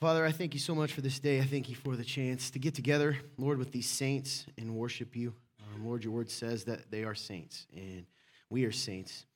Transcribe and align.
Father, 0.00 0.24
I 0.24 0.32
thank 0.32 0.54
you 0.54 0.60
so 0.60 0.74
much 0.74 0.94
for 0.94 1.02
this 1.02 1.20
day. 1.20 1.40
I 1.40 1.44
thank 1.44 1.68
you 1.68 1.74
for 1.74 1.94
the 1.94 2.04
chance 2.04 2.50
to 2.52 2.58
get 2.58 2.74
together, 2.74 3.18
Lord, 3.36 3.58
with 3.58 3.70
these 3.70 3.86
saints 3.86 4.46
and 4.56 4.74
worship 4.74 5.14
you. 5.14 5.34
Um, 5.74 5.86
Lord, 5.86 6.02
your 6.02 6.14
word 6.14 6.30
says 6.30 6.64
that 6.64 6.90
they 6.90 7.04
are 7.04 7.14
saints, 7.14 7.66
and 7.76 8.06
we 8.48 8.64
are 8.64 8.72
saints. 8.72 9.26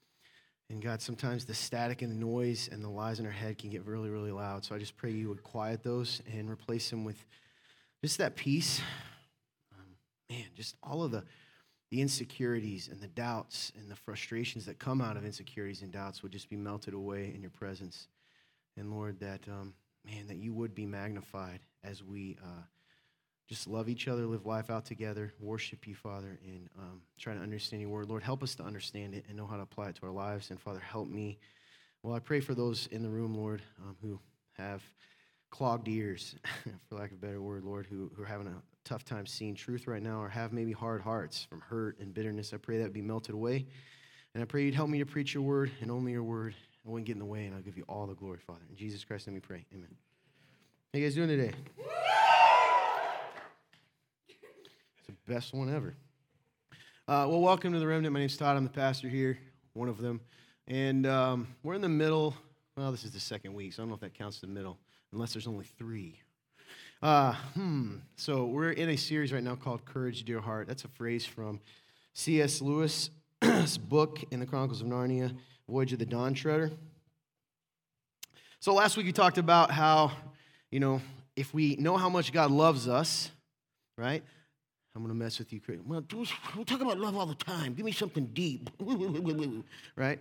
And 0.70 0.80
God, 0.80 1.02
sometimes 1.02 1.44
the 1.44 1.52
static 1.52 2.00
and 2.00 2.10
the 2.10 2.16
noise 2.16 2.70
and 2.72 2.82
the 2.82 2.88
lies 2.88 3.20
in 3.20 3.26
our 3.26 3.30
head 3.30 3.58
can 3.58 3.68
get 3.68 3.84
really, 3.84 4.08
really 4.08 4.32
loud. 4.32 4.64
So 4.64 4.74
I 4.74 4.78
just 4.78 4.96
pray 4.96 5.10
you 5.10 5.28
would 5.28 5.42
quiet 5.42 5.82
those 5.82 6.22
and 6.32 6.48
replace 6.48 6.88
them 6.88 7.04
with 7.04 7.22
just 8.02 8.16
that 8.16 8.34
peace. 8.34 8.80
Um, 9.74 9.84
man, 10.30 10.46
just 10.56 10.76
all 10.82 11.02
of 11.02 11.10
the, 11.10 11.24
the 11.90 12.00
insecurities 12.00 12.88
and 12.88 13.02
the 13.02 13.08
doubts 13.08 13.70
and 13.78 13.90
the 13.90 13.96
frustrations 13.96 14.64
that 14.64 14.78
come 14.78 15.02
out 15.02 15.18
of 15.18 15.26
insecurities 15.26 15.82
and 15.82 15.92
doubts 15.92 16.22
would 16.22 16.32
just 16.32 16.48
be 16.48 16.56
melted 16.56 16.94
away 16.94 17.32
in 17.34 17.42
your 17.42 17.50
presence. 17.50 18.08
And 18.78 18.90
Lord, 18.90 19.20
that, 19.20 19.46
um, 19.46 19.74
man, 20.04 20.26
that 20.28 20.36
you 20.36 20.52
would 20.52 20.74
be 20.74 20.86
magnified 20.86 21.60
as 21.82 22.02
we 22.02 22.36
uh, 22.42 22.62
just 23.48 23.66
love 23.66 23.88
each 23.88 24.08
other, 24.08 24.26
live 24.26 24.46
life 24.46 24.70
out 24.70 24.84
together, 24.84 25.32
worship 25.38 25.86
you, 25.86 25.94
Father, 25.94 26.38
and 26.44 26.68
um, 26.78 27.02
try 27.18 27.34
to 27.34 27.40
understand 27.40 27.82
your 27.82 27.90
word. 27.90 28.08
Lord, 28.08 28.22
help 28.22 28.42
us 28.42 28.54
to 28.56 28.62
understand 28.62 29.14
it 29.14 29.24
and 29.28 29.36
know 29.36 29.46
how 29.46 29.56
to 29.56 29.62
apply 29.62 29.88
it 29.88 29.96
to 29.96 30.06
our 30.06 30.12
lives. 30.12 30.50
And 30.50 30.60
Father, 30.60 30.80
help 30.80 31.08
me. 31.08 31.38
Well, 32.02 32.14
I 32.14 32.20
pray 32.20 32.40
for 32.40 32.54
those 32.54 32.88
in 32.90 33.02
the 33.02 33.10
room, 33.10 33.34
Lord, 33.34 33.62
um, 33.82 33.96
who 34.02 34.18
have 34.52 34.82
clogged 35.50 35.88
ears, 35.88 36.36
for 36.88 36.96
lack 36.96 37.10
of 37.10 37.18
a 37.18 37.20
better 37.20 37.40
word, 37.40 37.64
Lord, 37.64 37.86
who, 37.86 38.10
who 38.16 38.22
are 38.22 38.26
having 38.26 38.46
a 38.46 38.62
tough 38.84 39.04
time 39.04 39.26
seeing 39.26 39.54
truth 39.54 39.86
right 39.86 40.02
now 40.02 40.20
or 40.20 40.28
have 40.28 40.52
maybe 40.52 40.72
hard 40.72 41.00
hearts 41.00 41.44
from 41.44 41.60
hurt 41.60 41.98
and 42.00 42.12
bitterness. 42.12 42.52
I 42.52 42.56
pray 42.56 42.78
that 42.78 42.92
be 42.92 43.02
melted 43.02 43.34
away. 43.34 43.66
And 44.34 44.42
I 44.42 44.46
pray 44.46 44.64
you'd 44.64 44.74
help 44.74 44.90
me 44.90 44.98
to 44.98 45.06
preach 45.06 45.32
your 45.32 45.42
word 45.42 45.70
and 45.80 45.90
only 45.90 46.12
your 46.12 46.24
word. 46.24 46.54
I 46.86 46.90
won't 46.90 47.04
get 47.04 47.14
in 47.14 47.18
the 47.18 47.24
way, 47.24 47.46
and 47.46 47.54
I'll 47.54 47.62
give 47.62 47.78
you 47.78 47.84
all 47.88 48.06
the 48.06 48.14
glory, 48.14 48.38
Father. 48.46 48.60
In 48.68 48.76
Jesus 48.76 49.04
Christ, 49.04 49.26
let 49.26 49.32
me 49.32 49.40
pray. 49.40 49.64
Amen. 49.72 49.88
How 50.92 50.98
you 50.98 51.06
guys 51.06 51.14
doing 51.14 51.28
today? 51.28 51.52
It's 54.28 55.06
the 55.06 55.32
best 55.32 55.54
one 55.54 55.74
ever. 55.74 55.94
Uh, 57.08 57.26
well, 57.28 57.40
welcome 57.40 57.72
to 57.72 57.78
the 57.78 57.86
Remnant. 57.86 58.12
My 58.12 58.20
name's 58.20 58.36
Todd. 58.36 58.56
I'm 58.56 58.64
the 58.64 58.70
pastor 58.70 59.08
here, 59.08 59.38
one 59.72 59.88
of 59.88 59.96
them. 59.98 60.20
And 60.68 61.06
um, 61.06 61.48
we're 61.62 61.74
in 61.74 61.80
the 61.80 61.88
middle. 61.88 62.34
Well, 62.76 62.90
this 62.90 63.04
is 63.04 63.12
the 63.12 63.20
second 63.20 63.54
week, 63.54 63.72
so 63.72 63.82
I 63.82 63.84
don't 63.84 63.88
know 63.88 63.94
if 63.94 64.00
that 64.00 64.12
counts 64.12 64.40
the 64.40 64.46
middle, 64.46 64.78
unless 65.12 65.32
there's 65.32 65.46
only 65.46 65.64
three. 65.64 66.20
Uh, 67.02 67.32
hmm. 67.54 67.96
So 68.16 68.44
we're 68.44 68.72
in 68.72 68.90
a 68.90 68.96
series 68.96 69.32
right 69.32 69.42
now 69.42 69.54
called 69.54 69.86
Courage, 69.86 70.24
Dear 70.24 70.40
Heart. 70.40 70.68
That's 70.68 70.84
a 70.84 70.88
phrase 70.88 71.24
from 71.24 71.60
C.S. 72.12 72.60
Lewis' 72.60 73.08
book 73.88 74.20
in 74.30 74.40
the 74.40 74.46
Chronicles 74.46 74.82
of 74.82 74.86
Narnia, 74.86 75.34
Voyage 75.68 75.92
of 75.92 75.98
the 75.98 76.06
Dawn 76.06 76.34
Treader. 76.34 76.70
So 78.60 78.74
last 78.74 78.96
week 78.96 79.06
we 79.06 79.12
talked 79.12 79.38
about 79.38 79.70
how, 79.70 80.12
you 80.70 80.80
know, 80.80 81.00
if 81.36 81.52
we 81.52 81.76
know 81.76 81.96
how 81.96 82.08
much 82.08 82.32
God 82.32 82.50
loves 82.50 82.88
us, 82.88 83.30
right? 83.98 84.22
I'm 84.94 85.06
to 85.08 85.14
mess 85.14 85.38
with 85.38 85.52
you. 85.52 85.60
Chris. 85.60 85.80
Well, 85.84 86.04
we 86.56 86.64
talk 86.64 86.80
about 86.80 86.98
love 86.98 87.16
all 87.16 87.26
the 87.26 87.34
time. 87.34 87.74
Give 87.74 87.84
me 87.84 87.92
something 87.92 88.26
deep. 88.26 88.70
right? 89.96 90.20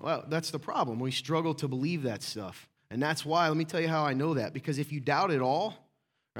Well, 0.00 0.24
that's 0.28 0.50
the 0.50 0.58
problem. 0.58 0.98
We 1.00 1.10
struggle 1.10 1.54
to 1.54 1.68
believe 1.68 2.02
that 2.04 2.22
stuff. 2.22 2.68
And 2.90 3.02
that's 3.02 3.26
why, 3.26 3.48
let 3.48 3.56
me 3.56 3.64
tell 3.64 3.80
you 3.80 3.88
how 3.88 4.04
I 4.04 4.14
know 4.14 4.34
that. 4.34 4.54
Because 4.54 4.78
if 4.78 4.90
you 4.90 5.00
doubt 5.00 5.30
it 5.30 5.42
all, 5.42 5.74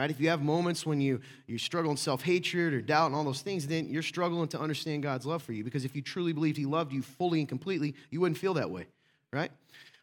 right, 0.03 0.11
if 0.11 0.21
you 0.21 0.29
have 0.29 0.43
moments 0.43 0.85
when 0.85 1.01
you, 1.01 1.21
you 1.47 1.59
struggle 1.59 1.91
in 1.91 1.97
self 1.97 2.23
hatred 2.23 2.75
or 2.75 2.81
doubt 2.81 3.07
and 3.07 3.15
all 3.15 3.25
those 3.25 3.43
things, 3.43 3.67
then 3.67 3.89
you're 3.89 4.03
struggling 4.03 4.49
to 4.49 4.61
understand 4.61 5.03
God's 5.03 5.27
love 5.27 5.43
for 5.43 5.53
you. 5.53 5.65
Because 5.65 5.85
if 5.85 5.97
you 5.97 6.03
truly 6.03 6.33
believed 6.33 6.57
He 6.57 6.67
loved 6.67 6.93
you 6.93 7.03
fully 7.03 7.41
and 7.41 7.49
completely, 7.49 7.95
you 8.11 8.21
wouldn't 8.21 8.39
feel 8.39 8.55
that 8.55 8.71
way, 8.71 8.87
right? 9.33 9.51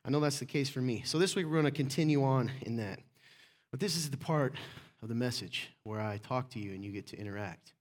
I 0.05 0.09
know 0.09 0.19
that's 0.19 0.39
the 0.39 0.45
case 0.45 0.69
for 0.69 0.81
me. 0.81 1.03
So 1.05 1.17
this 1.17 1.35
week 1.35 1.45
we're 1.45 1.53
going 1.53 1.65
to 1.65 1.71
continue 1.71 2.23
on 2.23 2.51
in 2.61 2.77
that. 2.77 2.99
But 3.71 3.79
this 3.79 3.95
is 3.95 4.09
the 4.09 4.17
part 4.17 4.55
of 5.01 5.09
the 5.09 5.15
message 5.15 5.69
where 5.83 5.99
I 5.99 6.17
talk 6.17 6.49
to 6.51 6.59
you 6.59 6.73
and 6.73 6.83
you 6.83 6.91
get 6.91 7.07
to 7.07 7.17
interact. 7.17 7.73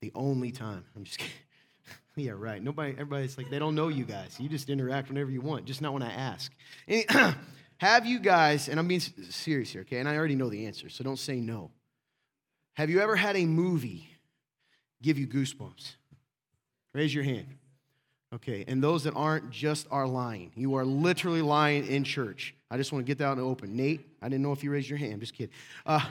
The 0.00 0.12
only 0.14 0.52
time. 0.52 0.84
I'm 0.96 1.04
just 1.04 1.18
kidding. 1.18 1.34
yeah, 2.16 2.32
right. 2.36 2.62
Nobody, 2.62 2.92
everybody's 2.92 3.36
like, 3.36 3.50
they 3.50 3.58
don't 3.58 3.74
know 3.74 3.88
you 3.88 4.04
guys. 4.04 4.36
You 4.38 4.48
just 4.48 4.70
interact 4.70 5.08
whenever 5.08 5.30
you 5.30 5.40
want, 5.40 5.64
just 5.64 5.82
not 5.82 5.92
when 5.92 6.02
I 6.02 6.12
ask. 6.12 6.52
have 7.78 8.06
you 8.06 8.18
guys, 8.18 8.68
and 8.68 8.78
I'm 8.78 8.88
being 8.88 9.00
serious 9.00 9.70
here, 9.70 9.82
okay? 9.82 9.98
And 9.98 10.08
I 10.08 10.16
already 10.16 10.34
know 10.34 10.48
the 10.48 10.66
answer, 10.66 10.88
so 10.88 11.04
don't 11.04 11.18
say 11.18 11.36
no. 11.36 11.70
Have 12.74 12.90
you 12.90 13.00
ever 13.00 13.16
had 13.16 13.36
a 13.36 13.44
movie 13.44 14.08
give 15.02 15.18
you 15.18 15.26
goosebumps? 15.26 15.94
Raise 16.94 17.14
your 17.14 17.24
hand. 17.24 17.46
Okay, 18.34 18.64
and 18.68 18.82
those 18.82 19.04
that 19.04 19.14
aren't 19.14 19.50
just 19.50 19.86
are 19.90 20.06
lying. 20.06 20.52
You 20.54 20.74
are 20.74 20.84
literally 20.84 21.40
lying 21.40 21.86
in 21.86 22.04
church. 22.04 22.54
I 22.70 22.76
just 22.76 22.92
want 22.92 23.06
to 23.06 23.10
get 23.10 23.18
that 23.18 23.24
out 23.24 23.32
in 23.32 23.38
the 23.38 23.44
open. 23.44 23.74
Nate, 23.74 24.06
I 24.20 24.28
didn't 24.28 24.42
know 24.42 24.52
if 24.52 24.62
you 24.62 24.70
raised 24.70 24.88
your 24.88 24.98
hand. 24.98 25.14
I'm 25.14 25.20
just 25.20 25.34
kidding. 25.34 25.54
Uh, 25.86 26.04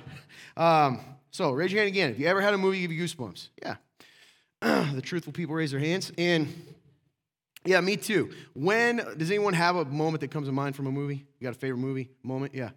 um, 0.56 1.02
so 1.30 1.52
raise 1.52 1.72
your 1.72 1.82
hand 1.82 1.90
again. 1.90 2.10
If 2.10 2.20
you 2.20 2.26
ever 2.26 2.42
had 2.42 2.56
a 2.56 2.58
movie 2.58 2.82
give 2.82 2.92
you 2.92 3.04
goosebumps, 3.04 3.50
yeah. 3.62 3.76
the 4.62 5.02
truthful 5.04 5.34
people 5.34 5.54
raise 5.54 5.70
their 5.70 5.80
hands. 5.80 6.12
And 6.18 6.48
yeah, 7.68 7.82
me 7.82 7.98
too. 7.98 8.32
When 8.54 8.98
does 9.18 9.30
anyone 9.30 9.54
have 9.54 9.76
a 9.76 9.86
moment 9.86 10.22
that 10.22 10.32
comes 10.32 10.48
to 10.48 10.52
mind 10.52 10.76
from 10.76 10.88
a 10.88 10.92
movie? 10.92 11.26
You 11.40 11.44
got 11.44 11.56
a 11.56 11.60
favorite 11.60 11.80
movie 11.80 12.10
moment? 12.24 12.54
Yeah. 12.56 12.70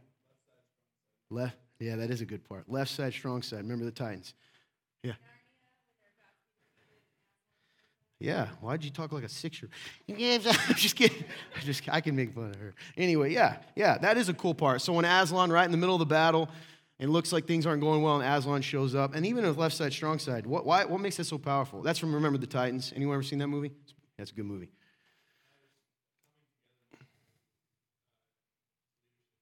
Left. 1.31 1.56
Yeah, 1.78 1.97
that 1.97 2.11
is 2.11 2.21
a 2.21 2.27
good 2.27 2.47
part. 2.49 2.69
Left 2.69 2.91
side, 2.91 3.12
strong 3.12 3.43
side. 3.43 3.59
Remember 3.61 3.84
the 3.84 3.91
Titans. 3.91 4.34
Yeah. 5.03 5.15
Yeah, 8.19 8.49
why'd 8.61 8.84
you 8.84 8.91
talk 8.91 9.12
like 9.12 9.25
a 9.25 9.29
six-year? 9.31 9.71
I'm 10.11 10.75
just 10.75 10.95
kidding. 10.95 11.25
I 11.56 11.61
just 11.61 11.89
I 11.89 12.03
can 12.03 12.15
make 12.15 12.34
fun 12.34 12.50
of 12.50 12.56
her. 12.56 12.75
Anyway, 12.99 13.33
yeah, 13.33 13.56
yeah, 13.75 13.97
that 13.97 14.19
is 14.19 14.29
a 14.29 14.34
cool 14.34 14.53
part. 14.53 14.83
So 14.83 14.93
when 14.93 15.06
Aslan, 15.06 15.50
right 15.50 15.65
in 15.65 15.71
the 15.71 15.79
middle 15.79 15.95
of 15.95 16.00
the 16.00 16.06
battle, 16.06 16.50
it 16.99 17.09
looks 17.09 17.33
like 17.33 17.47
things 17.47 17.65
aren't 17.65 17.81
going 17.81 18.03
well, 18.03 18.21
and 18.21 18.25
Aslan 18.39 18.61
shows 18.61 18.95
up, 18.95 19.15
and 19.15 19.25
even 19.25 19.47
with 19.47 19.56
left 19.56 19.75
side, 19.75 19.95
strong 19.95 20.19
side, 20.19 20.47
what 20.47 20.67
why, 20.67 20.84
what 20.84 21.00
makes 21.00 21.17
that 21.17 21.25
so 21.25 21.39
powerful? 21.39 21.81
That's 21.81 21.99
from 21.99 22.15
Remember 22.15 22.37
the 22.39 22.47
Titans. 22.47 22.93
Anyone 22.95 23.15
ever 23.15 23.23
seen 23.23 23.39
that 23.39 23.49
movie? 23.49 23.73
That's 24.19 24.33
a 24.33 24.34
good 24.34 24.45
movie. 24.45 24.69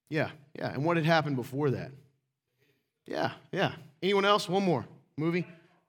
Yeah, 0.09 0.31
yeah. 0.55 0.73
And 0.73 0.85
what 0.85 0.97
had 0.97 1.07
happened 1.07 1.37
before 1.37 1.71
that? 1.71 1.91
Yeah, 3.07 3.33
yeah. 3.53 3.73
Anyone 4.03 4.25
else? 4.25 4.49
One 4.49 4.65
more 4.65 4.87
movie? 5.17 5.47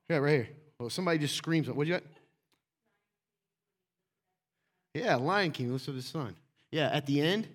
Yeah, 0.10 0.18
right 0.18 0.32
here. 0.32 0.50
Well, 0.80 0.90
somebody 0.90 1.20
just 1.20 1.36
screams. 1.36 1.68
What'd 1.68 1.88
you 1.88 1.96
got? 1.96 2.04
Yeah, 4.94 5.16
Lion 5.16 5.52
King, 5.52 5.72
listen 5.72 5.94
to 5.94 5.98
his 5.98 6.06
son. 6.06 6.36
Yeah, 6.72 6.90
at 6.92 7.06
the 7.06 7.22
end 7.22 7.48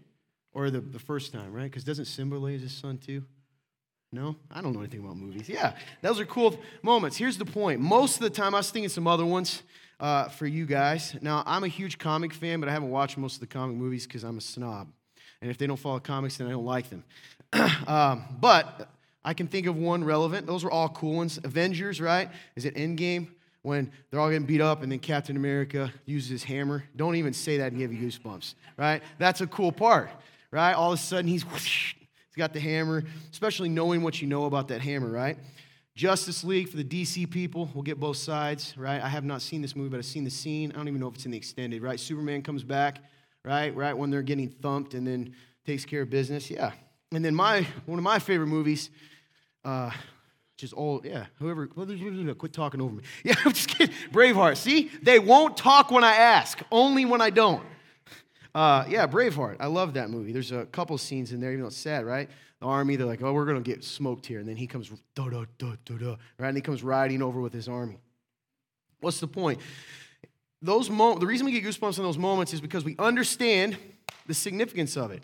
or 0.53 0.71
the, 0.71 0.81
the 0.81 0.99
first 0.99 1.33
time, 1.33 1.53
right? 1.53 1.65
Because 1.65 1.85
doesn't 1.85 2.05
Simba 2.05 2.37
lay 2.37 2.59
his 2.59 2.73
son 2.73 2.99
too? 2.99 3.25
No? 4.13 4.37
I 4.51 4.61
don't 4.61 4.73
know 4.73 4.81
anything 4.81 5.01
about 5.01 5.17
movies. 5.17 5.49
Yeah, 5.49 5.73
those 6.01 6.21
are 6.21 6.25
cool 6.25 6.59
moments. 6.83 7.17
Here's 7.17 7.37
the 7.37 7.45
point. 7.45 7.81
Most 7.81 8.17
of 8.17 8.23
the 8.23 8.31
time, 8.31 8.55
I 8.55 8.59
was 8.59 8.71
thinking 8.71 8.89
some 8.89 9.09
other 9.09 9.27
ones 9.27 9.63
uh, 9.99 10.29
for 10.29 10.47
you 10.47 10.67
guys. 10.67 11.17
Now, 11.21 11.43
I'm 11.47 11.65
a 11.65 11.69
huge 11.69 11.99
comic 11.99 12.33
fan, 12.33 12.61
but 12.61 12.69
I 12.69 12.73
haven't 12.73 12.91
watched 12.91 13.19
most 13.19 13.35
of 13.35 13.41
the 13.41 13.47
comic 13.49 13.77
movies 13.77 14.07
because 14.07 14.23
I'm 14.23 14.39
a 14.39 14.41
snob. 14.41 14.89
And 15.45 15.51
if 15.51 15.59
they 15.59 15.67
don't 15.67 15.77
follow 15.77 16.01
comics, 16.01 16.39
then 16.39 16.47
I 16.47 16.53
don't 16.53 16.65
like 16.65 16.89
them. 16.89 17.05
um, 17.87 18.25
but 18.41 18.89
I 19.23 19.35
can 19.35 19.47
think 19.47 19.67
of 19.67 19.77
one 19.77 20.03
relevant. 20.03 20.47
Those 20.47 20.65
were 20.65 20.71
all 20.71 20.89
cool 20.89 21.17
ones. 21.17 21.39
Avengers, 21.45 22.01
right? 22.01 22.31
Is 22.57 22.65
it 22.65 22.75
Endgame? 22.77 23.29
when 23.65 23.91
they're 24.11 24.21
all 24.21 24.29
getting 24.29 24.47
beat 24.47 24.61
up 24.61 24.83
and 24.83 24.93
then 24.93 24.99
Captain 24.99 25.37
America 25.37 25.91
uses 26.05 26.29
his 26.29 26.45
hammer. 26.45 26.85
Don't 26.97 27.17
even 27.17 27.33
say 27.33 27.57
that 27.59 27.73
and 27.73 27.79
give 27.79 27.95
you 27.95 28.07
goosebumps, 28.07 28.55
right? 28.77 29.03
That's 29.19 29.41
a 29.41 29.47
cool 29.47 29.73
part, 29.73 30.11
right? 30.51 30.75
All 30.75 30.93
of 30.93 30.99
a 30.99 31.03
sudden 31.03 31.27
he's 31.27 31.47
whoosh, 31.47 31.95
he's 32.29 32.37
got 32.37 32.53
the 32.53 32.61
hammer, 32.61 33.05
especially 33.33 33.71
knowing 33.71 34.03
what 34.03 34.21
you 34.21 34.29
know 34.29 34.45
about 34.45 34.69
that 34.69 34.83
hammer, 34.83 35.09
right? 35.09 35.39
Justice 35.95 36.45
League 36.45 36.69
for 36.69 36.77
the 36.77 36.85
DC 36.85 37.31
people. 37.31 37.71
We'll 37.73 37.85
get 37.85 37.99
both 37.99 38.19
sides, 38.19 38.75
right? 38.77 39.01
I 39.01 39.09
have 39.09 39.25
not 39.25 39.41
seen 39.41 39.63
this 39.63 39.75
movie, 39.75 39.89
but 39.89 39.97
I've 39.97 40.05
seen 40.05 40.25
the 40.25 40.31
scene. 40.31 40.71
I 40.73 40.75
don't 40.75 40.89
even 40.89 41.01
know 41.01 41.09
if 41.09 41.15
it's 41.15 41.25
in 41.25 41.31
the 41.31 41.39
extended, 41.39 41.81
right? 41.81 41.99
Superman 41.99 42.43
comes 42.43 42.65
back, 42.65 42.99
right? 43.45 43.75
Right 43.75 43.97
when 43.97 44.11
they're 44.11 44.23
getting 44.23 44.49
thumped 44.49 44.95
and 44.95 45.07
then 45.07 45.35
takes 45.67 45.85
care 45.85 46.03
of 46.03 46.11
business. 46.11 46.51
Yeah. 46.51 46.73
And 47.13 47.25
then 47.25 47.35
my 47.35 47.67
one 47.87 47.99
of 47.99 48.05
my 48.05 48.19
favorite 48.19 48.49
movies, 48.49 48.91
uh, 49.65 49.91
just 50.57 50.73
all, 50.73 51.01
yeah, 51.05 51.27
whoever, 51.39 51.67
quit 51.67 52.53
talking 52.53 52.81
over 52.81 52.95
me. 52.95 53.03
Yeah, 53.25 53.35
I'm 53.45 53.53
just 53.53 53.69
kidding. 53.69 53.95
Braveheart. 54.13 54.57
See, 54.57 54.91
they 55.03 55.19
won't 55.19 55.57
talk 55.57 55.91
when 55.91 56.05
I 56.05 56.15
ask, 56.15 56.61
only 56.71 57.05
when 57.05 57.21
I 57.21 57.31
don't. 57.31 57.63
Uh, 58.55 58.85
yeah, 58.89 59.07
Braveheart. 59.07 59.57
I 59.59 59.67
love 59.67 59.95
that 59.95 60.11
movie. 60.11 60.33
There's 60.33 60.53
a 60.53 60.65
couple 60.67 60.97
scenes 60.97 61.33
in 61.33 61.41
there, 61.41 61.51
even 61.51 61.63
though 61.63 61.69
it's 61.69 61.77
sad, 61.77 62.05
right? 62.07 62.31
The 62.61 62.67
army, 62.67 62.95
they're 62.95 63.07
like, 63.07 63.21
oh, 63.21 63.33
we're 63.33 63.47
going 63.47 63.63
to 63.63 63.69
get 63.69 63.83
smoked 63.83 64.27
here. 64.27 64.39
And 64.39 64.49
then 64.49 64.57
he 64.57 64.69
comes, 64.69 64.93
da, 65.17 65.27
right? 65.27 65.49
And 66.39 66.57
he 66.57 66.63
comes 66.63 66.85
riding 66.85 67.21
over 67.21 67.41
with 67.41 67.53
his 67.53 67.69
army. 67.69 67.99
What's 69.01 69.19
the 69.19 69.27
point? 69.27 69.61
Those 70.65 70.89
mo- 70.89 71.19
the 71.19 71.27
reason 71.27 71.45
we 71.45 71.53
get 71.53 71.63
goosebumps 71.63 71.99
in 71.99 72.05
those 72.05 72.17
moments 72.17 72.55
is 72.55 72.61
because 72.63 72.87
we 72.87 72.97
understand 72.99 73.77
the 74.27 74.33
significance 74.33 74.97
of 74.97 75.11
it. 75.11 75.23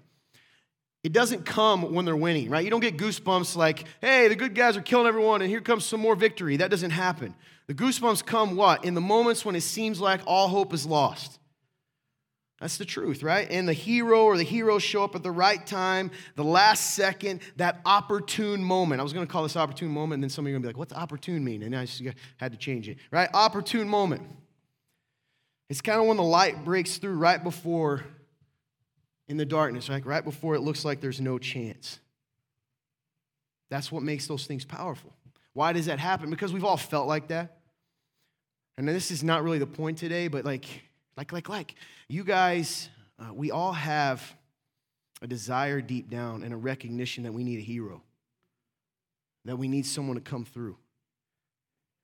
It 1.02 1.14
doesn't 1.14 1.46
come 1.46 1.94
when 1.94 2.04
they're 2.04 2.14
winning, 2.14 2.50
right? 2.50 2.62
You 2.62 2.70
don't 2.70 2.80
get 2.80 2.98
goosebumps 2.98 3.56
like, 3.56 3.84
hey, 4.02 4.28
the 4.28 4.36
good 4.36 4.54
guys 4.54 4.76
are 4.76 4.82
killing 4.82 5.06
everyone 5.06 5.40
and 5.40 5.50
here 5.50 5.62
comes 5.62 5.86
some 5.86 5.98
more 5.98 6.14
victory. 6.14 6.58
That 6.58 6.70
doesn't 6.70 6.90
happen. 6.90 7.34
The 7.68 7.74
goosebumps 7.74 8.26
come 8.26 8.54
what? 8.54 8.84
In 8.84 8.92
the 8.92 9.00
moments 9.00 9.42
when 9.42 9.56
it 9.56 9.62
seems 9.62 9.98
like 9.98 10.20
all 10.26 10.48
hope 10.48 10.74
is 10.74 10.84
lost. 10.84 11.38
That's 12.60 12.76
the 12.76 12.84
truth, 12.84 13.22
right? 13.22 13.50
And 13.50 13.66
the 13.66 13.72
hero 13.72 14.24
or 14.24 14.36
the 14.36 14.42
heroes 14.42 14.82
show 14.82 15.02
up 15.02 15.14
at 15.14 15.22
the 15.22 15.30
right 15.30 15.66
time, 15.66 16.10
the 16.36 16.44
last 16.44 16.94
second, 16.94 17.40
that 17.56 17.80
opportune 17.86 18.62
moment. 18.62 19.00
I 19.00 19.02
was 19.02 19.14
going 19.14 19.26
to 19.26 19.32
call 19.32 19.44
this 19.44 19.56
opportune 19.56 19.88
moment, 19.88 20.18
and 20.18 20.24
then 20.24 20.28
some 20.28 20.44
of 20.44 20.50
you 20.50 20.56
are 20.56 20.58
going 20.58 20.64
to 20.64 20.66
be 20.66 20.72
like, 20.74 20.78
what's 20.78 20.92
opportune 20.92 21.42
mean? 21.42 21.62
And 21.62 21.74
I 21.74 21.86
just 21.86 22.02
had 22.36 22.52
to 22.52 22.58
change 22.58 22.90
it, 22.90 22.98
right? 23.10 23.30
Opportune 23.32 23.88
moment. 23.88 24.20
It's 25.70 25.80
kind 25.80 26.00
of 26.00 26.06
when 26.06 26.16
the 26.16 26.22
light 26.24 26.64
breaks 26.64 26.98
through 26.98 27.14
right 27.14 27.42
before 27.42 28.04
in 29.28 29.36
the 29.36 29.44
darkness, 29.44 29.88
right? 29.88 30.04
Right 30.04 30.24
before 30.24 30.56
it 30.56 30.60
looks 30.60 30.84
like 30.84 31.00
there's 31.00 31.20
no 31.20 31.38
chance. 31.38 32.00
That's 33.70 33.92
what 33.92 34.02
makes 34.02 34.26
those 34.26 34.46
things 34.46 34.64
powerful. 34.64 35.14
Why 35.52 35.72
does 35.72 35.86
that 35.86 36.00
happen? 36.00 36.28
Because 36.28 36.52
we've 36.52 36.64
all 36.64 36.76
felt 36.76 37.06
like 37.06 37.28
that. 37.28 37.58
And 38.76 38.88
this 38.88 39.12
is 39.12 39.22
not 39.22 39.44
really 39.44 39.60
the 39.60 39.66
point 39.66 39.96
today, 39.96 40.26
but 40.26 40.44
like, 40.44 40.64
like, 41.16 41.32
like, 41.32 41.48
like, 41.48 41.76
you 42.08 42.24
guys, 42.24 42.88
uh, 43.20 43.32
we 43.32 43.52
all 43.52 43.72
have 43.72 44.20
a 45.22 45.28
desire 45.28 45.80
deep 45.80 46.10
down 46.10 46.42
and 46.42 46.52
a 46.52 46.56
recognition 46.56 47.22
that 47.24 47.32
we 47.32 47.44
need 47.44 47.58
a 47.58 47.62
hero, 47.62 48.02
that 49.44 49.56
we 49.56 49.68
need 49.68 49.86
someone 49.86 50.16
to 50.16 50.22
come 50.22 50.44
through. 50.44 50.76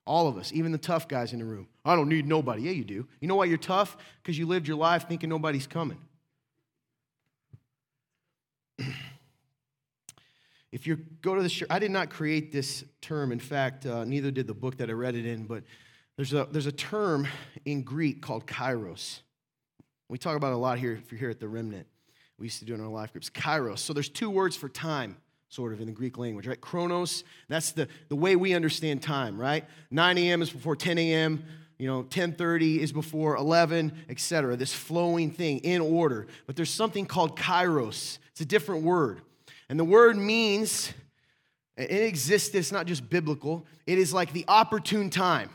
All 0.06 0.29
of 0.29 0.38
us, 0.38 0.53
even 0.53 0.70
the 0.73 0.79
tough 0.79 1.08
guys 1.08 1.32
in 1.32 1.41
the 1.41 1.44
room. 1.44 1.67
I 1.85 1.97
don't 1.97 2.08
need 2.08 2.26
nobody. 2.26 2.62
Yeah, 2.62 2.70
you 2.70 2.85
do. 2.85 3.06
You 3.20 3.29
know 3.29 3.35
why 3.37 3.47
you're 3.47 3.58
tough? 3.58 3.97
Because 4.23 4.38
you 4.38 4.47
lived 4.47 4.69
your 4.69 4.76
life 4.76 5.08
thinking 5.08 5.29
nobody's 5.29 5.67
coming. 5.67 5.99
if 10.73 10.87
you 10.87 10.97
go 11.23 11.35
to 11.35 11.43
the 11.43 11.49
church, 11.49 11.69
I 11.70 11.81
did 11.81 11.91
not 11.91 12.11
create 12.11 12.53
this 12.53 12.85
term. 13.00 13.32
In 13.32 13.41
fact, 13.41 13.85
uh, 13.85 14.05
neither 14.05 14.31
did 14.31 14.47
the 14.47 14.55
book 14.55 14.76
that 14.79 14.88
I 14.88 14.93
read 14.93 15.17
it 15.17 15.26
in, 15.26 15.44
but 15.44 15.64
there's 16.17 16.32
a, 16.32 16.47
there's 16.50 16.67
a 16.67 16.73
term 16.73 17.26
in 17.64 17.82
Greek 17.82 18.23
called 18.23 18.47
kairos. 18.47 19.20
We 20.09 20.19
talk 20.19 20.37
about 20.37 20.52
a 20.52 20.56
lot 20.56 20.79
here 20.79 20.93
if 20.93 21.11
you're 21.11 21.19
here 21.19 21.31
at 21.31 21.41
the 21.41 21.49
remnant. 21.49 21.87
We 22.38 22.47
used 22.47 22.59
to 22.61 22.64
do 22.64 22.75
in 22.75 22.81
our 22.81 22.88
life 22.88 23.12
groups. 23.12 23.31
Kairos. 23.31 23.79
So 23.79 23.93
there's 23.93 24.09
two 24.09 24.31
words 24.31 24.56
for 24.56 24.69
time, 24.69 25.17
sort 25.49 25.73
of, 25.73 25.81
in 25.81 25.87
the 25.87 25.93
Greek 25.93 26.19
language, 26.19 26.47
right? 26.47 26.61
Chronos, 26.61 27.25
that's 27.49 27.73
the, 27.73 27.89
the 28.09 28.17
way 28.17 28.37
we 28.37 28.55
understand 28.55 29.03
time, 29.03 29.39
right? 29.39 29.65
9 29.91 30.19
a.m. 30.19 30.43
is 30.43 30.51
before 30.51 30.77
10 30.77 30.99
a.m., 30.99 31.45
you 31.79 31.87
know 31.87 32.05
10:30 32.05 32.79
is 32.79 32.91
before 32.91 33.37
11, 33.37 33.93
etc. 34.09 34.57
This 34.57 34.73
flowing 34.73 35.31
thing 35.31 35.59
in 35.59 35.83
order. 35.83 36.27
But 36.47 36.57
there's 36.57 36.71
something 36.71 37.05
called 37.05 37.37
kairos. 37.37 38.19
It's 38.31 38.41
a 38.41 38.47
different 38.47 38.83
word. 38.83 39.21
And 39.69 39.79
the 39.79 39.85
word 39.85 40.17
means 40.17 40.93
it 41.77 41.91
exists, 41.91 42.55
it's 42.55 42.73
not 42.73 42.87
just 42.87 43.09
biblical. 43.11 43.67
It 43.87 43.99
is 43.99 44.15
like 44.15 44.33
the 44.33 44.45
opportune 44.49 45.11
time. 45.11 45.51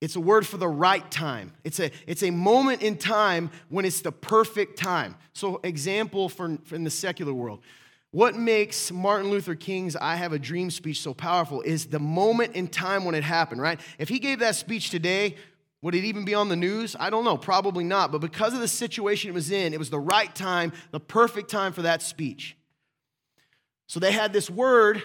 It's 0.00 0.16
a 0.16 0.20
word 0.20 0.46
for 0.46 0.56
the 0.56 0.68
right 0.68 1.08
time. 1.10 1.52
It's 1.62 1.78
a, 1.78 1.90
it's 2.06 2.22
a 2.22 2.30
moment 2.30 2.80
in 2.82 2.96
time 2.96 3.50
when 3.68 3.84
it's 3.84 4.00
the 4.00 4.10
perfect 4.10 4.78
time. 4.78 5.14
So, 5.34 5.60
example 5.62 6.30
for, 6.30 6.56
in 6.70 6.84
the 6.84 6.90
secular 6.90 7.34
world. 7.34 7.60
What 8.12 8.34
makes 8.34 8.90
Martin 8.90 9.30
Luther 9.30 9.54
King's 9.54 9.94
I 9.94 10.16
Have 10.16 10.32
a 10.32 10.38
Dream 10.38 10.70
speech 10.70 11.00
so 11.00 11.14
powerful 11.14 11.62
is 11.62 11.86
the 11.86 12.00
moment 12.00 12.56
in 12.56 12.66
time 12.66 13.04
when 13.04 13.14
it 13.14 13.22
happened, 13.22 13.62
right? 13.62 13.80
If 13.98 14.08
he 14.08 14.18
gave 14.18 14.40
that 14.40 14.56
speech 14.56 14.90
today, 14.90 15.36
would 15.82 15.94
it 15.94 16.04
even 16.04 16.24
be 16.24 16.34
on 16.34 16.48
the 16.48 16.56
news? 16.56 16.96
I 16.98 17.08
don't 17.08 17.24
know, 17.24 17.36
probably 17.36 17.84
not. 17.84 18.10
But 18.10 18.20
because 18.20 18.52
of 18.52 18.60
the 18.60 18.68
situation 18.68 19.30
it 19.30 19.34
was 19.34 19.50
in, 19.50 19.72
it 19.72 19.78
was 19.78 19.90
the 19.90 20.00
right 20.00 20.34
time, 20.34 20.72
the 20.90 21.00
perfect 21.00 21.50
time 21.50 21.72
for 21.72 21.82
that 21.82 22.02
speech. 22.02 22.56
So 23.86 24.00
they 24.00 24.12
had 24.12 24.32
this 24.32 24.50
word 24.50 25.02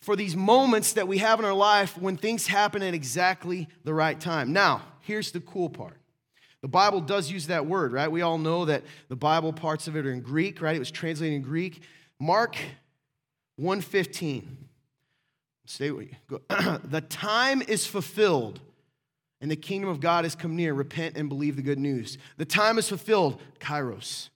for 0.00 0.14
these 0.14 0.36
moments 0.36 0.92
that 0.92 1.08
we 1.08 1.18
have 1.18 1.40
in 1.40 1.44
our 1.44 1.52
life 1.52 1.98
when 1.98 2.16
things 2.16 2.46
happen 2.46 2.82
at 2.82 2.94
exactly 2.94 3.68
the 3.82 3.92
right 3.92 4.18
time. 4.18 4.52
Now, 4.52 4.82
here's 5.00 5.32
the 5.32 5.40
cool 5.40 5.68
part. 5.68 5.98
The 6.62 6.68
Bible 6.68 7.00
does 7.00 7.30
use 7.30 7.48
that 7.48 7.66
word, 7.66 7.92
right? 7.92 8.10
We 8.10 8.22
all 8.22 8.38
know 8.38 8.64
that 8.64 8.84
the 9.08 9.16
Bible 9.16 9.52
parts 9.52 9.88
of 9.88 9.96
it 9.96 10.06
are 10.06 10.12
in 10.12 10.20
Greek, 10.20 10.62
right? 10.62 10.76
It 10.76 10.80
was 10.80 10.90
translated 10.90 11.36
in 11.36 11.42
Greek. 11.42 11.82
Mark 12.18 12.56
1:15. 13.60 14.44
Stay 15.66 15.90
with 15.90 16.08
you. 16.08 16.40
the 16.84 17.00
time 17.00 17.60
is 17.62 17.86
fulfilled 17.86 18.60
and 19.40 19.50
the 19.50 19.56
kingdom 19.56 19.90
of 19.90 20.00
God 20.00 20.24
has 20.24 20.34
come 20.34 20.56
near. 20.56 20.72
Repent 20.72 21.16
and 21.16 21.28
believe 21.28 21.56
the 21.56 21.62
good 21.62 21.78
news. 21.78 22.18
The 22.36 22.44
time 22.44 22.78
is 22.78 22.88
fulfilled. 22.88 23.40
Kairos. 23.58 24.30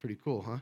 Pretty 0.00 0.16
cool, 0.22 0.42
huh? 0.42 0.58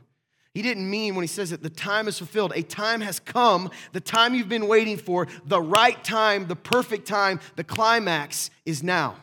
He 0.53 0.61
didn't 0.61 0.89
mean 0.89 1.15
when 1.15 1.23
he 1.23 1.27
says 1.27 1.49
that 1.49 1.63
the 1.63 1.69
time 1.69 2.07
is 2.07 2.17
fulfilled. 2.17 2.53
A 2.55 2.61
time 2.61 3.01
has 3.01 3.19
come, 3.19 3.71
the 3.91 3.99
time 3.99 4.35
you've 4.35 4.49
been 4.49 4.67
waiting 4.67 4.97
for, 4.97 5.27
the 5.45 5.61
right 5.61 6.01
time, 6.03 6.47
the 6.47 6.55
perfect 6.55 7.07
time, 7.07 7.39
the 7.55 7.63
climax 7.63 8.51
is 8.65 8.83
now. 8.83 9.15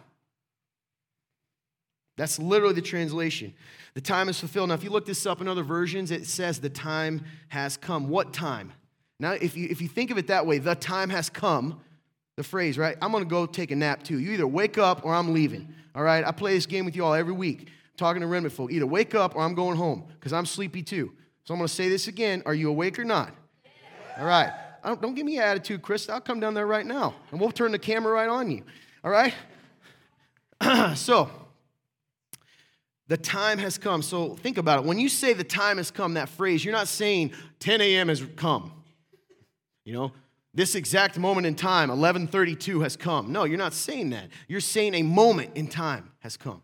That's 2.17 2.39
literally 2.39 2.75
the 2.75 2.83
translation. 2.83 3.55
The 3.95 4.01
time 4.01 4.29
is 4.29 4.39
fulfilled. 4.39 4.69
Now, 4.69 4.75
if 4.75 4.85
you 4.85 4.91
look 4.91 5.07
this 5.07 5.27
up 5.27 5.41
in 5.41 5.49
other 5.49 5.63
versions, 5.63 6.11
it 6.11 6.27
says 6.27 6.61
the 6.61 6.71
time 6.71 7.25
has 7.49 7.77
come. 7.77 8.09
What 8.09 8.33
time? 8.33 8.73
Now, 9.19 9.33
if 9.33 9.57
you, 9.57 9.69
if 9.69 9.83
you 9.83 9.89
think 9.89 10.11
of 10.11 10.19
it 10.19 10.29
that 10.29 10.47
way, 10.47 10.59
the 10.59 10.75
time 10.75 11.11
has 11.11 11.29
come, 11.29 11.81
the 12.37 12.43
phrase, 12.43 12.79
right? 12.79 12.97
I'm 13.03 13.13
gonna 13.13 13.25
go 13.25 13.47
take 13.47 13.71
a 13.71 13.77
nap 13.77 14.03
too. 14.03 14.19
You 14.19 14.33
either 14.33 14.47
wake 14.47 14.79
up 14.79 15.05
or 15.05 15.15
I'm 15.15 15.35
leaving. 15.35 15.75
All 15.95 16.03
right? 16.03 16.25
I 16.25 16.33
play 16.33 16.55
this 16.55 16.67
game 16.67 16.85
with 16.85 16.97
you 16.97 17.05
all 17.05 17.15
every 17.15 17.33
week, 17.33 17.69
talking 17.97 18.21
to 18.21 18.27
Remnant 18.27 18.55
folk. 18.55 18.73
Either 18.73 18.87
wake 18.87 19.15
up 19.15 19.35
or 19.35 19.43
I'm 19.43 19.55
going 19.55 19.77
home 19.77 20.05
because 20.19 20.33
I'm 20.33 20.47
sleepy 20.47 20.83
too. 20.83 21.13
So 21.45 21.55
I'm 21.55 21.59
going 21.59 21.69
to 21.69 21.75
say 21.75 21.89
this 21.89 22.07
again. 22.07 22.43
Are 22.47 22.55
you 22.55 22.69
awake 22.69 22.99
or 22.99 23.05
not? 23.05 23.35
All 24.19 24.27
right. 24.27 24.53
Don't, 24.85 25.03
don't 25.03 25.15
give 25.15 25.27
me 25.27 25.39
an 25.39 25.43
attitude, 25.43 25.83
Chris. 25.83 26.09
I'll 26.09 26.21
come 26.21 26.41
down 26.41 26.55
there 26.55 26.67
right 26.67 26.87
now 26.87 27.15
and 27.31 27.41
we'll 27.41 27.51
turn 27.51 27.73
the 27.73 27.79
camera 27.79 28.13
right 28.13 28.29
on 28.29 28.51
you. 28.51 28.63
All 29.03 29.11
right? 29.11 29.35
so, 30.97 31.31
the 33.11 33.17
time 33.17 33.59
has 33.59 33.77
come. 33.77 34.03
So, 34.03 34.37
think 34.37 34.57
about 34.57 34.79
it. 34.79 34.85
When 34.85 34.97
you 35.01 35.09
say 35.09 35.33
the 35.33 35.43
time 35.43 35.79
has 35.79 35.91
come, 35.91 36.15
that 36.15 36.29
phrase, 36.29 36.65
you're 36.65 36.73
not 36.73 36.87
saying 36.87 37.33
10 37.59 37.81
a.m. 37.81 38.07
has 38.07 38.25
come. 38.37 38.73
You 39.85 39.95
know, 39.95 40.13
this 40.55 40.77
exact 40.77 41.19
moment 41.19 41.45
in 41.45 41.57
time, 41.57 41.89
1132 41.89 42.83
has 42.83 42.97
come. 42.97 43.33
No, 43.33 43.43
you're 43.43 43.59
not 43.59 43.75
saying 43.75 44.11
that. 44.11 44.29
You're 44.47 44.61
saying 44.61 44.95
a 44.95 45.03
moment 45.03 45.57
in 45.57 45.67
time 45.67 46.13
has 46.21 46.37
come. 46.37 46.63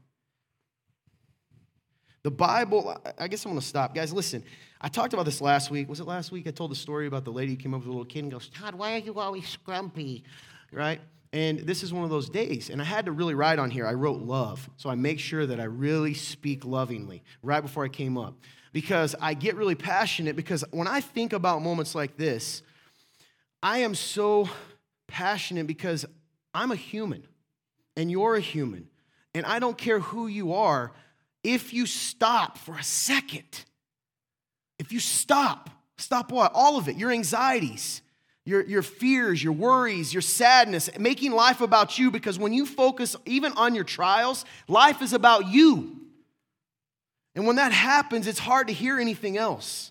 The 2.23 2.31
Bible, 2.31 2.97
I 3.19 3.27
guess 3.27 3.45
I'm 3.45 3.51
going 3.51 3.61
to 3.61 3.67
stop. 3.67 3.93
Guys, 3.93 4.13
listen. 4.13 4.45
I 4.81 4.87
talked 4.87 5.15
about 5.15 5.25
this 5.25 5.41
last 5.41 5.73
week. 5.73 5.89
Was 5.89 5.99
it 5.99 6.07
last 6.07 6.31
week? 6.31 6.47
I 6.47 6.53
told 6.53 6.71
the 6.71 6.77
story 6.77 7.09
about 7.09 7.25
the 7.25 7.33
lady 7.33 7.53
who 7.55 7.57
came 7.57 7.75
up 7.75 7.81
with 7.81 7.89
a 7.89 7.91
little 7.91 8.05
kid 8.05 8.21
and 8.21 8.31
goes, 8.31 8.51
Todd, 8.51 8.77
why 8.77 8.95
are 8.95 8.99
you 8.99 9.19
always 9.19 9.57
grumpy? 9.65 10.23
Right? 10.71 11.01
And 11.33 11.61
this 11.61 11.83
is 11.83 11.93
one 11.93 12.05
of 12.05 12.11
those 12.11 12.29
days. 12.29 12.71
And 12.71 12.81
I 12.81 12.85
had 12.85 13.07
to 13.07 13.13
really 13.13 13.35
write 13.35 13.59
on 13.59 13.71
here. 13.71 13.87
I 13.87 13.95
wrote 13.95 14.21
love. 14.21 14.69
So 14.77 14.89
I 14.89 14.95
make 14.95 15.19
sure 15.19 15.47
that 15.47 15.61
I 15.61 15.65
really 15.65 16.15
speak 16.15 16.65
lovingly 16.65 17.23
right 17.43 17.61
before 17.61 17.85
I 17.85 17.89
came 17.89 18.17
up. 18.17 18.35
Because 18.73 19.15
I 19.21 19.35
get 19.35 19.57
really 19.57 19.75
passionate 19.75 20.37
because 20.37 20.63
when 20.71 20.87
I 20.87 21.01
think 21.01 21.33
about 21.33 21.63
moments 21.63 21.95
like 21.95 22.17
this, 22.17 22.63
I 23.63 23.79
am 23.79 23.95
so 23.95 24.49
passionate 25.07 25.67
because 25.67 26.05
I'm 26.53 26.71
a 26.71 26.77
human 26.77 27.27
and 27.97 28.11
you're 28.11 28.37
a 28.37 28.41
human. 28.41 28.89
And 29.35 29.47
I 29.47 29.59
don't 29.59 29.79
care 29.79 30.01
who 30.01 30.27
you 30.27 30.55
are 30.55 30.93
if 31.47 31.73
you 31.73 31.87
stop 31.87 32.59
for 32.59 32.75
a 32.77 32.83
second, 32.83 33.65
if 34.81 34.91
you 34.91 34.99
stop, 34.99 35.71
stop 35.97 36.33
what? 36.33 36.51
All 36.55 36.77
of 36.77 36.89
it, 36.89 36.97
your 36.97 37.13
anxieties, 37.13 38.03
your, 38.47 38.65
your 38.65 38.83
fears, 38.83 39.43
your 39.43 39.53
worries, 39.53 40.15
your 40.15 40.23
sadness, 40.23 40.89
making 40.99 41.33
life 41.33 41.61
about 41.61 41.99
you, 41.99 42.11
because 42.11 42.39
when 42.39 42.53
you 42.53 42.65
focus 42.65 43.17
even 43.27 43.53
on 43.53 43.75
your 43.75 43.85
trials, 43.85 44.47
life 44.69 45.03
is 45.03 45.13
about 45.13 45.49
you. 45.49 46.01
And 47.35 47.47
when 47.47 47.57
that 47.57 47.73
happens, 47.73 48.27
it's 48.27 48.39
hard 48.39 48.69
to 48.69 48.73
hear 48.73 48.99
anything 48.99 49.37
else. 49.37 49.91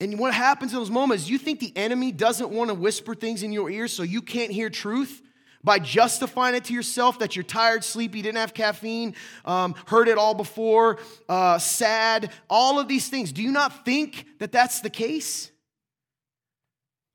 And 0.00 0.18
what 0.18 0.32
happens 0.32 0.72
in 0.72 0.78
those 0.78 0.90
moments, 0.90 1.28
you 1.28 1.36
think 1.36 1.60
the 1.60 1.76
enemy 1.76 2.10
doesn't 2.10 2.50
want 2.50 2.68
to 2.68 2.74
whisper 2.74 3.14
things 3.14 3.42
in 3.42 3.52
your 3.52 3.70
ears 3.70 3.92
so 3.92 4.02
you 4.02 4.22
can't 4.22 4.50
hear 4.50 4.68
truth? 4.68 5.22
by 5.62 5.78
justifying 5.78 6.54
it 6.54 6.64
to 6.64 6.72
yourself 6.72 7.18
that 7.18 7.36
you're 7.36 7.42
tired, 7.42 7.84
sleepy, 7.84 8.22
didn't 8.22 8.38
have 8.38 8.54
caffeine, 8.54 9.14
um, 9.44 9.74
heard 9.86 10.08
it 10.08 10.16
all 10.16 10.32
before, 10.32 10.98
uh, 11.28 11.58
sad, 11.58 12.30
all 12.48 12.80
of 12.80 12.88
these 12.88 13.10
things. 13.10 13.30
Do 13.30 13.42
you 13.42 13.52
not 13.52 13.84
think 13.84 14.24
that 14.38 14.52
that's 14.52 14.80
the 14.80 14.88
case? 14.88 15.50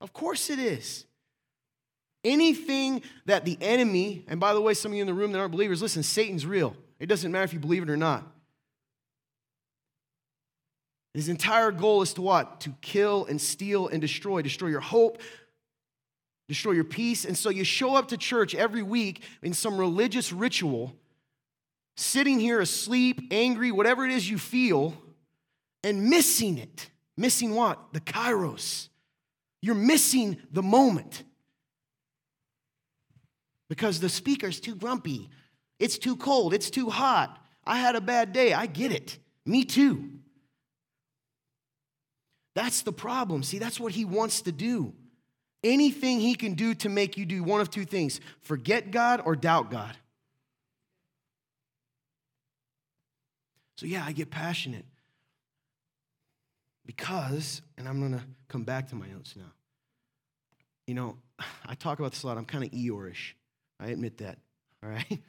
Of 0.00 0.12
course 0.12 0.50
it 0.50 0.58
is. 0.58 1.04
Anything 2.24 3.02
that 3.26 3.44
the 3.44 3.56
enemy, 3.60 4.24
and 4.28 4.40
by 4.40 4.52
the 4.52 4.60
way, 4.60 4.74
some 4.74 4.92
of 4.92 4.96
you 4.96 5.00
in 5.00 5.06
the 5.06 5.14
room 5.14 5.32
that 5.32 5.38
aren't 5.38 5.52
believers, 5.52 5.80
listen, 5.80 6.02
Satan's 6.02 6.44
real. 6.44 6.76
It 6.98 7.06
doesn't 7.06 7.30
matter 7.30 7.44
if 7.44 7.52
you 7.52 7.60
believe 7.60 7.82
it 7.82 7.90
or 7.90 7.96
not. 7.96 8.26
His 11.14 11.28
entire 11.30 11.70
goal 11.70 12.02
is 12.02 12.12
to 12.14 12.22
what? 12.22 12.60
To 12.62 12.74
kill 12.82 13.24
and 13.24 13.40
steal 13.40 13.88
and 13.88 14.00
destroy. 14.00 14.42
Destroy 14.42 14.68
your 14.68 14.80
hope, 14.80 15.22
destroy 16.46 16.72
your 16.72 16.84
peace. 16.84 17.24
And 17.24 17.38
so 17.38 17.48
you 17.48 17.64
show 17.64 17.94
up 17.94 18.08
to 18.08 18.18
church 18.18 18.54
every 18.54 18.82
week 18.82 19.22
in 19.42 19.54
some 19.54 19.78
religious 19.78 20.32
ritual, 20.32 20.94
sitting 21.96 22.38
here 22.38 22.60
asleep, 22.60 23.28
angry, 23.30 23.72
whatever 23.72 24.04
it 24.04 24.12
is 24.12 24.28
you 24.28 24.36
feel, 24.36 24.94
and 25.82 26.10
missing 26.10 26.58
it. 26.58 26.90
Missing 27.16 27.54
what? 27.54 27.94
The 27.94 28.00
kairos. 28.00 28.88
You're 29.66 29.74
missing 29.74 30.36
the 30.52 30.62
moment. 30.62 31.24
Because 33.68 33.98
the 33.98 34.08
speaker's 34.08 34.60
too 34.60 34.76
grumpy. 34.76 35.28
It's 35.80 35.98
too 35.98 36.14
cold. 36.14 36.54
It's 36.54 36.70
too 36.70 36.88
hot. 36.88 37.36
I 37.64 37.78
had 37.78 37.96
a 37.96 38.00
bad 38.00 38.32
day. 38.32 38.52
I 38.52 38.66
get 38.66 38.92
it. 38.92 39.18
Me 39.44 39.64
too. 39.64 40.08
That's 42.54 42.82
the 42.82 42.92
problem. 42.92 43.42
See, 43.42 43.58
that's 43.58 43.80
what 43.80 43.90
he 43.90 44.04
wants 44.04 44.42
to 44.42 44.52
do. 44.52 44.94
Anything 45.64 46.20
he 46.20 46.36
can 46.36 46.54
do 46.54 46.72
to 46.76 46.88
make 46.88 47.16
you 47.16 47.26
do 47.26 47.42
one 47.42 47.60
of 47.60 47.68
two 47.68 47.84
things 47.84 48.20
forget 48.42 48.92
God 48.92 49.20
or 49.24 49.34
doubt 49.34 49.72
God. 49.72 49.96
So, 53.78 53.86
yeah, 53.86 54.04
I 54.06 54.12
get 54.12 54.30
passionate 54.30 54.84
because, 56.86 57.62
and 57.76 57.88
I'm 57.88 57.98
going 57.98 58.12
to 58.12 58.22
come 58.46 58.62
back 58.62 58.90
to 58.90 58.94
my 58.94 59.08
notes 59.08 59.34
now. 59.36 59.52
You 60.86 60.94
know, 60.94 61.18
I 61.66 61.74
talk 61.74 61.98
about 61.98 62.12
this 62.12 62.22
a 62.22 62.26
lot. 62.26 62.38
I'm 62.38 62.44
kind 62.44 62.64
of 62.64 62.70
Eeyore-ish. 62.70 63.36
I 63.80 63.88
admit 63.88 64.18
that. 64.18 64.38
All 64.82 64.90
right? 64.90 65.20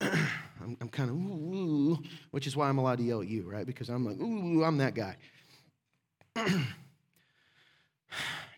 I'm, 0.00 0.76
I'm 0.80 0.88
kind 0.88 1.10
of 1.10 1.16
ooh, 1.16 1.98
which 2.30 2.46
is 2.46 2.56
why 2.56 2.68
I'm 2.68 2.78
allowed 2.78 2.98
to 2.98 3.04
yell 3.04 3.20
at 3.22 3.28
you, 3.28 3.48
right? 3.50 3.66
Because 3.66 3.88
I'm 3.88 4.04
like, 4.04 4.18
ooh, 4.18 4.64
I'm 4.64 4.78
that 4.78 4.94
guy. 4.94 5.16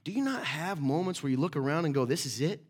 Do 0.05 0.11
you 0.11 0.25
not 0.25 0.45
have 0.45 0.81
moments 0.81 1.23
where 1.23 1.31
you 1.31 1.37
look 1.37 1.57
around 1.57 1.85
and 1.85 1.95
go, 1.95 2.05
this 2.05 2.27
is 2.27 2.41
it? 2.41 2.65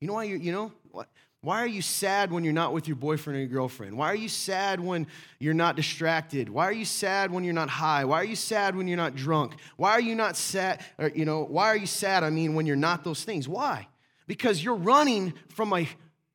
You 0.00 0.08
know 0.08 0.14
why 0.14 0.24
you're, 0.24 0.38
you 0.38 0.52
know, 0.52 0.72
what? 0.90 1.08
Why 1.46 1.62
are 1.62 1.68
you 1.68 1.80
sad 1.80 2.32
when 2.32 2.42
you're 2.42 2.52
not 2.52 2.72
with 2.72 2.88
your 2.88 2.96
boyfriend 2.96 3.36
or 3.36 3.38
your 3.38 3.48
girlfriend? 3.48 3.96
Why 3.96 4.08
are 4.08 4.16
you 4.16 4.28
sad 4.28 4.80
when 4.80 5.06
you're 5.38 5.54
not 5.54 5.76
distracted? 5.76 6.48
Why 6.48 6.64
are 6.64 6.72
you 6.72 6.84
sad 6.84 7.30
when 7.30 7.44
you're 7.44 7.54
not 7.54 7.68
high? 7.68 8.04
Why 8.04 8.16
are 8.16 8.24
you 8.24 8.34
sad 8.34 8.74
when 8.74 8.88
you're 8.88 8.96
not 8.96 9.14
drunk? 9.14 9.54
Why 9.76 9.92
are 9.92 10.00
you 10.00 10.16
not 10.16 10.36
sad, 10.36 10.84
or, 10.98 11.08
you 11.14 11.24
know, 11.24 11.44
why 11.44 11.66
are 11.68 11.76
you 11.76 11.86
sad, 11.86 12.24
I 12.24 12.30
mean, 12.30 12.56
when 12.56 12.66
you're 12.66 12.74
not 12.74 13.04
those 13.04 13.22
things? 13.22 13.48
Why? 13.48 13.86
Because 14.26 14.64
you're 14.64 14.74
running 14.74 15.34
from 15.50 15.72
a, 15.72 15.88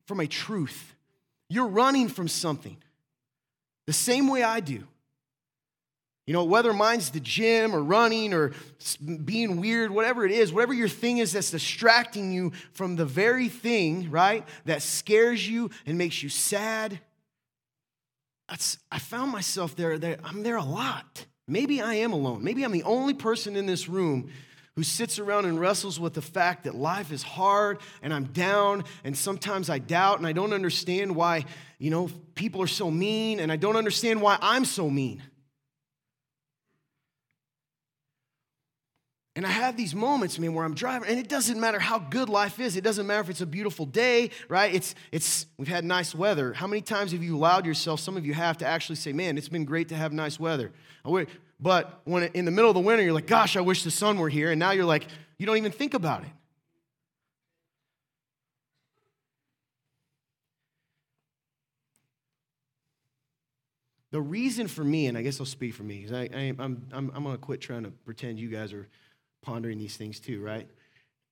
from 0.06 0.18
a 0.18 0.26
truth. 0.26 0.94
You're 1.50 1.68
running 1.68 2.08
from 2.08 2.26
something. 2.26 2.78
The 3.84 3.92
same 3.92 4.28
way 4.28 4.42
I 4.42 4.60
do. 4.60 4.88
You 6.26 6.32
know, 6.32 6.44
whether 6.44 6.72
mine's 6.72 7.10
the 7.10 7.20
gym 7.20 7.74
or 7.74 7.82
running 7.82 8.32
or 8.32 8.52
being 9.24 9.60
weird, 9.60 9.90
whatever 9.90 10.24
it 10.24 10.30
is, 10.30 10.52
whatever 10.52 10.72
your 10.72 10.88
thing 10.88 11.18
is 11.18 11.32
that's 11.32 11.50
distracting 11.50 12.30
you 12.30 12.52
from 12.72 12.94
the 12.94 13.04
very 13.04 13.48
thing, 13.48 14.10
right, 14.10 14.46
that 14.64 14.82
scares 14.82 15.48
you 15.48 15.70
and 15.84 15.98
makes 15.98 16.22
you 16.22 16.28
sad. 16.28 17.00
That's, 18.48 18.78
I 18.90 19.00
found 19.00 19.32
myself 19.32 19.74
there, 19.74 19.98
there. 19.98 20.18
I'm 20.22 20.44
there 20.44 20.56
a 20.56 20.64
lot. 20.64 21.26
Maybe 21.48 21.80
I 21.80 21.94
am 21.94 22.12
alone. 22.12 22.44
Maybe 22.44 22.62
I'm 22.64 22.72
the 22.72 22.84
only 22.84 23.14
person 23.14 23.56
in 23.56 23.66
this 23.66 23.88
room 23.88 24.30
who 24.76 24.84
sits 24.84 25.18
around 25.18 25.44
and 25.44 25.58
wrestles 25.58 25.98
with 25.98 26.14
the 26.14 26.22
fact 26.22 26.64
that 26.64 26.74
life 26.74 27.12
is 27.12 27.22
hard 27.22 27.78
and 28.00 28.14
I'm 28.14 28.24
down 28.26 28.84
and 29.04 29.16
sometimes 29.16 29.68
I 29.68 29.78
doubt 29.78 30.18
and 30.18 30.26
I 30.26 30.32
don't 30.32 30.52
understand 30.52 31.16
why, 31.16 31.44
you 31.78 31.90
know, 31.90 32.08
people 32.36 32.62
are 32.62 32.68
so 32.68 32.90
mean 32.90 33.40
and 33.40 33.50
I 33.50 33.56
don't 33.56 33.76
understand 33.76 34.22
why 34.22 34.38
I'm 34.40 34.64
so 34.64 34.88
mean. 34.88 35.22
And 39.34 39.46
I 39.46 39.50
have 39.50 39.78
these 39.78 39.94
moments, 39.94 40.38
man, 40.38 40.52
where 40.52 40.62
I'm 40.62 40.74
driving, 40.74 41.08
and 41.08 41.18
it 41.18 41.26
doesn't 41.26 41.58
matter 41.58 41.78
how 41.78 41.98
good 41.98 42.28
life 42.28 42.60
is. 42.60 42.76
It 42.76 42.84
doesn't 42.84 43.06
matter 43.06 43.22
if 43.22 43.30
it's 43.30 43.40
a 43.40 43.46
beautiful 43.46 43.86
day, 43.86 44.28
right? 44.50 44.74
It's, 44.74 44.94
it's, 45.10 45.46
we've 45.56 45.68
had 45.68 45.86
nice 45.86 46.14
weather. 46.14 46.52
How 46.52 46.66
many 46.66 46.82
times 46.82 47.12
have 47.12 47.22
you 47.22 47.34
allowed 47.34 47.64
yourself, 47.64 48.00
some 48.00 48.18
of 48.18 48.26
you 48.26 48.34
have, 48.34 48.58
to 48.58 48.66
actually 48.66 48.96
say, 48.96 49.14
man, 49.14 49.38
it's 49.38 49.48
been 49.48 49.64
great 49.64 49.88
to 49.88 49.96
have 49.96 50.12
nice 50.12 50.38
weather? 50.38 50.70
But 51.58 52.00
when 52.04 52.24
in 52.34 52.44
the 52.44 52.50
middle 52.50 52.68
of 52.68 52.74
the 52.74 52.80
winter, 52.80 53.02
you're 53.02 53.14
like, 53.14 53.26
gosh, 53.26 53.56
I 53.56 53.62
wish 53.62 53.84
the 53.84 53.90
sun 53.90 54.18
were 54.18 54.28
here. 54.28 54.50
And 54.50 54.58
now 54.58 54.72
you're 54.72 54.84
like, 54.84 55.06
you 55.38 55.46
don't 55.46 55.56
even 55.56 55.72
think 55.72 55.94
about 55.94 56.24
it. 56.24 56.30
The 64.10 64.20
reason 64.20 64.68
for 64.68 64.84
me, 64.84 65.06
and 65.06 65.16
I 65.16 65.22
guess 65.22 65.40
I'll 65.40 65.46
speak 65.46 65.72
for 65.72 65.84
me, 65.84 66.02
because 66.02 66.12
I, 66.12 66.28
I, 66.34 66.54
I'm, 66.58 66.84
I'm, 66.92 67.10
I'm 67.14 67.22
going 67.24 67.34
to 67.34 67.38
quit 67.38 67.62
trying 67.62 67.84
to 67.84 67.90
pretend 68.04 68.38
you 68.38 68.48
guys 68.48 68.74
are 68.74 68.86
pondering 69.42 69.78
these 69.78 69.96
things 69.96 70.20
too, 70.20 70.40
right? 70.42 70.68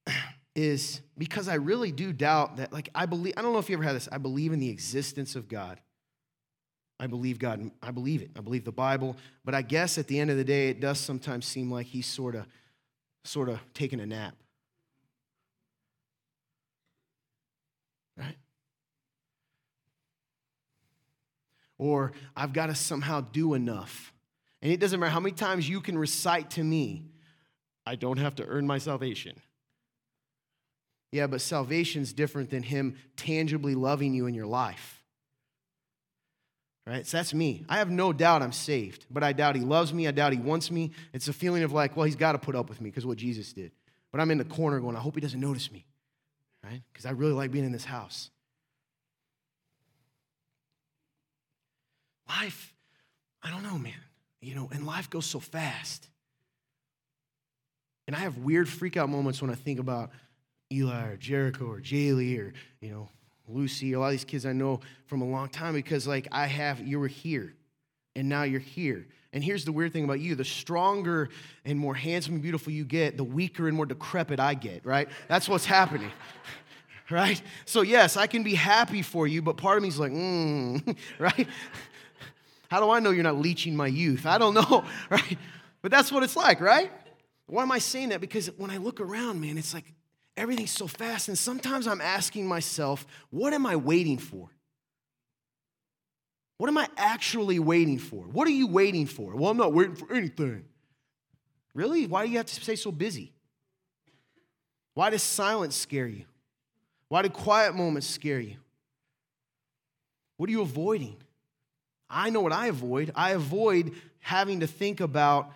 Is 0.57 1.01
because 1.17 1.49
I 1.49 1.55
really 1.55 1.93
do 1.93 2.13
doubt 2.13 2.57
that, 2.57 2.73
like, 2.73 2.91
I 2.95 3.07
believe, 3.07 3.35
I 3.37 3.43
don't 3.43 3.53
know 3.53 3.61
if 3.61 3.71
you 3.71 3.77
ever 3.77 3.85
had 3.85 3.95
this, 3.95 4.09
I 4.11 4.19
believe 4.19 4.53
in 4.53 4.59
the 4.59 4.69
existence 4.69 5.37
of 5.37 5.49
God. 5.49 5.81
I 6.99 7.07
believe 7.07 7.39
God, 7.39 7.71
I 7.83 7.93
believe 7.93 8.21
it. 8.21 8.31
I 8.37 8.41
believe 8.41 8.65
the 8.65 8.73
Bible. 8.73 9.17
But 9.45 9.55
I 9.55 9.63
guess 9.63 9.97
at 9.97 10.07
the 10.07 10.21
end 10.21 10.31
of 10.31 10.37
the 10.37 10.45
day, 10.45 10.69
it 10.69 10.81
does 10.81 11.01
sometimes 11.01 11.47
seem 11.47 11.71
like 11.71 11.87
he's 11.87 12.07
sort 12.07 12.35
of, 12.35 12.47
sort 13.25 13.49
of 13.49 13.59
taking 13.73 14.01
a 14.01 14.07
nap. 14.07 14.35
Right? 18.19 18.37
Or 21.79 22.13
I've 22.37 22.53
got 22.53 22.67
to 22.67 22.75
somehow 22.75 23.23
do 23.23 23.55
enough. 23.55 24.13
And 24.61 24.71
it 24.71 24.79
doesn't 24.79 25.01
matter 25.01 25.11
how 25.11 25.21
many 25.21 25.35
times 25.35 25.67
you 25.67 25.81
can 25.81 25.97
recite 25.97 26.51
to 26.51 26.63
me 26.63 27.10
I 27.91 27.97
don't 27.97 28.19
have 28.19 28.37
to 28.37 28.47
earn 28.47 28.69
my 28.69 28.79
salvation. 28.79 29.35
Yeah, 31.11 31.27
but 31.27 31.41
salvation's 31.41 32.13
different 32.13 32.49
than 32.49 32.63
Him 32.63 32.97
tangibly 33.17 33.75
loving 33.75 34.15
you 34.15 34.27
in 34.27 34.35
your 34.35 34.47
life. 34.47 35.03
Right? 36.87 37.05
So 37.05 37.17
that's 37.17 37.35
me. 37.35 37.65
I 37.69 37.79
have 37.79 37.91
no 37.91 38.13
doubt 38.13 38.43
I'm 38.43 38.53
saved, 38.53 39.07
but 39.11 39.25
I 39.25 39.33
doubt 39.33 39.57
He 39.57 39.63
loves 39.63 39.93
me. 39.93 40.07
I 40.07 40.13
doubt 40.13 40.33
He 40.33 40.39
wants 40.39 40.71
me. 40.71 40.93
It's 41.13 41.27
a 41.27 41.33
feeling 41.33 41.65
of 41.65 41.73
like, 41.73 41.97
well, 41.97 42.05
He's 42.05 42.15
got 42.15 42.33
to 42.33 42.39
put 42.39 42.55
up 42.55 42.69
with 42.69 42.81
me 42.81 42.91
because 42.91 43.05
what 43.05 43.19
Jesus 43.19 43.53
did. 43.53 43.73
But 44.13 44.21
I'm 44.21 44.31
in 44.31 44.39
the 44.39 44.45
corner 44.45 44.79
going, 44.79 44.95
I 44.95 45.01
hope 45.01 45.17
He 45.17 45.21
doesn't 45.21 45.41
notice 45.41 45.73
me. 45.73 45.85
Right? 46.63 46.83
Because 46.93 47.07
I 47.07 47.11
really 47.11 47.33
like 47.33 47.51
being 47.51 47.65
in 47.65 47.73
this 47.73 47.85
house. 47.85 48.31
Life, 52.29 52.73
I 53.43 53.51
don't 53.51 53.65
know, 53.65 53.79
man. 53.79 53.95
You 54.41 54.55
know, 54.55 54.71
and 54.73 54.87
life 54.87 55.11
goes 55.11 55.27
so 55.27 55.41
fast. 55.41 56.07
And 58.11 58.17
I 58.17 58.23
have 58.23 58.39
weird 58.39 58.69
freak 58.69 58.97
out 58.97 59.09
moments 59.09 59.41
when 59.41 59.53
I 59.53 59.55
think 59.55 59.79
about 59.79 60.11
Eli 60.73 61.11
or 61.11 61.17
Jericho 61.17 61.67
or 61.67 61.81
Jaylee 61.81 62.41
or, 62.41 62.53
you 62.81 62.91
know, 62.91 63.09
Lucy, 63.47 63.93
a 63.93 64.01
lot 64.01 64.07
of 64.07 64.11
these 64.11 64.25
kids 64.25 64.45
I 64.45 64.53
know 64.53 64.81
from 65.07 65.23
a 65.23 65.25
long 65.25 65.49
time 65.49 65.75
because, 65.75 66.09
like, 66.09 66.27
I 66.33 66.47
have, 66.47 66.81
you 66.81 66.99
were 66.99 67.07
here 67.07 67.55
and 68.17 68.29
now 68.29 68.43
you're 68.43 68.59
here. 68.59 69.07
And 69.33 69.45
here's 69.45 69.65
the 69.65 69.71
weird 69.71 69.93
thing 69.93 70.03
about 70.03 70.19
you 70.19 70.35
the 70.35 70.45
stronger 70.45 71.29
and 71.65 71.79
more 71.79 71.95
handsome 71.95 72.35
and 72.35 72.43
beautiful 72.43 72.73
you 72.73 72.85
get, 72.85 73.17
the 73.17 73.23
weaker 73.23 73.69
and 73.69 73.77
more 73.77 73.87
decrepit 73.87 74.41
I 74.41 74.55
get, 74.55 74.85
right? 74.85 75.09
That's 75.29 75.49
what's 75.49 75.65
happening. 75.65 76.11
right? 77.11 77.41
So, 77.65 77.83
yes, 77.83 78.17
I 78.17 78.27
can 78.27 78.43
be 78.43 78.57
happy 78.57 79.03
for 79.03 79.29
you, 79.29 79.41
but 79.41 79.57
part 79.57 79.77
of 79.77 79.85
me 79.85 79.89
is 79.89 80.01
like, 80.01 80.11
mm, 80.11 80.97
right? 81.21 81.47
How 82.73 82.81
do 82.81 82.91
I 82.91 82.99
know 82.99 83.11
you're 83.11 83.23
not 83.23 83.39
leeching 83.39 83.77
my 83.77 83.87
youth? 83.87 84.27
I 84.27 84.37
don't 84.37 84.55
know, 84.55 84.85
right? 85.11 85.39
But 85.81 85.93
that's 85.93 86.11
what 86.11 86.25
it's 86.25 86.35
like, 86.35 86.61
right? 86.61 86.91
Why 87.51 87.63
am 87.63 87.73
I 87.73 87.81
saying 87.81 88.11
that? 88.11 88.21
Because 88.21 88.47
when 88.57 88.71
I 88.71 88.77
look 88.77 89.01
around, 89.01 89.41
man, 89.41 89.59
it's 89.59 89.75
like 89.75 89.93
everything's 90.37 90.71
so 90.71 90.87
fast. 90.87 91.27
And 91.29 91.37
sometimes 91.37 91.89
I'm 91.89 92.01
asking 92.01 92.47
myself, 92.47 93.05
what 93.31 93.53
am 93.53 93.67
I 93.67 93.75
waiting 93.75 94.19
for? 94.19 94.49
What 96.59 96.69
am 96.69 96.79
I 96.79 96.89
actually 96.97 97.59
waiting 97.59 97.99
for? 97.99 98.25
What 98.25 98.47
are 98.47 98.53
you 98.53 98.69
waiting 98.69 99.07
for? 99.07 99.35
Well, 99.35 99.51
I'm 99.51 99.57
not 99.57 99.73
waiting 99.73 99.97
for 99.97 100.13
anything. 100.13 100.65
Really? 101.75 102.07
Why 102.07 102.25
do 102.25 102.31
you 102.31 102.37
have 102.37 102.47
to 102.47 102.55
stay 102.55 102.77
so 102.77 102.93
busy? 102.93 103.33
Why 104.95 105.11
does 105.11 105.23
silence 105.23 105.75
scare 105.75 106.07
you? 106.07 106.27
Why 107.09 107.23
do 107.23 107.31
quiet 107.31 107.75
moments 107.75 108.07
scare 108.07 108.39
you? 108.39 108.59
What 110.37 110.49
are 110.49 110.53
you 110.53 110.63
avoiding? 110.63 111.17
I 112.09 112.31
know 112.31 112.43
what 112.43 112.53
I 112.53 112.69
avoid. 112.69 113.11
I 113.17 113.31
avoid 113.31 113.93
having 114.21 114.61
to 114.61 114.69
think 114.69 115.01
about 115.01 115.53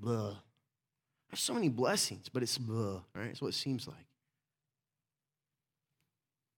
blah. 0.00 0.36
There's 1.30 1.40
so 1.40 1.54
many 1.54 1.68
blessings, 1.68 2.28
but 2.28 2.42
it's 2.42 2.58
blah, 2.58 3.02
right? 3.14 3.26
That's 3.26 3.42
what 3.42 3.48
it 3.48 3.54
seems 3.54 3.86
like. 3.86 4.06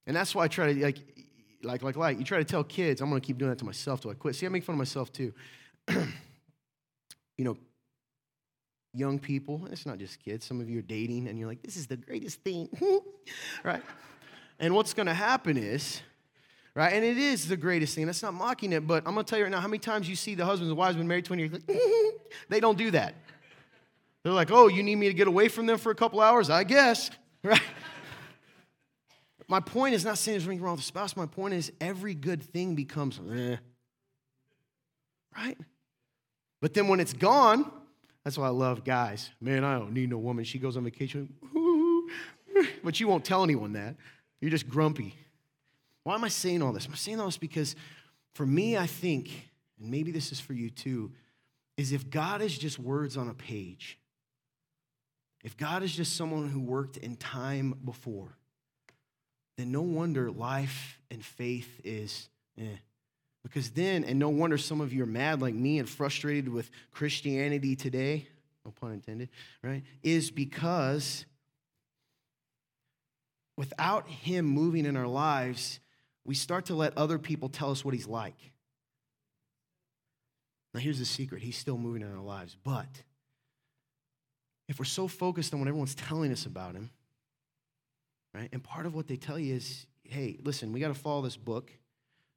And 0.07 0.17
that's 0.17 0.35
why 0.35 0.45
I 0.45 0.49
try 0.49 0.73
to, 0.73 0.83
like, 0.83 0.99
like, 1.63 1.83
like, 1.83 1.97
like, 1.97 2.19
you 2.19 2.25
try 2.25 2.39
to 2.39 2.45
tell 2.45 2.65
kids, 2.65 3.01
I'm 3.01 3.11
going 3.11 3.21
to 3.21 3.27
keep 3.27 3.39
doing 3.39 3.51
that 3.51 3.59
to 3.59 3.65
myself 3.65 4.01
till 4.01 4.11
I 4.11 4.15
quit. 4.15 4.35
See, 4.35 4.47
I 4.47 4.49
make 4.49 4.65
fun 4.65 4.75
of 4.75 4.79
myself 4.79 5.13
too. 5.13 5.33
you 5.89 7.45
know, 7.45 7.57
young 8.93 9.19
people, 9.19 9.69
it's 9.71 9.87
not 9.87 9.99
just 9.99 10.23
kids, 10.23 10.45
some 10.45 10.61
of 10.61 10.69
you 10.69 10.79
are 10.79 10.83
dating 10.83 11.29
and 11.29 11.39
you're 11.39 11.49
like, 11.49 11.63
this 11.63 11.77
is 11.77 11.87
the 11.87 11.97
greatest 11.97 12.41
thing, 12.41 12.69
right? 13.65 13.83
And 14.59 14.75
what's 14.75 14.95
going 14.95 15.07
to 15.07 15.15
happen 15.15 15.57
is, 15.57 16.03
right? 16.75 16.93
And 16.93 17.05
it 17.05 17.19
is 17.19 17.49
the 17.49 17.57
greatest 17.57 17.95
thing. 17.95 18.07
That's 18.07 18.23
not 18.23 18.35
mocking 18.35 18.73
it, 18.73 18.87
but 18.87 19.07
I'm 19.07 19.15
going 19.15 19.25
to 19.25 19.31
tell 19.31 19.39
you 19.39 19.45
right 19.45 19.51
now 19.51 19.61
how 19.61 19.69
many 19.69 19.79
times 19.79 20.09
you 20.09 20.17
see 20.17 20.35
the 20.35 20.45
husbands 20.45 20.71
and 20.71 20.79
wives 20.79 20.97
been 20.97 21.09
married 21.09 21.25
20 21.25 21.43
years, 21.43 21.53
like, 21.53 21.81
they 22.49 22.61
don't 22.61 22.79
do 22.79 22.91
that. 22.93 23.15
They're 24.23 24.33
like, 24.33 24.51
oh, 24.51 24.69
you 24.69 24.83
need 24.83 24.97
me 24.97 25.09
to 25.09 25.15
get 25.15 25.29
away 25.29 25.49
from 25.49 25.67
them 25.67 25.79
for 25.79 25.91
a 25.91 25.95
couple 25.95 26.21
hours? 26.21 26.51
I 26.51 26.65
guess, 26.65 27.11
right? 27.43 27.61
My 29.49 29.61
point 29.61 29.95
is 29.95 30.05
not 30.05 30.17
saying 30.19 30.35
there's 30.35 30.47
anything 30.47 30.63
wrong 30.63 30.75
with 30.75 30.81
the 30.81 30.87
spouse. 30.87 31.17
My 31.17 31.27
point 31.27 31.55
is 31.55 31.73
every 31.81 32.15
good 32.15 32.43
thing 32.43 32.77
becomes, 32.77 33.19
eh. 33.35 33.57
right? 35.37 35.59
But 36.61 36.75
then 36.75 36.87
when 36.87 37.01
it's 37.01 37.13
gone, 37.13 37.69
that's 38.23 38.39
why 38.39 38.47
I 38.47 38.51
love 38.51 38.85
guys. 38.85 39.31
Man, 39.41 39.65
I 39.65 39.79
don't 39.79 39.93
need 39.93 40.11
no 40.11 40.19
woman. 40.19 40.45
She 40.45 40.59
goes 40.59 40.77
on 40.77 40.85
vacation, 40.85 41.33
but 42.85 43.01
you 43.01 43.09
won't 43.09 43.25
tell 43.25 43.43
anyone 43.43 43.73
that. 43.73 43.97
You're 44.41 44.51
just 44.51 44.69
grumpy. 44.69 45.17
Why 46.05 46.15
am 46.15 46.25
I 46.25 46.29
saying 46.29 46.63
all 46.63 46.73
this? 46.73 46.87
I'm 46.87 46.95
saying 46.95 47.21
all 47.21 47.27
this 47.27 47.37
because 47.37 47.77
for 48.35 48.47
me, 48.47 48.77
I 48.77 48.87
think, 48.87 49.51
and 49.79 49.91
maybe 49.91 50.11
this 50.13 50.33
is 50.33 50.41
for 50.41 50.53
you 50.53 50.71
too, 50.71 51.13
is 51.77 51.93
if 51.93 52.11
God 52.11 52.43
is 52.43 52.57
just 52.57 52.79
words 52.79 53.17
on 53.17 53.29
a 53.29 53.35
page, 53.35 53.99
if 55.43 55.57
God 55.57 55.83
is 55.83 55.95
just 55.95 56.17
someone 56.17 56.49
who 56.49 56.61
worked 56.61 56.97
in 56.97 57.17
time 57.17 57.75
before, 57.85 58.37
then 59.57 59.73
no 59.73 59.83
wonder 59.83 60.31
life 60.31 60.99
and 61.11 61.25
faith 61.25 61.81
is 61.85 62.29
eh. 62.59 62.77
Because 63.43 63.71
then, 63.71 64.05
and 64.05 64.19
no 64.19 64.29
wonder 64.29 64.59
some 64.59 64.83
of 64.83 64.93
you 64.93 65.03
are 65.03 65.07
mad 65.07 65.41
like 65.41 65.55
me 65.55 65.79
and 65.79 65.89
frustrated 65.89 66.49
with 66.51 66.71
Christianity 66.91 67.75
today, 67.75 68.29
no 68.67 68.71
pun 68.71 68.93
intended, 68.93 69.31
right? 69.63 69.83
Is 70.03 70.31
because 70.31 71.25
without 73.57 74.09
Him 74.09 74.45
moving 74.45 74.85
in 74.85 74.95
our 74.95 75.07
lives, 75.07 75.81
we 76.25 76.35
start 76.35 76.67
to 76.67 76.75
let 76.75 76.97
other 76.97 77.19
people 77.19 77.49
tell 77.49 77.71
us 77.71 77.85
what 77.85 77.95
He's 77.95 78.07
like. 78.07 78.37
Now, 80.75 80.81
here's 80.81 80.99
the 80.99 81.05
secret 81.05 81.43
He's 81.43 81.57
still 81.57 81.79
moving 81.79 82.03
in 82.03 82.13
our 82.13 82.23
lives, 82.23 82.57
but 82.63 83.03
if 84.69 84.79
we're 84.79 84.85
so 84.85 85.09
focused 85.09 85.53
on 85.53 85.59
what 85.59 85.69
everyone's 85.69 85.97
telling 85.97 86.31
us 86.31 86.47
about 86.47 86.75
Him, 86.75 86.91
right? 88.33 88.49
And 88.53 88.63
part 88.63 88.87
of 88.87 88.95
what 88.95 89.09
they 89.09 89.17
tell 89.17 89.39
you 89.39 89.55
is, 89.55 89.87
hey, 90.05 90.39
listen, 90.45 90.73
we 90.73 90.81
got 90.81 90.89
to 90.89 90.95
follow 90.95 91.23
this 91.23 91.37
book 91.37 91.73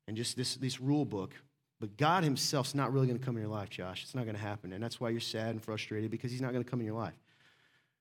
and 0.07 0.17
just 0.17 0.35
this, 0.35 0.55
this 0.55 0.81
rule 0.81 1.05
book. 1.05 1.33
But 1.79 1.97
God 1.97 2.23
Himself's 2.23 2.73
not 2.73 2.93
really 2.93 3.07
going 3.07 3.19
to 3.19 3.25
come 3.25 3.35
in 3.35 3.43
your 3.43 3.51
life, 3.51 3.69
Josh. 3.69 4.03
It's 4.03 4.15
not 4.15 4.23
going 4.23 4.35
to 4.35 4.41
happen. 4.41 4.73
And 4.73 4.81
that's 4.81 4.99
why 4.99 5.09
you're 5.09 5.19
sad 5.19 5.49
and 5.49 5.61
frustrated 5.61 6.09
because 6.09 6.31
He's 6.31 6.41
not 6.41 6.53
going 6.53 6.63
to 6.63 6.69
come 6.69 6.79
in 6.79 6.85
your 6.85 6.95
life. 6.95 7.13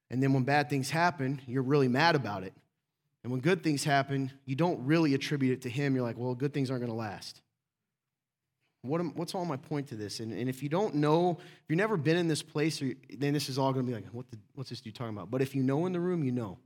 And 0.08 0.22
then 0.22 0.32
when 0.32 0.44
bad 0.44 0.70
things 0.70 0.88
happen, 0.90 1.40
you're 1.46 1.62
really 1.62 1.88
mad 1.88 2.14
about 2.14 2.42
it. 2.42 2.54
And 3.22 3.30
when 3.30 3.40
good 3.40 3.62
things 3.62 3.84
happen, 3.84 4.32
you 4.46 4.56
don't 4.56 4.84
really 4.84 5.14
attribute 5.14 5.52
it 5.52 5.62
to 5.62 5.70
Him. 5.70 5.94
You're 5.94 6.04
like, 6.04 6.18
well, 6.18 6.34
good 6.34 6.52
things 6.52 6.70
aren't 6.70 6.82
going 6.82 6.92
to 6.92 6.98
last. 6.98 7.40
What 8.82 9.00
am, 9.00 9.14
what's 9.14 9.34
all 9.34 9.44
my 9.44 9.56
point 9.56 9.88
to 9.88 9.94
this? 9.94 10.18
And, 10.18 10.32
and 10.32 10.48
if 10.48 10.60
you 10.60 10.68
don't 10.68 10.96
know, 10.96 11.38
if 11.40 11.64
you've 11.68 11.76
never 11.76 11.96
been 11.96 12.16
in 12.16 12.26
this 12.26 12.42
place, 12.42 12.82
or, 12.82 12.92
then 13.16 13.32
this 13.32 13.48
is 13.48 13.56
all 13.56 13.72
going 13.72 13.86
to 13.86 13.90
be 13.90 13.94
like, 13.94 14.06
what 14.10 14.28
the, 14.30 14.38
what's 14.54 14.70
this 14.70 14.80
dude 14.80 14.96
talking 14.96 15.16
about? 15.16 15.30
But 15.30 15.40
if 15.40 15.54
you 15.54 15.62
know 15.62 15.86
in 15.86 15.92
the 15.92 16.00
room, 16.00 16.24
you 16.24 16.32
know. 16.32 16.58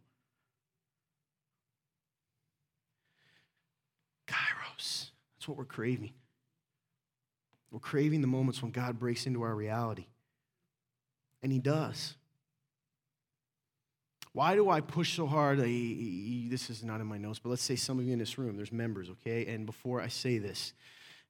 Kairos. 4.26 5.10
That's 5.36 5.46
what 5.46 5.58
we're 5.58 5.66
craving. 5.66 6.14
We're 7.70 7.80
craving 7.80 8.22
the 8.22 8.26
moments 8.26 8.62
when 8.62 8.70
God 8.72 8.98
breaks 8.98 9.26
into 9.26 9.42
our 9.42 9.54
reality. 9.54 10.06
And 11.42 11.52
He 11.52 11.58
does. 11.58 12.14
Why 14.36 14.54
do 14.54 14.68
I 14.68 14.82
push 14.82 15.16
so 15.16 15.26
hard? 15.26 15.60
I, 15.60 16.44
this 16.50 16.68
is 16.68 16.84
not 16.84 17.00
in 17.00 17.06
my 17.06 17.16
notes, 17.16 17.38
but 17.38 17.48
let's 17.48 17.62
say 17.62 17.74
some 17.74 17.98
of 17.98 18.04
you 18.04 18.12
in 18.12 18.18
this 18.18 18.36
room, 18.36 18.54
there's 18.54 18.70
members, 18.70 19.08
okay? 19.08 19.46
And 19.46 19.64
before 19.64 20.02
I 20.02 20.08
say 20.08 20.36
this, 20.36 20.74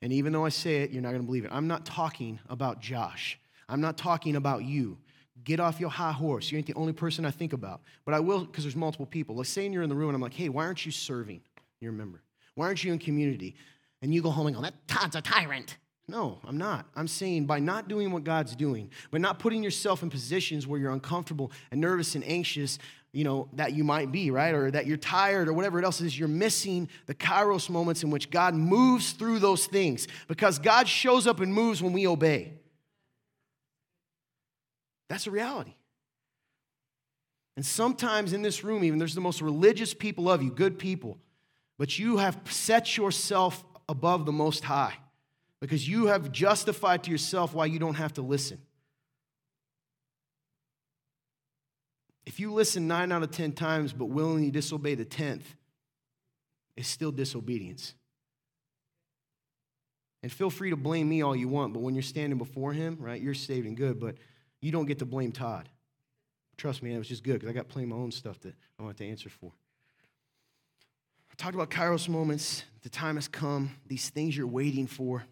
and 0.02 0.12
even 0.12 0.32
though 0.32 0.44
I 0.44 0.48
say 0.48 0.82
it, 0.82 0.90
you're 0.90 1.02
not 1.02 1.10
going 1.10 1.20
to 1.20 1.26
believe 1.26 1.44
it. 1.44 1.52
I'm 1.54 1.68
not 1.68 1.86
talking 1.86 2.40
about 2.48 2.80
Josh. 2.80 3.38
I'm 3.68 3.80
not 3.80 3.96
talking 3.96 4.34
about 4.34 4.64
you. 4.64 4.98
Get 5.44 5.60
off 5.60 5.78
your 5.78 5.88
high 5.88 6.10
horse. 6.10 6.50
You 6.50 6.58
ain't 6.58 6.66
the 6.66 6.74
only 6.74 6.92
person 6.92 7.24
I 7.24 7.30
think 7.30 7.52
about. 7.52 7.80
But 8.04 8.14
I 8.14 8.18
will, 8.18 8.44
because 8.44 8.64
there's 8.64 8.74
multiple 8.74 9.06
people. 9.06 9.36
Let's 9.36 9.50
say 9.50 9.68
you're 9.68 9.84
in 9.84 9.88
the 9.88 9.94
room 9.94 10.08
and 10.08 10.16
I'm 10.16 10.20
like, 10.20 10.34
hey, 10.34 10.48
why 10.48 10.64
aren't 10.64 10.84
you 10.84 10.90
serving? 10.90 11.42
You're 11.78 11.92
a 11.92 11.94
member. 11.94 12.22
Why 12.56 12.66
aren't 12.66 12.82
you 12.82 12.92
in 12.92 12.98
community? 12.98 13.54
and 14.02 14.14
you 14.14 14.22
go 14.22 14.30
home 14.30 14.46
and 14.46 14.56
go, 14.56 14.62
that 14.62 14.74
Todd's 14.86 15.16
a 15.16 15.20
tyrant. 15.20 15.76
No, 16.08 16.38
I'm 16.44 16.56
not. 16.56 16.86
I'm 16.94 17.08
saying 17.08 17.46
by 17.46 17.58
not 17.58 17.88
doing 17.88 18.12
what 18.12 18.22
God's 18.22 18.54
doing, 18.54 18.90
by 19.10 19.18
not 19.18 19.40
putting 19.40 19.62
yourself 19.62 20.02
in 20.02 20.10
positions 20.10 20.66
where 20.66 20.78
you're 20.78 20.92
uncomfortable 20.92 21.50
and 21.72 21.80
nervous 21.80 22.14
and 22.14 22.22
anxious, 22.24 22.78
you 23.12 23.24
know, 23.24 23.48
that 23.54 23.72
you 23.72 23.82
might 23.82 24.12
be, 24.12 24.30
right? 24.30 24.54
Or 24.54 24.70
that 24.70 24.86
you're 24.86 24.98
tired 24.98 25.48
or 25.48 25.52
whatever 25.52 25.80
it 25.80 25.84
else 25.84 26.00
is, 26.00 26.16
you're 26.16 26.28
missing 26.28 26.88
the 27.06 27.14
kairos 27.14 27.68
moments 27.68 28.04
in 28.04 28.10
which 28.10 28.30
God 28.30 28.54
moves 28.54 29.12
through 29.12 29.40
those 29.40 29.66
things 29.66 30.06
because 30.28 30.60
God 30.60 30.86
shows 30.86 31.26
up 31.26 31.40
and 31.40 31.52
moves 31.52 31.82
when 31.82 31.92
we 31.92 32.06
obey. 32.06 32.52
That's 35.08 35.26
a 35.26 35.30
reality. 35.32 35.74
And 37.56 37.66
sometimes 37.66 38.32
in 38.32 38.42
this 38.42 38.62
room, 38.62 38.84
even 38.84 38.98
there's 38.98 39.14
the 39.14 39.20
most 39.20 39.40
religious 39.40 39.92
people 39.92 40.30
of 40.30 40.40
you, 40.42 40.50
good 40.50 40.78
people, 40.78 41.18
but 41.78 41.98
you 41.98 42.18
have 42.18 42.38
set 42.48 42.96
yourself 42.96 43.64
above 43.88 44.24
the 44.24 44.32
Most 44.32 44.62
High 44.62 44.94
because 45.60 45.88
you 45.88 46.06
have 46.06 46.32
justified 46.32 47.04
to 47.04 47.10
yourself 47.10 47.54
why 47.54 47.66
you 47.66 47.78
don't 47.78 47.94
have 47.94 48.12
to 48.14 48.22
listen. 48.22 48.58
If 52.24 52.40
you 52.40 52.52
listen 52.52 52.88
nine 52.88 53.12
out 53.12 53.22
of 53.22 53.30
10 53.30 53.52
times 53.52 53.92
but 53.92 54.06
willingly 54.06 54.50
disobey 54.50 54.94
the 54.94 55.04
10th, 55.04 55.44
it's 56.76 56.88
still 56.88 57.12
disobedience. 57.12 57.94
And 60.22 60.32
feel 60.32 60.50
free 60.50 60.70
to 60.70 60.76
blame 60.76 61.08
me 61.08 61.22
all 61.22 61.36
you 61.36 61.48
want, 61.48 61.72
but 61.72 61.80
when 61.80 61.94
you're 61.94 62.02
standing 62.02 62.36
before 62.36 62.72
him, 62.72 62.96
right, 62.98 63.20
you're 63.20 63.34
saved 63.34 63.66
and 63.66 63.76
good, 63.76 64.00
but 64.00 64.16
you 64.60 64.72
don't 64.72 64.86
get 64.86 64.98
to 64.98 65.06
blame 65.06 65.30
Todd. 65.30 65.68
Trust 66.56 66.82
me, 66.82 66.94
it 66.94 66.98
was 66.98 67.08
just 67.08 67.22
good 67.22 67.34
because 67.34 67.48
I 67.48 67.52
got 67.52 67.68
plenty 67.68 67.84
of 67.84 67.90
my 67.90 68.02
own 68.02 68.10
stuff 68.10 68.40
that 68.40 68.54
I 68.78 68.82
want 68.82 68.96
to 68.96 69.06
answer 69.06 69.28
for 69.28 69.52
I 71.36 71.42
talked 71.42 71.54
about 71.54 71.70
Kairos 71.70 72.08
moments. 72.08 72.64
The 72.82 72.88
time 72.88 73.16
has 73.16 73.28
come. 73.28 73.70
These 73.86 74.08
things 74.08 74.36
you're 74.36 74.46
waiting 74.46 74.86
for. 74.86 75.24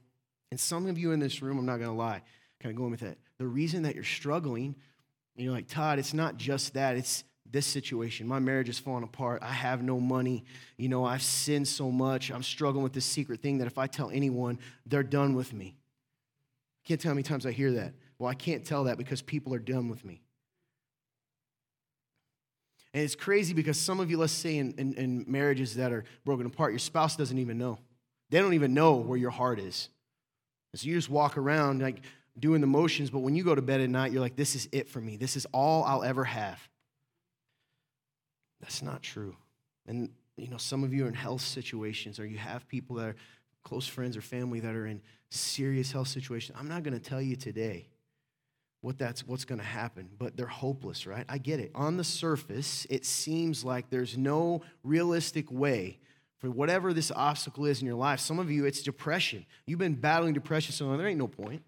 And 0.55 0.61
some 0.61 0.87
of 0.87 0.97
you 0.97 1.11
in 1.11 1.19
this 1.19 1.43
room, 1.43 1.59
I'm 1.59 1.67
not 1.67 1.79
going 1.79 1.91
to 1.91 1.97
lie, 1.97 2.23
kind 2.61 2.73
of 2.73 2.77
going 2.77 2.93
with 2.93 3.01
that. 3.01 3.19
The 3.39 3.45
reason 3.45 3.83
that 3.83 3.97
you're 3.97 4.05
struggling, 4.05 4.77
you're 5.35 5.53
like, 5.53 5.67
Todd, 5.67 5.99
it's 5.99 6.15
not 6.15 6.37
just 6.37 6.75
that. 6.75 6.97
It's 6.97 7.25
this 7.51 7.67
situation. 7.67 8.29
My 8.29 8.39
marriage 8.39 8.69
is 8.69 8.79
falling 8.79 9.03
apart. 9.03 9.43
I 9.43 9.51
have 9.51 9.83
no 9.83 9.99
money. 9.99 10.45
You 10.77 10.89
know, 10.89 11.05
I've 11.05 11.25
sinned 11.25 11.67
so 11.67 11.91
much. 11.91 12.31
I'm 12.31 12.45
struggling 12.45 12.85
with 12.85 12.93
this 12.93 13.05
secret 13.05 13.43
thing 13.43 13.59
that 13.59 13.67
if 13.67 13.79
I 13.79 13.89
tell 13.89 14.11
anyone, 14.11 14.61
they're 14.87 15.03
done 15.03 15.35
with 15.35 15.53
me. 15.53 15.77
Can't 16.85 17.01
tell 17.01 17.11
how 17.11 17.15
many 17.15 17.25
times 17.25 17.47
I 17.47 17.51
hear 17.51 17.73
that. 17.73 17.95
Well, 18.21 18.31
I 18.31 18.35
can't 18.35 18.65
tell 18.65 18.85
that 18.85 18.97
because 18.97 19.23
people 19.23 19.55
are 19.55 19.59
done 19.59 19.89
with 19.89 20.05
me. 20.05 20.23
And 22.93 23.03
it's 23.03 23.17
crazy 23.17 23.55
because 23.55 23.77
some 23.77 23.99
of 23.99 24.09
you, 24.09 24.19
let's 24.19 24.33
say 24.33 24.59
in, 24.59 24.73
in, 24.79 24.95
in, 24.95 25.25
marriages 25.27 25.75
that 25.75 25.91
are 25.91 26.05
broken 26.25 26.47
apart, 26.47 26.71
your 26.71 26.79
spouse 26.79 27.17
doesn't 27.17 27.39
even 27.39 27.59
know. 27.59 27.81
They 28.31 28.39
don't 28.39 28.55
even 28.55 28.73
know 28.73 28.95
where 28.95 29.19
your 29.19 29.33
heart 29.33 29.59
is. 29.59 29.89
And 30.75 30.81
so 30.81 30.89
you 30.89 30.97
just 30.97 31.09
walk 31.09 31.39
around 31.39 31.83
like 31.83 32.01
doing 32.37 32.61
the 32.61 32.67
motions, 32.67 33.09
but 33.09 33.21
when 33.21 33.37
you 33.37 33.45
go 33.45 33.55
to 33.55 33.63
bed 33.63 33.81
at 33.81 33.89
night, 33.89 34.11
you're 34.11 34.21
like, 34.21 34.35
this 34.35 34.57
is 34.57 34.69
it 34.73 34.89
for 34.89 35.01
me. 35.01 35.17
This 35.17 35.37
is 35.37 35.47
all 35.53 35.85
I'll 35.85 36.03
ever 36.03 36.25
have. 36.25 36.59
That's 38.61 38.83
not 38.83 39.01
true. 39.01 39.37
And 39.87 40.11
you 40.37 40.49
know, 40.49 40.57
some 40.57 40.83
of 40.83 40.93
you 40.93 41.05
are 41.05 41.09
in 41.09 41.15
health 41.15 41.43
situations, 41.43 42.19
or 42.19 42.27
you 42.27 42.39
have 42.39 42.67
people 42.67 42.97
that 42.97 43.11
are 43.11 43.17
close 43.63 43.87
friends 43.87 44.17
or 44.17 44.21
family 44.21 44.59
that 44.59 44.75
are 44.75 44.85
in 44.85 45.01
serious 45.31 45.93
health 45.93 46.09
situations. 46.09 46.59
I'm 46.59 46.67
not 46.67 46.83
going 46.83 46.99
to 46.99 47.09
tell 47.09 47.23
you 47.23 47.37
today 47.37 47.87
what 48.81 48.99
that's 48.99 49.25
what's 49.25 49.45
going 49.45 49.61
to 49.61 49.65
happen 49.65 50.11
but 50.19 50.37
they're 50.37 50.47
hopeless 50.47 51.07
right 51.07 51.25
i 51.31 51.39
get 51.39 51.59
it 51.59 51.71
on 51.75 51.97
the 51.97 52.05
surface 52.05 52.87
it 52.91 53.07
seems 53.07 53.65
like 53.65 53.89
there's 53.89 54.19
no 54.19 54.61
realistic 54.83 55.51
way 55.51 55.99
for 56.45 56.51
whatever 56.51 56.93
this 56.93 57.11
obstacle 57.15 57.65
is 57.65 57.81
in 57.81 57.87
your 57.87 57.97
life 57.97 58.21
some 58.21 58.39
of 58.39 58.51
you 58.51 58.67
it's 58.67 58.83
depression 58.83 59.47
you've 59.67 59.79
been 59.79 59.95
battling 59.95 60.35
depression 60.35 60.73
so 60.73 60.97
there 60.97 61.07
ain't 61.07 61.19
no 61.19 61.29
point 61.29 61.63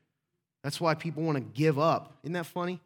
that's 0.62 0.80
why 0.80 0.94
people 0.94 1.22
want 1.22 1.36
to 1.36 1.44
give 1.44 1.78
up 1.78 2.18
isn't 2.22 2.34
that 2.34 2.46
funny 2.46 2.80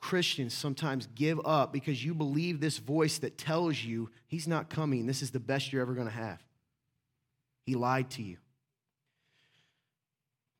christians 0.00 0.52
sometimes 0.52 1.06
give 1.14 1.40
up 1.44 1.72
because 1.72 2.04
you 2.04 2.12
believe 2.12 2.60
this 2.60 2.78
voice 2.78 3.18
that 3.18 3.38
tells 3.38 3.84
you 3.84 4.10
he's 4.26 4.48
not 4.48 4.68
coming 4.68 5.06
this 5.06 5.22
is 5.22 5.30
the 5.30 5.38
best 5.38 5.72
you're 5.72 5.82
ever 5.82 5.94
going 5.94 6.08
to 6.08 6.12
have 6.12 6.42
he 7.64 7.76
lied 7.76 8.10
to 8.10 8.22
you 8.22 8.36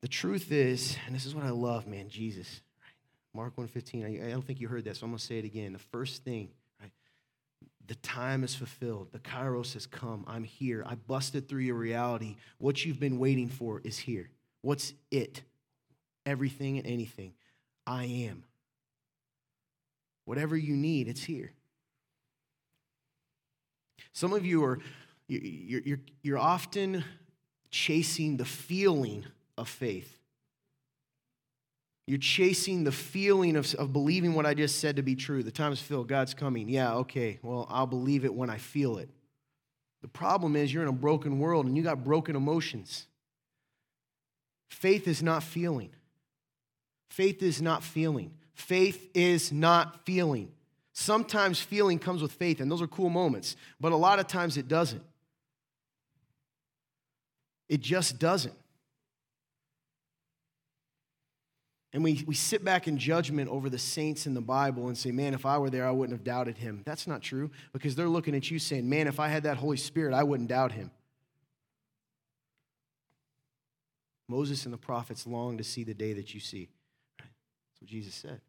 the 0.01 0.07
truth 0.07 0.51
is, 0.51 0.95
and 1.05 1.15
this 1.15 1.25
is 1.25 1.33
what 1.33 1.43
I 1.43 1.49
love, 1.49 1.87
man, 1.87 2.07
Jesus. 2.07 2.61
Mark 3.33 3.55
1:15. 3.55 4.25
I, 4.25 4.29
don't 4.29 4.45
think 4.45 4.61
you 4.61 4.67
heard 4.67 4.85
that, 4.85 4.95
so 4.95 5.05
I'm 5.05 5.11
gonna 5.11 5.19
say 5.19 5.39
it 5.39 5.45
again. 5.45 5.73
The 5.73 5.79
first 5.79 6.23
thing? 6.23 6.49
The 7.87 7.95
time 7.95 8.43
is 8.43 8.53
fulfilled. 8.53 9.09
The 9.11 9.19
Kairos 9.19 9.73
has 9.73 9.85
come. 9.85 10.25
I'm 10.27 10.43
here. 10.43 10.83
I 10.85 10.95
busted 10.95 11.47
through 11.47 11.61
your 11.61 11.75
reality. 11.75 12.35
What 12.57 12.83
you've 12.83 12.99
been 12.99 13.17
waiting 13.17 13.47
for 13.47 13.81
is 13.83 13.97
here. 13.97 14.29
What's 14.61 14.93
it? 15.09 15.41
Everything 16.25 16.77
and 16.77 16.85
anything. 16.85 17.33
I 17.85 18.03
am. 18.03 18.43
Whatever 20.25 20.57
you 20.57 20.75
need, 20.75 21.07
it's 21.07 21.23
here. 21.23 21.53
Some 24.11 24.33
of 24.33 24.45
you 24.45 24.63
are 24.65 24.79
you're, 25.27 25.81
you're, 25.81 25.99
you're 26.21 26.37
often 26.37 27.03
chasing 27.69 28.37
the 28.37 28.45
feeling 28.45 29.25
of 29.57 29.67
faith. 29.67 30.16
You're 32.07 32.17
chasing 32.17 32.85
the 32.85 32.91
feeling 32.91 33.57
of, 33.57 33.73
of 33.75 33.91
believing 33.91 34.33
what 34.33 34.45
I 34.45 34.53
just 34.53 34.79
said 34.79 34.95
to 34.95 35.03
be 35.03 35.15
true. 35.15 35.43
The 35.43 35.51
time 35.51 35.73
is 35.73 35.81
filled, 35.81 36.07
God's 36.07 36.33
coming. 36.33 36.69
Yeah, 36.69 36.95
okay, 36.95 37.37
well, 37.43 37.67
I'll 37.69 37.85
believe 37.85 38.23
it 38.23 38.33
when 38.33 38.49
I 38.49 38.57
feel 38.57 38.97
it. 38.97 39.09
The 40.01 40.07
problem 40.07 40.55
is 40.55 40.73
you're 40.73 40.83
in 40.83 40.89
a 40.89 40.93
broken 40.93 41.39
world 41.39 41.65
and 41.65 41.75
you 41.75 41.83
got 41.83 42.05
broken 42.05 42.37
emotions. 42.37 43.07
Faith 44.69 45.05
is 45.07 45.21
not 45.21 45.43
feeling. 45.43 45.89
Faith 47.09 47.43
is 47.43 47.61
not 47.61 47.83
feeling. 47.83 48.31
Faith 48.53 49.09
is 49.13 49.51
not 49.51 50.05
feeling. 50.05 50.51
Sometimes 50.93 51.59
feeling 51.59 51.99
comes 51.99 52.21
with 52.21 52.31
faith, 52.31 52.59
and 52.59 52.71
those 52.71 52.81
are 52.81 52.87
cool 52.87 53.09
moments, 53.09 53.55
but 53.79 53.91
a 53.91 53.95
lot 53.95 54.19
of 54.19 54.27
times 54.27 54.57
it 54.57 54.67
doesn't. 54.67 55.03
It 57.69 57.81
just 57.81 58.17
doesn't. 58.17 58.55
And 61.97 62.03
we, 62.03 62.23
we 62.27 62.35
sit 62.35 62.63
back 62.63 62.87
in 62.87 62.99
judgment 62.99 63.49
over 63.49 63.71
the 63.71 63.79
saints 63.79 64.27
in 64.27 64.35
the 64.35 64.39
Bible 64.39 64.87
and 64.87 64.95
say, 64.95 65.09
man, 65.09 65.33
if 65.33 65.47
I 65.47 65.57
were 65.57 65.71
there, 65.71 65.87
I 65.87 65.89
wouldn't 65.89 66.15
have 66.15 66.23
doubted 66.23 66.55
him. 66.55 66.83
That's 66.85 67.07
not 67.07 67.23
true 67.23 67.49
because 67.73 67.95
they're 67.95 68.07
looking 68.07 68.35
at 68.35 68.51
you 68.51 68.59
saying, 68.59 68.87
man, 68.87 69.07
if 69.07 69.19
I 69.19 69.29
had 69.29 69.41
that 69.43 69.57
Holy 69.57 69.77
Spirit, 69.77 70.13
I 70.13 70.21
wouldn't 70.21 70.47
doubt 70.47 70.73
him. 70.73 70.91
Moses 74.27 74.65
and 74.65 74.71
the 74.71 74.77
prophets 74.77 75.25
long 75.25 75.57
to 75.57 75.63
see 75.63 75.83
the 75.83 75.95
day 75.95 76.13
that 76.13 76.35
you 76.35 76.39
see. 76.39 76.69
That's 77.17 77.81
what 77.81 77.89
Jesus 77.89 78.13
said. 78.13 78.41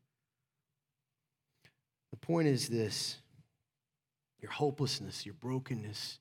The 2.10 2.18
point 2.18 2.48
is 2.48 2.68
this 2.68 3.16
your 4.42 4.50
hopelessness, 4.50 5.24
your 5.24 5.36
brokenness. 5.36 6.18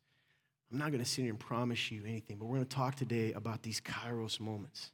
I'm 0.72 0.78
not 0.78 0.92
going 0.92 1.04
to 1.04 1.10
sit 1.10 1.24
here 1.24 1.32
and 1.32 1.40
promise 1.40 1.92
you 1.92 2.04
anything, 2.06 2.38
but 2.38 2.46
we're 2.46 2.56
going 2.56 2.68
to 2.68 2.74
talk 2.74 2.96
today 2.96 3.34
about 3.34 3.64
these 3.64 3.82
kairos 3.82 4.40
moments 4.40 4.92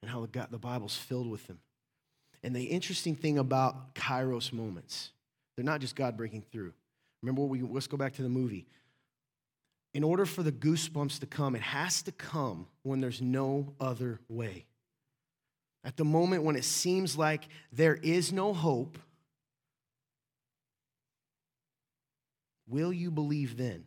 and 0.00 0.08
how 0.08 0.24
the 0.24 0.58
Bible's 0.58 0.96
filled 0.96 1.28
with 1.28 1.44
them. 1.48 1.58
And 2.42 2.54
the 2.54 2.64
interesting 2.64 3.14
thing 3.14 3.38
about 3.38 3.94
Kairos 3.94 4.52
moments, 4.52 5.10
they're 5.56 5.64
not 5.64 5.80
just 5.80 5.94
God 5.94 6.16
breaking 6.16 6.42
through. 6.50 6.72
Remember, 7.22 7.42
we, 7.42 7.62
let's 7.62 7.86
go 7.86 7.96
back 7.96 8.14
to 8.14 8.22
the 8.22 8.28
movie. 8.28 8.66
In 9.94 10.02
order 10.02 10.26
for 10.26 10.42
the 10.42 10.52
goosebumps 10.52 11.20
to 11.20 11.26
come, 11.26 11.54
it 11.54 11.62
has 11.62 12.02
to 12.02 12.12
come 12.12 12.66
when 12.82 13.00
there's 13.00 13.20
no 13.20 13.74
other 13.78 14.20
way. 14.28 14.64
At 15.84 15.96
the 15.96 16.04
moment 16.04 16.44
when 16.44 16.56
it 16.56 16.64
seems 16.64 17.16
like 17.16 17.44
there 17.72 17.94
is 17.94 18.32
no 18.32 18.54
hope, 18.54 18.98
will 22.66 22.92
you 22.92 23.10
believe 23.10 23.56
then? 23.56 23.84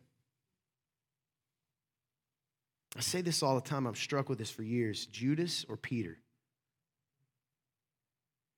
I 2.98 3.02
say 3.02 3.22
this 3.22 3.44
all 3.44 3.56
the 3.56 3.68
time. 3.68 3.88
I've 3.88 3.98
struck 3.98 4.30
with 4.30 4.38
this 4.38 4.52
for 4.52 4.63
years 4.63 5.06
Judas 5.08 5.65
or 5.68 5.76
Peter? 5.76 6.18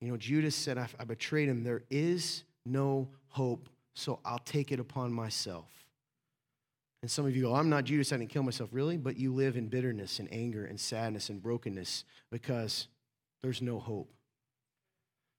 You 0.02 0.10
know, 0.10 0.18
Judas 0.18 0.56
said, 0.56 0.78
I, 0.78 0.88
I 1.00 1.04
betrayed 1.06 1.50
him. 1.50 1.64
There 1.64 1.84
is 1.90 2.44
no 2.66 3.10
hope, 3.30 3.70
so 3.94 4.20
I'll 4.24 4.40
take 4.40 4.72
it 4.72 4.80
upon 4.80 5.12
myself. 5.12 5.70
And 7.02 7.10
some 7.10 7.26
of 7.26 7.36
you 7.36 7.44
go, 7.44 7.56
I'm 7.56 7.70
not 7.70 7.86
Judas, 7.86 8.12
I 8.12 8.18
didn't 8.18 8.32
kill 8.32 8.44
myself. 8.44 8.70
Really? 8.72 8.98
But 8.98 9.18
you 9.18 9.34
live 9.34 9.56
in 9.56 9.68
bitterness 9.70 10.20
and 10.20 10.28
anger 10.32 10.66
and 10.66 10.80
sadness 10.80 11.30
and 11.30 11.42
brokenness 11.42 12.04
because 12.32 12.88
there's 13.42 13.62
no 13.62 13.80
hope. 13.80 14.12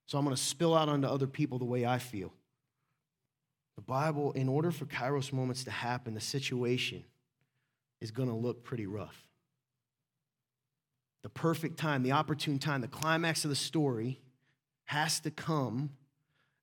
So 0.07 0.19
I'm 0.19 0.25
going 0.25 0.35
to 0.35 0.43
spill 0.43 0.75
out 0.75 0.89
onto 0.89 1.07
other 1.07 1.27
people 1.27 1.59
the 1.59 1.65
way 1.65 1.85
I 1.85 1.99
feel. 1.99 2.33
The 3.77 3.83
Bible, 3.83 4.33
in 4.33 4.49
order 4.49 4.71
for 4.71 4.87
Kairos 4.87 5.33
moments 5.33 5.65
to 5.65 5.71
happen, 5.71 6.15
the 6.15 6.21
situation 6.21 7.05
is 8.01 8.11
going 8.11 8.29
to 8.29 8.35
look 8.35 8.65
pretty 8.65 8.87
rough. 8.87 9.29
The 11.23 11.29
perfect 11.29 11.79
time, 11.79 12.03
the 12.03 12.13
opportune 12.13 12.59
time, 12.59 12.81
the 12.81 12.89
climax 12.89 13.45
of 13.45 13.51
the 13.51 13.57
story 13.57 14.21
has 14.89 15.21
to 15.21 15.31
come, 15.31 15.91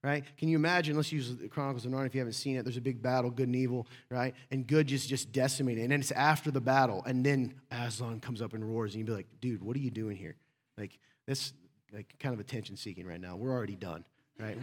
right? 0.02 0.24
Can 0.36 0.48
you 0.48 0.56
imagine? 0.56 0.96
Let's 0.96 1.12
use 1.12 1.36
the 1.36 1.46
Chronicles 1.46 1.86
of 1.86 1.92
Narnia 1.92 2.06
if 2.06 2.14
you 2.14 2.20
haven't 2.20 2.32
seen 2.32 2.56
it. 2.56 2.64
There's 2.64 2.76
a 2.76 2.80
big 2.80 3.00
battle, 3.00 3.30
good 3.30 3.46
and 3.46 3.54
evil, 3.54 3.86
right? 4.10 4.34
And 4.50 4.66
good 4.66 4.88
just 4.88 5.08
just 5.08 5.30
decimated. 5.30 5.84
And 5.84 5.92
then 5.92 6.00
it's 6.00 6.10
after 6.10 6.50
the 6.50 6.60
battle, 6.60 7.04
and 7.06 7.24
then 7.24 7.54
Aslan 7.70 8.18
comes 8.18 8.42
up 8.42 8.52
and 8.52 8.64
roars, 8.64 8.94
and 8.94 8.98
you'd 8.98 9.06
be 9.06 9.12
like, 9.12 9.28
dude, 9.40 9.62
what 9.62 9.76
are 9.76 9.78
you 9.80 9.92
doing 9.92 10.16
here? 10.16 10.34
Like 10.76 10.98
this, 11.28 11.52
like 11.92 12.16
kind 12.18 12.34
of 12.34 12.40
attention 12.40 12.76
seeking 12.76 13.06
right 13.06 13.20
now. 13.20 13.36
We're 13.36 13.52
already 13.52 13.76
done, 13.76 14.04
right? 14.40 14.58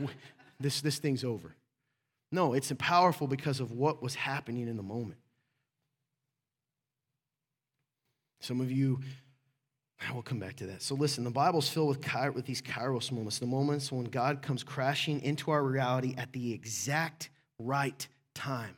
this 0.60 0.82
this 0.82 1.00
thing's 1.00 1.24
over. 1.24 1.56
No, 2.34 2.52
it's 2.52 2.70
powerful 2.78 3.28
because 3.28 3.62
of 3.62 3.72
what 3.72 4.04
was 4.04 4.16
happening 4.16 4.68
in 4.68 4.76
the 4.76 4.84
moment. 4.84 5.20
Some 8.42 8.60
of 8.60 8.70
you 8.74 9.00
We'll 10.12 10.22
come 10.22 10.40
back 10.40 10.56
to 10.58 10.66
that. 10.68 10.82
So 10.82 10.96
listen, 10.96 11.24
the 11.24 11.30
Bible's 11.30 11.70
filled 11.70 11.90
with, 11.90 12.36
with 12.36 12.46
these 12.46 12.62
kairos 12.62 13.12
moments, 13.12 13.40
the 13.40 13.46
moments 13.46 13.92
when 13.92 14.06
God 14.06 14.42
comes 14.42 14.64
crashing 14.64 15.22
into 15.22 15.52
our 15.52 15.64
reality 15.64 16.16
at 16.18 16.34
the 16.34 16.54
exact 16.54 17.30
right 17.60 18.08
time. 18.34 18.76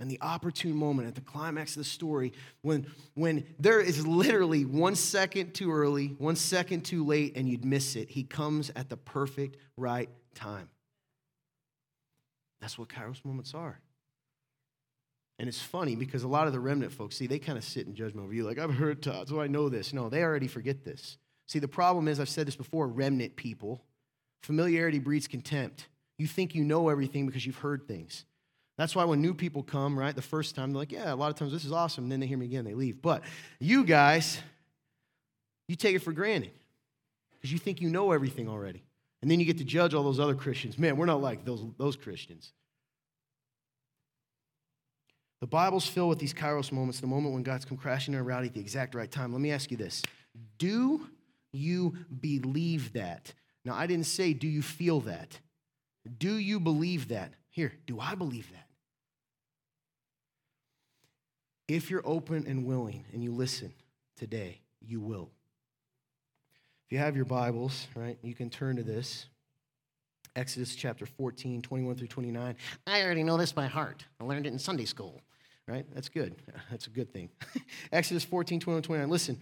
And 0.00 0.08
the 0.08 0.20
opportune 0.20 0.76
moment 0.76 1.08
at 1.08 1.16
the 1.16 1.20
climax 1.20 1.72
of 1.72 1.78
the 1.78 1.88
story 1.88 2.32
when, 2.62 2.86
when 3.14 3.44
there 3.58 3.80
is 3.80 4.06
literally 4.06 4.64
one 4.64 4.94
second 4.94 5.54
too 5.54 5.72
early, 5.72 6.14
one 6.18 6.36
second 6.36 6.82
too 6.82 7.04
late, 7.04 7.36
and 7.36 7.48
you'd 7.48 7.64
miss 7.64 7.96
it. 7.96 8.08
He 8.08 8.22
comes 8.22 8.70
at 8.76 8.88
the 8.88 8.96
perfect 8.96 9.56
right 9.76 10.08
time. 10.34 10.68
That's 12.60 12.78
what 12.78 12.88
kairos 12.88 13.24
moments 13.24 13.54
are. 13.54 13.80
And 15.38 15.48
it's 15.48 15.60
funny 15.60 15.94
because 15.94 16.24
a 16.24 16.28
lot 16.28 16.46
of 16.46 16.52
the 16.52 16.60
remnant 16.60 16.92
folks, 16.92 17.16
see, 17.16 17.26
they 17.26 17.38
kind 17.38 17.56
of 17.56 17.64
sit 17.64 17.86
in 17.86 17.94
judgment 17.94 18.24
over 18.24 18.34
you, 18.34 18.44
like, 18.44 18.58
I've 18.58 18.74
heard 18.74 19.02
Todd, 19.02 19.28
so 19.28 19.36
oh, 19.36 19.40
I 19.40 19.46
know 19.46 19.68
this. 19.68 19.92
No, 19.92 20.08
they 20.08 20.22
already 20.22 20.48
forget 20.48 20.84
this. 20.84 21.16
See, 21.46 21.60
the 21.60 21.68
problem 21.68 22.08
is, 22.08 22.18
I've 22.18 22.28
said 22.28 22.46
this 22.46 22.56
before 22.56 22.88
remnant 22.88 23.36
people, 23.36 23.84
familiarity 24.42 24.98
breeds 24.98 25.28
contempt. 25.28 25.86
You 26.18 26.26
think 26.26 26.54
you 26.54 26.64
know 26.64 26.88
everything 26.88 27.26
because 27.26 27.46
you've 27.46 27.58
heard 27.58 27.86
things. 27.86 28.24
That's 28.76 28.94
why 28.94 29.04
when 29.04 29.20
new 29.20 29.34
people 29.34 29.62
come, 29.62 29.98
right, 29.98 30.14
the 30.14 30.22
first 30.22 30.54
time, 30.54 30.72
they're 30.72 30.80
like, 30.80 30.92
yeah, 30.92 31.12
a 31.12 31.16
lot 31.16 31.30
of 31.30 31.36
times 31.36 31.52
this 31.52 31.64
is 31.64 31.72
awesome. 31.72 32.04
And 32.04 32.12
then 32.12 32.20
they 32.20 32.26
hear 32.26 32.38
me 32.38 32.46
again, 32.46 32.64
they 32.64 32.74
leave. 32.74 33.00
But 33.00 33.22
you 33.60 33.84
guys, 33.84 34.40
you 35.68 35.76
take 35.76 35.96
it 35.96 36.00
for 36.00 36.12
granted 36.12 36.52
because 37.32 37.52
you 37.52 37.58
think 37.58 37.80
you 37.80 37.90
know 37.90 38.12
everything 38.12 38.48
already. 38.48 38.82
And 39.20 39.30
then 39.30 39.40
you 39.40 39.46
get 39.46 39.58
to 39.58 39.64
judge 39.64 39.94
all 39.94 40.04
those 40.04 40.20
other 40.20 40.34
Christians. 40.34 40.78
Man, 40.78 40.96
we're 40.96 41.06
not 41.06 41.20
like 41.20 41.44
those, 41.44 41.64
those 41.76 41.96
Christians. 41.96 42.52
The 45.40 45.46
Bible's 45.46 45.86
filled 45.86 46.08
with 46.08 46.18
these 46.18 46.34
kairos 46.34 46.72
moments, 46.72 47.00
the 47.00 47.06
moment 47.06 47.32
when 47.32 47.44
God's 47.44 47.64
come 47.64 47.78
crashing 47.78 48.14
in 48.14 48.24
reality 48.24 48.48
at 48.48 48.54
the 48.54 48.60
exact 48.60 48.94
right 48.94 49.10
time. 49.10 49.32
Let 49.32 49.40
me 49.40 49.52
ask 49.52 49.70
you 49.70 49.76
this 49.76 50.02
Do 50.58 51.06
you 51.52 51.94
believe 52.20 52.92
that? 52.94 53.32
Now, 53.64 53.74
I 53.74 53.86
didn't 53.86 54.06
say, 54.06 54.32
Do 54.32 54.48
you 54.48 54.62
feel 54.62 55.00
that? 55.02 55.38
Do 56.18 56.38
you 56.38 56.58
believe 56.58 57.08
that? 57.08 57.32
Here, 57.50 57.72
do 57.86 58.00
I 58.00 58.14
believe 58.14 58.50
that? 58.52 58.66
If 61.68 61.90
you're 61.90 62.06
open 62.06 62.46
and 62.46 62.64
willing 62.64 63.04
and 63.12 63.22
you 63.22 63.30
listen 63.30 63.72
today, 64.16 64.62
you 64.80 65.00
will. 65.00 65.30
If 66.86 66.92
you 66.92 66.98
have 66.98 67.14
your 67.14 67.26
Bibles, 67.26 67.86
right, 67.94 68.18
you 68.22 68.34
can 68.34 68.48
turn 68.48 68.76
to 68.76 68.82
this. 68.82 69.26
Exodus 70.34 70.74
chapter 70.74 71.04
14, 71.04 71.60
21 71.60 71.96
through 71.96 72.06
29. 72.06 72.56
I 72.86 73.02
already 73.02 73.22
know 73.22 73.36
this 73.36 73.52
by 73.52 73.66
heart. 73.66 74.04
I 74.20 74.24
learned 74.24 74.46
it 74.46 74.52
in 74.52 74.58
Sunday 74.58 74.84
school 74.84 75.20
right? 75.68 75.86
That's 75.94 76.08
good. 76.08 76.34
That's 76.70 76.86
a 76.86 76.90
good 76.90 77.12
thing. 77.12 77.28
Exodus 77.92 78.24
14, 78.24 78.60
21, 78.60 78.82
29. 78.82 79.10
Listen, 79.10 79.38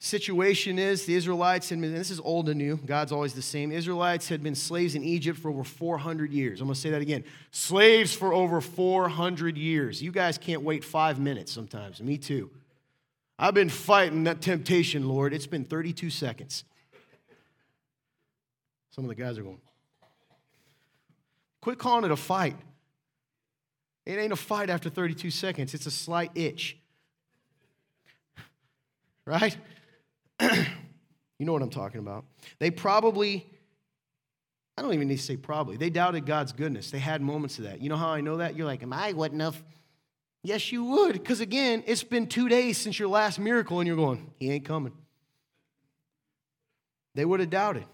situation 0.00 0.78
is 0.78 1.06
the 1.06 1.14
Israelites 1.14 1.68
had 1.70 1.80
been, 1.80 1.94
this 1.94 2.10
is 2.10 2.20
old 2.20 2.48
and 2.48 2.58
new, 2.58 2.76
God's 2.76 3.12
always 3.12 3.34
the 3.34 3.42
same. 3.42 3.72
Israelites 3.72 4.28
had 4.28 4.42
been 4.42 4.54
slaves 4.54 4.94
in 4.94 5.04
Egypt 5.04 5.38
for 5.38 5.48
over 5.50 5.64
400 5.64 6.32
years. 6.32 6.60
I'm 6.60 6.66
going 6.66 6.74
to 6.74 6.80
say 6.80 6.90
that 6.90 7.02
again. 7.02 7.24
Slaves 7.52 8.12
for 8.14 8.34
over 8.34 8.60
400 8.60 9.56
years. 9.56 10.02
You 10.02 10.12
guys 10.12 10.36
can't 10.36 10.62
wait 10.62 10.84
five 10.84 11.20
minutes 11.20 11.52
sometimes. 11.52 12.02
Me 12.02 12.18
too. 12.18 12.50
I've 13.38 13.54
been 13.54 13.68
fighting 13.68 14.24
that 14.24 14.40
temptation, 14.40 15.08
Lord. 15.08 15.32
It's 15.32 15.46
been 15.46 15.64
32 15.64 16.10
seconds. 16.10 16.64
Some 18.90 19.04
of 19.04 19.08
the 19.08 19.14
guys 19.14 19.38
are 19.38 19.44
going, 19.44 19.60
quit 21.60 21.78
calling 21.78 22.04
it 22.04 22.10
a 22.10 22.16
fight. 22.16 22.56
It 24.08 24.18
ain't 24.18 24.32
a 24.32 24.36
fight 24.36 24.70
after 24.70 24.88
32 24.88 25.30
seconds, 25.30 25.74
it's 25.74 25.84
a 25.84 25.90
slight 25.90 26.30
itch. 26.34 26.78
Right? 29.26 29.54
you 30.40 30.48
know 31.40 31.52
what 31.52 31.60
I'm 31.60 31.68
talking 31.68 32.00
about. 32.00 32.24
They 32.58 32.70
probably, 32.70 33.46
I 34.78 34.82
don't 34.82 34.94
even 34.94 35.08
need 35.08 35.18
to 35.18 35.22
say 35.22 35.36
probably, 35.36 35.76
they 35.76 35.90
doubted 35.90 36.24
God's 36.24 36.52
goodness. 36.52 36.90
They 36.90 36.98
had 36.98 37.20
moments 37.20 37.58
of 37.58 37.64
that. 37.64 37.82
You 37.82 37.90
know 37.90 37.98
how 37.98 38.08
I 38.08 38.22
know 38.22 38.38
that? 38.38 38.56
You're 38.56 38.64
like, 38.64 38.82
Am 38.82 38.94
I 38.94 39.12
wouldn't? 39.12 39.54
Yes, 40.42 40.72
you 40.72 40.84
would. 40.84 41.12
Because 41.12 41.40
again, 41.40 41.84
it's 41.86 42.02
been 42.02 42.28
two 42.28 42.48
days 42.48 42.78
since 42.78 42.98
your 42.98 43.08
last 43.08 43.38
miracle, 43.38 43.78
and 43.78 43.86
you're 43.86 43.96
going, 43.96 44.32
He 44.36 44.50
ain't 44.50 44.64
coming. 44.64 44.94
They 47.14 47.26
would 47.26 47.40
have 47.40 47.50
doubted. 47.50 47.84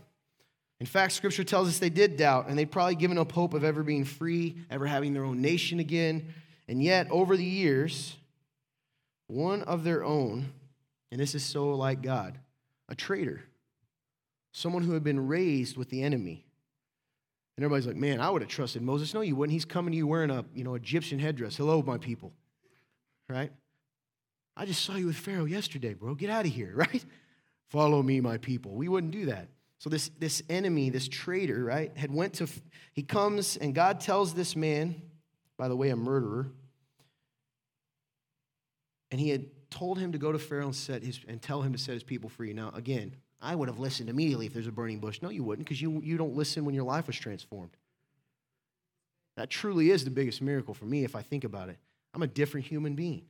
In 0.80 0.86
fact, 0.86 1.12
scripture 1.12 1.44
tells 1.44 1.68
us 1.68 1.78
they 1.78 1.90
did 1.90 2.16
doubt, 2.16 2.48
and 2.48 2.58
they'd 2.58 2.70
probably 2.70 2.96
given 2.96 3.16
up 3.16 3.32
hope 3.32 3.54
of 3.54 3.64
ever 3.64 3.82
being 3.82 4.04
free, 4.04 4.56
ever 4.70 4.86
having 4.86 5.14
their 5.14 5.24
own 5.24 5.40
nation 5.40 5.78
again. 5.78 6.34
And 6.68 6.82
yet, 6.82 7.08
over 7.10 7.36
the 7.36 7.44
years, 7.44 8.16
one 9.28 9.62
of 9.62 9.84
their 9.84 10.04
own, 10.04 10.52
and 11.10 11.20
this 11.20 11.34
is 11.34 11.44
so 11.44 11.74
like 11.74 12.02
God, 12.02 12.38
a 12.88 12.94
traitor, 12.94 13.42
someone 14.52 14.82
who 14.82 14.92
had 14.92 15.04
been 15.04 15.26
raised 15.26 15.76
with 15.76 15.90
the 15.90 16.02
enemy. 16.02 16.44
And 17.56 17.64
everybody's 17.64 17.86
like, 17.86 17.96
man, 17.96 18.20
I 18.20 18.30
would 18.30 18.42
have 18.42 18.50
trusted 18.50 18.82
Moses. 18.82 19.14
No, 19.14 19.20
you 19.20 19.36
wouldn't. 19.36 19.52
He's 19.52 19.64
coming 19.64 19.92
to 19.92 19.96
you 19.96 20.08
wearing 20.08 20.30
a 20.30 20.44
you 20.54 20.64
know 20.64 20.74
Egyptian 20.74 21.20
headdress. 21.20 21.56
Hello, 21.56 21.82
my 21.82 21.98
people. 21.98 22.32
Right? 23.28 23.52
I 24.56 24.66
just 24.66 24.84
saw 24.84 24.96
you 24.96 25.06
with 25.06 25.16
Pharaoh 25.16 25.44
yesterday, 25.44 25.94
bro. 25.94 26.14
Get 26.14 26.30
out 26.30 26.46
of 26.46 26.52
here, 26.52 26.72
right? 26.76 27.04
Follow 27.68 28.02
me, 28.02 28.20
my 28.20 28.38
people. 28.38 28.72
We 28.72 28.88
wouldn't 28.88 29.12
do 29.12 29.26
that. 29.26 29.48
So 29.84 29.90
this, 29.90 30.10
this 30.18 30.42
enemy, 30.48 30.88
this 30.88 31.08
traitor, 31.08 31.62
right, 31.62 31.94
had 31.94 32.10
went 32.10 32.32
to, 32.36 32.48
he 32.94 33.02
comes 33.02 33.58
and 33.58 33.74
God 33.74 34.00
tells 34.00 34.32
this 34.32 34.56
man, 34.56 35.02
by 35.58 35.68
the 35.68 35.76
way, 35.76 35.90
a 35.90 35.96
murderer, 35.96 36.46
and 39.10 39.20
he 39.20 39.28
had 39.28 39.44
told 39.68 39.98
him 39.98 40.12
to 40.12 40.18
go 40.18 40.32
to 40.32 40.38
Pharaoh 40.38 40.64
and, 40.64 40.74
set 40.74 41.02
his, 41.02 41.20
and 41.28 41.42
tell 41.42 41.60
him 41.60 41.74
to 41.74 41.78
set 41.78 41.92
his 41.92 42.02
people 42.02 42.30
free. 42.30 42.54
Now, 42.54 42.72
again, 42.72 43.14
I 43.42 43.54
would 43.54 43.68
have 43.68 43.78
listened 43.78 44.08
immediately 44.08 44.46
if 44.46 44.54
there's 44.54 44.66
a 44.66 44.72
burning 44.72 45.00
bush. 45.00 45.20
No, 45.20 45.28
you 45.28 45.44
wouldn't, 45.44 45.68
because 45.68 45.82
you, 45.82 46.00
you 46.02 46.16
don't 46.16 46.34
listen 46.34 46.64
when 46.64 46.74
your 46.74 46.84
life 46.84 47.06
was 47.06 47.16
transformed. 47.16 47.76
That 49.36 49.50
truly 49.50 49.90
is 49.90 50.02
the 50.02 50.10
biggest 50.10 50.40
miracle 50.40 50.72
for 50.72 50.86
me 50.86 51.04
if 51.04 51.14
I 51.14 51.20
think 51.20 51.44
about 51.44 51.68
it. 51.68 51.76
I'm 52.14 52.22
a 52.22 52.26
different 52.26 52.64
human 52.64 52.94
being. 52.94 53.26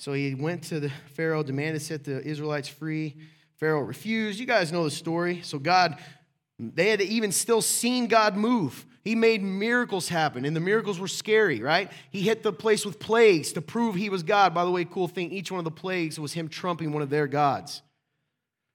So 0.00 0.14
he 0.14 0.34
went 0.34 0.62
to 0.64 0.80
the 0.80 0.90
Pharaoh, 1.12 1.42
demanded 1.42 1.78
to 1.78 1.84
set 1.84 2.04
the 2.04 2.26
Israelites 2.26 2.68
free. 2.68 3.18
Pharaoh 3.58 3.82
refused. 3.82 4.40
You 4.40 4.46
guys 4.46 4.72
know 4.72 4.82
the 4.82 4.90
story. 4.90 5.42
So 5.42 5.58
God, 5.58 5.98
they 6.58 6.88
had 6.88 7.02
even 7.02 7.30
still 7.32 7.60
seen 7.60 8.06
God 8.06 8.34
move. 8.34 8.86
He 9.04 9.14
made 9.14 9.42
miracles 9.42 10.08
happen, 10.08 10.46
and 10.46 10.56
the 10.56 10.60
miracles 10.60 10.98
were 10.98 11.06
scary, 11.06 11.60
right? 11.60 11.92
He 12.10 12.22
hit 12.22 12.42
the 12.42 12.50
place 12.50 12.86
with 12.86 12.98
plagues 12.98 13.52
to 13.52 13.60
prove 13.60 13.94
he 13.94 14.08
was 14.08 14.22
God. 14.22 14.54
By 14.54 14.64
the 14.64 14.70
way, 14.70 14.86
cool 14.86 15.06
thing, 15.06 15.32
each 15.32 15.52
one 15.52 15.58
of 15.58 15.66
the 15.66 15.70
plagues 15.70 16.18
was 16.18 16.32
him 16.32 16.48
trumping 16.48 16.92
one 16.92 17.02
of 17.02 17.10
their 17.10 17.26
gods, 17.26 17.82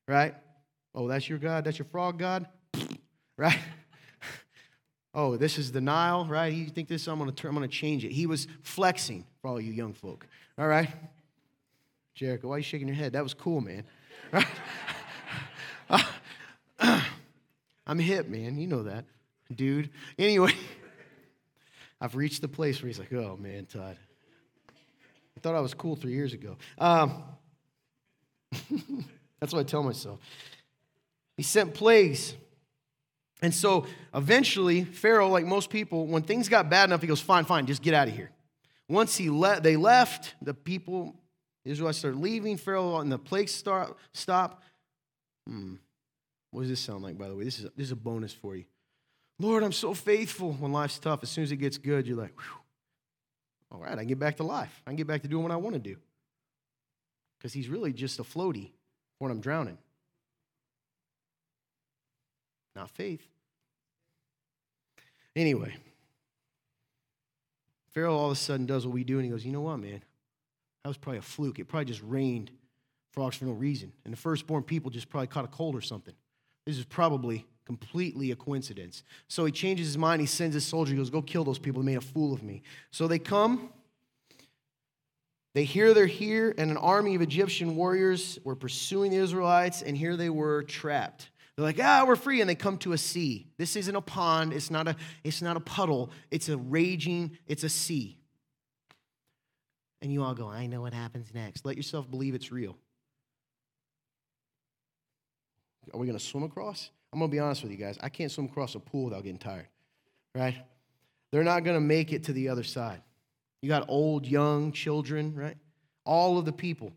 right? 0.07 0.35
Oh, 0.93 1.07
that's 1.07 1.27
your 1.27 1.39
God? 1.39 1.63
That's 1.63 1.79
your 1.79 1.88
frog 1.88 2.19
God? 2.19 2.45
right? 3.38 3.57
Oh, 5.17 5.38
this 5.38 5.57
is 5.57 5.71
the 5.71 5.79
Nile, 5.79 6.25
right? 6.25 6.51
You 6.51 6.67
think 6.67 6.89
this? 6.89 7.07
I'm 7.07 7.17
gonna 7.17 7.31
turn, 7.31 7.47
I'm 7.47 7.55
gonna 7.55 7.69
change 7.69 8.03
it. 8.03 8.11
He 8.11 8.27
was 8.27 8.49
flexing 8.63 9.23
for 9.41 9.47
all 9.47 9.61
you 9.61 9.71
young 9.71 9.93
folk. 9.93 10.27
All 10.57 10.67
right? 10.67 10.89
Jericho, 12.15 12.47
why 12.47 12.56
are 12.56 12.60
you 12.60 12.63
shaking 12.63 12.88
your 12.88 12.95
head? 12.95 13.12
That 13.13 13.23
was 13.23 13.34
cool, 13.34 13.60
man. 13.60 13.84
I'm 17.86 17.99
hip, 17.99 18.30
man. 18.30 18.58
You 18.58 18.67
know 18.67 18.84
that, 18.84 19.04
dude. 19.54 19.89
Anyway, 20.17 20.54
I've 22.01 22.15
reached 22.15 22.41
the 22.41 22.47
place 22.47 22.82
where 22.82 22.88
he's 22.88 22.99
like, 22.99 23.12
oh, 23.12 23.38
man, 23.38 23.65
Todd. 23.65 23.97
I 24.69 25.39
thought 25.41 25.56
I 25.56 25.60
was 25.60 25.73
cool 25.73 25.97
three 25.97 26.13
years 26.13 26.32
ago. 26.32 26.56
Um, 26.78 27.21
that's 29.41 29.54
what 29.54 29.60
I 29.60 29.63
tell 29.63 29.84
myself. 29.84 30.21
He 31.36 31.43
sent 31.43 31.73
plagues. 31.73 32.34
And 33.41 33.54
so 33.54 33.88
eventually, 34.13 34.86
Pharaoh, 34.86 35.28
like 35.28 35.45
most 35.45 35.69
people, 35.69 36.08
when 36.08 36.23
things 36.23 36.47
got 36.47 36.69
bad 36.69 36.86
enough, 36.89 37.01
he 37.01 37.08
goes, 37.08 37.19
fine, 37.19 37.43
fine, 37.43 37.65
just 37.65 37.82
get 37.82 37.93
out 37.93 38.08
of 38.08 38.15
here. 38.15 38.32
Once 38.88 39.17
he 39.17 39.30
le- 39.30 39.60
they 39.60 39.75
left, 39.75 40.34
the 40.41 40.54
people 40.54 41.13
Israelites 41.65 41.97
start 41.97 42.15
leaving. 42.15 42.58
Pharaoh 42.58 42.99
and 42.99 43.12
the 43.12 43.17
plagues 43.17 43.51
start, 43.51 43.97
stop. 44.13 44.63
Hmm. 45.47 45.75
What 46.51 46.62
does 46.62 46.69
this 46.69 46.80
sound 46.80 47.04
like, 47.04 47.17
by 47.17 47.28
the 47.28 47.36
way? 47.36 47.43
This 47.43 47.60
is, 47.60 47.65
this 47.75 47.88
is 47.88 47.91
a 47.91 47.97
bonus 47.97 48.32
for 48.32 48.56
you. 48.56 48.65
Lord, 49.39 49.63
I'm 49.63 49.73
so 49.73 49.93
faithful 49.93 50.54
when 50.54 50.71
life's 50.71 50.97
tough. 50.99 51.21
As 51.23 51.30
soon 51.30 51.43
as 51.43 51.51
it 51.51 51.58
gets 51.58 51.78
good, 51.78 52.08
you're 52.08 52.17
like, 52.17 52.34
all 53.71 53.82
right, 53.82 53.93
I 53.93 53.97
can 53.97 54.08
get 54.08 54.19
back 54.19 54.38
to 54.38 54.43
life. 54.43 54.82
I 54.86 54.91
can 54.91 54.95
get 54.95 55.08
back 55.08 55.23
to 55.23 55.28
doing 55.28 55.43
what 55.43 55.51
I 55.51 55.58
want 55.58 55.73
to 55.73 55.80
do. 55.80 55.97
Because 57.38 57.51
he's 57.51 57.67
really 57.67 57.91
just 57.91 58.19
a 58.19 58.23
floaty 58.23 58.71
when 59.19 59.32
I'm 59.32 59.41
drowning. 59.41 59.78
Not 62.75 62.89
faith. 62.89 63.28
Anyway, 65.36 65.75
Pharaoh 67.89 68.15
all 68.15 68.28
of 68.28 68.32
a 68.32 68.36
sudden 68.36 68.65
does 68.65 68.86
what 68.86 68.93
we 68.93 69.04
do, 69.04 69.15
and 69.15 69.25
he 69.25 69.32
goes, 69.32 69.45
You 69.45 69.51
know 69.51 69.62
what, 69.62 69.78
man? 69.78 70.01
That 70.86 70.89
was 70.89 70.98
probably 70.98 71.17
a 71.17 71.24
fluke. 71.24 71.58
It 71.58 71.65
probably 71.65 71.86
just 71.86 72.04
rained 72.04 72.52
frogs 73.10 73.36
for 73.36 73.45
no 73.45 73.54
reason. 73.54 73.91
And 74.04 74.13
the 74.13 74.17
firstborn 74.17 74.62
people 74.62 74.91
just 74.91 75.10
probably 75.10 75.26
caught 75.26 75.43
a 75.43 75.48
cold 75.48 75.76
or 75.76 75.82
something. 75.82 76.13
This 76.67 76.78
is 76.78 76.86
probably 76.86 77.48
completely 77.65 78.30
a 78.30 78.36
coincidence. 78.36 79.02
So 79.28 79.45
he 79.45 79.52
changes 79.52 79.88
his 79.88 79.98
mind. 79.98 80.21
He 80.21 80.28
sends 80.28 80.54
his 80.54 80.63
soldier. 80.63 80.91
He 80.91 80.98
goes, 81.00 81.10
Go 81.10 81.24
kill 81.24 81.43
those 81.43 81.58
people. 81.58 81.82
They 81.82 81.88
made 81.88 81.98
a 81.98 82.02
fool 82.02 82.36
of 82.36 82.43
me. 82.43 82.62
So 82.91 83.08
they 83.08 83.17
come. 83.17 83.74
They 85.56 85.63
hear 85.63 85.91
they're 85.95 86.06
here, 86.06 86.54
and 86.56 86.69
an 86.69 86.78
army 86.78 87.15
of 87.15 87.24
Egyptian 87.24 87.76
warriors 87.76 88.38
were 88.43 88.56
pursuing 88.56 89.10
the 89.10 89.17
Israelites, 89.17 89.82
and 89.82 89.98
here 89.98 90.15
they 90.15 90.30
were 90.30 90.62
trapped. 90.62 91.32
They're 91.56 91.65
like, 91.65 91.80
ah, 91.82 92.04
we're 92.06 92.15
free, 92.15 92.41
and 92.41 92.50
they 92.50 92.54
come 92.54 92.78
to 92.80 92.93
a 92.93 92.98
sea. 93.00 93.48
This 93.58 93.76
isn't 93.76 93.95
a 93.95 94.02
pond. 94.02 94.54
It's 94.54 94.69
not 94.69 94.88
a. 94.88 94.95
It's 95.24 95.41
not 95.41 95.58
a 95.58 95.62
puddle. 95.62 96.12
It's 96.30 96.48
a 96.48 96.58
raging. 96.58 97.39
It's 97.48 97.63
a 97.63 97.69
sea 97.69 98.19
and 100.05 100.13
you 100.13 100.23
all 100.23 100.35
go, 100.35 100.47
I 100.47 100.67
know 100.67 100.81
what 100.81 100.93
happens 100.93 101.33
next. 101.33 101.65
Let 101.65 101.77
yourself 101.77 102.09
believe 102.09 102.35
it's 102.35 102.51
real. 102.51 102.77
Are 105.91 105.99
we 105.99 106.05
going 106.05 106.17
to 106.17 106.23
swim 106.23 106.43
across? 106.43 106.91
I'm 107.11 107.17
going 107.17 107.31
to 107.31 107.35
be 107.35 107.39
honest 107.39 107.63
with 107.63 107.71
you 107.71 107.77
guys. 107.77 107.97
I 108.01 108.09
can't 108.09 108.31
swim 108.31 108.45
across 108.45 108.75
a 108.75 108.79
pool 108.79 109.05
without 109.05 109.23
getting 109.23 109.39
tired, 109.39 109.67
right? 110.35 110.55
They're 111.31 111.43
not 111.43 111.63
going 111.63 111.75
to 111.75 111.81
make 111.81 112.13
it 112.13 112.25
to 112.25 112.33
the 112.33 112.49
other 112.49 112.61
side. 112.61 113.01
You 113.63 113.69
got 113.69 113.89
old, 113.89 114.27
young, 114.27 114.71
children, 114.71 115.33
right? 115.33 115.57
All 116.05 116.37
of 116.37 116.45
the 116.45 116.53
people. 116.53 116.91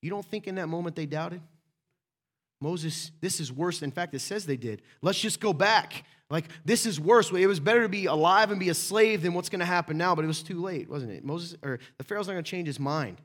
You 0.00 0.10
don't 0.10 0.26
think 0.26 0.48
in 0.48 0.56
that 0.56 0.66
moment 0.66 0.96
they 0.96 1.06
doubted? 1.06 1.42
Moses, 2.60 3.12
this 3.20 3.38
is 3.38 3.52
worse. 3.52 3.82
In 3.82 3.92
fact, 3.92 4.14
it 4.14 4.20
says 4.20 4.46
they 4.46 4.56
did. 4.56 4.82
Let's 5.00 5.20
just 5.20 5.38
go 5.38 5.52
back. 5.52 6.04
Like, 6.32 6.46
this 6.64 6.86
is 6.86 6.98
worse. 6.98 7.30
It 7.30 7.46
was 7.46 7.60
better 7.60 7.82
to 7.82 7.90
be 7.90 8.06
alive 8.06 8.50
and 8.50 8.58
be 8.58 8.70
a 8.70 8.74
slave 8.74 9.20
than 9.20 9.34
what's 9.34 9.50
going 9.50 9.60
to 9.60 9.66
happen 9.66 9.98
now, 9.98 10.14
but 10.14 10.24
it 10.24 10.28
was 10.28 10.42
too 10.42 10.62
late, 10.62 10.88
wasn't 10.88 11.12
it? 11.12 11.22
Moses, 11.26 11.58
or 11.62 11.78
the 11.98 12.04
Pharaoh's 12.04 12.26
not 12.26 12.32
going 12.32 12.42
to 12.42 12.50
change 12.50 12.66
his 12.66 12.80
mind. 12.80 13.20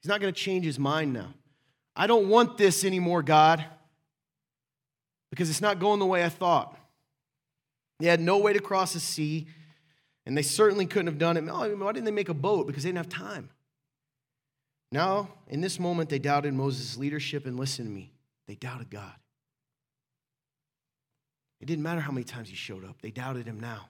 He's 0.00 0.08
not 0.08 0.22
going 0.22 0.32
to 0.32 0.40
change 0.40 0.64
his 0.64 0.78
mind 0.78 1.12
now. 1.12 1.34
I 1.94 2.06
don't 2.06 2.30
want 2.30 2.56
this 2.56 2.82
anymore, 2.82 3.22
God, 3.22 3.62
because 5.28 5.50
it's 5.50 5.60
not 5.60 5.78
going 5.78 5.98
the 5.98 6.06
way 6.06 6.24
I 6.24 6.30
thought. 6.30 6.78
They 7.98 8.06
had 8.06 8.20
no 8.20 8.38
way 8.38 8.54
to 8.54 8.60
cross 8.60 8.94
the 8.94 9.00
sea, 9.00 9.46
and 10.24 10.34
they 10.38 10.42
certainly 10.42 10.86
couldn't 10.86 11.08
have 11.08 11.18
done 11.18 11.36
it. 11.36 11.44
Oh, 11.46 11.76
why 11.76 11.92
didn't 11.92 12.06
they 12.06 12.10
make 12.10 12.30
a 12.30 12.34
boat? 12.34 12.68
Because 12.68 12.84
they 12.84 12.88
didn't 12.88 13.04
have 13.04 13.10
time. 13.10 13.50
Now, 14.90 15.28
in 15.46 15.60
this 15.60 15.78
moment, 15.78 16.08
they 16.08 16.18
doubted 16.18 16.54
Moses' 16.54 16.96
leadership, 16.96 17.44
and 17.44 17.60
listen 17.60 17.84
to 17.84 17.90
me, 17.90 18.14
they 18.48 18.54
doubted 18.54 18.88
God. 18.88 19.12
It 21.60 21.66
didn't 21.66 21.82
matter 21.82 22.00
how 22.00 22.12
many 22.12 22.24
times 22.24 22.48
he 22.48 22.56
showed 22.56 22.84
up, 22.84 23.00
they 23.02 23.10
doubted 23.10 23.46
him 23.46 23.60
now. 23.60 23.88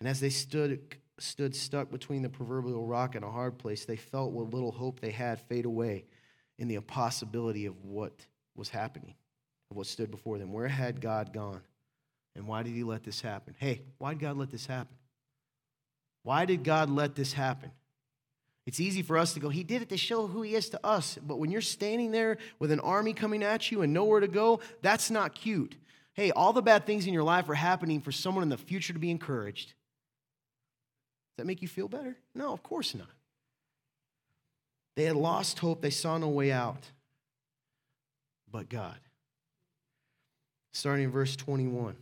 And 0.00 0.08
as 0.08 0.20
they 0.20 0.30
stood, 0.30 0.96
stood 1.18 1.54
stuck 1.54 1.90
between 1.90 2.22
the 2.22 2.28
proverbial 2.28 2.86
rock 2.86 3.14
and 3.14 3.24
a 3.24 3.30
hard 3.30 3.58
place, 3.58 3.84
they 3.84 3.96
felt 3.96 4.32
what 4.32 4.52
little 4.52 4.72
hope 4.72 5.00
they 5.00 5.10
had 5.10 5.40
fade 5.40 5.64
away 5.64 6.04
in 6.58 6.68
the 6.68 6.74
impossibility 6.76 7.66
of 7.66 7.84
what 7.84 8.26
was 8.56 8.68
happening, 8.68 9.14
of 9.70 9.76
what 9.76 9.86
stood 9.86 10.10
before 10.10 10.38
them. 10.38 10.52
Where 10.52 10.68
had 10.68 11.00
God 11.00 11.32
gone? 11.32 11.62
And 12.34 12.46
why 12.46 12.62
did 12.62 12.72
he 12.72 12.82
let 12.82 13.04
this 13.04 13.20
happen? 13.20 13.54
Hey, 13.58 13.82
why 13.98 14.14
did 14.14 14.20
God 14.20 14.36
let 14.36 14.50
this 14.50 14.66
happen? 14.66 14.96
Why 16.22 16.44
did 16.44 16.64
God 16.64 16.88
let 16.88 17.14
this 17.14 17.32
happen? 17.32 17.72
It's 18.64 18.78
easy 18.78 19.02
for 19.02 19.18
us 19.18 19.34
to 19.34 19.40
go, 19.40 19.48
He 19.48 19.64
did 19.64 19.82
it 19.82 19.88
to 19.88 19.96
show 19.96 20.28
who 20.28 20.42
He 20.42 20.54
is 20.54 20.68
to 20.70 20.86
us. 20.86 21.18
But 21.20 21.38
when 21.38 21.50
you're 21.50 21.60
standing 21.60 22.12
there 22.12 22.38
with 22.60 22.70
an 22.70 22.78
army 22.80 23.12
coming 23.12 23.42
at 23.42 23.72
you 23.72 23.82
and 23.82 23.92
nowhere 23.92 24.20
to 24.20 24.28
go, 24.28 24.60
that's 24.82 25.10
not 25.10 25.34
cute 25.34 25.74
hey, 26.14 26.30
all 26.30 26.52
the 26.52 26.62
bad 26.62 26.86
things 26.86 27.06
in 27.06 27.14
your 27.14 27.22
life 27.22 27.48
are 27.48 27.54
happening 27.54 28.00
for 28.00 28.12
someone 28.12 28.42
in 28.42 28.48
the 28.48 28.56
future 28.56 28.92
to 28.92 28.98
be 28.98 29.10
encouraged. 29.10 29.68
Does 29.68 31.38
that 31.38 31.46
make 31.46 31.62
you 31.62 31.68
feel 31.68 31.88
better? 31.88 32.16
No, 32.34 32.52
of 32.52 32.62
course 32.62 32.94
not. 32.94 33.08
They 34.94 35.04
had 35.04 35.16
lost 35.16 35.58
hope, 35.58 35.80
they 35.80 35.90
saw 35.90 36.18
no 36.18 36.28
way 36.28 36.52
out. 36.52 36.90
But 38.50 38.68
God. 38.68 38.98
Starting 40.72 41.04
in 41.04 41.10
verse 41.10 41.34
21. 41.36 41.96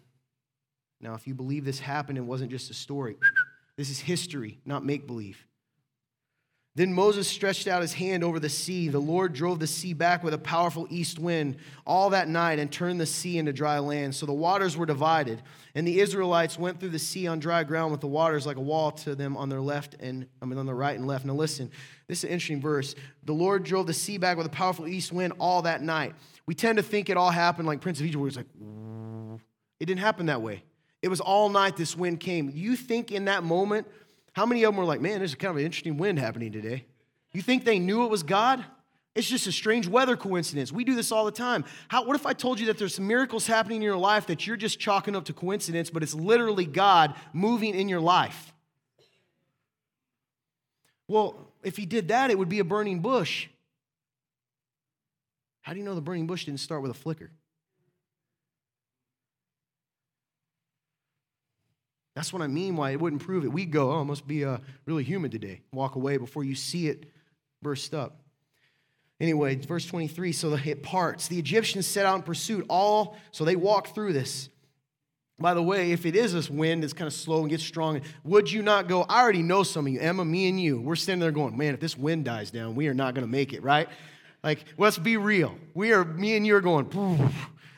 Now, 1.01 1.15
if 1.15 1.27
you 1.27 1.35
believe 1.35 1.65
this 1.65 1.81
happened, 1.81 2.19
it 2.19 2.23
wasn't 2.23 2.51
just 2.51 2.71
a 2.71 2.75
story. 2.75 3.17
This 3.77 3.91
is 3.91 4.01
history, 4.01 4.59
not 4.67 4.85
make 4.85 5.07
believe. 5.07 5.47
Then 6.77 6.93
Moses 6.95 7.27
stretched 7.27 7.67
out 7.67 7.83
his 7.83 7.93
hand 7.93 8.23
over 8.23 8.39
the 8.39 8.49
sea. 8.49 8.89
The 8.89 9.01
Lord 9.01 9.33
drove 9.33 9.59
the 9.59 9.67
sea 9.67 9.93
back 9.93 10.23
with 10.23 10.33
a 10.33 10.39
powerful 10.39 10.87
east 10.89 11.19
wind 11.19 11.57
all 11.85 12.11
that 12.11 12.29
night 12.29 12.61
and 12.61 12.71
turned 12.71 13.01
the 13.01 13.07
sea 13.07 13.39
into 13.39 13.53
dry 13.53 13.81
land. 13.81 14.15
So 14.15 14.25
the 14.25 14.33
waters 14.33 14.77
were 14.77 14.87
divided, 14.87 15.43
and 15.75 15.87
the 15.87 15.99
Israelites 15.99 16.57
went 16.59 16.79
through 16.79 16.91
the 16.91 16.99
sea 16.99 17.27
on 17.27 17.41
dry 17.41 17.65
ground 17.65 17.91
with 17.91 18.01
the 18.01 18.07
waters 18.07 18.47
like 18.47 18.57
a 18.57 18.61
wall 18.61 18.93
to 18.93 19.17
them 19.17 19.37
on 19.37 19.49
their 19.49 19.61
left 19.61 19.97
and 19.99 20.29
I 20.41 20.45
mean 20.45 20.59
on 20.59 20.67
the 20.67 20.75
right 20.75 20.97
and 20.97 21.09
left. 21.09 21.25
Now 21.25 21.35
listen, 21.35 21.73
this 22.07 22.19
is 22.19 22.25
an 22.25 22.31
interesting 22.31 22.61
verse. 22.61 22.95
The 23.25 23.35
Lord 23.35 23.65
drove 23.65 23.89
the 23.89 23.95
sea 23.95 24.19
back 24.19 24.37
with 24.37 24.47
a 24.47 24.51
powerful 24.51 24.87
east 24.87 25.13
wind 25.13 25.33
all 25.41 25.63
that 25.63 25.83
night. 25.83 26.15
We 26.47 26.55
tend 26.55 26.77
to 26.79 26.85
think 26.85 27.11
it 27.11 27.17
all 27.17 27.31
happened 27.31 27.67
like 27.67 27.81
Prince 27.81 27.99
of 27.99 28.07
Egypt, 28.07 28.21
where 28.21 28.29
it's 28.29 28.37
like, 28.37 28.47
it 29.81 29.87
didn't 29.87 30.01
happen 30.01 30.27
that 30.27 30.41
way. 30.41 30.63
It 31.03 31.09
was 31.09 31.21
all 31.21 31.49
night 31.49 31.77
this 31.77 31.97
wind 31.97 32.21
came. 32.21 32.51
You 32.55 32.77
think 32.77 33.11
in 33.11 33.25
that 33.25 33.43
moment 33.43 33.89
how 34.33 34.47
many 34.47 34.63
of 34.65 34.73
them 34.73 34.77
were 34.79 34.85
like, 34.85 35.01
man, 35.01 35.19
there's 35.19 35.35
kind 35.35 35.51
of 35.51 35.57
an 35.57 35.65
interesting 35.65 35.97
wind 35.97 36.19
happening 36.19 36.53
today? 36.53 36.85
You 37.33 37.43
think 37.43 37.65
they 37.65 37.79
knew 37.79 38.05
it 38.05 38.11
was 38.11 38.23
God? 38.23 38.65
It's 39.15 39.29
just 39.29 39.47
a 39.47 39.53
strange 39.53 39.89
weather 39.89 40.17
coincidence. 40.17 40.71
We 40.71 40.85
do 40.85 40.95
this 40.95 41.11
all 41.11 41.25
the 41.25 41.33
time. 41.33 41.65
How, 41.89 42.05
what 42.05 42.15
if 42.15 42.27
I 42.27 42.33
told 42.33 42.61
you 42.61 42.67
that 42.67 42.79
there's 42.79 42.95
some 42.95 43.07
miracles 43.07 43.47
happening 43.47 43.77
in 43.77 43.83
your 43.83 43.97
life 43.97 44.27
that 44.27 44.47
you're 44.47 44.57
just 44.57 44.79
chalking 44.79 45.17
up 45.17 45.25
to 45.25 45.33
coincidence, 45.33 45.91
but 45.91 46.03
it's 46.03 46.15
literally 46.15 46.65
God 46.65 47.15
moving 47.33 47.75
in 47.75 47.89
your 47.89 48.01
life? 48.01 48.53
Well, 51.09 51.53
if 51.65 51.77
he 51.77 51.87
did 51.87 52.09
that, 52.09 52.31
it 52.31 52.39
would 52.39 52.49
be 52.49 52.61
a 52.61 52.65
burning 52.65 53.01
bush. 53.01 53.49
How 55.63 55.73
do 55.73 55.79
you 55.79 55.85
know 55.85 55.97
the 55.97 56.01
burning 56.01 56.29
bush 56.29 56.45
didn't 56.45 56.61
start 56.61 56.83
with 56.83 56.93
a 56.93 56.95
flicker? 56.95 57.33
That's 62.21 62.35
what 62.35 62.43
I 62.43 62.49
mean 62.49 62.77
why 62.77 62.91
it 62.91 63.01
wouldn't 63.01 63.23
prove 63.23 63.45
it. 63.45 63.49
We 63.49 63.65
go, 63.65 63.93
oh, 63.93 64.03
it 64.03 64.05
must 64.05 64.27
be 64.27 64.45
uh, 64.45 64.59
really 64.85 65.05
humid 65.05 65.33
today. 65.33 65.63
Walk 65.73 65.95
away 65.95 66.19
before 66.19 66.45
you 66.45 66.55
see 66.55 66.87
it 66.87 67.07
burst 67.63 67.95
up. 67.95 68.21
Anyway, 69.19 69.55
verse 69.55 69.87
23 69.87 70.33
so 70.33 70.53
it 70.53 70.83
parts. 70.83 71.29
The 71.29 71.39
Egyptians 71.39 71.87
set 71.87 72.05
out 72.05 72.17
in 72.17 72.23
pursuit, 72.23 72.67
all, 72.69 73.17
so 73.31 73.47
they 73.47 73.57
walk 73.57 73.95
through 73.95 74.13
this. 74.13 74.51
By 75.39 75.55
the 75.55 75.63
way, 75.63 75.93
if 75.93 76.05
it 76.05 76.15
is 76.15 76.35
this 76.35 76.51
wind 76.51 76.83
that's 76.83 76.93
kind 76.93 77.07
of 77.07 77.15
slow 77.15 77.41
and 77.41 77.49
gets 77.49 77.65
strong, 77.65 78.03
would 78.23 78.53
you 78.53 78.61
not 78.61 78.87
go? 78.87 79.05
I 79.05 79.23
already 79.23 79.43
know 79.43 79.63
some 79.63 79.87
of 79.87 79.93
you, 79.95 79.99
Emma, 79.99 80.23
me, 80.23 80.47
and 80.47 80.61
you. 80.61 80.79
We're 80.79 80.97
standing 80.97 81.23
there 81.23 81.33
going, 81.33 81.57
man, 81.57 81.73
if 81.73 81.81
this 81.81 81.97
wind 81.97 82.27
dies 82.27 82.51
down, 82.51 82.75
we 82.75 82.87
are 82.89 82.95
not 82.95 83.15
going 83.15 83.27
to 83.27 83.33
make 83.33 83.55
it, 83.55 83.63
right? 83.63 83.89
Like, 84.45 84.63
let's 84.77 84.99
be 84.99 85.17
real. 85.17 85.57
We 85.73 85.95
are, 85.95 86.05
me 86.05 86.37
and 86.37 86.47
you 86.47 86.55
are 86.57 86.61
going, 86.61 86.85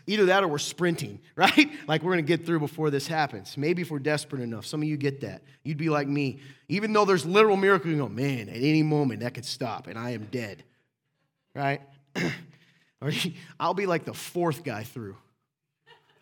either 0.07 0.27
that 0.27 0.43
or 0.45 0.49
we're 0.49 0.59
sprinting, 0.59 1.21
right? 1.37 1.71
Like, 1.87 2.03
we're 2.03 2.17
to 2.17 2.23
get 2.23 2.47
through 2.47 2.61
before 2.61 2.91
this 2.91 3.07
happens. 3.07 3.57
Maybe 3.57 3.83
if 3.83 3.91
we're 3.91 3.99
desperate 3.99 4.43
enough. 4.43 4.67
Some 4.67 4.83
of 4.83 4.89
you 4.89 4.97
get 4.97 5.21
that. 5.23 5.43
You'd 5.65 5.79
be 5.79 5.89
like 5.89 6.09
me. 6.09 6.41
Even 6.69 6.93
though 6.93 7.05
there's 7.05 7.27
literal 7.27 7.57
miracle, 7.57 7.91
you 7.91 7.97
go, 7.97 8.09
man, 8.09 8.49
at 8.49 8.57
any 8.57 8.83
moment 8.83 9.21
that 9.21 9.35
could 9.35 9.45
stop 9.45 9.87
and 9.87 9.99
I 9.99 10.11
am 10.11 10.27
dead, 10.31 10.65
right? 11.55 11.81
or 13.01 13.11
I'll 13.61 13.75
be 13.75 13.87
like 13.87 14.05
the 14.05 14.15
fourth 14.15 14.65
guy 14.65 14.85
through. 14.85 15.17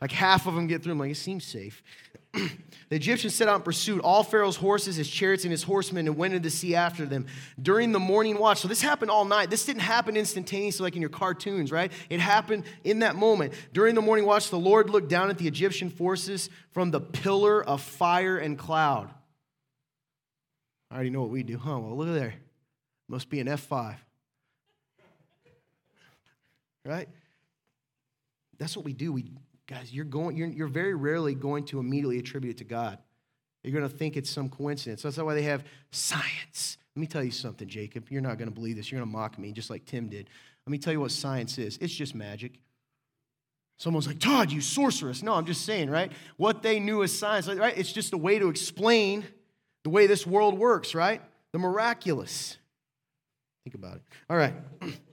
Like 0.01 0.13
half 0.13 0.47
of 0.47 0.55
them 0.55 0.67
get 0.67 0.83
through. 0.83 0.93
I'm 0.93 0.99
like, 0.99 1.11
it 1.11 1.17
seems 1.17 1.45
safe. 1.45 1.83
the 2.33 2.51
Egyptians 2.91 3.35
set 3.35 3.49
out 3.49 3.57
in 3.57 3.63
pursuit, 3.63 4.01
all 4.03 4.23
Pharaoh's 4.23 4.57
horses, 4.57 4.97
his 4.97 5.11
chariots, 5.11 5.45
and 5.45 5.51
his 5.51 5.63
horsemen, 5.63 6.07
and 6.07 6.17
went 6.17 6.33
into 6.33 6.49
the 6.49 6.51
sea 6.51 6.75
after 6.75 7.05
them 7.05 7.27
during 7.61 7.93
the 7.93 7.99
morning 7.99 8.39
watch. 8.39 8.61
So 8.61 8.69
this 8.69 8.81
happened 8.81 9.11
all 9.11 9.25
night. 9.25 9.51
This 9.51 9.67
didn't 9.67 9.83
happen 9.83 10.17
instantaneously 10.17 10.85
like 10.85 10.95
in 10.95 11.03
your 11.03 11.11
cartoons, 11.11 11.71
right? 11.71 11.93
It 12.09 12.21
happened 12.21 12.65
in 12.85 13.01
that 13.01 13.17
moment. 13.17 13.53
During 13.73 13.95
the 13.95 14.03
morning 14.03 14.25
watch, 14.25 14.49
the 14.49 14.59
Lord 14.59 14.89
looked 14.89 15.09
down 15.09 15.29
at 15.29 15.39
the 15.39 15.49
Egyptian 15.49 15.91
forces 15.91 16.49
from 16.71 16.91
the 16.91 17.01
pillar 17.01 17.63
of 17.63 17.83
fire 17.83 18.39
and 18.39 18.59
cloud. 18.59 19.11
I 20.91 20.95
already 20.95 21.11
know 21.11 21.21
what 21.21 21.31
we 21.31 21.43
do, 21.43 21.59
huh? 21.59 21.79
Well, 21.79 21.97
look 21.97 22.09
at 22.09 22.15
there. 22.15 22.35
Must 23.09 23.29
be 23.29 23.41
an 23.41 23.49
F5. 23.49 23.97
Right? 26.85 27.09
That's 28.59 28.77
what 28.77 28.85
we 28.85 28.93
do. 28.93 29.13
We 29.13 29.33
Guys, 29.71 29.93
you're, 29.93 30.05
going, 30.05 30.37
you're, 30.37 30.49
you're 30.49 30.67
very 30.67 30.95
rarely 30.95 31.33
going 31.33 31.63
to 31.67 31.79
immediately 31.79 32.19
attribute 32.19 32.57
it 32.57 32.59
to 32.59 32.65
God. 32.65 32.99
You're 33.63 33.79
going 33.79 33.89
to 33.89 33.97
think 33.97 34.17
it's 34.17 34.29
some 34.29 34.49
coincidence. 34.49 35.03
That's 35.03 35.17
why 35.17 35.35
they 35.35 35.43
have 35.43 35.63
science. 35.93 36.77
Let 36.97 37.01
me 37.01 37.07
tell 37.07 37.23
you 37.23 37.31
something, 37.31 37.69
Jacob. 37.69 38.11
You're 38.11 38.21
not 38.21 38.37
going 38.37 38.49
to 38.49 38.55
believe 38.55 38.75
this. 38.75 38.91
You're 38.91 38.99
going 38.99 39.09
to 39.09 39.17
mock 39.17 39.39
me 39.39 39.53
just 39.53 39.71
like 39.71 39.85
Tim 39.85 40.09
did. 40.09 40.29
Let 40.67 40.73
me 40.73 40.79
tell 40.79 40.93
you 40.93 40.99
what 40.99 41.13
science 41.13 41.57
is 41.57 41.79
it's 41.81 41.95
just 41.95 42.17
magic. 42.17 42.59
Someone's 43.77 44.09
like, 44.09 44.19
Todd, 44.19 44.51
you 44.51 44.61
sorceress. 44.61 45.23
No, 45.23 45.35
I'm 45.35 45.47
just 45.47 45.65
saying, 45.65 45.89
right? 45.89 46.11
What 46.37 46.63
they 46.63 46.81
knew 46.81 47.05
as 47.05 47.17
science, 47.17 47.47
right? 47.47 47.79
It's 47.79 47.93
just 47.93 48.13
a 48.13 48.19
way 48.19 48.41
to 48.41 48.49
explain 48.49 49.25
the 49.85 49.91
way 49.91 50.09
this 50.09 50.27
world 50.27 50.59
works, 50.59 50.97
right? 50.97 51.23
The 51.53 51.59
miraculous. 51.59 52.59
Think 53.65 53.77
about 53.77 53.97
it. 53.97 54.03
All 54.29 54.37
right. 54.37 54.55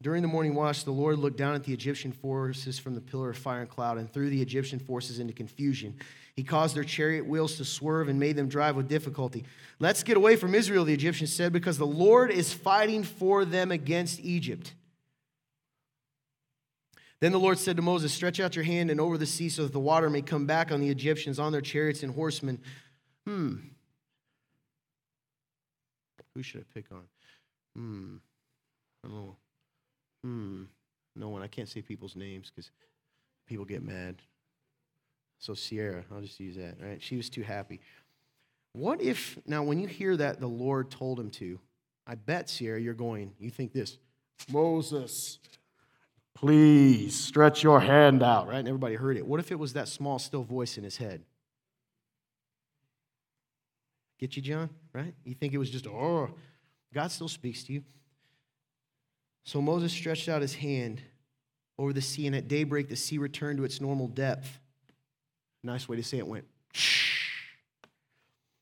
During 0.00 0.22
the 0.22 0.28
morning 0.28 0.54
watch, 0.54 0.84
the 0.84 0.92
Lord 0.92 1.18
looked 1.18 1.36
down 1.36 1.56
at 1.56 1.64
the 1.64 1.72
Egyptian 1.72 2.12
forces 2.12 2.78
from 2.78 2.94
the 2.94 3.00
pillar 3.00 3.30
of 3.30 3.36
fire 3.36 3.60
and 3.60 3.68
cloud 3.68 3.98
and 3.98 4.10
threw 4.10 4.30
the 4.30 4.40
Egyptian 4.40 4.78
forces 4.78 5.18
into 5.18 5.32
confusion. 5.32 5.96
He 6.36 6.44
caused 6.44 6.76
their 6.76 6.84
chariot 6.84 7.26
wheels 7.26 7.56
to 7.56 7.64
swerve 7.64 8.08
and 8.08 8.20
made 8.20 8.36
them 8.36 8.48
drive 8.48 8.76
with 8.76 8.88
difficulty. 8.88 9.44
Let's 9.80 10.04
get 10.04 10.16
away 10.16 10.36
from 10.36 10.54
Israel, 10.54 10.84
the 10.84 10.94
Egyptians 10.94 11.32
said, 11.32 11.52
because 11.52 11.78
the 11.78 11.86
Lord 11.86 12.30
is 12.30 12.52
fighting 12.52 13.02
for 13.02 13.44
them 13.44 13.72
against 13.72 14.20
Egypt. 14.20 14.72
Then 17.20 17.32
the 17.32 17.40
Lord 17.40 17.58
said 17.58 17.74
to 17.74 17.82
Moses, 17.82 18.12
Stretch 18.12 18.38
out 18.38 18.54
your 18.54 18.64
hand 18.64 18.92
and 18.92 19.00
over 19.00 19.18
the 19.18 19.26
sea 19.26 19.48
so 19.48 19.64
that 19.64 19.72
the 19.72 19.80
water 19.80 20.08
may 20.08 20.22
come 20.22 20.46
back 20.46 20.70
on 20.70 20.80
the 20.80 20.90
Egyptians, 20.90 21.40
on 21.40 21.50
their 21.50 21.60
chariots 21.60 22.04
and 22.04 22.14
horsemen. 22.14 22.60
Hmm. 23.26 23.56
Who 26.36 26.44
should 26.44 26.60
I 26.60 26.64
pick 26.72 26.84
on? 26.92 27.02
Hmm. 27.74 28.16
I 29.04 29.08
don't 29.08 29.16
know. 29.16 29.36
Hmm, 30.22 30.64
no 31.14 31.28
one. 31.28 31.42
I 31.42 31.46
can't 31.46 31.68
say 31.68 31.82
people's 31.82 32.16
names 32.16 32.50
because 32.50 32.70
people 33.46 33.64
get 33.64 33.82
mad. 33.82 34.16
So 35.38 35.54
Sierra, 35.54 36.04
I'll 36.12 36.20
just 36.20 36.40
use 36.40 36.56
that, 36.56 36.76
right? 36.80 37.00
She 37.00 37.16
was 37.16 37.30
too 37.30 37.42
happy. 37.42 37.80
What 38.72 39.00
if, 39.00 39.38
now 39.46 39.62
when 39.62 39.78
you 39.78 39.86
hear 39.86 40.16
that 40.16 40.40
the 40.40 40.48
Lord 40.48 40.90
told 40.90 41.18
him 41.18 41.30
to, 41.30 41.58
I 42.06 42.14
bet, 42.14 42.48
Sierra, 42.50 42.80
you're 42.80 42.94
going, 42.94 43.32
you 43.38 43.50
think 43.50 43.72
this, 43.72 43.98
Moses, 44.50 45.38
please 46.34 47.14
stretch 47.14 47.62
your 47.62 47.80
hand 47.80 48.22
out, 48.22 48.48
right? 48.48 48.58
And 48.58 48.68
everybody 48.68 48.94
heard 48.94 49.16
it. 49.16 49.26
What 49.26 49.40
if 49.40 49.52
it 49.52 49.58
was 49.58 49.72
that 49.74 49.88
small, 49.88 50.18
still 50.18 50.42
voice 50.42 50.78
in 50.78 50.84
his 50.84 50.96
head? 50.96 51.22
Get 54.18 54.36
you, 54.36 54.42
John? 54.42 54.70
Right? 54.92 55.14
You 55.24 55.34
think 55.34 55.52
it 55.52 55.58
was 55.58 55.70
just, 55.70 55.86
oh, 55.86 56.30
God 56.92 57.10
still 57.12 57.28
speaks 57.28 57.62
to 57.64 57.72
you. 57.72 57.84
So 59.48 59.62
Moses 59.62 59.94
stretched 59.94 60.28
out 60.28 60.42
his 60.42 60.56
hand 60.56 61.00
over 61.78 61.94
the 61.94 62.02
sea, 62.02 62.26
and 62.26 62.36
at 62.36 62.48
daybreak, 62.48 62.90
the 62.90 62.96
sea 62.96 63.16
returned 63.16 63.56
to 63.56 63.64
its 63.64 63.80
normal 63.80 64.06
depth. 64.06 64.60
Nice 65.64 65.88
way 65.88 65.96
to 65.96 66.02
say 66.02 66.18
it 66.18 66.26
went. 66.26 66.44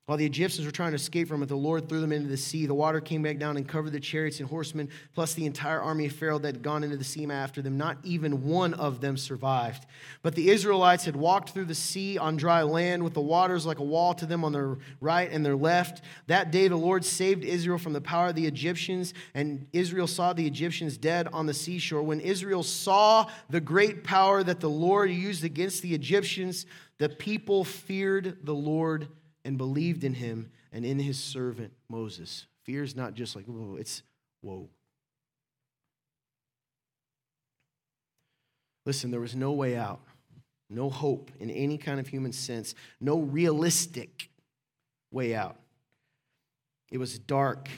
While 0.06 0.18
the 0.18 0.24
Egyptians 0.24 0.64
were 0.64 0.72
trying 0.72 0.92
to 0.92 0.96
escape 0.96 1.26
from 1.26 1.42
it, 1.42 1.46
the 1.46 1.56
Lord 1.56 1.88
threw 1.88 2.00
them 2.00 2.12
into 2.12 2.28
the 2.28 2.36
sea. 2.36 2.66
The 2.66 2.74
water 2.74 3.00
came 3.00 3.22
back 3.22 3.38
down 3.38 3.56
and 3.56 3.66
covered 3.66 3.90
the 3.90 3.98
chariots 3.98 4.38
and 4.38 4.48
horsemen, 4.48 4.88
plus 5.14 5.34
the 5.34 5.46
entire 5.46 5.80
army 5.80 6.06
of 6.06 6.12
Pharaoh 6.12 6.38
that 6.38 6.54
had 6.54 6.62
gone 6.62 6.84
into 6.84 6.96
the 6.96 7.02
sea 7.02 7.28
after 7.28 7.60
them. 7.60 7.76
Not 7.76 7.98
even 8.04 8.44
one 8.44 8.72
of 8.74 9.00
them 9.00 9.16
survived. 9.16 9.84
But 10.22 10.36
the 10.36 10.50
Israelites 10.50 11.04
had 11.04 11.16
walked 11.16 11.50
through 11.50 11.64
the 11.64 11.74
sea 11.74 12.18
on 12.18 12.36
dry 12.36 12.62
land, 12.62 13.02
with 13.02 13.14
the 13.14 13.20
waters 13.20 13.66
like 13.66 13.80
a 13.80 13.84
wall 13.84 14.14
to 14.14 14.26
them 14.26 14.44
on 14.44 14.52
their 14.52 14.78
right 15.00 15.28
and 15.28 15.44
their 15.44 15.56
left. 15.56 16.02
That 16.28 16.52
day 16.52 16.68
the 16.68 16.76
Lord 16.76 17.04
saved 17.04 17.42
Israel 17.42 17.78
from 17.78 17.92
the 17.92 18.00
power 18.00 18.28
of 18.28 18.36
the 18.36 18.46
Egyptians, 18.46 19.12
and 19.34 19.66
Israel 19.72 20.06
saw 20.06 20.32
the 20.32 20.46
Egyptians 20.46 20.96
dead 20.96 21.26
on 21.32 21.46
the 21.46 21.54
seashore. 21.54 22.04
When 22.04 22.20
Israel 22.20 22.62
saw 22.62 23.28
the 23.50 23.60
great 23.60 24.04
power 24.04 24.44
that 24.44 24.60
the 24.60 24.70
Lord 24.70 25.10
used 25.10 25.42
against 25.42 25.82
the 25.82 25.94
Egyptians, 25.96 26.64
the 26.98 27.08
people 27.08 27.64
feared 27.64 28.38
the 28.44 28.54
Lord 28.54 29.08
and 29.46 29.56
believed 29.56 30.02
in 30.02 30.14
him 30.14 30.50
and 30.72 30.84
in 30.84 30.98
his 30.98 31.18
servant 31.18 31.72
Moses. 31.88 32.46
Fear 32.64 32.82
is 32.82 32.96
not 32.96 33.14
just 33.14 33.36
like, 33.36 33.44
whoa, 33.46 33.76
it's 33.76 34.02
whoa. 34.42 34.68
Listen, 38.84 39.12
there 39.12 39.20
was 39.20 39.36
no 39.36 39.52
way 39.52 39.76
out, 39.76 40.00
no 40.68 40.90
hope 40.90 41.30
in 41.38 41.48
any 41.50 41.78
kind 41.78 42.00
of 42.00 42.08
human 42.08 42.32
sense, 42.32 42.74
no 43.00 43.20
realistic 43.20 44.30
way 45.12 45.34
out. 45.34 45.56
It 46.90 46.98
was 46.98 47.16
dark, 47.18 47.68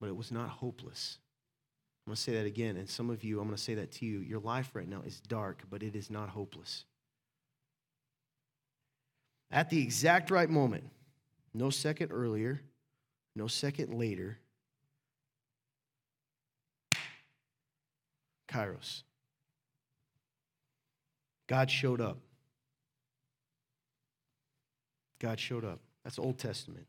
but 0.00 0.08
it 0.08 0.16
was 0.16 0.32
not 0.32 0.48
hopeless. 0.48 1.18
I'm 2.04 2.10
going 2.10 2.16
to 2.16 2.22
say 2.22 2.32
that 2.34 2.46
again, 2.46 2.76
and 2.76 2.88
some 2.88 3.10
of 3.10 3.22
you, 3.22 3.38
I'm 3.38 3.46
going 3.46 3.56
to 3.56 3.62
say 3.62 3.74
that 3.74 3.92
to 3.92 4.06
you. 4.06 4.20
Your 4.20 4.40
life 4.40 4.70
right 4.74 4.88
now 4.88 5.02
is 5.04 5.20
dark, 5.20 5.62
but 5.70 5.84
it 5.84 5.94
is 5.94 6.10
not 6.10 6.30
hopeless. 6.30 6.84
At 9.50 9.70
the 9.70 9.80
exact 9.80 10.30
right 10.30 10.48
moment, 10.48 10.84
no 11.54 11.70
second 11.70 12.12
earlier, 12.12 12.60
no 13.34 13.46
second 13.46 13.94
later, 13.94 14.38
Kairos. 18.48 19.02
God 21.46 21.70
showed 21.70 22.00
up. 22.00 22.18
God 25.18 25.40
showed 25.40 25.64
up. 25.64 25.80
That's 26.04 26.18
Old 26.18 26.38
Testament. 26.38 26.86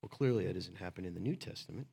Well, 0.00 0.08
clearly 0.08 0.46
that 0.46 0.54
doesn't 0.54 0.76
happen 0.76 1.04
in 1.04 1.14
the 1.14 1.20
New 1.20 1.36
Testament. 1.36 1.86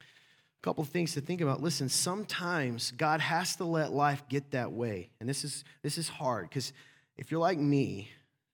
A 0.00 0.62
couple 0.62 0.84
things 0.84 1.14
to 1.14 1.20
think 1.20 1.40
about. 1.40 1.62
Listen, 1.62 1.88
sometimes 1.88 2.92
God 2.92 3.20
has 3.20 3.56
to 3.56 3.64
let 3.64 3.92
life 3.92 4.22
get 4.28 4.50
that 4.50 4.72
way. 4.72 5.10
And 5.20 5.28
this 5.28 5.44
is 5.44 5.64
this 5.82 5.96
is 5.96 6.08
hard 6.08 6.48
because 6.48 6.72
if 7.16 7.30
you're 7.30 7.40
like 7.40 7.58
me, 7.58 8.10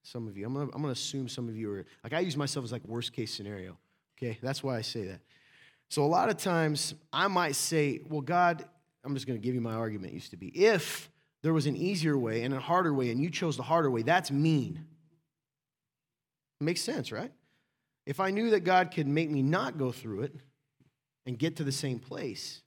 some 0.07 0.29
of 0.29 0.37
you. 0.37 0.47
I'm 0.47 0.55
gonna, 0.55 0.71
I'm 0.73 0.83
gonna 0.83 0.93
assume 0.93 1.29
some 1.29 1.49
of 1.49 1.57
you 1.57 1.71
are 1.73 1.85
like 2.05 2.13
I 2.13 2.21
use 2.21 2.37
myself 2.37 2.65
as 2.65 2.73
like 2.73 2.87
worst 2.87 3.13
case 3.13 3.35
scenario. 3.35 3.77
Okay, 4.17 4.39
that's 4.41 4.63
why 4.63 4.77
I 4.77 4.83
say 4.83 5.05
that. 5.07 5.21
So 5.89 6.05
a 6.05 6.07
lot 6.07 6.29
of 6.29 6.37
times 6.37 6.95
I 7.13 7.29
might 7.29 7.57
say, 7.57 8.01
well, 8.09 8.21
God, 8.21 8.65
I'm 9.05 9.15
just 9.15 9.27
gonna 9.27 9.39
give 9.39 9.55
you 9.55 9.61
my 9.61 9.75
argument 9.75 10.13
used 10.13 10.31
to 10.31 10.37
be. 10.37 10.49
If 10.49 11.11
there 11.43 11.53
was 11.53 11.67
an 11.67 11.77
easier 11.77 12.17
way 12.17 12.43
and 12.43 12.55
a 12.55 12.61
harder 12.61 12.95
way, 12.95 13.11
and 13.11 13.21
you 13.21 13.31
chose 13.31 13.57
the 13.57 13.63
harder 13.65 13.91
way, 13.91 14.03
that's 14.03 14.31
mean. 14.31 14.87
Makes 16.61 16.83
sense, 16.83 17.13
right? 17.13 17.33
If 18.07 18.21
I 18.21 18.31
knew 18.31 18.51
that 18.51 18.61
God 18.61 18.93
could 18.93 19.09
make 19.09 19.29
me 19.29 19.43
not 19.43 19.77
go 19.77 19.91
through 19.91 20.23
it 20.23 20.35
and 21.27 21.37
get 21.37 21.57
to 21.57 21.65
the 21.65 21.73
same 21.73 21.99
place, 21.99 22.63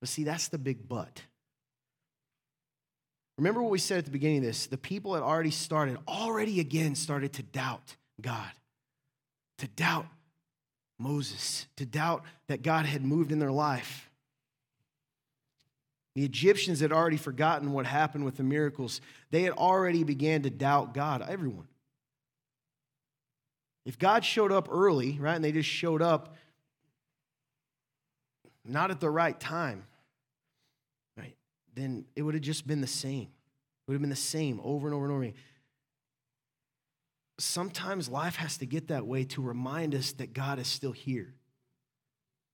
but 0.00 0.08
see, 0.08 0.24
that's 0.24 0.48
the 0.48 0.58
big 0.58 0.86
but. 0.86 1.22
Remember 3.38 3.62
what 3.62 3.70
we 3.70 3.78
said 3.78 3.98
at 3.98 4.04
the 4.06 4.10
beginning 4.10 4.38
of 4.38 4.44
this? 4.44 4.66
The 4.66 4.78
people 4.78 5.14
had 5.14 5.22
already 5.22 5.50
started, 5.50 5.98
already 6.08 6.60
again 6.60 6.94
started 6.94 7.34
to 7.34 7.42
doubt 7.42 7.96
God, 8.20 8.50
to 9.58 9.68
doubt 9.68 10.06
Moses, 10.98 11.66
to 11.76 11.84
doubt 11.84 12.24
that 12.48 12.62
God 12.62 12.86
had 12.86 13.04
moved 13.04 13.32
in 13.32 13.38
their 13.38 13.52
life. 13.52 14.08
The 16.14 16.24
Egyptians 16.24 16.80
had 16.80 16.92
already 16.92 17.18
forgotten 17.18 17.72
what 17.72 17.84
happened 17.84 18.24
with 18.24 18.38
the 18.38 18.42
miracles. 18.42 19.02
They 19.30 19.42
had 19.42 19.52
already 19.52 20.02
began 20.02 20.42
to 20.42 20.50
doubt 20.50 20.94
God, 20.94 21.22
everyone. 21.28 21.68
If 23.84 23.98
God 23.98 24.24
showed 24.24 24.50
up 24.50 24.68
early, 24.70 25.18
right, 25.20 25.34
and 25.34 25.44
they 25.44 25.52
just 25.52 25.68
showed 25.68 26.00
up 26.00 26.34
not 28.64 28.90
at 28.90 28.98
the 28.98 29.10
right 29.10 29.38
time, 29.38 29.84
then 31.76 32.06
it 32.16 32.22
would 32.22 32.34
have 32.34 32.42
just 32.42 32.66
been 32.66 32.80
the 32.80 32.86
same. 32.86 33.22
It 33.22 33.86
would 33.86 33.94
have 33.94 34.00
been 34.00 34.10
the 34.10 34.16
same 34.16 34.60
over 34.64 34.88
and 34.88 34.94
over 34.94 35.04
and 35.04 35.12
over 35.12 35.22
again. 35.22 35.34
Sometimes 37.38 38.08
life 38.08 38.36
has 38.36 38.56
to 38.58 38.66
get 38.66 38.88
that 38.88 39.06
way 39.06 39.24
to 39.24 39.42
remind 39.42 39.94
us 39.94 40.12
that 40.12 40.32
God 40.32 40.58
is 40.58 40.66
still 40.66 40.92
here. 40.92 41.34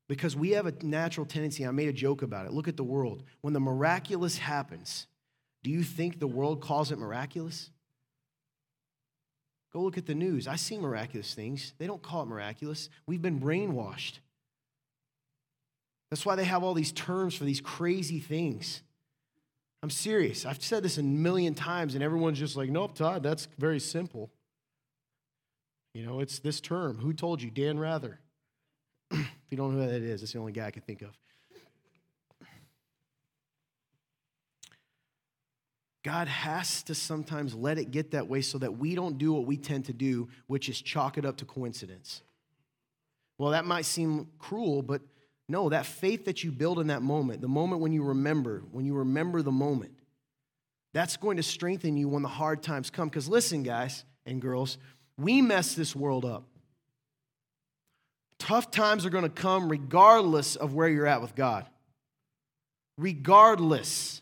Because 0.08 0.36
we 0.36 0.50
have 0.50 0.66
a 0.66 0.74
natural 0.82 1.24
tendency, 1.24 1.64
I 1.64 1.70
made 1.70 1.88
a 1.88 1.92
joke 1.92 2.22
about 2.22 2.46
it. 2.46 2.52
Look 2.52 2.68
at 2.68 2.76
the 2.76 2.84
world. 2.84 3.22
When 3.40 3.54
the 3.54 3.60
miraculous 3.60 4.36
happens, 4.36 5.06
do 5.62 5.70
you 5.70 5.84
think 5.84 6.18
the 6.18 6.26
world 6.26 6.60
calls 6.60 6.90
it 6.90 6.98
miraculous? 6.98 7.70
Go 9.72 9.80
look 9.80 9.96
at 9.96 10.06
the 10.06 10.14
news. 10.14 10.48
I 10.48 10.56
see 10.56 10.76
miraculous 10.76 11.32
things. 11.32 11.72
They 11.78 11.86
don't 11.86 12.02
call 12.02 12.24
it 12.24 12.26
miraculous. 12.26 12.90
We've 13.06 13.22
been 13.22 13.40
brainwashed. 13.40 14.18
That's 16.10 16.26
why 16.26 16.34
they 16.34 16.44
have 16.44 16.62
all 16.62 16.74
these 16.74 16.92
terms 16.92 17.34
for 17.34 17.44
these 17.44 17.60
crazy 17.62 18.20
things. 18.20 18.82
I'm 19.82 19.90
serious. 19.90 20.46
I've 20.46 20.62
said 20.62 20.84
this 20.84 20.98
a 20.98 21.02
million 21.02 21.54
times, 21.54 21.94
and 21.94 22.04
everyone's 22.04 22.38
just 22.38 22.56
like, 22.56 22.70
nope, 22.70 22.94
Todd, 22.94 23.22
that's 23.22 23.48
very 23.58 23.80
simple. 23.80 24.30
You 25.92 26.06
know, 26.06 26.20
it's 26.20 26.38
this 26.38 26.60
term. 26.60 26.98
Who 26.98 27.12
told 27.12 27.42
you? 27.42 27.50
Dan 27.50 27.78
Rather. 27.78 28.20
if 29.10 29.26
you 29.50 29.56
don't 29.56 29.76
know 29.76 29.84
who 29.84 29.90
that 29.90 30.02
is, 30.02 30.20
that's 30.20 30.32
the 30.32 30.38
only 30.38 30.52
guy 30.52 30.66
I 30.66 30.70
can 30.70 30.82
think 30.82 31.02
of. 31.02 31.10
God 36.04 36.26
has 36.26 36.82
to 36.84 36.94
sometimes 36.94 37.54
let 37.54 37.78
it 37.78 37.90
get 37.90 38.10
that 38.12 38.28
way 38.28 38.40
so 38.40 38.58
that 38.58 38.76
we 38.76 38.94
don't 38.94 39.18
do 39.18 39.32
what 39.32 39.46
we 39.46 39.56
tend 39.56 39.84
to 39.84 39.92
do, 39.92 40.28
which 40.48 40.68
is 40.68 40.80
chalk 40.80 41.16
it 41.16 41.24
up 41.24 41.36
to 41.38 41.44
coincidence. 41.44 42.22
Well, 43.38 43.50
that 43.50 43.64
might 43.64 43.84
seem 43.84 44.28
cruel, 44.38 44.82
but 44.82 45.02
no, 45.48 45.68
that 45.68 45.86
faith 45.86 46.26
that 46.26 46.44
you 46.44 46.52
build 46.52 46.78
in 46.78 46.86
that 46.86 47.02
moment, 47.02 47.40
the 47.40 47.48
moment 47.48 47.80
when 47.80 47.92
you 47.92 48.04
remember, 48.04 48.62
when 48.72 48.86
you 48.86 48.94
remember 48.94 49.42
the 49.42 49.52
moment, 49.52 49.92
that's 50.94 51.16
going 51.16 51.36
to 51.38 51.42
strengthen 51.42 51.96
you 51.96 52.08
when 52.08 52.22
the 52.22 52.28
hard 52.28 52.62
times 52.62 52.90
come. 52.90 53.08
Because 53.08 53.28
listen, 53.28 53.62
guys 53.62 54.04
and 54.26 54.40
girls, 54.40 54.78
we 55.16 55.42
mess 55.42 55.74
this 55.74 55.96
world 55.96 56.24
up. 56.24 56.44
Tough 58.38 58.70
times 58.70 59.06
are 59.06 59.10
going 59.10 59.24
to 59.24 59.30
come 59.30 59.68
regardless 59.68 60.56
of 60.56 60.74
where 60.74 60.88
you're 60.88 61.06
at 61.06 61.22
with 61.22 61.34
God. 61.34 61.66
Regardless. 62.98 64.20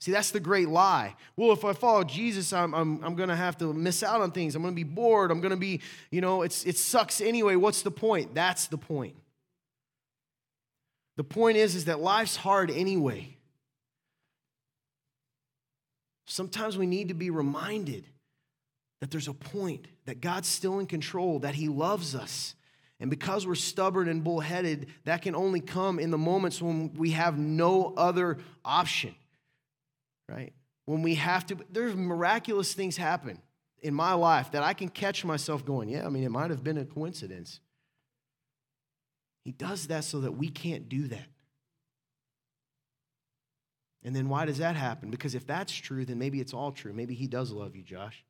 See, 0.00 0.12
that's 0.12 0.30
the 0.30 0.40
great 0.40 0.68
lie. 0.68 1.16
Well, 1.36 1.52
if 1.52 1.64
I 1.64 1.72
follow 1.72 2.04
Jesus, 2.04 2.52
I'm, 2.52 2.72
I'm, 2.72 3.02
I'm 3.04 3.16
going 3.16 3.30
to 3.30 3.36
have 3.36 3.58
to 3.58 3.72
miss 3.72 4.02
out 4.02 4.20
on 4.20 4.30
things. 4.30 4.54
I'm 4.54 4.62
going 4.62 4.74
to 4.74 4.76
be 4.76 4.84
bored. 4.84 5.30
I'm 5.30 5.40
going 5.40 5.50
to 5.50 5.56
be, 5.56 5.80
you 6.10 6.20
know, 6.20 6.42
it's, 6.42 6.64
it 6.64 6.76
sucks 6.76 7.20
anyway. 7.20 7.56
What's 7.56 7.82
the 7.82 7.90
point? 7.90 8.34
That's 8.34 8.68
the 8.68 8.78
point. 8.78 9.16
The 11.18 11.24
point 11.24 11.58
is, 11.58 11.74
is 11.74 11.84
that 11.84 12.00
life's 12.00 12.36
hard 12.36 12.70
anyway. 12.70 13.36
Sometimes 16.24 16.78
we 16.78 16.86
need 16.86 17.08
to 17.08 17.14
be 17.14 17.28
reminded 17.28 18.06
that 19.02 19.10
there's 19.10 19.28
a 19.28 19.34
point, 19.34 19.86
that 20.06 20.22
God's 20.22 20.48
still 20.48 20.78
in 20.78 20.86
control, 20.86 21.40
that 21.40 21.54
He 21.54 21.68
loves 21.68 22.14
us. 22.14 22.54
And 22.98 23.10
because 23.10 23.46
we're 23.46 23.54
stubborn 23.54 24.08
and 24.08 24.24
bullheaded, 24.24 24.86
that 25.04 25.20
can 25.20 25.34
only 25.34 25.60
come 25.60 25.98
in 25.98 26.10
the 26.10 26.18
moments 26.18 26.62
when 26.62 26.94
we 26.94 27.10
have 27.10 27.36
no 27.36 27.92
other 27.98 28.38
option 28.64 29.14
right? 30.28 30.52
When 30.84 31.02
we 31.02 31.16
have 31.16 31.46
to, 31.46 31.56
there's 31.70 31.94
miraculous 31.94 32.72
things 32.74 32.96
happen 32.96 33.40
in 33.80 33.94
my 33.94 34.12
life 34.12 34.52
that 34.52 34.62
I 34.62 34.74
can 34.74 34.88
catch 34.88 35.24
myself 35.24 35.64
going, 35.64 35.88
yeah, 35.88 36.06
I 36.06 36.08
mean, 36.08 36.24
it 36.24 36.30
might 36.30 36.50
have 36.50 36.62
been 36.62 36.78
a 36.78 36.84
coincidence. 36.84 37.60
He 39.48 39.52
does 39.52 39.86
that 39.86 40.04
so 40.04 40.20
that 40.20 40.32
we 40.32 40.50
can't 40.50 40.90
do 40.90 41.08
that. 41.08 41.26
And 44.04 44.14
then 44.14 44.28
why 44.28 44.44
does 44.44 44.58
that 44.58 44.76
happen? 44.76 45.10
Because 45.10 45.34
if 45.34 45.46
that's 45.46 45.72
true, 45.72 46.04
then 46.04 46.18
maybe 46.18 46.38
it's 46.38 46.52
all 46.52 46.70
true. 46.70 46.92
Maybe 46.92 47.14
he 47.14 47.28
does 47.28 47.50
love 47.50 47.74
you, 47.74 47.82
Josh. 47.82 48.22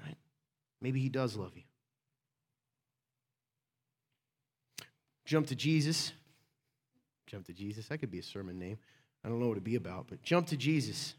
Right? 0.00 0.14
Maybe 0.80 1.00
he 1.00 1.08
does 1.08 1.34
love 1.34 1.50
you. 1.56 1.64
Jump 5.24 5.48
to 5.48 5.56
Jesus. 5.56 6.12
Jump 7.26 7.46
to 7.46 7.52
Jesus. 7.52 7.88
That 7.88 7.98
could 7.98 8.12
be 8.12 8.20
a 8.20 8.22
sermon 8.22 8.56
name. 8.56 8.78
I 9.24 9.28
don't 9.28 9.40
know 9.40 9.48
what 9.48 9.54
it'd 9.54 9.64
be 9.64 9.74
about, 9.74 10.06
but 10.08 10.22
jump 10.22 10.46
to 10.46 10.56
Jesus. 10.56 11.14